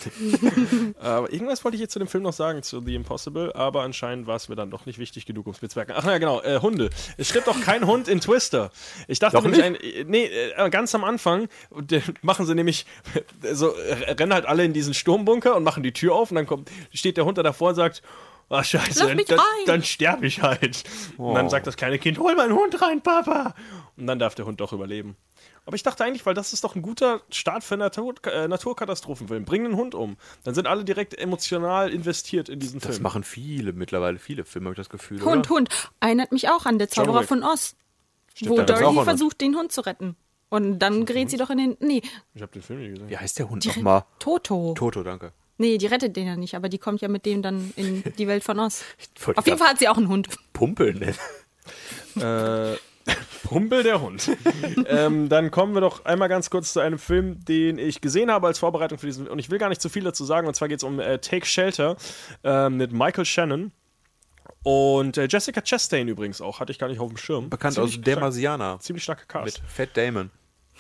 aber 1.00 1.32
irgendwas 1.32 1.64
wollte 1.64 1.76
ich 1.76 1.82
jetzt 1.82 1.94
zu 1.94 2.00
dem 2.00 2.08
Film 2.08 2.24
noch 2.24 2.34
sagen, 2.34 2.64
zu 2.64 2.82
The 2.82 2.96
Impossible, 2.96 3.54
aber 3.56 3.82
anscheinend 3.82 4.28
war 4.28 4.36
es 4.36 4.50
mir 4.50 4.56
dann 4.56 4.70
doch 4.70 4.86
nicht 4.86 5.00
wichtig 5.00 5.26
genug, 5.26 5.48
um 5.48 5.54
es 5.54 5.60
bezwecken. 5.60 5.96
Ach 5.98 6.06
ja, 6.06 6.18
genau, 6.18 6.42
äh, 6.42 6.60
Hunde. 6.62 6.90
Es 7.18 7.30
stirbt 7.30 7.48
doch 7.48 7.60
kein 7.62 7.86
Hund 7.86 8.08
in 8.08 8.22
Twister. 8.22 8.72
Ich 9.08 9.20
dachte 9.20 9.38
Doch 9.38 9.44
nämlich, 9.44 9.64
ein, 9.64 9.76
äh, 9.76 10.04
nee, 10.06 10.26
äh, 10.26 10.70
ganz 10.70 10.94
am 10.94 11.04
Anfang 11.04 11.48
äh, 11.92 12.02
machen 12.22 12.46
sie 12.46 12.56
nämlich, 12.56 12.86
so, 13.54 13.74
äh, 13.76 14.12
rennen 14.12 14.34
halt 14.34 14.46
alle 14.46 14.64
in 14.64 14.74
diesen 14.74 14.94
Sturmbunker 14.94 15.56
und 15.56 15.64
machen 15.64 15.84
die 15.84 15.94
Tür 15.94 16.16
auf 16.16 16.32
und 16.32 16.36
dann 16.36 16.48
kommt, 16.48 16.70
steht 16.94 17.18
der 17.18 17.26
Hund 17.26 17.38
da 17.38 17.44
davor 17.44 17.70
und 17.70 17.76
sagt, 17.76 18.02
Ah, 18.48 18.64
scheiße, 18.64 19.06
Lass 19.06 19.16
mich 19.16 19.26
dann, 19.26 19.40
rein. 19.40 19.66
dann 19.66 19.84
sterbe 19.84 20.28
ich 20.28 20.44
halt. 20.44 20.84
Und 21.18 21.34
dann 21.34 21.50
sagt 21.50 21.66
das 21.66 21.78
kleine 21.78 21.98
Kind, 21.98 22.20
hol 22.20 22.36
meinen 22.36 22.54
Hund 22.54 22.80
rein, 22.80 23.02
Papa. 23.02 23.56
Und 23.98 24.06
dann 24.06 24.20
darf 24.20 24.36
der 24.36 24.46
Hund 24.46 24.62
doch 24.62 24.72
überleben. 24.72 25.16
Aber 25.66 25.76
ich 25.76 25.84
dachte 25.84 26.04
eigentlich, 26.04 26.26
weil 26.26 26.34
das 26.36 26.54
ist 26.54 26.64
doch 26.64 26.76
ein 26.76 26.82
guter 26.84 27.22
Start 27.32 27.64
für 27.64 27.74
einen 27.74 27.80
Natur 27.82 28.14
äh, 28.28 28.48
Naturkatastrophenfilm. 28.48 29.46
Bring 29.46 29.64
den 29.64 29.76
Hund 29.76 29.96
um. 29.96 30.18
Dann 30.44 30.54
sind 30.54 30.68
alle 30.68 30.84
direkt 30.86 31.18
emotional 31.18 31.92
investiert 31.92 32.50
in 32.50 32.60
diesen 32.60 32.80
Das 32.80 32.92
Film. 32.92 33.04
machen 33.04 33.24
viele 33.24 33.74
mittlerweile, 33.74 34.20
viele 34.20 34.46
Filme, 34.46 34.66
habe 34.68 34.74
ich 34.74 34.78
das 34.78 34.90
Gefühl. 34.90 35.22
Hund, 35.24 35.48
oder? 35.48 35.56
Hund. 35.56 35.70
Erinnert 36.00 36.32
mich 36.32 36.50
auch 36.50 36.66
an 36.66 36.78
der 36.78 36.90
Zauberer 36.90 37.24
von 37.24 37.42
Oz. 37.44 37.76
wo 38.42 38.56
gibt's 38.56 38.72
auch 38.72 38.78
Dorothy 38.78 38.98
einen. 39.00 39.06
versucht, 39.06 39.42
den 39.42 39.56
Hund 39.56 39.72
zu 39.72 39.82
retten. 39.82 40.16
Und 40.50 40.78
dann 40.80 41.06
gerät 41.06 41.32
sie 41.32 41.38
doch 41.38 41.50
in 41.50 41.58
den. 41.58 41.78
Nee, 41.80 42.02
Ich 42.36 42.42
habe 42.44 42.52
den 42.52 42.62
Film 42.62 42.80
nie 42.80 42.90
gesehen. 42.90 43.10
Wie 43.10 43.18
heißt 43.18 43.40
der 43.40 43.50
Hund 43.50 43.66
nochmal? 43.66 44.06
Toto. 44.20 44.76
Toto, 44.78 45.02
danke. 45.02 45.34
Nee, 45.58 45.78
die 45.80 45.88
rettet 45.88 46.16
den 46.16 46.28
ja 46.28 46.36
nicht, 46.36 46.54
aber 46.56 46.70
die 46.70 46.78
kommt 46.78 47.02
ja 47.02 47.08
mit 47.08 47.26
dem 47.26 47.42
dann 47.42 47.74
in 47.76 48.04
die 48.18 48.28
Welt 48.28 48.44
von 48.44 48.60
Oz. 48.60 48.84
Auf 49.36 49.46
jeden 49.48 49.58
Fall 49.58 49.70
hat 49.70 49.80
sie 49.80 49.88
auch 49.88 49.98
einen 49.98 50.10
Hund. 50.10 50.30
Pumpeln 50.54 51.00
nennen. 51.00 51.16
Äh, 52.18 52.78
Pumpel 53.44 53.84
der 53.84 54.02
Hund. 54.02 54.32
ähm, 54.88 55.30
dann 55.30 55.52
kommen 55.52 55.74
wir 55.76 55.82
doch 55.82 56.06
einmal 56.06 56.30
ganz 56.30 56.50
kurz 56.50 56.74
zu 56.74 56.80
einem 56.80 56.98
Film, 56.98 57.44
den 57.46 57.78
ich 57.78 58.02
gesehen 58.02 58.32
habe 58.32 58.48
als 58.48 58.58
Vorbereitung 58.60 58.98
für 58.98 59.06
diesen. 59.06 59.28
Und 59.28 59.38
ich 59.40 59.50
will 59.52 59.60
gar 59.60 59.70
nicht 59.70 59.82
zu 59.82 59.90
viel 59.90 60.04
dazu 60.04 60.26
sagen. 60.26 60.48
Und 60.48 60.56
zwar 60.56 60.68
geht 60.68 60.80
es 60.80 60.84
um 60.84 61.00
äh, 61.00 61.20
Take 61.20 61.46
Shelter 61.46 61.96
äh, 62.44 62.70
mit 62.70 62.92
Michael 62.92 63.26
Shannon. 63.26 63.72
Und 64.64 65.18
äh, 65.18 65.28
Jessica 65.30 65.62
Chastain 65.62 66.08
übrigens 66.08 66.42
auch. 66.42 66.60
Hatte 66.60 66.72
ich 66.72 66.80
gar 66.80 66.88
nicht 66.88 67.00
auf 67.00 67.10
dem 67.10 67.18
Schirm. 67.18 67.50
Bekannt 67.52 67.76
Ziemlich 67.76 67.98
aus 67.98 68.02
Der 68.04 68.12
stark- 68.14 68.22
Marsianer. 68.22 68.80
Ziemlich 68.80 69.04
starker 69.04 69.26
Cast. 69.28 69.62
Mit 69.62 69.70
Fat 69.70 69.90
Damon. 69.96 70.32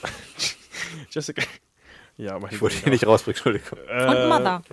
Jessica. 1.11 1.43
Ja, 2.17 2.35
aber 2.35 2.51
Ich 2.51 2.61
wollte 2.61 2.77
ihn 2.85 2.91
nicht 2.91 3.05
rausbringen, 3.05 3.35
Entschuldigung. 3.37 3.77
Und 3.79 4.29
Mother, 4.29 4.63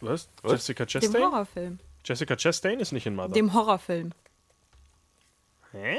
Was? 0.00 0.28
Was? 0.42 0.52
Jessica 0.52 0.84
dem 0.84 0.88
Chastain? 0.88 1.22
Horrorfilm. 1.22 1.78
Jessica 2.04 2.36
Chastain 2.36 2.80
ist 2.80 2.92
nicht 2.92 3.06
in 3.06 3.14
Mother. 3.14 3.32
Dem 3.32 3.54
Horrorfilm. 3.54 4.12
Hä? 5.72 5.98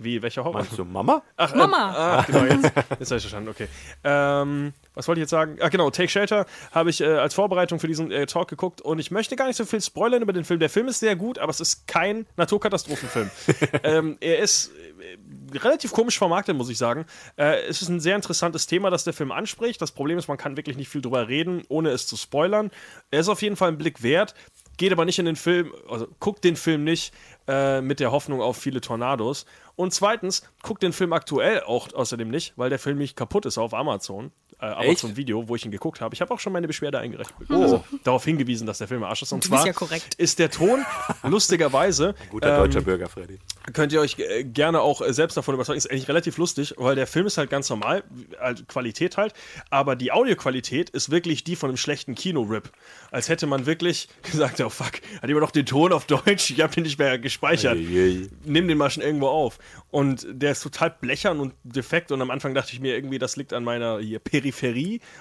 Wie? 0.00 0.22
Welcher 0.22 0.44
Horror? 0.44 0.60
Meinst 0.60 0.78
du 0.78 0.84
Mama? 0.84 1.22
Ach, 1.36 1.54
Mama. 1.56 1.92
Ah, 1.92 2.22
genau, 2.22 2.44
jetzt, 2.44 2.64
jetzt 2.64 3.10
habe 3.10 3.16
ich 3.16 3.22
verstanden, 3.22 3.48
okay. 3.48 3.66
Ähm, 4.04 4.72
was 4.94 5.08
wollte 5.08 5.20
ich 5.20 5.22
jetzt 5.22 5.30
sagen? 5.30 5.58
Ah, 5.60 5.68
genau, 5.70 5.90
Take 5.90 6.08
Shelter 6.08 6.46
habe 6.70 6.90
ich 6.90 7.00
äh, 7.00 7.06
als 7.06 7.34
Vorbereitung 7.34 7.80
für 7.80 7.88
diesen 7.88 8.12
äh, 8.12 8.26
Talk 8.26 8.48
geguckt 8.48 8.80
und 8.80 9.00
ich 9.00 9.10
möchte 9.10 9.34
gar 9.34 9.48
nicht 9.48 9.56
so 9.56 9.64
viel 9.64 9.80
spoilern 9.80 10.22
über 10.22 10.32
den 10.32 10.44
Film. 10.44 10.60
Der 10.60 10.70
Film 10.70 10.86
ist 10.86 11.00
sehr 11.00 11.16
gut, 11.16 11.38
aber 11.38 11.50
es 11.50 11.58
ist 11.58 11.88
kein 11.88 12.26
Naturkatastrophenfilm. 12.36 13.30
ähm, 13.82 14.18
er 14.20 14.38
ist 14.38 14.70
äh, 15.00 15.58
relativ 15.58 15.90
komisch 15.90 16.16
vermarktet, 16.16 16.56
muss 16.56 16.68
ich 16.68 16.78
sagen. 16.78 17.04
Äh, 17.36 17.62
es 17.68 17.82
ist 17.82 17.88
ein 17.88 17.98
sehr 17.98 18.14
interessantes 18.14 18.68
Thema, 18.68 18.90
das 18.90 19.02
der 19.02 19.14
Film 19.14 19.32
anspricht. 19.32 19.82
Das 19.82 19.90
Problem 19.90 20.16
ist, 20.16 20.28
man 20.28 20.36
kann 20.36 20.56
wirklich 20.56 20.76
nicht 20.76 20.88
viel 20.88 21.02
drüber 21.02 21.26
reden, 21.26 21.64
ohne 21.68 21.90
es 21.90 22.06
zu 22.06 22.16
spoilern. 22.16 22.70
Er 23.10 23.20
ist 23.20 23.28
auf 23.28 23.42
jeden 23.42 23.56
Fall 23.56 23.70
ein 23.70 23.78
Blick 23.78 24.04
wert. 24.04 24.34
Geht 24.78 24.92
aber 24.92 25.04
nicht 25.04 25.18
in 25.18 25.26
den 25.26 25.36
Film, 25.36 25.74
also 25.88 26.08
guckt 26.20 26.44
den 26.44 26.56
Film 26.56 26.84
nicht 26.84 27.12
äh, 27.46 27.80
mit 27.82 28.00
der 28.00 28.12
Hoffnung 28.12 28.40
auf 28.40 28.56
viele 28.56 28.80
Tornados. 28.80 29.44
Und 29.76 29.92
zweitens, 29.92 30.42
guckt 30.62 30.82
den 30.82 30.92
Film 30.92 31.12
aktuell 31.12 31.62
auch 31.62 31.92
außerdem 31.92 32.30
nicht, 32.30 32.54
weil 32.56 32.70
der 32.70 32.78
Film 32.78 32.96
nicht 32.96 33.16
kaputt 33.16 33.44
ist 33.44 33.58
auf 33.58 33.74
Amazon. 33.74 34.32
Äh, 34.60 34.66
Amazon 34.66 35.16
Video, 35.16 35.48
wo 35.48 35.54
ich 35.54 35.64
ihn 35.64 35.70
geguckt 35.70 36.00
habe. 36.00 36.14
Ich 36.14 36.20
habe 36.20 36.34
auch 36.34 36.40
schon 36.40 36.52
meine 36.52 36.66
Beschwerde 36.66 36.98
eingereicht. 36.98 37.30
Also 37.48 37.84
darauf 38.02 38.24
hingewiesen, 38.24 38.66
dass 38.66 38.78
der 38.78 38.88
Film 38.88 39.04
Arsch 39.04 39.22
ist. 39.22 39.32
Und 39.32 39.44
Du 39.44 39.48
zwar 39.48 39.64
ja 39.66 39.72
korrekt. 39.72 40.14
ist 40.16 40.38
der 40.40 40.50
Ton 40.50 40.84
lustigerweise 41.22 42.14
Guter 42.30 42.50
ähm, 42.54 42.56
deutscher 42.64 42.80
Bürger, 42.80 43.08
Freddy. 43.08 43.38
könnt 43.72 43.92
ihr 43.92 44.00
euch 44.00 44.18
äh, 44.18 44.42
gerne 44.44 44.80
auch 44.80 45.00
äh, 45.00 45.12
selbst 45.12 45.36
davon 45.36 45.54
überzeugen. 45.54 45.78
Ist 45.78 45.90
eigentlich 45.90 46.08
relativ 46.08 46.38
lustig, 46.38 46.74
weil 46.76 46.96
der 46.96 47.06
Film 47.06 47.26
ist 47.26 47.38
halt 47.38 47.50
ganz 47.50 47.70
normal, 47.70 48.02
also 48.40 48.64
Qualität 48.64 49.16
halt, 49.16 49.32
aber 49.70 49.94
die 49.96 50.10
Audioqualität 50.12 50.90
ist 50.90 51.10
wirklich 51.10 51.44
die 51.44 51.54
von 51.56 51.70
einem 51.70 51.76
schlechten 51.76 52.14
Kino-Rip. 52.14 52.70
Als 53.10 53.28
hätte 53.28 53.46
man 53.46 53.66
wirklich 53.66 54.08
gesagt, 54.22 54.60
oh 54.60 54.70
fuck, 54.70 54.94
hat 55.22 55.28
jemand 55.28 55.42
noch 55.42 55.50
den 55.52 55.66
Ton 55.66 55.92
auf 55.92 56.06
Deutsch? 56.06 56.50
Ich 56.50 56.60
habe 56.60 56.74
den 56.74 56.82
nicht 56.82 56.98
mehr 56.98 57.18
gespeichert. 57.18 57.76
Eieiei. 57.76 58.28
Nimm 58.44 58.66
den 58.66 58.76
mal 58.78 58.90
schon 58.90 59.02
irgendwo 59.04 59.28
auf. 59.28 59.58
Und 59.90 60.26
der 60.30 60.52
ist 60.52 60.62
total 60.62 60.90
blechern 61.00 61.40
und 61.40 61.54
defekt 61.62 62.12
und 62.12 62.20
am 62.20 62.30
Anfang 62.30 62.54
dachte 62.54 62.72
ich 62.72 62.80
mir 62.80 62.94
irgendwie, 62.94 63.18
das 63.18 63.36
liegt 63.36 63.52
an 63.52 63.64
meiner 63.64 63.98
hier 64.00 64.18
Peripherie, 64.18 64.47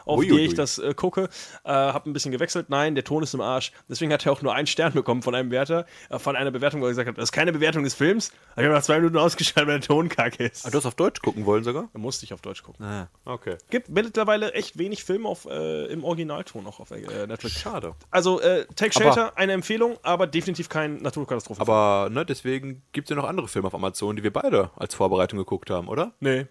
auf 0.06 0.20
Uiuiui. 0.20 0.38
die 0.38 0.44
ich 0.46 0.54
das 0.54 0.78
äh, 0.80 0.94
gucke. 0.94 1.30
Äh, 1.64 1.70
hab 1.72 2.06
ein 2.06 2.14
bisschen 2.14 2.32
gewechselt. 2.32 2.70
Nein, 2.70 2.96
der 2.96 3.04
Ton 3.04 3.24
ist 3.24 3.34
im 3.34 3.42
Arsch. 3.42 3.72
Deswegen 3.90 4.12
hat 4.14 4.26
er 4.26 4.32
auch 4.32 4.42
nur 4.42 4.54
einen 4.54 4.68
Stern 4.68 4.94
bekommen 4.94 5.22
von 5.22 5.36
einem 5.36 5.52
Wärter, 5.52 5.86
äh, 6.10 6.20
von 6.20 6.36
einer 6.36 6.52
Bewertung, 6.52 6.82
wo 6.82 6.86
er 6.86 6.90
gesagt 6.90 7.08
hat, 7.10 7.18
das 7.18 7.26
ist 7.26 7.32
keine 7.32 7.52
Bewertung 7.54 7.84
des 7.84 7.94
Films. 7.94 8.32
Hab 8.56 8.64
ich 8.64 8.70
nach 8.70 8.82
zwei 8.84 8.98
Minuten 8.98 9.18
ausgeschaltet, 9.18 9.68
weil 9.68 9.80
der 9.80 9.88
Ton 9.88 10.10
kacke 10.10 10.46
ist. 10.46 10.66
Ah, 10.66 10.70
du 10.70 10.78
hast 10.78 10.86
auf 10.86 10.96
Deutsch 10.96 11.22
gucken 11.22 11.46
wollen 11.46 11.64
sogar? 11.64 11.90
Da 11.94 12.00
musste 12.00 12.26
ich 12.26 12.34
auf 12.34 12.42
Deutsch 12.42 12.64
gucken. 12.64 12.86
Ah, 12.86 13.10
okay. 13.26 13.58
Gibt 13.70 13.90
mittlerweile 13.90 14.54
echt 14.54 14.78
wenig 14.78 15.04
Filme 15.04 15.28
auf, 15.28 15.46
äh, 15.46 15.86
im 15.88 16.04
Originalton 16.04 16.66
auch 16.68 16.80
auf 16.80 16.92
äh, 16.92 17.28
Netflix. 17.28 17.60
Schade. 17.60 17.94
Also, 18.12 18.40
äh, 18.42 18.66
Take 18.76 18.92
Aber- 18.96 19.04
Shelter, 19.14 19.38
eine 19.38 19.54
Empfehlung, 19.54 19.98
aber 20.04 20.28
definitiv 20.28 20.70
kein 20.70 20.98
Naturkatastrophen. 20.98 21.62
Aber 21.62 22.10
ne, 22.12 22.26
deswegen 22.26 22.82
gibt 22.92 23.08
es 23.08 23.10
ja 23.10 23.16
noch 23.22 23.28
andere 23.28 23.48
Filme 23.48 23.68
auf 23.68 23.76
Amazon, 23.76 24.16
die 24.16 24.24
wir 24.24 24.34
beide 24.34 24.72
als 24.76 24.96
Vorbereitung 24.96 25.40
geguckt 25.40 25.70
haben, 25.70 25.88
oder? 25.88 26.14
nee. 26.20 26.46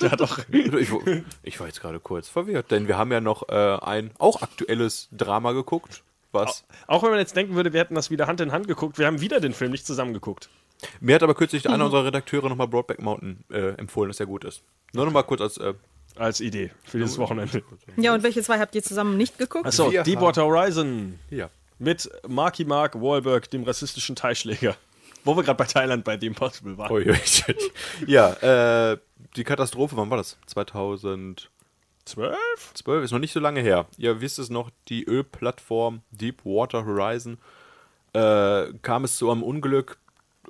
Der 0.00 0.10
hat 0.10 0.20
doch. 0.20 0.38
Ich, 0.50 0.90
ich 1.42 1.60
war 1.60 1.66
jetzt 1.66 1.80
gerade 1.80 2.00
kurz 2.00 2.28
verwirrt, 2.28 2.70
denn 2.70 2.88
wir 2.88 2.98
haben 2.98 3.12
ja 3.12 3.20
noch 3.20 3.48
äh, 3.48 3.78
ein 3.80 4.10
auch 4.18 4.42
aktuelles 4.42 5.08
Drama 5.12 5.52
geguckt, 5.52 6.02
was 6.32 6.64
Auch 6.86 7.02
wenn 7.02 7.10
man 7.10 7.18
jetzt 7.18 7.36
denken 7.36 7.54
würde, 7.54 7.72
wir 7.72 7.80
hätten 7.80 7.94
das 7.94 8.10
wieder 8.10 8.26
Hand 8.26 8.40
in 8.40 8.52
Hand 8.52 8.68
geguckt, 8.68 8.98
wir 8.98 9.06
haben 9.06 9.20
wieder 9.20 9.40
den 9.40 9.52
Film 9.52 9.70
nicht 9.70 9.86
zusammen 9.86 10.12
geguckt. 10.12 10.48
mir 11.00 11.14
hat 11.14 11.22
aber 11.22 11.34
kürzlich 11.34 11.68
einer 11.68 11.86
unserer 11.86 12.04
Redakteure 12.04 12.48
nochmal 12.48 12.68
Broadback 12.68 13.00
Mountain 13.00 13.44
äh, 13.50 13.70
empfohlen, 13.78 14.10
dass 14.10 14.20
er 14.20 14.26
gut 14.26 14.44
ist. 14.44 14.62
Nur 14.92 15.04
nochmal 15.06 15.24
kurz 15.24 15.40
als 15.40 15.58
äh, 15.58 15.74
Als 16.16 16.40
Idee 16.40 16.72
für 16.84 16.98
dieses 16.98 17.18
Wochenende. 17.18 17.62
Ja, 17.96 18.14
und 18.14 18.22
welche 18.22 18.42
zwei 18.42 18.58
habt 18.58 18.74
ihr 18.74 18.82
zusammen 18.82 19.16
nicht 19.16 19.38
geguckt? 19.38 19.66
Achso, 19.66 19.90
Deepwater 19.90 20.44
Horizon 20.44 21.18
ja. 21.30 21.50
mit 21.78 22.10
Marky 22.26 22.64
Mark 22.64 23.00
Wahlberg, 23.00 23.50
dem 23.50 23.64
rassistischen 23.64 24.16
Teilschläger. 24.16 24.76
Wo 25.26 25.36
wir 25.36 25.42
gerade 25.42 25.56
bei 25.56 25.64
Thailand 25.64 26.04
bei 26.04 26.18
The 26.18 26.26
Impossible 26.26 26.78
waren. 26.78 26.92
Ui. 26.92 27.04
ja, 28.06 28.92
äh, 28.92 28.98
die 29.36 29.44
Katastrophe, 29.44 29.96
wann 29.96 30.08
war 30.08 30.18
das? 30.18 30.38
2012 30.46 31.48
Zwölf? 32.04 33.04
ist 33.04 33.10
noch 33.10 33.18
nicht 33.18 33.32
so 33.32 33.40
lange 33.40 33.60
her. 33.60 33.86
Ihr 33.98 34.20
wisst 34.20 34.38
es 34.38 34.50
noch, 34.50 34.70
die 34.88 35.04
Ölplattform 35.04 36.02
Deepwater 36.12 36.86
Horizon 36.86 37.38
äh, 38.12 38.72
kam 38.82 39.04
es 39.04 39.16
zu 39.16 39.30
einem 39.30 39.42
Unglück 39.42 39.98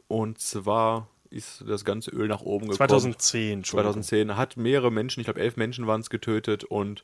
und 0.09 0.39
zwar 0.39 1.09
ist 1.31 1.65
das 1.67 1.85
ganze 1.85 2.11
Öl 2.11 2.29
nach 2.29 2.43
oben 2.43 2.69
gekommen. 2.69 2.89
2010, 2.89 3.53
Entschuldigung. 3.59 4.03
2010 4.03 4.37
hat 4.37 4.57
mehrere 4.57 4.93
Menschen, 4.93 5.21
ich 5.21 5.27
glaube 5.27 5.41
elf 5.41 5.57
Menschen 5.57 5.87
waren 5.87 6.03
es 6.03 6.11
getötet 6.11 6.65
und 6.65 7.03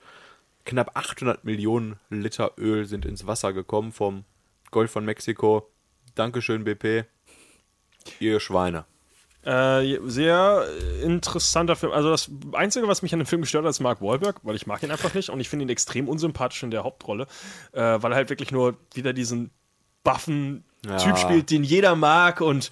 knapp 0.65 0.97
800 0.97 1.45
Millionen 1.45 1.99
Liter 2.11 2.53
Öl 2.59 2.85
sind 2.85 3.05
ins 3.07 3.27
Wasser 3.27 3.53
gekommen 3.53 3.93
vom 3.93 4.25
Golf 4.71 4.91
von 4.91 5.05
Mexiko. 5.05 5.69
Dankeschön 6.15 6.65
BP. 6.65 7.07
Ihr 8.21 8.41
Schweine. 8.41 8.85
Äh, 9.45 9.99
sehr 10.05 10.65
interessanter 11.03 11.75
Film. 11.75 11.91
Also 11.93 12.11
das 12.11 12.31
Einzige, 12.53 12.87
was 12.87 13.03
mich 13.03 13.13
an 13.13 13.19
dem 13.19 13.27
Film 13.27 13.43
gestört 13.43 13.65
hat, 13.65 13.71
ist 13.71 13.81
Mark 13.81 14.01
Wahlberg, 14.01 14.37
weil 14.45 14.55
ich 14.55 14.69
mag 14.69 14.83
ihn 14.85 14.91
einfach 14.93 15.15
nicht 15.15 15.31
und 15.31 15.41
ich 15.41 15.49
finde 15.49 15.65
ihn 15.65 15.69
extrem 15.69 16.09
unsympathisch 16.09 16.63
in 16.63 16.71
der 16.71 16.85
Hauptrolle, 16.85 17.27
äh, 17.73 17.81
weil 17.81 18.13
er 18.13 18.17
halt 18.17 18.31
wirklich 18.31 18.53
nur 18.53 18.77
wieder 18.95 19.13
diesen 19.13 19.51
buffen 20.05 20.65
Ja. 20.87 20.97
Typ 20.97 21.19
spielt, 21.19 21.51
den 21.51 21.65
jeder 21.65 21.97
mag 21.97 22.41
und 22.41 22.71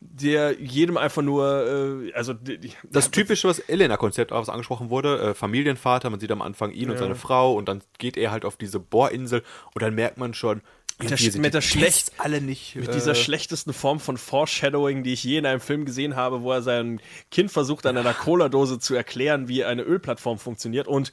der 0.00 0.58
jedem 0.58 0.96
einfach 0.96 1.22
nur, 1.22 2.04
äh, 2.08 2.12
also 2.14 2.32
die, 2.32 2.58
die, 2.58 2.72
Das 2.90 3.10
typische, 3.10 3.48
was 3.48 3.58
Elena-Konzept 3.58 4.32
auch 4.32 4.40
was 4.40 4.48
angesprochen 4.48 4.88
wurde, 4.88 5.18
äh, 5.20 5.34
Familienvater, 5.34 6.08
man 6.08 6.20
sieht 6.20 6.32
am 6.32 6.40
Anfang 6.40 6.72
ihn 6.72 6.90
und 6.90 6.98
seine 6.98 7.14
Frau 7.14 7.54
und 7.54 7.68
dann 7.68 7.82
geht 7.98 8.16
er 8.16 8.30
halt 8.30 8.44
auf 8.46 8.56
diese 8.56 8.80
Bohrinsel 8.80 9.42
und 9.74 9.82
dann 9.82 9.94
merkt 9.94 10.16
man 10.16 10.32
schon, 10.32 10.62
Mit 10.98 11.10
der, 11.10 11.18
sind 11.18 11.42
mit 11.42 11.52
der 11.52 11.60
schlecht, 11.60 12.12
alle 12.16 12.40
nicht. 12.40 12.76
mit 12.76 12.88
äh, 12.88 12.92
dieser 12.92 13.14
schlechtesten 13.14 13.74
Form 13.74 14.00
von 14.00 14.16
Foreshadowing, 14.16 15.02
die 15.02 15.12
ich 15.12 15.22
je 15.22 15.36
in 15.36 15.44
einem 15.44 15.60
Film 15.60 15.84
gesehen 15.84 16.16
habe, 16.16 16.40
wo 16.40 16.50
er 16.52 16.62
sein 16.62 17.00
Kind 17.30 17.50
versucht, 17.50 17.84
an 17.84 17.98
einer 17.98 18.14
Cola-Dose 18.14 18.78
zu 18.78 18.94
erklären, 18.94 19.48
wie 19.48 19.64
eine 19.64 19.82
Ölplattform 19.82 20.38
funktioniert 20.38 20.88
und 20.88 21.12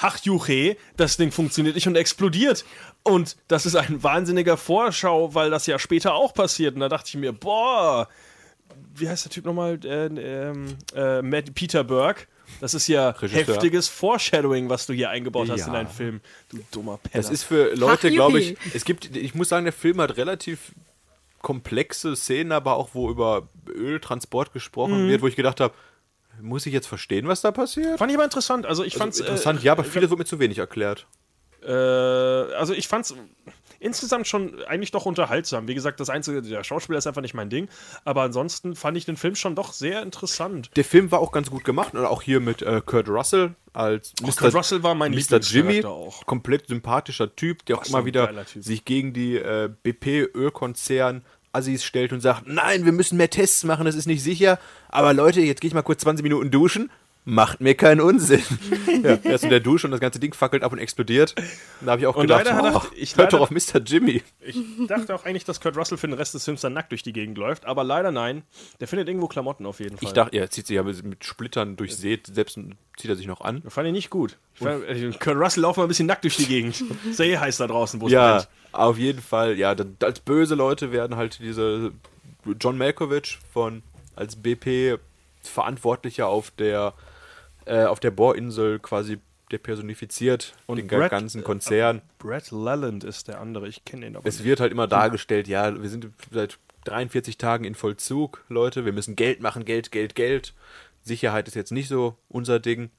Ach, 0.00 0.18
Juche, 0.22 0.76
das 0.96 1.16
Ding 1.16 1.32
funktioniert 1.32 1.74
nicht 1.74 1.86
und 1.88 1.96
explodiert. 1.96 2.64
Und 3.02 3.36
das 3.48 3.66
ist 3.66 3.74
ein 3.74 4.02
wahnsinniger 4.02 4.56
Vorschau, 4.56 5.34
weil 5.34 5.50
das 5.50 5.66
ja 5.66 5.78
später 5.78 6.14
auch 6.14 6.32
passiert. 6.34 6.74
Und 6.74 6.80
da 6.80 6.88
dachte 6.88 7.08
ich 7.08 7.16
mir, 7.16 7.32
boah, 7.32 8.08
wie 8.94 9.08
heißt 9.08 9.24
der 9.24 9.32
Typ 9.32 9.44
nochmal? 9.44 9.78
Äh, 9.84 10.06
ähm, 10.06 10.76
äh, 10.94 11.20
Matt 11.22 11.54
Peter 11.54 11.82
Berg. 11.84 12.28
Das 12.60 12.74
ist 12.74 12.86
ja 12.88 13.10
Regisseur. 13.10 13.54
heftiges 13.56 13.88
Foreshadowing, 13.88 14.68
was 14.70 14.86
du 14.86 14.92
hier 14.94 15.10
eingebaut 15.10 15.50
hast 15.50 15.60
Ja. 15.60 15.66
in 15.66 15.72
deinen 15.74 15.88
Film. 15.88 16.20
Du 16.48 16.58
dummer 16.70 16.96
Penner. 16.98 17.22
Das 17.22 17.30
ist 17.30 17.42
für 17.42 17.74
Leute, 17.74 18.10
glaube 18.10 18.40
ich, 18.40 18.56
es 18.74 18.84
gibt, 18.84 19.14
ich 19.16 19.34
muss 19.34 19.48
sagen, 19.50 19.64
der 19.64 19.72
Film 19.74 20.00
hat 20.00 20.16
relativ 20.16 20.72
komplexe 21.42 22.16
Szenen, 22.16 22.52
aber 22.52 22.76
auch 22.76 22.90
wo 22.94 23.10
über 23.10 23.48
Öltransport 23.68 24.52
gesprochen 24.52 25.04
Mhm. 25.06 25.08
wird, 25.10 25.22
wo 25.22 25.26
ich 25.28 25.36
gedacht 25.36 25.60
habe, 25.60 25.74
muss 26.40 26.66
ich 26.66 26.72
jetzt 26.72 26.86
verstehen, 26.86 27.28
was 27.28 27.40
da 27.40 27.50
passiert? 27.52 27.98
Fand 27.98 28.10
ich 28.10 28.16
aber 28.16 28.24
interessant. 28.24 28.66
Also 28.66 28.84
ich 28.84 28.94
fand's 28.96 29.20
Interessant, 29.20 29.62
ja, 29.62 29.72
aber 29.72 29.84
vieles 29.84 30.10
wird 30.10 30.18
mir 30.18 30.24
zu 30.24 30.38
wenig 30.38 30.58
erklärt. 30.58 31.06
Äh, 31.62 31.72
also 31.72 32.72
ich 32.72 32.88
fand's. 32.88 33.14
insgesamt 33.80 34.26
schon 34.26 34.62
eigentlich 34.64 34.90
doch 34.90 35.06
unterhaltsam. 35.06 35.68
Wie 35.68 35.74
gesagt, 35.74 36.00
das 36.00 36.10
einzige, 36.10 36.42
der 36.42 36.64
Schauspieler 36.64 36.98
ist 36.98 37.06
einfach 37.06 37.22
nicht 37.22 37.34
mein 37.34 37.48
Ding. 37.50 37.68
Aber 38.04 38.22
ansonsten 38.22 38.74
fand 38.74 38.96
ich 38.96 39.04
den 39.04 39.16
Film 39.16 39.34
schon 39.36 39.54
doch 39.54 39.72
sehr 39.72 40.02
interessant. 40.02 40.70
Der 40.76 40.84
Film 40.84 41.10
war 41.10 41.20
auch 41.20 41.30
ganz 41.32 41.50
gut 41.50 41.64
gemacht. 41.64 41.94
Und 41.94 42.04
auch 42.04 42.22
hier 42.22 42.40
mit 42.40 42.62
äh, 42.62 42.80
Kurt 42.84 43.08
Russell 43.08 43.54
als 43.72 44.14
Oh, 44.22 44.30
Kurt 44.32 44.54
Russell 44.54 44.82
war 44.82 44.94
mein 44.94 45.12
Mr. 45.12 45.38
Jimmy. 45.40 45.84
auch. 45.84 46.26
Komplett 46.26 46.68
sympathischer 46.68 47.34
Typ, 47.36 47.64
der 47.66 47.78
auch 47.78 47.86
immer 47.86 48.04
wieder 48.04 48.32
sich 48.56 48.84
gegen 48.84 49.12
die 49.12 49.36
äh, 49.36 49.68
BP-Ölkonzern 49.82 51.22
Assis 51.52 51.84
stellt 51.84 52.12
und 52.12 52.20
sagt, 52.20 52.46
nein, 52.46 52.84
wir 52.84 52.92
müssen 52.92 53.16
mehr 53.16 53.30
Tests 53.30 53.64
machen, 53.64 53.84
das 53.84 53.94
ist 53.94 54.06
nicht 54.06 54.22
sicher. 54.22 54.58
Aber 54.88 55.12
Leute, 55.14 55.40
jetzt 55.40 55.60
gehe 55.60 55.68
ich 55.68 55.74
mal 55.74 55.82
kurz 55.82 56.02
20 56.02 56.22
Minuten 56.22 56.50
duschen. 56.50 56.90
Macht 57.24 57.60
mir 57.60 57.74
keinen 57.74 58.00
Unsinn. 58.00 58.40
ja, 59.04 59.18
er 59.22 59.34
ist 59.34 59.44
in 59.44 59.50
der 59.50 59.60
Dusche 59.60 59.86
und 59.86 59.90
das 59.90 60.00
ganze 60.00 60.18
Ding 60.18 60.32
fackelt 60.32 60.62
ab 60.62 60.72
und 60.72 60.78
explodiert. 60.78 61.34
Da 61.82 61.90
habe 61.90 62.00
ich 62.00 62.06
auch 62.06 62.16
Und 62.16 62.22
gedacht, 62.22 62.46
leider 62.46 62.56
hat 62.56 62.64
er- 62.64 62.76
oh, 62.76 62.82
ich 62.96 63.18
hört 63.18 63.34
doch 63.34 63.40
auf 63.40 63.50
Mr. 63.50 63.80
Jimmy. 63.84 64.22
Ich 64.40 64.56
dachte 64.86 65.14
auch 65.14 65.26
eigentlich, 65.26 65.44
dass 65.44 65.60
Kurt 65.60 65.76
Russell 65.76 65.98
für 65.98 66.06
den 66.06 66.14
Rest 66.14 66.32
des 66.32 66.44
Films 66.46 66.62
dann 66.62 66.72
nackt 66.72 66.90
durch 66.90 67.02
die 67.02 67.12
Gegend 67.12 67.36
läuft. 67.36 67.66
Aber 67.66 67.84
leider 67.84 68.12
nein. 68.12 68.44
Der 68.80 68.88
findet 68.88 69.08
irgendwo 69.08 69.26
Klamotten 69.28 69.66
auf 69.66 69.78
jeden 69.80 69.98
Fall. 69.98 70.06
Ich 70.08 70.14
dachte, 70.14 70.34
er 70.38 70.48
zieht 70.48 70.68
sich 70.68 70.76
ja 70.76 70.82
mit 70.82 71.22
Splittern 71.22 71.76
durchsät, 71.76 72.28
selbst 72.32 72.58
zieht 72.96 73.10
er 73.10 73.16
sich 73.16 73.26
noch 73.26 73.42
an. 73.42 73.60
Das 73.62 73.74
fand 73.74 73.86
ich 73.88 73.92
nicht 73.92 74.08
gut. 74.08 74.38
Ich 74.54 74.60
fand, 74.62 74.84
äh, 74.84 75.10
Kurt 75.20 75.36
Russell 75.36 75.64
lauft 75.64 75.76
mal 75.76 75.82
ein 75.84 75.88
bisschen 75.88 76.06
nackt 76.06 76.24
durch 76.24 76.36
die 76.36 76.46
Gegend. 76.46 76.82
Ist 77.10 77.18
ja 77.18 77.26
eh 77.26 77.36
heiß 77.36 77.58
da 77.58 77.66
draußen, 77.66 78.00
wo 78.00 78.06
es 78.06 78.12
Ja, 78.12 78.36
brennt. 78.36 78.48
Auf 78.72 78.98
jeden 78.98 79.20
Fall. 79.20 79.56
Ja, 79.58 79.74
als 80.02 80.20
böse 80.20 80.54
Leute 80.54 80.92
werden 80.92 81.16
halt 81.16 81.38
diese 81.40 81.92
John 82.60 82.78
Malkovich 82.78 83.38
von 83.52 83.82
als 84.16 84.36
BP 84.36 84.98
Verantwortlicher 85.42 86.26
auf 86.26 86.50
der 86.50 86.94
äh, 87.66 87.84
auf 87.84 88.00
der 88.00 88.10
Bohrinsel 88.10 88.78
quasi 88.78 89.18
der 89.50 89.58
personifiziert 89.58 90.54
Und 90.66 90.76
den 90.76 90.86
Brad- 90.88 91.10
ganzen 91.10 91.42
Konzern. 91.42 92.02
Brett 92.18 92.50
Leland 92.50 93.04
ist 93.04 93.28
der 93.28 93.40
andere. 93.40 93.66
Ich 93.68 93.84
kenne 93.84 94.06
ihn 94.06 94.16
aber 94.16 94.26
Es 94.28 94.44
wird 94.44 94.60
halt 94.60 94.72
immer 94.72 94.86
dargestellt, 94.86 95.48
ja, 95.48 95.80
wir 95.80 95.88
sind 95.88 96.08
seit 96.30 96.58
43 96.84 97.38
Tagen 97.38 97.64
in 97.64 97.74
Vollzug, 97.74 98.44
Leute, 98.48 98.84
wir 98.84 98.92
müssen 98.92 99.16
Geld 99.16 99.40
machen, 99.40 99.64
Geld, 99.64 99.90
Geld, 99.90 100.14
Geld. 100.14 100.54
Sicherheit 101.02 101.48
ist 101.48 101.54
jetzt 101.54 101.72
nicht 101.72 101.88
so 101.88 102.16
unser 102.28 102.60
Ding. 102.60 102.90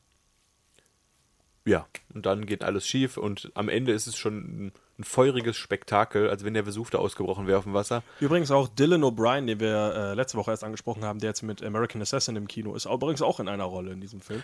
Ja, 1.66 1.88
und 2.14 2.26
dann 2.26 2.46
geht 2.46 2.64
alles 2.64 2.88
schief 2.88 3.18
und 3.18 3.52
am 3.54 3.70
Ende 3.70 3.92
ist 3.92 4.08
es 4.08 4.18
schon 4.18 4.72
ein, 5.00 5.02
ein 5.02 5.04
feuriges 5.04 5.58
Spektakel, 5.58 6.30
als 6.30 6.44
wenn 6.44 6.54
der 6.54 6.66
Vesuv 6.66 6.90
da 6.90 6.98
ausgebrochen 6.98 7.48
wäre 7.48 7.58
auf 7.58 7.64
dem 7.64 7.74
Wasser. 7.74 8.04
Übrigens 8.20 8.52
auch 8.52 8.68
Dylan 8.68 9.04
O'Brien, 9.04 9.46
den 9.48 9.60
wir 9.60 9.94
äh, 9.96 10.14
letzte 10.14 10.38
Woche 10.38 10.52
erst 10.52 10.64
angesprochen 10.64 11.04
haben, 11.06 11.20
der 11.20 11.30
jetzt 11.30 11.42
mit 11.42 11.64
American 11.64 12.02
Assassin 12.02 12.36
im 12.36 12.48
Kino 12.48 12.76
ist, 12.76 12.86
übrigens 12.86 13.22
auch 13.22 13.40
in 13.40 13.48
einer 13.48 13.64
Rolle 13.64 13.92
in 13.92 14.02
diesem 14.02 14.22
Film. 14.22 14.44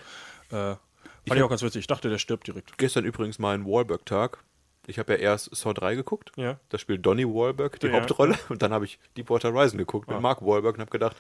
Äh, 0.49 0.53
fand 0.53 0.79
ich, 1.25 1.41
auch 1.43 1.49
ganz 1.49 1.61
witzig. 1.61 1.81
Ich 1.81 1.87
dachte, 1.87 2.09
der 2.09 2.17
stirbt 2.17 2.47
direkt. 2.47 2.77
Gestern 2.77 3.05
übrigens 3.05 3.39
mein 3.39 3.65
Wahlberg-Tag. 3.65 4.39
Ich 4.87 4.99
habe 4.99 5.13
ja 5.13 5.19
erst 5.19 5.55
Saw 5.55 5.73
3 5.73 5.95
geguckt. 5.95 6.31
Ja. 6.35 6.59
Da 6.69 6.77
spielt 6.77 7.05
Donny 7.05 7.25
Wahlberg 7.25 7.79
die 7.79 7.87
Ja. 7.87 7.93
Hauptrolle. 7.93 8.37
Und 8.49 8.61
dann 8.61 8.71
habe 8.71 8.85
ich 8.85 8.99
Deepwater 9.17 9.51
Horizon 9.51 9.79
geguckt 9.79 10.07
mit 10.09 10.21
Mark 10.21 10.41
Wahlberg 10.43 10.75
und 10.75 10.81
habe 10.81 10.91
gedacht, 10.91 11.15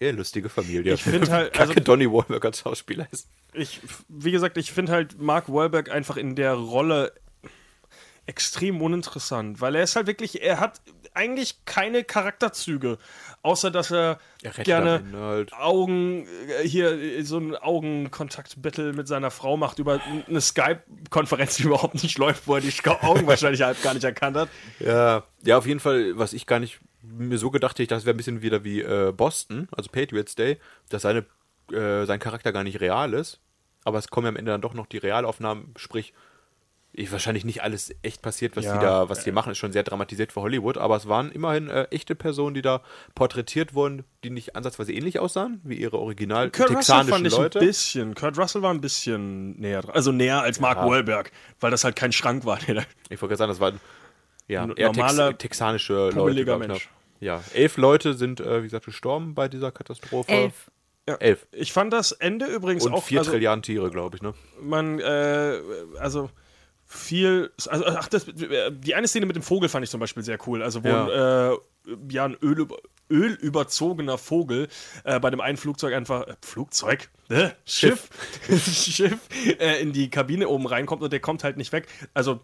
ja, 0.00 0.10
lustige 0.10 0.48
Familie. 0.48 0.94
Ich 0.94 1.04
find 1.04 1.30
halt, 1.30 1.52
Kacke 1.52 1.70
also- 1.70 1.80
Donny 1.80 2.10
Wahlberg 2.10 2.44
als 2.44 2.58
Schauspieler 2.58 3.06
ist. 3.12 3.28
Ich, 3.52 3.80
wie 4.08 4.32
gesagt, 4.32 4.56
ich 4.58 4.72
finde 4.72 4.90
halt 4.90 5.20
Mark 5.20 5.48
Wahlberg 5.48 5.88
einfach 5.90 6.16
in 6.16 6.34
der 6.34 6.54
Rolle 6.54 7.12
extrem 8.26 8.80
uninteressant, 8.80 9.60
weil 9.60 9.74
er 9.74 9.82
ist 9.82 9.96
halt 9.96 10.06
wirklich, 10.06 10.42
er 10.42 10.60
hat 10.60 10.80
eigentlich 11.14 11.64
keine 11.64 12.02
Charakterzüge, 12.04 12.98
außer 13.42 13.70
dass 13.70 13.92
er, 13.92 14.18
rettet 14.42 14.64
gerne 14.64 15.04
halt. 15.12 15.52
Augen, 15.52 16.26
äh, 16.48 16.66
hier 16.66 16.90
äh, 16.92 17.22
so 17.22 17.38
ein 17.38 17.54
Augenkontakt-Battle 17.54 18.92
mit 18.92 19.06
seiner 19.06 19.30
Frau 19.30 19.56
macht 19.56 19.78
über 19.78 20.00
eine 20.28 20.40
Skype-Konferenz, 20.40 21.56
die 21.56 21.62
überhaupt 21.64 22.02
nicht 22.02 22.18
läuft, 22.18 22.46
wo 22.46 22.56
er 22.56 22.60
die 22.60 22.72
Augen 23.02 23.26
wahrscheinlich 23.26 23.62
halb 23.62 23.80
gar 23.82 23.94
nicht 23.94 24.04
erkannt 24.04 24.36
hat. 24.36 24.48
Ja, 24.80 25.24
ja, 25.44 25.58
auf 25.58 25.66
jeden 25.66 25.80
Fall, 25.80 26.18
was 26.18 26.32
ich 26.32 26.46
gar 26.46 26.58
nicht 26.58 26.80
mir 27.02 27.38
so 27.38 27.50
gedacht 27.50 27.78
hätte, 27.78 27.94
das 27.94 28.06
wäre 28.06 28.14
ein 28.14 28.16
bisschen 28.16 28.42
wieder 28.42 28.64
wie 28.64 28.80
äh, 28.80 29.12
Boston, 29.12 29.68
also 29.72 29.90
Patriots 29.90 30.34
Day, 30.34 30.58
dass 30.88 31.02
seine, 31.02 31.26
äh, 31.70 32.06
sein 32.06 32.18
Charakter 32.18 32.52
gar 32.52 32.64
nicht 32.64 32.80
real 32.80 33.12
ist. 33.12 33.40
Aber 33.84 33.98
es 33.98 34.08
kommen 34.08 34.24
ja 34.24 34.30
am 34.30 34.36
Ende 34.36 34.50
dann 34.50 34.62
doch 34.62 34.72
noch 34.72 34.86
die 34.86 34.96
Realaufnahmen, 34.96 35.74
sprich, 35.76 36.06
ich, 36.08 36.14
wahrscheinlich 37.10 37.44
nicht 37.44 37.62
alles 37.62 37.94
echt 38.02 38.22
passiert, 38.22 38.56
was 38.56 38.64
Ja. 38.64 38.74
die 38.74 38.84
da, 38.84 39.08
was 39.08 39.24
die 39.24 39.32
machen, 39.32 39.52
ist 39.52 39.58
schon 39.58 39.72
sehr 39.72 39.82
dramatisiert 39.82 40.32
für 40.32 40.40
Hollywood, 40.42 40.78
aber 40.78 40.96
es 40.96 41.08
waren 41.08 41.30
immerhin 41.32 41.68
äh, 41.68 41.84
echte 41.90 42.14
Personen, 42.14 42.54
die 42.54 42.62
da 42.62 42.82
porträtiert 43.14 43.74
wurden, 43.74 44.04
die 44.22 44.30
nicht 44.30 44.54
ansatzweise 44.56 44.92
ähnlich 44.92 45.18
aussahen, 45.18 45.60
wie 45.64 45.74
ihre 45.76 45.98
original 45.98 46.50
Kurt 46.50 46.68
Russell 46.70 46.76
texanischen 46.76 47.12
fand 47.12 47.26
ich 47.26 47.32
Leute. 47.36 47.58
ein 47.60 47.66
bisschen, 47.66 48.14
Kurt 48.14 48.38
Russell 48.38 48.62
war 48.62 48.72
ein 48.72 48.80
bisschen 48.80 49.58
näher 49.60 49.82
dran, 49.82 49.94
also 49.94 50.12
näher 50.12 50.42
als 50.42 50.60
Mark 50.60 50.78
Wahlberg, 50.78 51.32
weil 51.60 51.70
das 51.70 51.84
halt 51.84 51.96
kein 51.96 52.12
Schrank 52.12 52.44
war, 52.44 52.58
der 52.58 52.84
Ich 53.08 53.20
wollte 53.20 53.34
gerade 53.34 53.36
sagen, 53.36 53.50
das 53.50 53.60
waren 53.60 53.80
ja, 54.46 54.68
eher 54.76 54.86
normaler, 54.92 55.28
tex 55.30 55.38
texanische 55.38 56.10
Leute. 56.10 56.44
glaub 56.44 56.60
ich, 56.62 56.68
ne? 56.68 56.74
Mensch. 56.74 56.90
Ja, 57.20 57.42
elf 57.54 57.76
Leute 57.76 58.14
sind, 58.14 58.40
äh, 58.40 58.60
wie 58.60 58.66
gesagt, 58.66 58.84
gestorben 58.84 59.34
bei 59.34 59.48
dieser 59.48 59.72
Katastrophe. 59.72 60.30
Elf. 60.30 60.70
Elf. 61.06 61.46
Ich 61.52 61.72
fand 61.72 61.92
das 61.92 62.12
Ende 62.12 62.46
übrigens 62.46 62.86
Und 62.86 62.94
auch. 62.94 63.02
vier 63.04 63.20
also, 63.20 63.30
Trilliarden 63.32 63.62
Tiere, 63.62 63.90
glaube 63.90 64.16
ich, 64.16 64.22
ne? 64.22 64.32
man, 64.60 65.00
äh, 65.00 65.58
also 65.98 66.30
viel, 66.94 67.50
also 67.68 67.84
ach, 67.86 68.08
das, 68.08 68.26
die 68.34 68.94
eine 68.94 69.08
Szene 69.08 69.26
mit 69.26 69.36
dem 69.36 69.42
Vogel 69.42 69.68
fand 69.68 69.84
ich 69.84 69.90
zum 69.90 70.00
Beispiel 70.00 70.22
sehr 70.22 70.38
cool. 70.46 70.62
Also 70.62 70.84
wo 70.84 70.88
Ja. 70.88 71.04
ein, 71.04 71.52
äh, 71.52 71.96
ja, 72.10 72.24
ein 72.24 72.36
Öl, 72.42 72.66
ölüberzogener 73.10 74.18
Vogel 74.18 74.68
äh, 75.04 75.20
bei 75.20 75.30
dem 75.30 75.40
einen 75.40 75.56
Flugzeug 75.56 75.94
einfach, 75.94 76.26
äh, 76.26 76.34
Flugzeug? 76.42 77.10
Äh, 77.28 77.50
Schiff, 77.64 78.08
Schiff, 78.72 79.18
äh, 79.58 79.80
in 79.82 79.92
die 79.92 80.10
Kabine 80.10 80.48
oben 80.48 80.66
reinkommt 80.66 81.02
und 81.02 81.12
der 81.12 81.20
kommt 81.20 81.44
halt 81.44 81.56
nicht 81.56 81.72
weg. 81.72 81.86
Also 82.14 82.40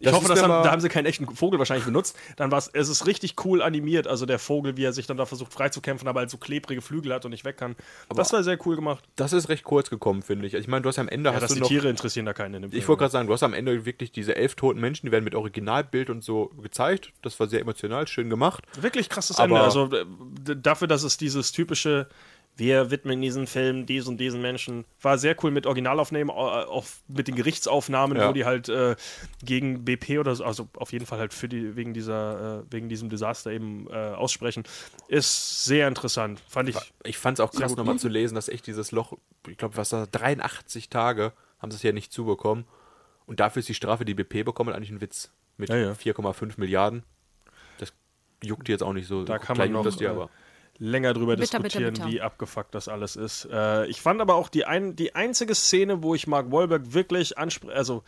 ich 0.00 0.06
Das 0.06 0.14
hoffe, 0.14 0.32
mir 0.32 0.42
haben, 0.42 0.50
aber- 0.50 0.64
da 0.64 0.70
haben 0.72 0.80
sie 0.80 0.88
keinen 0.88 1.06
echten 1.06 1.32
Vogel 1.36 1.58
wahrscheinlich 1.58 1.84
benutzt. 1.84 2.16
Dann 2.36 2.50
war 2.50 2.58
es, 2.58 2.68
es 2.72 2.88
ist 2.88 3.06
richtig 3.06 3.36
cool 3.44 3.62
animiert, 3.62 4.06
also 4.08 4.26
der 4.26 4.38
Vogel, 4.38 4.76
wie 4.76 4.84
er 4.84 4.92
sich 4.92 5.06
dann 5.06 5.16
da 5.18 5.26
versucht 5.26 5.52
freizukämpfen, 5.52 6.08
aber 6.08 6.20
halt 6.20 6.30
so 6.30 6.38
klebrige 6.38 6.80
Flügel 6.80 7.12
hat 7.12 7.24
und 7.24 7.30
nicht 7.30 7.44
weg 7.44 7.56
kann. 7.58 7.76
das 8.14 8.32
war 8.32 8.42
sehr 8.42 8.58
cool 8.66 8.76
gemacht. 8.76 9.04
Das 9.16 9.32
ist 9.32 9.48
recht 9.48 9.62
kurz 9.62 9.90
gekommen, 9.90 10.22
finde 10.22 10.46
ich. 10.46 10.54
Ich 10.54 10.66
meine, 10.68 10.82
du 10.82 10.88
hast 10.88 10.98
am 10.98 11.08
Ende 11.08 11.30
Ja, 11.30 11.34
hast 11.34 11.42
dass 11.42 11.48
du 11.50 11.54
die 11.56 11.60
noch. 11.60 11.68
Tiere 11.68 11.88
interessieren 11.88 12.26
da 12.26 12.32
keinen 12.32 12.54
in 12.54 12.62
dem 12.62 12.72
Ich 12.72 12.88
wollte 12.88 13.00
gerade 13.00 13.12
sagen, 13.12 13.26
du 13.28 13.32
hast 13.34 13.42
am 13.42 13.52
Ende 13.54 13.84
wirklich 13.84 14.10
diese 14.10 14.34
elf 14.36 14.54
toten 14.54 14.80
Menschen, 14.80 15.06
die 15.06 15.12
werden 15.12 15.24
mit 15.24 15.34
Originalbild 15.34 16.08
und 16.10 16.24
so 16.24 16.46
gezeigt. 16.62 17.12
Das 17.22 17.38
war 17.38 17.46
sehr 17.46 17.60
emotional, 17.60 18.08
schön 18.08 18.30
gemacht. 18.30 18.64
Wirklich 18.80 19.08
krasses 19.10 19.36
Aber- 19.38 19.44
Ende. 19.44 19.60
Also 19.60 19.90
äh, 19.94 20.56
dafür, 20.56 20.88
dass 20.88 21.02
es 21.02 21.18
dieses 21.18 21.52
typische, 21.52 22.08
wir 22.60 22.90
widmen 22.92 23.20
diesen 23.20 23.46
Film 23.48 23.86
diesen 23.86 24.10
und 24.10 24.18
diesen 24.18 24.40
Menschen, 24.40 24.84
war 25.00 25.18
sehr 25.18 25.34
cool 25.42 25.50
mit 25.50 25.66
Originalaufnahmen, 25.66 26.28
äh, 26.28 26.32
auch 26.32 26.84
mit 27.08 27.26
den 27.26 27.34
Gerichtsaufnahmen, 27.34 28.18
Ja. 28.18 28.28
wo 28.28 28.32
die 28.32 28.44
halt 28.44 28.68
äh, 28.68 28.94
gegen 29.42 29.84
BP 29.84 30.18
oder 30.20 30.34
so, 30.36 30.44
also 30.44 30.68
auf 30.76 30.92
jeden 30.92 31.06
Fall 31.06 31.18
halt 31.18 31.34
für 31.34 31.48
die, 31.48 31.74
wegen 31.74 31.94
dieser, 31.94 32.60
äh, 32.60 32.72
wegen 32.72 32.88
diesem 32.88 33.08
Desaster 33.08 33.50
eben 33.50 33.88
äh, 33.90 33.94
aussprechen. 33.94 34.62
Ist 35.08 35.64
sehr 35.64 35.88
interessant. 35.88 36.40
Fand 36.48 36.68
ich. 36.68 36.76
Ich 37.02 37.18
fand 37.18 37.38
es 37.38 37.40
auch 37.44 37.50
krass, 37.50 37.74
nochmal 37.74 37.98
zu 37.98 38.08
lesen, 38.08 38.34
dass 38.34 38.48
echt 38.48 38.66
dieses 38.66 38.92
Loch, 38.92 39.16
ich 39.48 39.56
glaube, 39.56 39.76
was 39.76 39.88
da, 39.88 40.06
83 40.06 40.88
Tage 40.90 41.32
haben 41.58 41.70
sie 41.72 41.76
es 41.76 41.82
ja 41.82 41.92
nicht 41.92 42.12
zubekommen. 42.12 42.64
Und 43.26 43.40
dafür 43.40 43.60
ist 43.60 43.68
die 43.68 43.74
Strafe, 43.74 44.04
die 44.04 44.14
BP 44.14 44.44
bekommen, 44.44 44.74
eigentlich 44.74 44.90
ein 44.90 45.00
Witz. 45.00 45.32
Mit 45.56 45.68
Ja, 45.70 45.76
ja. 45.76 45.92
4,5 45.92 46.54
Milliarden. 46.58 47.04
Das 47.78 47.92
juckt 48.42 48.66
die 48.68 48.72
jetzt 48.72 48.82
auch 48.82 48.92
nicht 48.92 49.06
so. 49.06 49.24
Da 49.24 49.38
kann 49.38 49.56
man 49.56 49.72
noch, 49.72 49.84
das 49.84 49.96
die 49.96 50.04
äh, 50.04 50.08
aber. 50.08 50.30
Länger 50.80 51.12
drüber 51.12 51.36
Bitter, 51.36 51.58
bitter, 51.58 51.78
diskutieren, 51.78 51.94
bitter. 51.94 52.08
wie 52.08 52.20
abgefuckt 52.20 52.74
das 52.74 52.88
alles 52.88 53.14
ist. 53.14 53.46
Äh, 53.52 53.86
ich 53.86 54.00
fand 54.00 54.20
aber 54.20 54.34
auch 54.34 54.48
die, 54.48 54.64
ein, 54.64 54.96
die 54.96 55.14
einzige 55.14 55.54
Szene, 55.54 56.02
wo 56.02 56.14
ich 56.14 56.26
Mark 56.26 56.50
Wahlberg 56.50 56.92
wirklich 56.94 57.38
anspreche, 57.38 57.76
also 57.76 58.02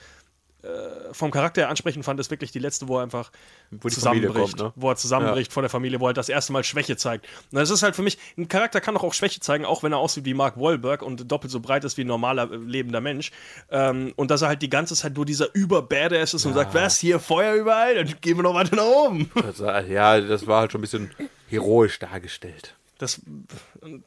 äh, 0.62 1.12
vom 1.12 1.30
Charakter 1.30 1.62
her 1.62 1.68
ansprechen 1.68 2.02
fand, 2.02 2.20
ist 2.20 2.30
wirklich 2.30 2.52
die 2.52 2.58
letzte, 2.58 2.86
wo 2.88 2.98
er 2.98 3.02
einfach 3.02 3.32
Wo 3.70 3.88
zusammenbricht. 3.88 4.58
kommt, 4.58 4.58
ne? 4.58 4.72
Wo 4.76 4.90
er 4.90 4.96
zusammenbricht 4.96 5.52
vor 5.52 5.62
der 5.62 5.70
Familie, 5.70 6.00
wo 6.00 6.06
er 6.06 6.14
das 6.14 6.28
erste 6.28 6.52
Mal 6.52 6.62
Schwäche 6.62 6.96
zeigt. 6.96 7.26
Und 7.50 7.58
das 7.58 7.70
ist 7.70 7.82
halt 7.82 7.96
für 7.96 8.02
mich, 8.02 8.18
ein 8.38 8.48
Charakter 8.48 8.80
kann 8.80 8.94
doch 8.94 9.02
auch 9.02 9.14
Schwäche 9.14 9.40
zeigen, 9.40 9.64
auch 9.64 9.82
wenn 9.82 9.92
er 9.92 9.98
aussieht 9.98 10.24
wie 10.24 10.34
Mark 10.34 10.56
Wahlberg 10.58 11.02
und 11.02 11.30
doppelt 11.30 11.50
so 11.50 11.60
breit 11.60 11.84
ist 11.84 11.96
wie 11.96 12.04
ein 12.04 12.06
normaler 12.06 12.50
äh, 12.50 12.56
lebender 12.56 13.00
Mensch. 13.00 13.32
Ähm, 13.70 14.12
und 14.16 14.30
dass 14.30 14.42
er 14.42 14.48
halt 14.48 14.62
die 14.62 14.70
ganze 14.70 14.94
Zeit 14.94 15.14
nur 15.16 15.26
dieser 15.26 15.52
über-Badass 15.54 16.34
ist 16.34 16.46
und 16.46 16.54
sagt, 16.54 16.74
was, 16.74 16.98
hier 16.98 17.18
Feuer 17.18 17.54
überall, 17.54 17.96
dann 17.96 18.14
gehen 18.20 18.36
wir 18.36 18.42
noch 18.42 18.54
weiter 18.54 18.76
nach 18.76 18.84
oben. 18.84 19.30
Das 19.42 19.60
war, 19.60 19.84
ja, 19.84 20.20
das 20.20 20.46
war 20.46 20.60
halt 20.60 20.72
schon 20.72 20.78
ein 20.78 20.82
bisschen 20.82 21.10
heroisch 21.48 21.98
dargestellt. 21.98 22.76
Das, 22.98 23.20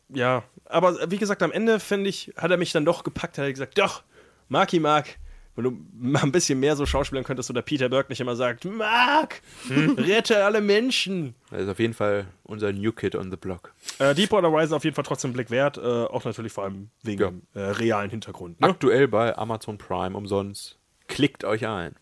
ja, 0.10 0.44
aber 0.66 1.12
wie 1.12 1.18
gesagt, 1.18 1.44
am 1.44 1.52
Ende, 1.52 1.80
finde 1.82 2.10
ich, 2.10 2.34
hat 2.38 2.50
er 2.50 2.58
mich 2.58 2.72
dann 2.72 2.86
doch 2.86 3.04
gepackt, 3.04 3.38
hat 3.38 3.46
er 3.46 3.52
gesagt, 3.52 3.78
doch, 3.78 4.04
Marky 4.48 4.80
Mark, 4.80 5.18
wenn 5.56 5.64
du 5.64 5.78
mal 5.98 6.22
ein 6.24 6.32
bisschen 6.32 6.60
mehr 6.60 6.76
so 6.76 6.86
schauspielern 6.86 7.24
könntest 7.24 7.50
oder 7.50 7.62
Peter 7.62 7.88
Burke 7.90 8.10
nicht 8.12 8.20
immer 8.20 8.36
sagt, 8.36 8.66
Mark, 8.66 9.42
rette 9.70 10.44
alle 10.44 10.62
Menschen. 10.62 11.36
Das 11.50 11.62
ist 11.62 11.70
auf 11.70 11.80
jeden 11.80 11.94
Fall 11.94 12.26
unser 12.44 12.72
New 12.74 12.92
Kid 12.92 13.16
on 13.16 13.32
the 13.32 13.38
Block. 13.38 13.74
Äh, 14.00 14.14
Deepwater 14.16 14.52
Horizon 14.52 14.76
auf 14.76 14.84
jeden 14.84 14.96
Fall 14.96 15.06
trotzdem 15.06 15.34
Blick 15.34 15.50
wert, 15.52 15.78
äh, 15.78 15.82
auch 15.82 16.26
natürlich 16.26 16.52
vor 16.52 16.66
allem 16.66 16.90
wegen 17.04 17.44
Ja. 17.54 17.62
äh, 17.62 17.70
realen 17.72 18.10
Hintergrund. 18.10 18.60
Ne? 18.60 18.68
Aktuell 18.68 19.08
bei 19.08 19.38
Amazon 19.38 19.78
Prime 19.78 20.16
umsonst. 20.18 20.78
Klickt 21.08 21.44
euch 21.46 21.66
ein. 21.68 21.96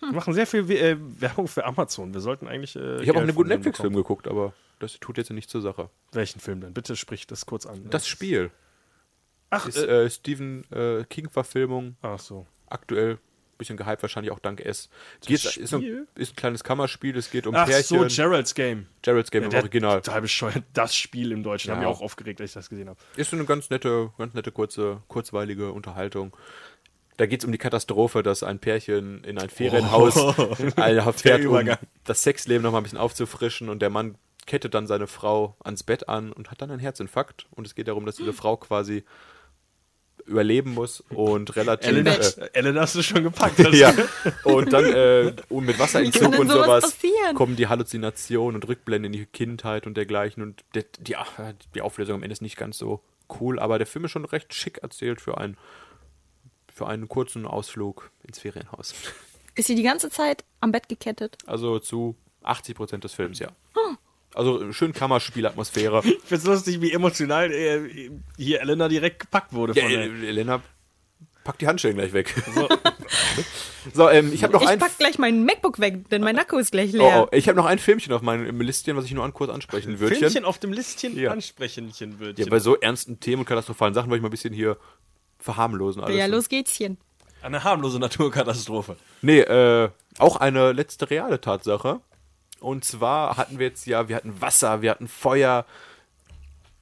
Wir 0.00 0.12
machen 0.12 0.32
sehr 0.32 0.46
viel 0.46 0.70
äh, 0.70 0.96
Werbung 1.20 1.46
für 1.46 1.64
Amazon. 1.66 2.14
Wir 2.14 2.20
sollten 2.20 2.48
eigentlich. 2.48 2.74
Äh, 2.74 3.02
Ich 3.02 3.08
habe 3.08 3.18
auch 3.18 3.22
einen 3.22 3.34
guten 3.34 3.50
Netflix-Film 3.50 3.94
geguckt, 3.94 4.28
aber 4.28 4.54
das 4.78 4.98
tut 4.98 5.18
jetzt 5.18 5.30
nicht 5.30 5.50
zur 5.50 5.60
Sache. 5.60 5.90
Welchen 6.12 6.40
Film 6.40 6.60
denn? 6.62 6.72
Bitte 6.72 6.96
sprich 6.96 7.26
das 7.26 7.44
kurz 7.44 7.66
an. 7.66 7.86
Das 7.90 8.08
Spiel 8.08 8.50
Ach, 9.50 9.66
ist 9.66 9.76
äh, 9.76 10.04
äh, 10.04 10.10
Stephen 10.10 10.64
äh, 10.72 11.04
King-Verfilmung. 11.04 11.96
ach 12.02 12.18
so. 12.18 12.46
Aktuell 12.70 13.18
bisschen 13.58 13.76
gehypt, 13.76 14.00
wahrscheinlich 14.00 14.32
auch 14.32 14.38
dank 14.38 14.60
S. 14.60 14.88
Geht, 15.26 15.44
ist, 15.44 15.74
ein, 15.74 16.06
ist 16.14 16.32
ein 16.32 16.36
kleines 16.36 16.64
Kammerspiel, 16.64 17.14
es 17.18 17.30
geht 17.30 17.46
um 17.46 17.54
Ach 17.54 17.66
Pärchen. 17.66 18.08
so, 18.08 18.22
Gerald's 18.22 18.54
Game. 18.54 18.86
Gerald's 19.02 19.30
Game 19.30 19.44
im 19.44 19.50
Der 19.50 19.60
Original. 19.60 20.00
Total 20.00 20.22
bescheuert. 20.22 20.62
Das 20.72 20.96
Spiel 20.96 21.30
im 21.30 21.42
Deutschen. 21.42 21.68
Ja. 21.68 21.74
Hat 21.74 21.80
mich 21.82 21.88
auch 21.88 22.00
aufgeregt, 22.00 22.40
als 22.40 22.50
ich 22.50 22.54
das 22.54 22.70
gesehen 22.70 22.88
habe. 22.88 22.98
Ist 23.16 23.30
so 23.30 23.36
eine 23.36 23.44
ganz 23.44 23.68
nette, 23.68 24.12
ganz 24.16 24.32
nette, 24.32 24.50
kurze, 24.50 25.02
kurzweilige 25.08 25.72
Unterhaltung. 25.72 26.34
Da 27.18 27.26
geht 27.26 27.40
es 27.42 27.44
um 27.44 27.52
die 27.52 27.58
Katastrophe, 27.58 28.22
dass 28.22 28.42
ein 28.42 28.60
Pärchen 28.60 29.22
in 29.24 29.36
ein 29.36 29.50
Ferienhaus 29.50 30.16
ein- 30.78 31.12
fährt, 31.12 31.44
um 31.44 31.68
das 32.04 32.22
Sexleben 32.22 32.62
noch 32.62 32.72
mal 32.72 32.78
ein 32.78 32.84
bisschen 32.84 32.96
aufzufrischen 32.98 33.68
und 33.68 33.82
der 33.82 33.90
Mann 33.90 34.14
kettet 34.46 34.72
dann 34.72 34.86
seine 34.86 35.06
Frau 35.06 35.54
ans 35.62 35.82
Bett 35.82 36.08
an 36.08 36.32
und 36.32 36.50
hat 36.50 36.62
dann 36.62 36.70
einen 36.70 36.80
Herzinfarkt 36.80 37.46
und 37.50 37.66
es 37.66 37.74
geht 37.74 37.88
darum, 37.88 38.06
dass 38.06 38.16
diese 38.16 38.32
Frau 38.32 38.56
quasi 38.56 39.04
überleben 40.30 40.72
muss 40.74 41.02
und 41.10 41.54
relativ 41.56 41.88
Elena, 41.88 42.14
äh, 42.14 42.50
Elena 42.52 42.80
hast 42.82 42.94
du 42.94 43.02
schon 43.02 43.22
gepackt. 43.22 43.58
ja 43.72 43.92
und 44.44 44.72
dann 44.72 44.84
äh, 44.84 45.34
und 45.48 45.66
mit 45.66 45.78
Wasserentzug 45.78 46.38
und 46.38 46.50
sowas 46.50 46.82
passieren? 46.82 47.34
kommen 47.34 47.56
die 47.56 47.66
Halluzinationen 47.66 48.54
und 48.54 48.68
Rückblenden 48.68 49.12
in 49.12 49.20
die 49.20 49.26
Kindheit 49.26 49.86
und 49.86 49.96
dergleichen 49.96 50.42
und 50.42 50.64
die, 50.74 50.84
die, 51.00 51.16
die 51.74 51.82
Auflösung 51.82 52.16
am 52.16 52.22
Ende 52.22 52.32
ist 52.32 52.42
nicht 52.42 52.56
ganz 52.56 52.78
so 52.78 53.00
cool, 53.40 53.58
aber 53.58 53.78
der 53.78 53.86
Film 53.86 54.06
ist 54.06 54.12
schon 54.12 54.24
recht 54.24 54.54
schick 54.54 54.78
erzählt 54.78 55.20
für 55.20 55.38
einen 55.38 55.56
für 56.72 56.86
einen 56.86 57.08
kurzen 57.08 57.46
Ausflug 57.46 58.10
ins 58.26 58.38
Ferienhaus. 58.38 58.94
Ist 59.54 59.66
sie 59.66 59.74
die 59.74 59.82
ganze 59.82 60.08
Zeit 60.08 60.44
am 60.60 60.72
Bett 60.72 60.88
gekettet? 60.88 61.36
Also 61.46 61.78
zu 61.78 62.16
80 62.42 62.74
Prozent 62.76 63.04
des 63.04 63.12
Films, 63.12 63.38
ja. 63.38 63.48
Also 64.34 64.72
schön 64.72 64.92
Kammerspielatmosphäre. 64.92 66.02
Ich 66.04 66.18
find's 66.24 66.46
lustig, 66.46 66.80
wie 66.80 66.92
emotional 66.92 67.50
äh, 67.52 68.10
hier 68.36 68.60
Elena 68.60 68.88
direkt 68.88 69.20
gepackt 69.20 69.52
wurde. 69.52 69.74
Ja, 69.74 69.82
von 69.82 69.90
der- 69.92 70.02
El- 70.02 70.24
Elena, 70.24 70.62
pack 71.44 71.58
die 71.58 71.66
Handschellen 71.66 71.96
gleich 71.96 72.12
weg. 72.12 72.32
So, 73.92 74.08
ähm, 74.10 74.30
ich 74.32 74.44
habe 74.44 74.52
noch 74.52 74.62
Ich 74.62 74.68
ein 74.68 74.78
pack 74.78 74.96
gleich 74.98 75.18
mein 75.18 75.44
MacBook 75.44 75.80
weg, 75.80 76.08
denn 76.10 76.22
mein 76.22 76.38
Akku 76.38 76.58
ist 76.58 76.70
gleich 76.70 76.92
oh, 76.94 76.98
leer. 76.98 77.28
oh, 77.30 77.34
ich 77.34 77.48
habe 77.48 77.56
noch 77.56 77.64
ein 77.66 77.78
Filmchen 77.78 78.12
auf 78.12 78.22
meinem 78.22 78.60
Listchen, 78.60 78.96
was 78.96 79.04
ich 79.06 79.12
nur 79.12 79.24
an 79.24 79.32
kurz 79.34 79.50
ansprechen 79.50 79.98
würde. 79.98 80.14
Filmchen 80.14 80.44
auf 80.44 80.58
dem 80.58 80.72
Listchen 80.72 81.16
Ja. 81.18 81.32
ansprechenchen 81.32 82.20
wird. 82.20 82.38
Ja, 82.38 82.46
bei 82.48 82.60
so 82.60 82.76
ernsten 82.76 83.18
Themen 83.20 83.40
und 83.40 83.46
katastrophalen 83.46 83.94
Sachen 83.94 84.10
wollte 84.10 84.18
ich 84.18 84.22
mal 84.22 84.28
ein 84.28 84.32
bisschen 84.32 84.54
hier 84.54 84.76
verharmlosen 85.38 86.02
alles. 86.04 86.16
Ja, 86.16 86.26
los 86.26 86.48
geht's 86.48 86.74
hier. 86.74 86.96
Eine 87.42 87.64
harmlose 87.64 87.98
Naturkatastrophe. 87.98 88.96
Nee, 89.22 89.40
äh, 89.40 89.88
auch 90.18 90.36
eine 90.36 90.72
letzte 90.72 91.08
reale 91.08 91.40
Tatsache. 91.40 92.00
Und 92.60 92.84
zwar 92.84 93.36
hatten 93.36 93.58
wir 93.58 93.66
jetzt 93.66 93.86
ja, 93.86 94.08
wir 94.08 94.16
hatten 94.16 94.40
Wasser, 94.40 94.82
wir 94.82 94.90
hatten 94.90 95.08
Feuer, 95.08 95.64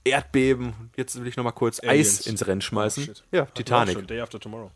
Erdbeben. 0.05 0.91
Jetzt 0.97 1.21
will 1.21 1.27
ich 1.27 1.37
noch 1.37 1.45
mal 1.45 1.53
kurz 1.53 1.81
Aliens. 1.81 2.21
Eis 2.21 2.27
ins 2.27 2.47
Rennen 2.47 2.61
schmeißen. 2.61 3.09
Oh, 3.11 3.37
ja, 3.37 3.45
auch 3.45 3.51
Titanic. 3.51 3.95
schon, 3.95 4.07
Day 4.07 4.21
After 4.21 4.41
Tomorrow. 4.41 4.71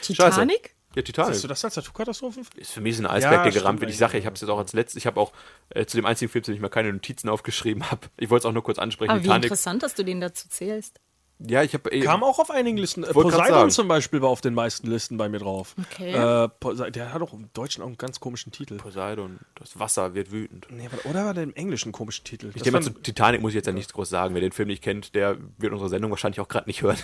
Titanic? 0.00 0.74
Ja, 0.94 1.02
Titanic. 1.02 1.34
Siehst 1.34 1.44
du 1.44 1.48
das 1.48 1.64
als 1.64 1.76
Naturkatastrophe? 1.76 2.40
ist 2.56 2.72
für 2.72 2.80
mich 2.80 2.96
so 2.96 3.02
ein 3.02 3.06
Eisberg, 3.06 3.32
Ja, 3.32 3.42
der 3.44 3.52
gerammt 3.52 3.80
wird. 3.80 3.90
Ich 3.90 3.96
sage, 3.96 4.18
ich 4.18 4.26
habe 4.26 4.34
es 4.34 4.40
jetzt 4.40 4.50
auch 4.50 4.58
als 4.58 4.72
letztes. 4.72 4.96
Ich 4.96 5.06
habe 5.06 5.20
auch 5.20 5.32
äh, 5.70 5.86
zu 5.86 5.96
dem 5.96 6.04
einzigen 6.04 6.30
Film, 6.30 6.44
zu 6.44 6.50
dem 6.50 6.56
ich 6.56 6.62
mir 6.62 6.70
keine 6.70 6.92
Notizen 6.92 7.28
aufgeschrieben 7.28 7.90
habe. 7.90 8.08
Ich 8.18 8.30
wollte 8.30 8.42
es 8.42 8.46
auch 8.46 8.52
nur 8.52 8.62
kurz 8.62 8.78
ansprechen. 8.78 9.10
Aber 9.10 9.20
wie 9.20 9.24
Titanic. 9.24 9.44
interessant, 9.44 9.82
dass 9.82 9.94
du 9.94 10.04
den 10.04 10.20
dazu 10.20 10.48
zählst. 10.48 11.00
Ja, 11.48 11.62
ich 11.62 11.74
habe. 11.74 11.90
Kam 12.00 12.22
auch 12.22 12.38
auf 12.38 12.50
einigen 12.50 12.76
Listen. 12.76 13.02
Äh, 13.04 13.12
Poseidon 13.12 13.70
zum 13.70 13.88
Beispiel 13.88 14.22
war 14.22 14.28
auf 14.28 14.40
den 14.40 14.54
meisten 14.54 14.86
Listen 14.88 15.16
bei 15.16 15.28
mir 15.28 15.38
drauf. 15.38 15.74
Okay. 15.92 16.12
Äh, 16.12 16.90
der 16.92 17.12
hat 17.12 17.22
auch 17.22 17.32
im 17.32 17.48
Deutschen 17.52 17.82
auch 17.82 17.86
einen 17.88 17.98
ganz 17.98 18.20
komischen 18.20 18.52
Titel. 18.52 18.76
Poseidon, 18.76 19.38
das 19.56 19.78
Wasser 19.78 20.14
wird 20.14 20.30
wütend. 20.30 20.66
Nee, 20.70 20.88
oder 21.04 21.24
war 21.24 21.34
der 21.34 21.42
im 21.42 21.54
Englischen 21.54 21.88
einen 21.88 21.92
komischen 21.92 22.24
Titel? 22.24 22.48
Ich 22.48 22.54
Das 22.54 22.62
denke 22.62 22.78
mal, 22.78 22.84
war- 22.86 22.94
zu 22.94 23.00
Titanic 23.02 23.40
muss 23.40 23.50
ich 23.52 23.56
jetzt 23.56 23.66
ja 23.66 23.72
nichts 23.72 23.92
groß 23.92 24.08
sagen. 24.08 24.34
Wer 24.34 24.40
den 24.40 24.52
Film 24.52 24.68
nicht 24.68 24.82
kennt, 24.82 25.14
der 25.14 25.38
wird 25.58 25.72
unsere 25.72 25.88
Sendung 25.88 26.10
wahrscheinlich 26.10 26.40
auch 26.40 26.48
gerade 26.48 26.68
nicht 26.68 26.82
hören. 26.82 26.98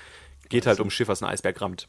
Geht 0.48 0.66
halt 0.66 0.80
um 0.80 0.88
ein 0.88 0.90
Schiff, 0.90 1.08
was 1.08 1.22
einen 1.22 1.32
Eisberg 1.32 1.60
rammt. 1.60 1.88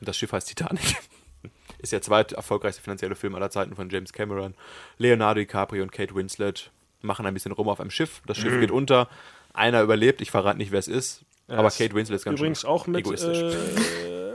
Und 0.00 0.08
das 0.08 0.16
Schiff 0.16 0.32
heißt 0.32 0.48
Titanic. 0.48 0.96
Ist 1.78 1.92
der 1.92 2.02
zweit 2.02 2.32
erfolgreichste 2.32 2.82
finanzielle 2.82 3.14
Film 3.14 3.34
aller 3.34 3.50
Zeiten 3.50 3.74
von 3.76 3.88
James 3.90 4.12
Cameron. 4.12 4.54
Leonardo 4.98 5.40
DiCaprio 5.40 5.82
und 5.82 5.92
Kate 5.92 6.14
Winslet 6.14 6.70
machen 7.02 7.26
ein 7.26 7.34
bisschen 7.34 7.52
rum 7.52 7.68
auf 7.68 7.80
einem 7.80 7.90
Schiff. 7.90 8.22
Das 8.26 8.36
Schiff 8.38 8.58
geht 8.60 8.70
unter. 8.70 9.08
Einer 9.52 9.82
überlebt. 9.82 10.20
Ich 10.20 10.30
verrate 10.30 10.58
nicht, 10.58 10.70
wer 10.70 10.78
es 10.78 10.88
ist. 10.88 11.22
Ja, 11.48 11.58
aber 11.58 11.68
ist 11.68 11.78
Kate 11.78 11.94
Winslet 11.94 12.16
ist 12.16 12.24
ganz 12.24 12.38
Übrigens 12.38 12.60
schön 12.62 12.70
auch 12.70 12.86
mit, 12.86 12.96
äh, 12.96 13.00
egoistisch. 13.00 13.38
mit 13.38 13.54
äh, 13.54 14.34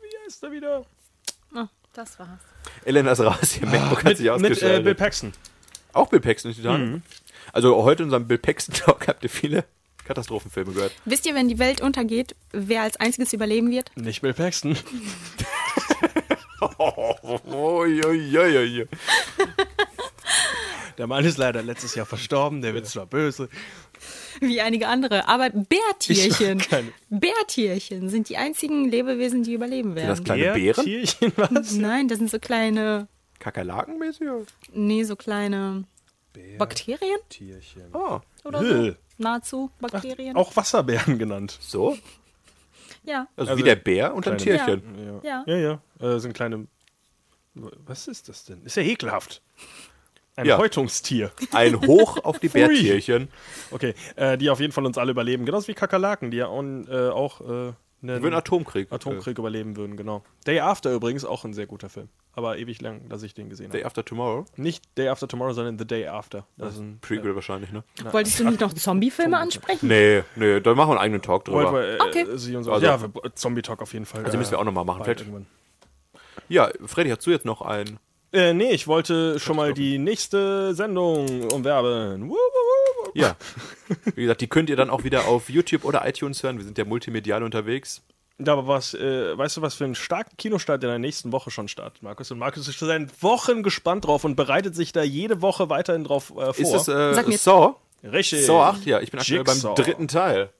wie 0.00 0.24
heißt 0.24 0.42
er 0.42 0.52
wieder? 0.52 0.84
Oh, 1.54 1.64
das 1.92 2.18
war's. 2.18 2.28
Elena 2.84 3.12
ist 3.12 3.20
raus. 3.20 3.58
Ihr 3.60 3.66
MacBook 3.66 3.98
hat 3.98 4.04
mit 4.04 4.16
sich 4.16 4.24
mit 4.24 4.26
äh, 4.26 4.30
ausgeschaltet. 4.30 4.84
Bill 4.84 4.94
Paxton. 4.94 5.32
auch 5.92 6.08
Bill 6.08 6.20
Paxton 6.20 6.50
in 6.52 6.56
Titanic. 6.56 6.88
Mhm. 6.88 7.02
Also 7.52 7.82
heute 7.82 8.02
in 8.02 8.06
unserem 8.06 8.26
Bill 8.26 8.38
Paxton 8.38 8.74
Talk 8.74 9.06
habt 9.08 9.22
ihr 9.22 9.30
viele 9.30 9.64
Katastrophenfilme 10.04 10.72
gehört. 10.72 10.92
Wisst 11.04 11.26
ihr, 11.26 11.34
wenn 11.34 11.48
die 11.48 11.58
Welt 11.58 11.80
untergeht, 11.80 12.34
wer 12.52 12.82
als 12.82 12.98
einziges 12.98 13.32
überleben 13.32 13.70
wird? 13.70 13.90
Nicht 13.96 14.22
Bill 14.22 14.32
Paxton. 14.34 14.76
Oh, 16.78 17.84
ja, 17.84 18.12
ja, 18.12 18.46
ja, 18.46 18.60
ja. 18.62 18.84
Der 20.98 21.06
Mann 21.06 21.24
ist 21.24 21.38
leider 21.38 21.62
letztes 21.62 21.94
Jahr 21.94 22.06
verstorben, 22.06 22.62
der 22.62 22.74
wird 22.74 22.86
zwar 22.86 23.06
böse. 23.06 23.48
Wie 24.40 24.60
einige 24.60 24.88
andere. 24.88 25.28
Aber 25.28 25.50
Bärtierchen, 25.50 26.62
Bärtierchen 27.10 28.08
sind 28.08 28.28
die 28.28 28.36
einzigen 28.36 28.88
Lebewesen, 28.90 29.42
die 29.42 29.54
überleben 29.54 29.94
werden. 29.94 30.08
das 30.08 30.24
kleine 30.24 30.52
Bären? 30.52 30.84
Was? 31.36 31.72
Nein, 31.72 32.08
das 32.08 32.18
sind 32.18 32.30
so 32.30 32.38
kleine, 32.38 33.08
Kakerlakenmäßig? 33.38 34.26
nee, 34.72 35.04
so 35.04 35.16
kleine 35.16 35.84
Bakterien 36.58 37.18
Tierchen. 37.28 37.90
Oh, 37.92 38.20
oder 38.44 38.64
so. 38.64 38.96
Nahezu 39.18 39.70
Bakterien. 39.80 40.34
Auch 40.36 40.56
Wasserbären 40.56 41.18
genannt. 41.18 41.58
so? 41.60 41.96
Ja, 43.04 43.26
Also, 43.36 43.50
Also 43.52 43.62
wie 43.62 43.66
der 43.66 43.76
Bär 43.76 44.14
und 44.14 44.26
ein 44.26 44.38
Tierchen. 44.38 44.82
ja. 45.22 45.44
Ja, 45.46 45.56
ja. 45.56 45.82
Äh, 46.00 46.18
sind 46.20 46.32
kleine. 46.34 46.66
Was 47.54 48.08
ist 48.08 48.28
das 48.28 48.44
denn? 48.44 48.62
Ist 48.64 48.76
ja 48.76 48.82
ekelhaft. 48.82 49.42
Ein 50.36 50.46
Ja. 50.46 50.58
Häutungstier. 50.58 51.30
Ein 51.52 51.80
Hoch 51.86 52.24
auf 52.24 52.38
die. 52.38 52.48
Bärtierchen. 52.52 53.28
Okay, 53.70 53.94
äh, 54.16 54.38
die 54.38 54.48
auf 54.50 54.60
jeden 54.60 54.72
Fall 54.72 54.86
uns 54.86 54.96
alle 54.98 55.10
überleben. 55.10 55.44
Genauso 55.44 55.68
wie 55.68 55.74
Kakerlaken, 55.74 56.30
die 56.30 56.38
ja 56.38 56.46
auch, 56.46 56.62
äh, 56.62 57.08
auch 57.10 57.40
äh, 57.42 57.44
einen 57.44 57.74
Über 58.18 58.26
einen 58.28 58.34
Atomkrieg. 58.34 58.90
Atomkrieg 58.90 59.38
überleben 59.38 59.76
würden, 59.76 59.96
genau. 59.96 60.24
Day 60.46 60.58
After 60.60 60.92
übrigens 60.92 61.24
auch 61.24 61.44
ein 61.44 61.52
sehr 61.54 61.66
guter 61.66 61.88
Film. 61.88 62.08
Aber 62.34 62.56
ewig 62.56 62.80
lang, 62.80 63.08
dass 63.10 63.22
ich 63.22 63.34
den 63.34 63.50
gesehen 63.50 63.70
Day 63.70 63.80
habe. 63.80 63.86
After 63.88 64.04
Tomorrow. 64.06 64.46
Nicht 64.56 64.82
Day 64.96 65.08
After 65.08 65.28
Tomorrow, 65.28 65.52
sondern 65.52 65.78
The 65.78 65.86
Day 65.86 66.06
After. 66.08 66.46
Das 66.56 66.74
ist 66.74 66.80
ein 66.80 66.98
Prequel 67.02 67.34
wahrscheinlich, 67.34 67.70
ne? 67.72 67.84
Wolltest 68.10 68.40
du 68.40 68.44
nicht 68.48 68.60
noch 68.60 68.72
Zombie-Filme 68.72 69.36
ansprechen? 69.36 69.86
Nee, 69.86 70.22
nee, 70.36 70.60
da 70.60 70.74
machen 70.74 70.88
wir 70.88 70.92
einen 70.92 71.00
eigenen 71.00 71.20
Talk 71.22 71.44
drüber. 71.44 71.70
War, 71.72 71.84
äh, 71.84 71.98
Okay. 72.00 72.26
Sie 72.36 72.56
und 72.56 72.64
so. 72.64 72.72
Also- 72.72 72.86
ja, 72.86 73.00
wir- 73.02 73.34
Zombie 73.34 73.60
Talk 73.62 73.82
auf 73.82 73.92
jeden 73.92 74.06
Fall. 74.06 74.24
Also 74.24 74.38
müssen 74.38 74.50
wir 74.52 74.58
auch 74.58 74.64
noch 74.64 74.72
mal 74.72 74.82
machen. 74.84 75.04
Vielleicht- 75.04 75.20
irgendwann. 75.20 75.46
Ja, 76.48 76.70
Freddy, 76.86 77.10
hast 77.10 77.26
du 77.26 77.30
jetzt 77.30 77.44
noch 77.44 77.60
ein. 77.60 77.98
Äh, 78.32 78.54
nee, 78.54 78.70
ich 78.70 78.86
wollte 78.86 79.38
schon 79.38 79.56
mal 79.56 79.74
die 79.74 79.98
nächste 79.98 80.74
Sendung 80.74 81.50
umwerben. 81.50 82.30
Wuh. 82.30 82.36
Ja. 83.14 83.36
Wie 84.14 84.22
gesagt, 84.22 84.40
die 84.40 84.46
könnt 84.48 84.70
ihr 84.70 84.76
dann 84.76 84.88
auch 84.90 85.04
wieder 85.04 85.26
auf 85.28 85.50
YouTube 85.50 85.84
oder 85.84 86.06
iTunes 86.08 86.42
hören. 86.42 86.56
Wir 86.56 86.64
sind 86.64 86.78
ja 86.78 86.84
multimedial 86.84 87.42
unterwegs. 87.42 88.02
Ja, 88.38 88.54
aber 88.54 88.66
was, 88.66 88.94
äh, 88.94 89.36
weißt 89.36 89.58
du, 89.58 89.62
was 89.62 89.74
für 89.74 89.84
einen 89.84 89.94
starken 89.94 90.36
Kinostart 90.38 90.82
in 90.82 90.88
der 90.88 90.98
nächsten 90.98 91.30
Woche 91.30 91.50
schon 91.50 91.68
startet, 91.68 92.02
Markus? 92.02 92.30
Und 92.30 92.38
Markus 92.38 92.66
ist 92.66 92.74
schon 92.76 92.88
seit 92.88 93.22
Wochen 93.22 93.62
gespannt 93.62 94.06
drauf 94.06 94.24
und 94.24 94.34
bereitet 94.34 94.74
sich 94.74 94.92
da 94.92 95.02
jede 95.02 95.42
Woche 95.42 95.68
weiterhin 95.68 96.04
drauf 96.04 96.30
äh, 96.30 96.52
vor. 96.52 96.56
Ist 96.56 96.72
es 96.72 96.88
äh, 96.88 97.14
Sag 97.14 97.28
mir- 97.28 97.38
Saw? 97.38 97.74
Richtig. 98.02 98.46
Saw 98.46 98.62
8, 98.64 98.86
ja. 98.86 99.00
Ich 99.00 99.10
bin 99.10 99.20
aktuell 99.20 99.44
beim 99.44 99.74
dritten 99.76 100.08
Teil. 100.08 100.50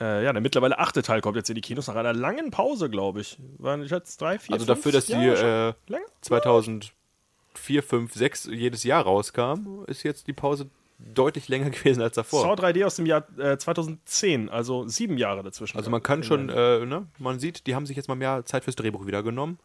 Äh, 0.00 0.24
ja, 0.24 0.32
der 0.32 0.42
mittlerweile 0.42 0.78
achte 0.78 1.02
Teil 1.02 1.20
kommt 1.22 1.36
jetzt 1.36 1.48
in 1.48 1.54
die 1.54 1.60
Kinos 1.62 1.86
nach 1.86 1.94
einer 1.94 2.12
langen 2.12 2.50
Pause, 2.50 2.90
glaube 2.90 3.20
ich. 3.22 3.38
Waren 3.58 3.82
jetzt 3.84 4.20
drei, 4.20 4.38
vier, 4.38 4.52
Also 4.54 4.66
fünf 4.66 4.76
dafür, 4.78 4.92
dass 4.92 5.06
die 5.06 5.12
Jahre 5.12 5.36
schon? 5.36 5.46
äh, 5.46 5.92
Lange? 5.92 6.04
2004, 6.20 7.82
5, 7.82 8.12
6 8.14 8.44
jedes 8.52 8.84
Jahr 8.84 9.02
rauskam, 9.04 9.84
ist 9.86 10.02
jetzt 10.02 10.26
die 10.26 10.32
Pause 10.32 10.68
deutlich 10.98 11.48
länger 11.48 11.70
gewesen 11.70 12.02
als 12.02 12.14
davor. 12.16 12.42
Saw 12.42 12.54
3D 12.54 12.84
aus 12.84 12.96
dem 12.96 13.06
Jahr 13.06 13.24
äh, 13.38 13.56
2010, 13.58 14.48
also 14.50 14.86
sieben 14.88 15.16
Jahre 15.18 15.42
dazwischen. 15.42 15.76
Also 15.76 15.90
man 15.90 16.02
kann 16.02 16.22
schon, 16.22 16.48
äh, 16.48 16.84
ne, 16.84 17.06
man 17.18 17.38
sieht, 17.38 17.66
die 17.66 17.74
haben 17.74 17.86
sich 17.86 17.96
jetzt 17.96 18.08
mal 18.08 18.14
mehr 18.14 18.44
Zeit 18.44 18.64
fürs 18.64 18.76
Drehbuch 18.76 19.06
wieder 19.06 19.22
genommen. 19.22 19.58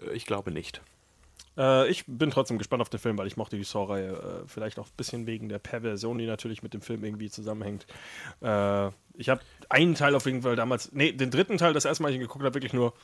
Äh, 0.00 0.12
Ich 0.14 0.26
glaube 0.26 0.50
nicht. 0.52 0.80
Äh, 1.58 1.88
ich 1.88 2.04
bin 2.06 2.30
trotzdem 2.30 2.56
gespannt 2.56 2.80
auf 2.80 2.88
den 2.88 3.00
Film, 3.00 3.18
weil 3.18 3.26
ich 3.26 3.36
mochte 3.36 3.56
die 3.56 3.64
Saw-Reihe. 3.64 4.12
Äh, 4.44 4.48
vielleicht 4.48 4.78
auch 4.78 4.86
ein 4.86 4.96
bisschen 4.96 5.26
wegen 5.26 5.48
der 5.48 5.58
Perversion, 5.58 6.16
die 6.18 6.26
natürlich 6.26 6.62
mit 6.62 6.72
dem 6.72 6.80
Film 6.80 7.04
irgendwie 7.04 7.28
zusammenhängt. 7.28 7.86
Äh, 8.40 8.86
ich 9.16 9.28
habe 9.28 9.40
einen 9.68 9.94
Teil 9.96 10.14
auf 10.14 10.24
jeden 10.26 10.42
Fall 10.42 10.56
damals, 10.56 10.92
nee, 10.92 11.12
den 11.12 11.30
dritten 11.30 11.58
Teil, 11.58 11.72
das 11.72 11.84
erste 11.84 12.02
Mal, 12.02 12.10
ich 12.10 12.14
ihn 12.16 12.20
geguckt 12.22 12.44
habe, 12.44 12.54
wirklich 12.54 12.72
nur 12.72 12.94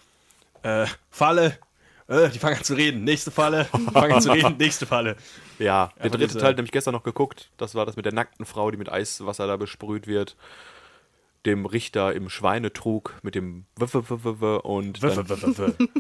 äh, 0.63 0.87
Falle. 1.11 1.59
Äh, 2.07 2.29
die 2.29 2.39
fangen 2.39 2.57
an 2.59 2.65
zu 2.65 2.75
reden. 2.75 3.03
Nächste 3.05 3.31
Falle. 3.31 3.67
Die 3.75 3.91
fangen 3.93 4.13
an 4.13 4.21
zu 4.23 4.31
reden. 4.31 4.57
Nächste 4.59 4.87
Falle. 4.87 5.17
Ja, 5.59 5.87
der 5.97 6.05
Einfach 6.05 6.19
dritte 6.19 6.27
diese- 6.29 6.39
Teil, 6.39 6.53
den 6.55 6.59
habe 6.59 6.67
ich 6.67 6.73
gestern 6.73 6.93
noch 6.93 7.03
geguckt. 7.03 7.51
Das 7.57 7.75
war 7.75 7.87
das 7.87 7.97
mit 7.97 8.05
der 8.05 8.13
nackten 8.13 8.45
Frau, 8.47 8.71
die 8.71 8.77
mit 8.77 8.91
Eiswasser 8.93 9.47
da 9.47 9.57
besprüht 9.57 10.07
wird. 10.07 10.37
Dem 11.47 11.67
Richter 11.67 12.13
im 12.15 12.29
Schweinetrug 12.29 13.15
mit 13.23 13.35
dem 13.35 13.67
W 13.77 14.59
und 14.63 15.01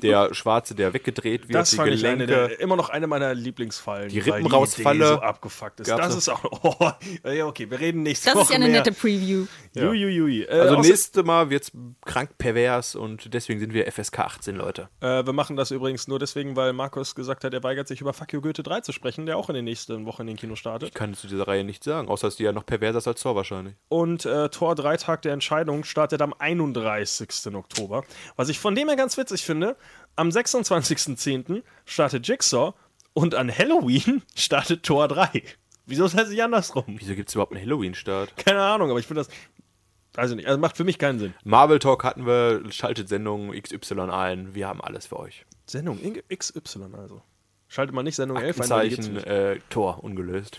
der 0.03 0.35
Schwarze, 0.35 0.75
der 0.75 0.95
weggedreht 0.95 1.43
wird, 1.49 1.55
Das 1.55 1.71
die 1.71 1.77
fand 1.77 1.93
ich 1.93 2.07
eine 2.07 2.27
der, 2.27 2.61
immer 2.61 2.77
noch 2.77 2.89
eine 2.89 3.07
meiner 3.07 3.35
Lieblingsfallen. 3.35 4.09
Die 4.09 4.21
Rippenrausfalle 4.21 5.07
so 5.07 5.15
abgefuckt 5.21 5.81
ist. 5.81 5.91
Das 5.91 6.15
ist 6.15 6.29
auch. 6.29 6.45
Oh, 6.65 6.91
ja, 7.29 7.47
okay, 7.47 7.71
wir 7.71 7.79
reden 7.79 8.03
nächste 8.03 8.31
Das 8.31 8.37
Woche 8.37 8.43
ist 8.45 8.51
ja 8.51 8.57
eine 8.57 8.67
mehr. 8.67 8.79
nette 8.79 8.93
Preview. 8.93 9.47
Jui, 9.75 9.97
jui, 9.97 10.11
jui. 10.11 10.43
Äh, 10.43 10.61
also 10.61 10.81
nächste 10.81 11.23
Mal 11.23 11.51
wird's 11.51 11.73
krank 12.05 12.39
pervers 12.39 12.95
und 12.95 13.35
deswegen 13.35 13.61
sind 13.61 13.75
wir 13.75 13.91
FSK 13.91 14.21
18, 14.21 14.57
Leute. 14.57 14.89
Äh, 15.01 15.27
wir 15.27 15.33
machen 15.33 15.57
das 15.57 15.71
übrigens 15.71 16.09
nur 16.09 16.19
deswegen, 16.19 16.57
weil 16.57 16.73
Markus 16.73 17.15
gesagt 17.15 17.45
hat, 17.45 17.53
er 17.53 17.63
weigert 17.63 17.87
sich 17.89 18.01
über 18.01 18.13
Fuck 18.13 18.33
You 18.33 18.41
Goethe 18.41 18.63
3 18.63 18.81
zu 18.81 18.93
sprechen, 18.93 19.27
der 19.27 19.37
auch 19.37 19.49
in 19.51 19.55
den 19.55 19.65
nächsten 19.65 20.07
Wochen 20.07 20.23
in 20.23 20.29
den 20.29 20.37
Kino 20.37 20.57
startet. 20.57 20.89
Ich 20.89 20.95
kann 20.95 21.15
zu 21.15 21.27
dieser 21.27 21.47
Reihe 21.47 21.65
nicht 21.65 21.85
sagen, 21.85 22.09
außer 22.09 22.29
dass 22.29 22.37
die 22.37 22.45
ja 22.45 22.53
noch 22.53 22.65
perverser 22.67 22.99
ist 22.99 23.09
als 23.09 23.21
Thor 23.21 23.37
wahrscheinlich. 23.37 23.75
Und 23.89 24.25
äh, 24.25 24.49
Tor 24.49 24.75
3 24.75 24.97
Tag 24.97 25.23
der 25.23 25.34
Entscheidung 25.35 25.85
startet 25.85 26.23
am 26.23 26.35
31. 26.37 27.55
Oktober. 27.55 28.05
Was 28.37 28.49
ich 28.49 28.59
von 28.59 28.75
dem 28.75 28.89
her 28.89 28.97
ganz 28.97 29.17
witzig 29.17 29.45
finde, 29.45 29.77
am 30.17 30.31
26.10. 30.31 31.63
startet 31.85 32.27
Jigsaw 32.27 32.73
und 33.13 33.35
an 33.35 33.57
Halloween 33.57 34.23
startet 34.35 34.83
Tor 34.83 35.09
3. 35.09 35.43
Wieso 35.87 36.07
ist 36.07 36.19
das 36.19 36.31
nicht 36.31 36.43
andersrum? 36.43 36.85
Wieso 36.87 37.15
gibt's 37.15 37.35
überhaupt 37.35 37.53
einen 37.53 37.63
Halloween-Start? 37.63 38.37
Keine 38.37 38.63
Ahnung, 38.63 38.91
aber 38.91 38.99
ich 38.99 39.07
finde 39.07 39.23
das. 39.23 40.31
Ich 40.31 40.37
nicht, 40.37 40.47
also 40.47 40.61
macht 40.61 40.77
für 40.77 40.85
mich 40.85 40.99
keinen 40.99 41.19
Sinn. 41.19 41.35
Marvel 41.43 41.81
Talk 41.81 42.05
hatten 42.05 42.25
wir, 42.25 42.63
schaltet 42.71 43.09
Sendung 43.09 43.51
XY 43.51 44.01
ein, 44.11 44.55
wir 44.55 44.69
haben 44.69 44.81
alles 44.81 45.07
für 45.07 45.19
euch. 45.19 45.45
Sendung 45.67 45.99
XY 46.33 46.85
also. 46.97 47.21
Schaltet 47.67 47.95
man 47.95 48.05
nicht 48.05 48.15
Sendung 48.15 48.37
11 48.37 48.61
ein, 48.61 48.67
Zeichen 48.67 49.17
äh, 49.17 49.59
Tor 49.71 50.05
ungelöst. 50.05 50.59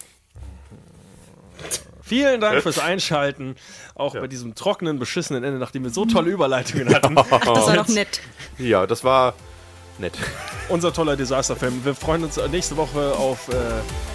Vielen 2.06 2.40
Dank 2.40 2.62
fürs 2.62 2.78
Einschalten. 2.78 3.56
Auch 3.96 4.14
bei 4.14 4.28
diesem 4.28 4.54
trockenen, 4.54 5.00
beschissenen 5.00 5.44
Ende, 5.44 5.58
nachdem 5.58 5.84
wir 5.84 5.90
so 5.90 6.06
tolle 6.06 6.30
Überleitungen 6.30 6.94
hatten. 6.94 7.16
Das 7.16 7.32
war 7.32 7.76
doch 7.76 7.88
nett. 7.88 8.22
Ja, 8.60 8.86
das 8.86 9.04
war 9.04 9.34
nett. 9.98 10.14
Unser 10.70 10.94
toller 10.94 11.16
Desasterfilm. 11.16 11.84
Wir 11.84 11.96
freuen 11.96 12.24
uns 12.24 12.40
nächste 12.52 12.78
Woche 12.78 13.14
auf 13.18 13.48
äh, 13.50 13.54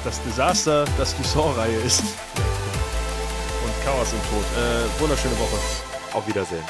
das 0.04 0.22
Desaster, 0.22 0.84
das 0.98 1.16
die 1.16 1.24
Saw-Reihe 1.24 1.78
ist. 1.78 2.00
Und 2.00 3.84
Chaos 3.84 4.12
im 4.12 4.20
Tod. 4.30 4.44
Äh, 4.56 5.00
wunderschöne 5.00 5.36
Woche. 5.38 5.58
Auf 6.12 6.28
Wiedersehen. 6.28 6.64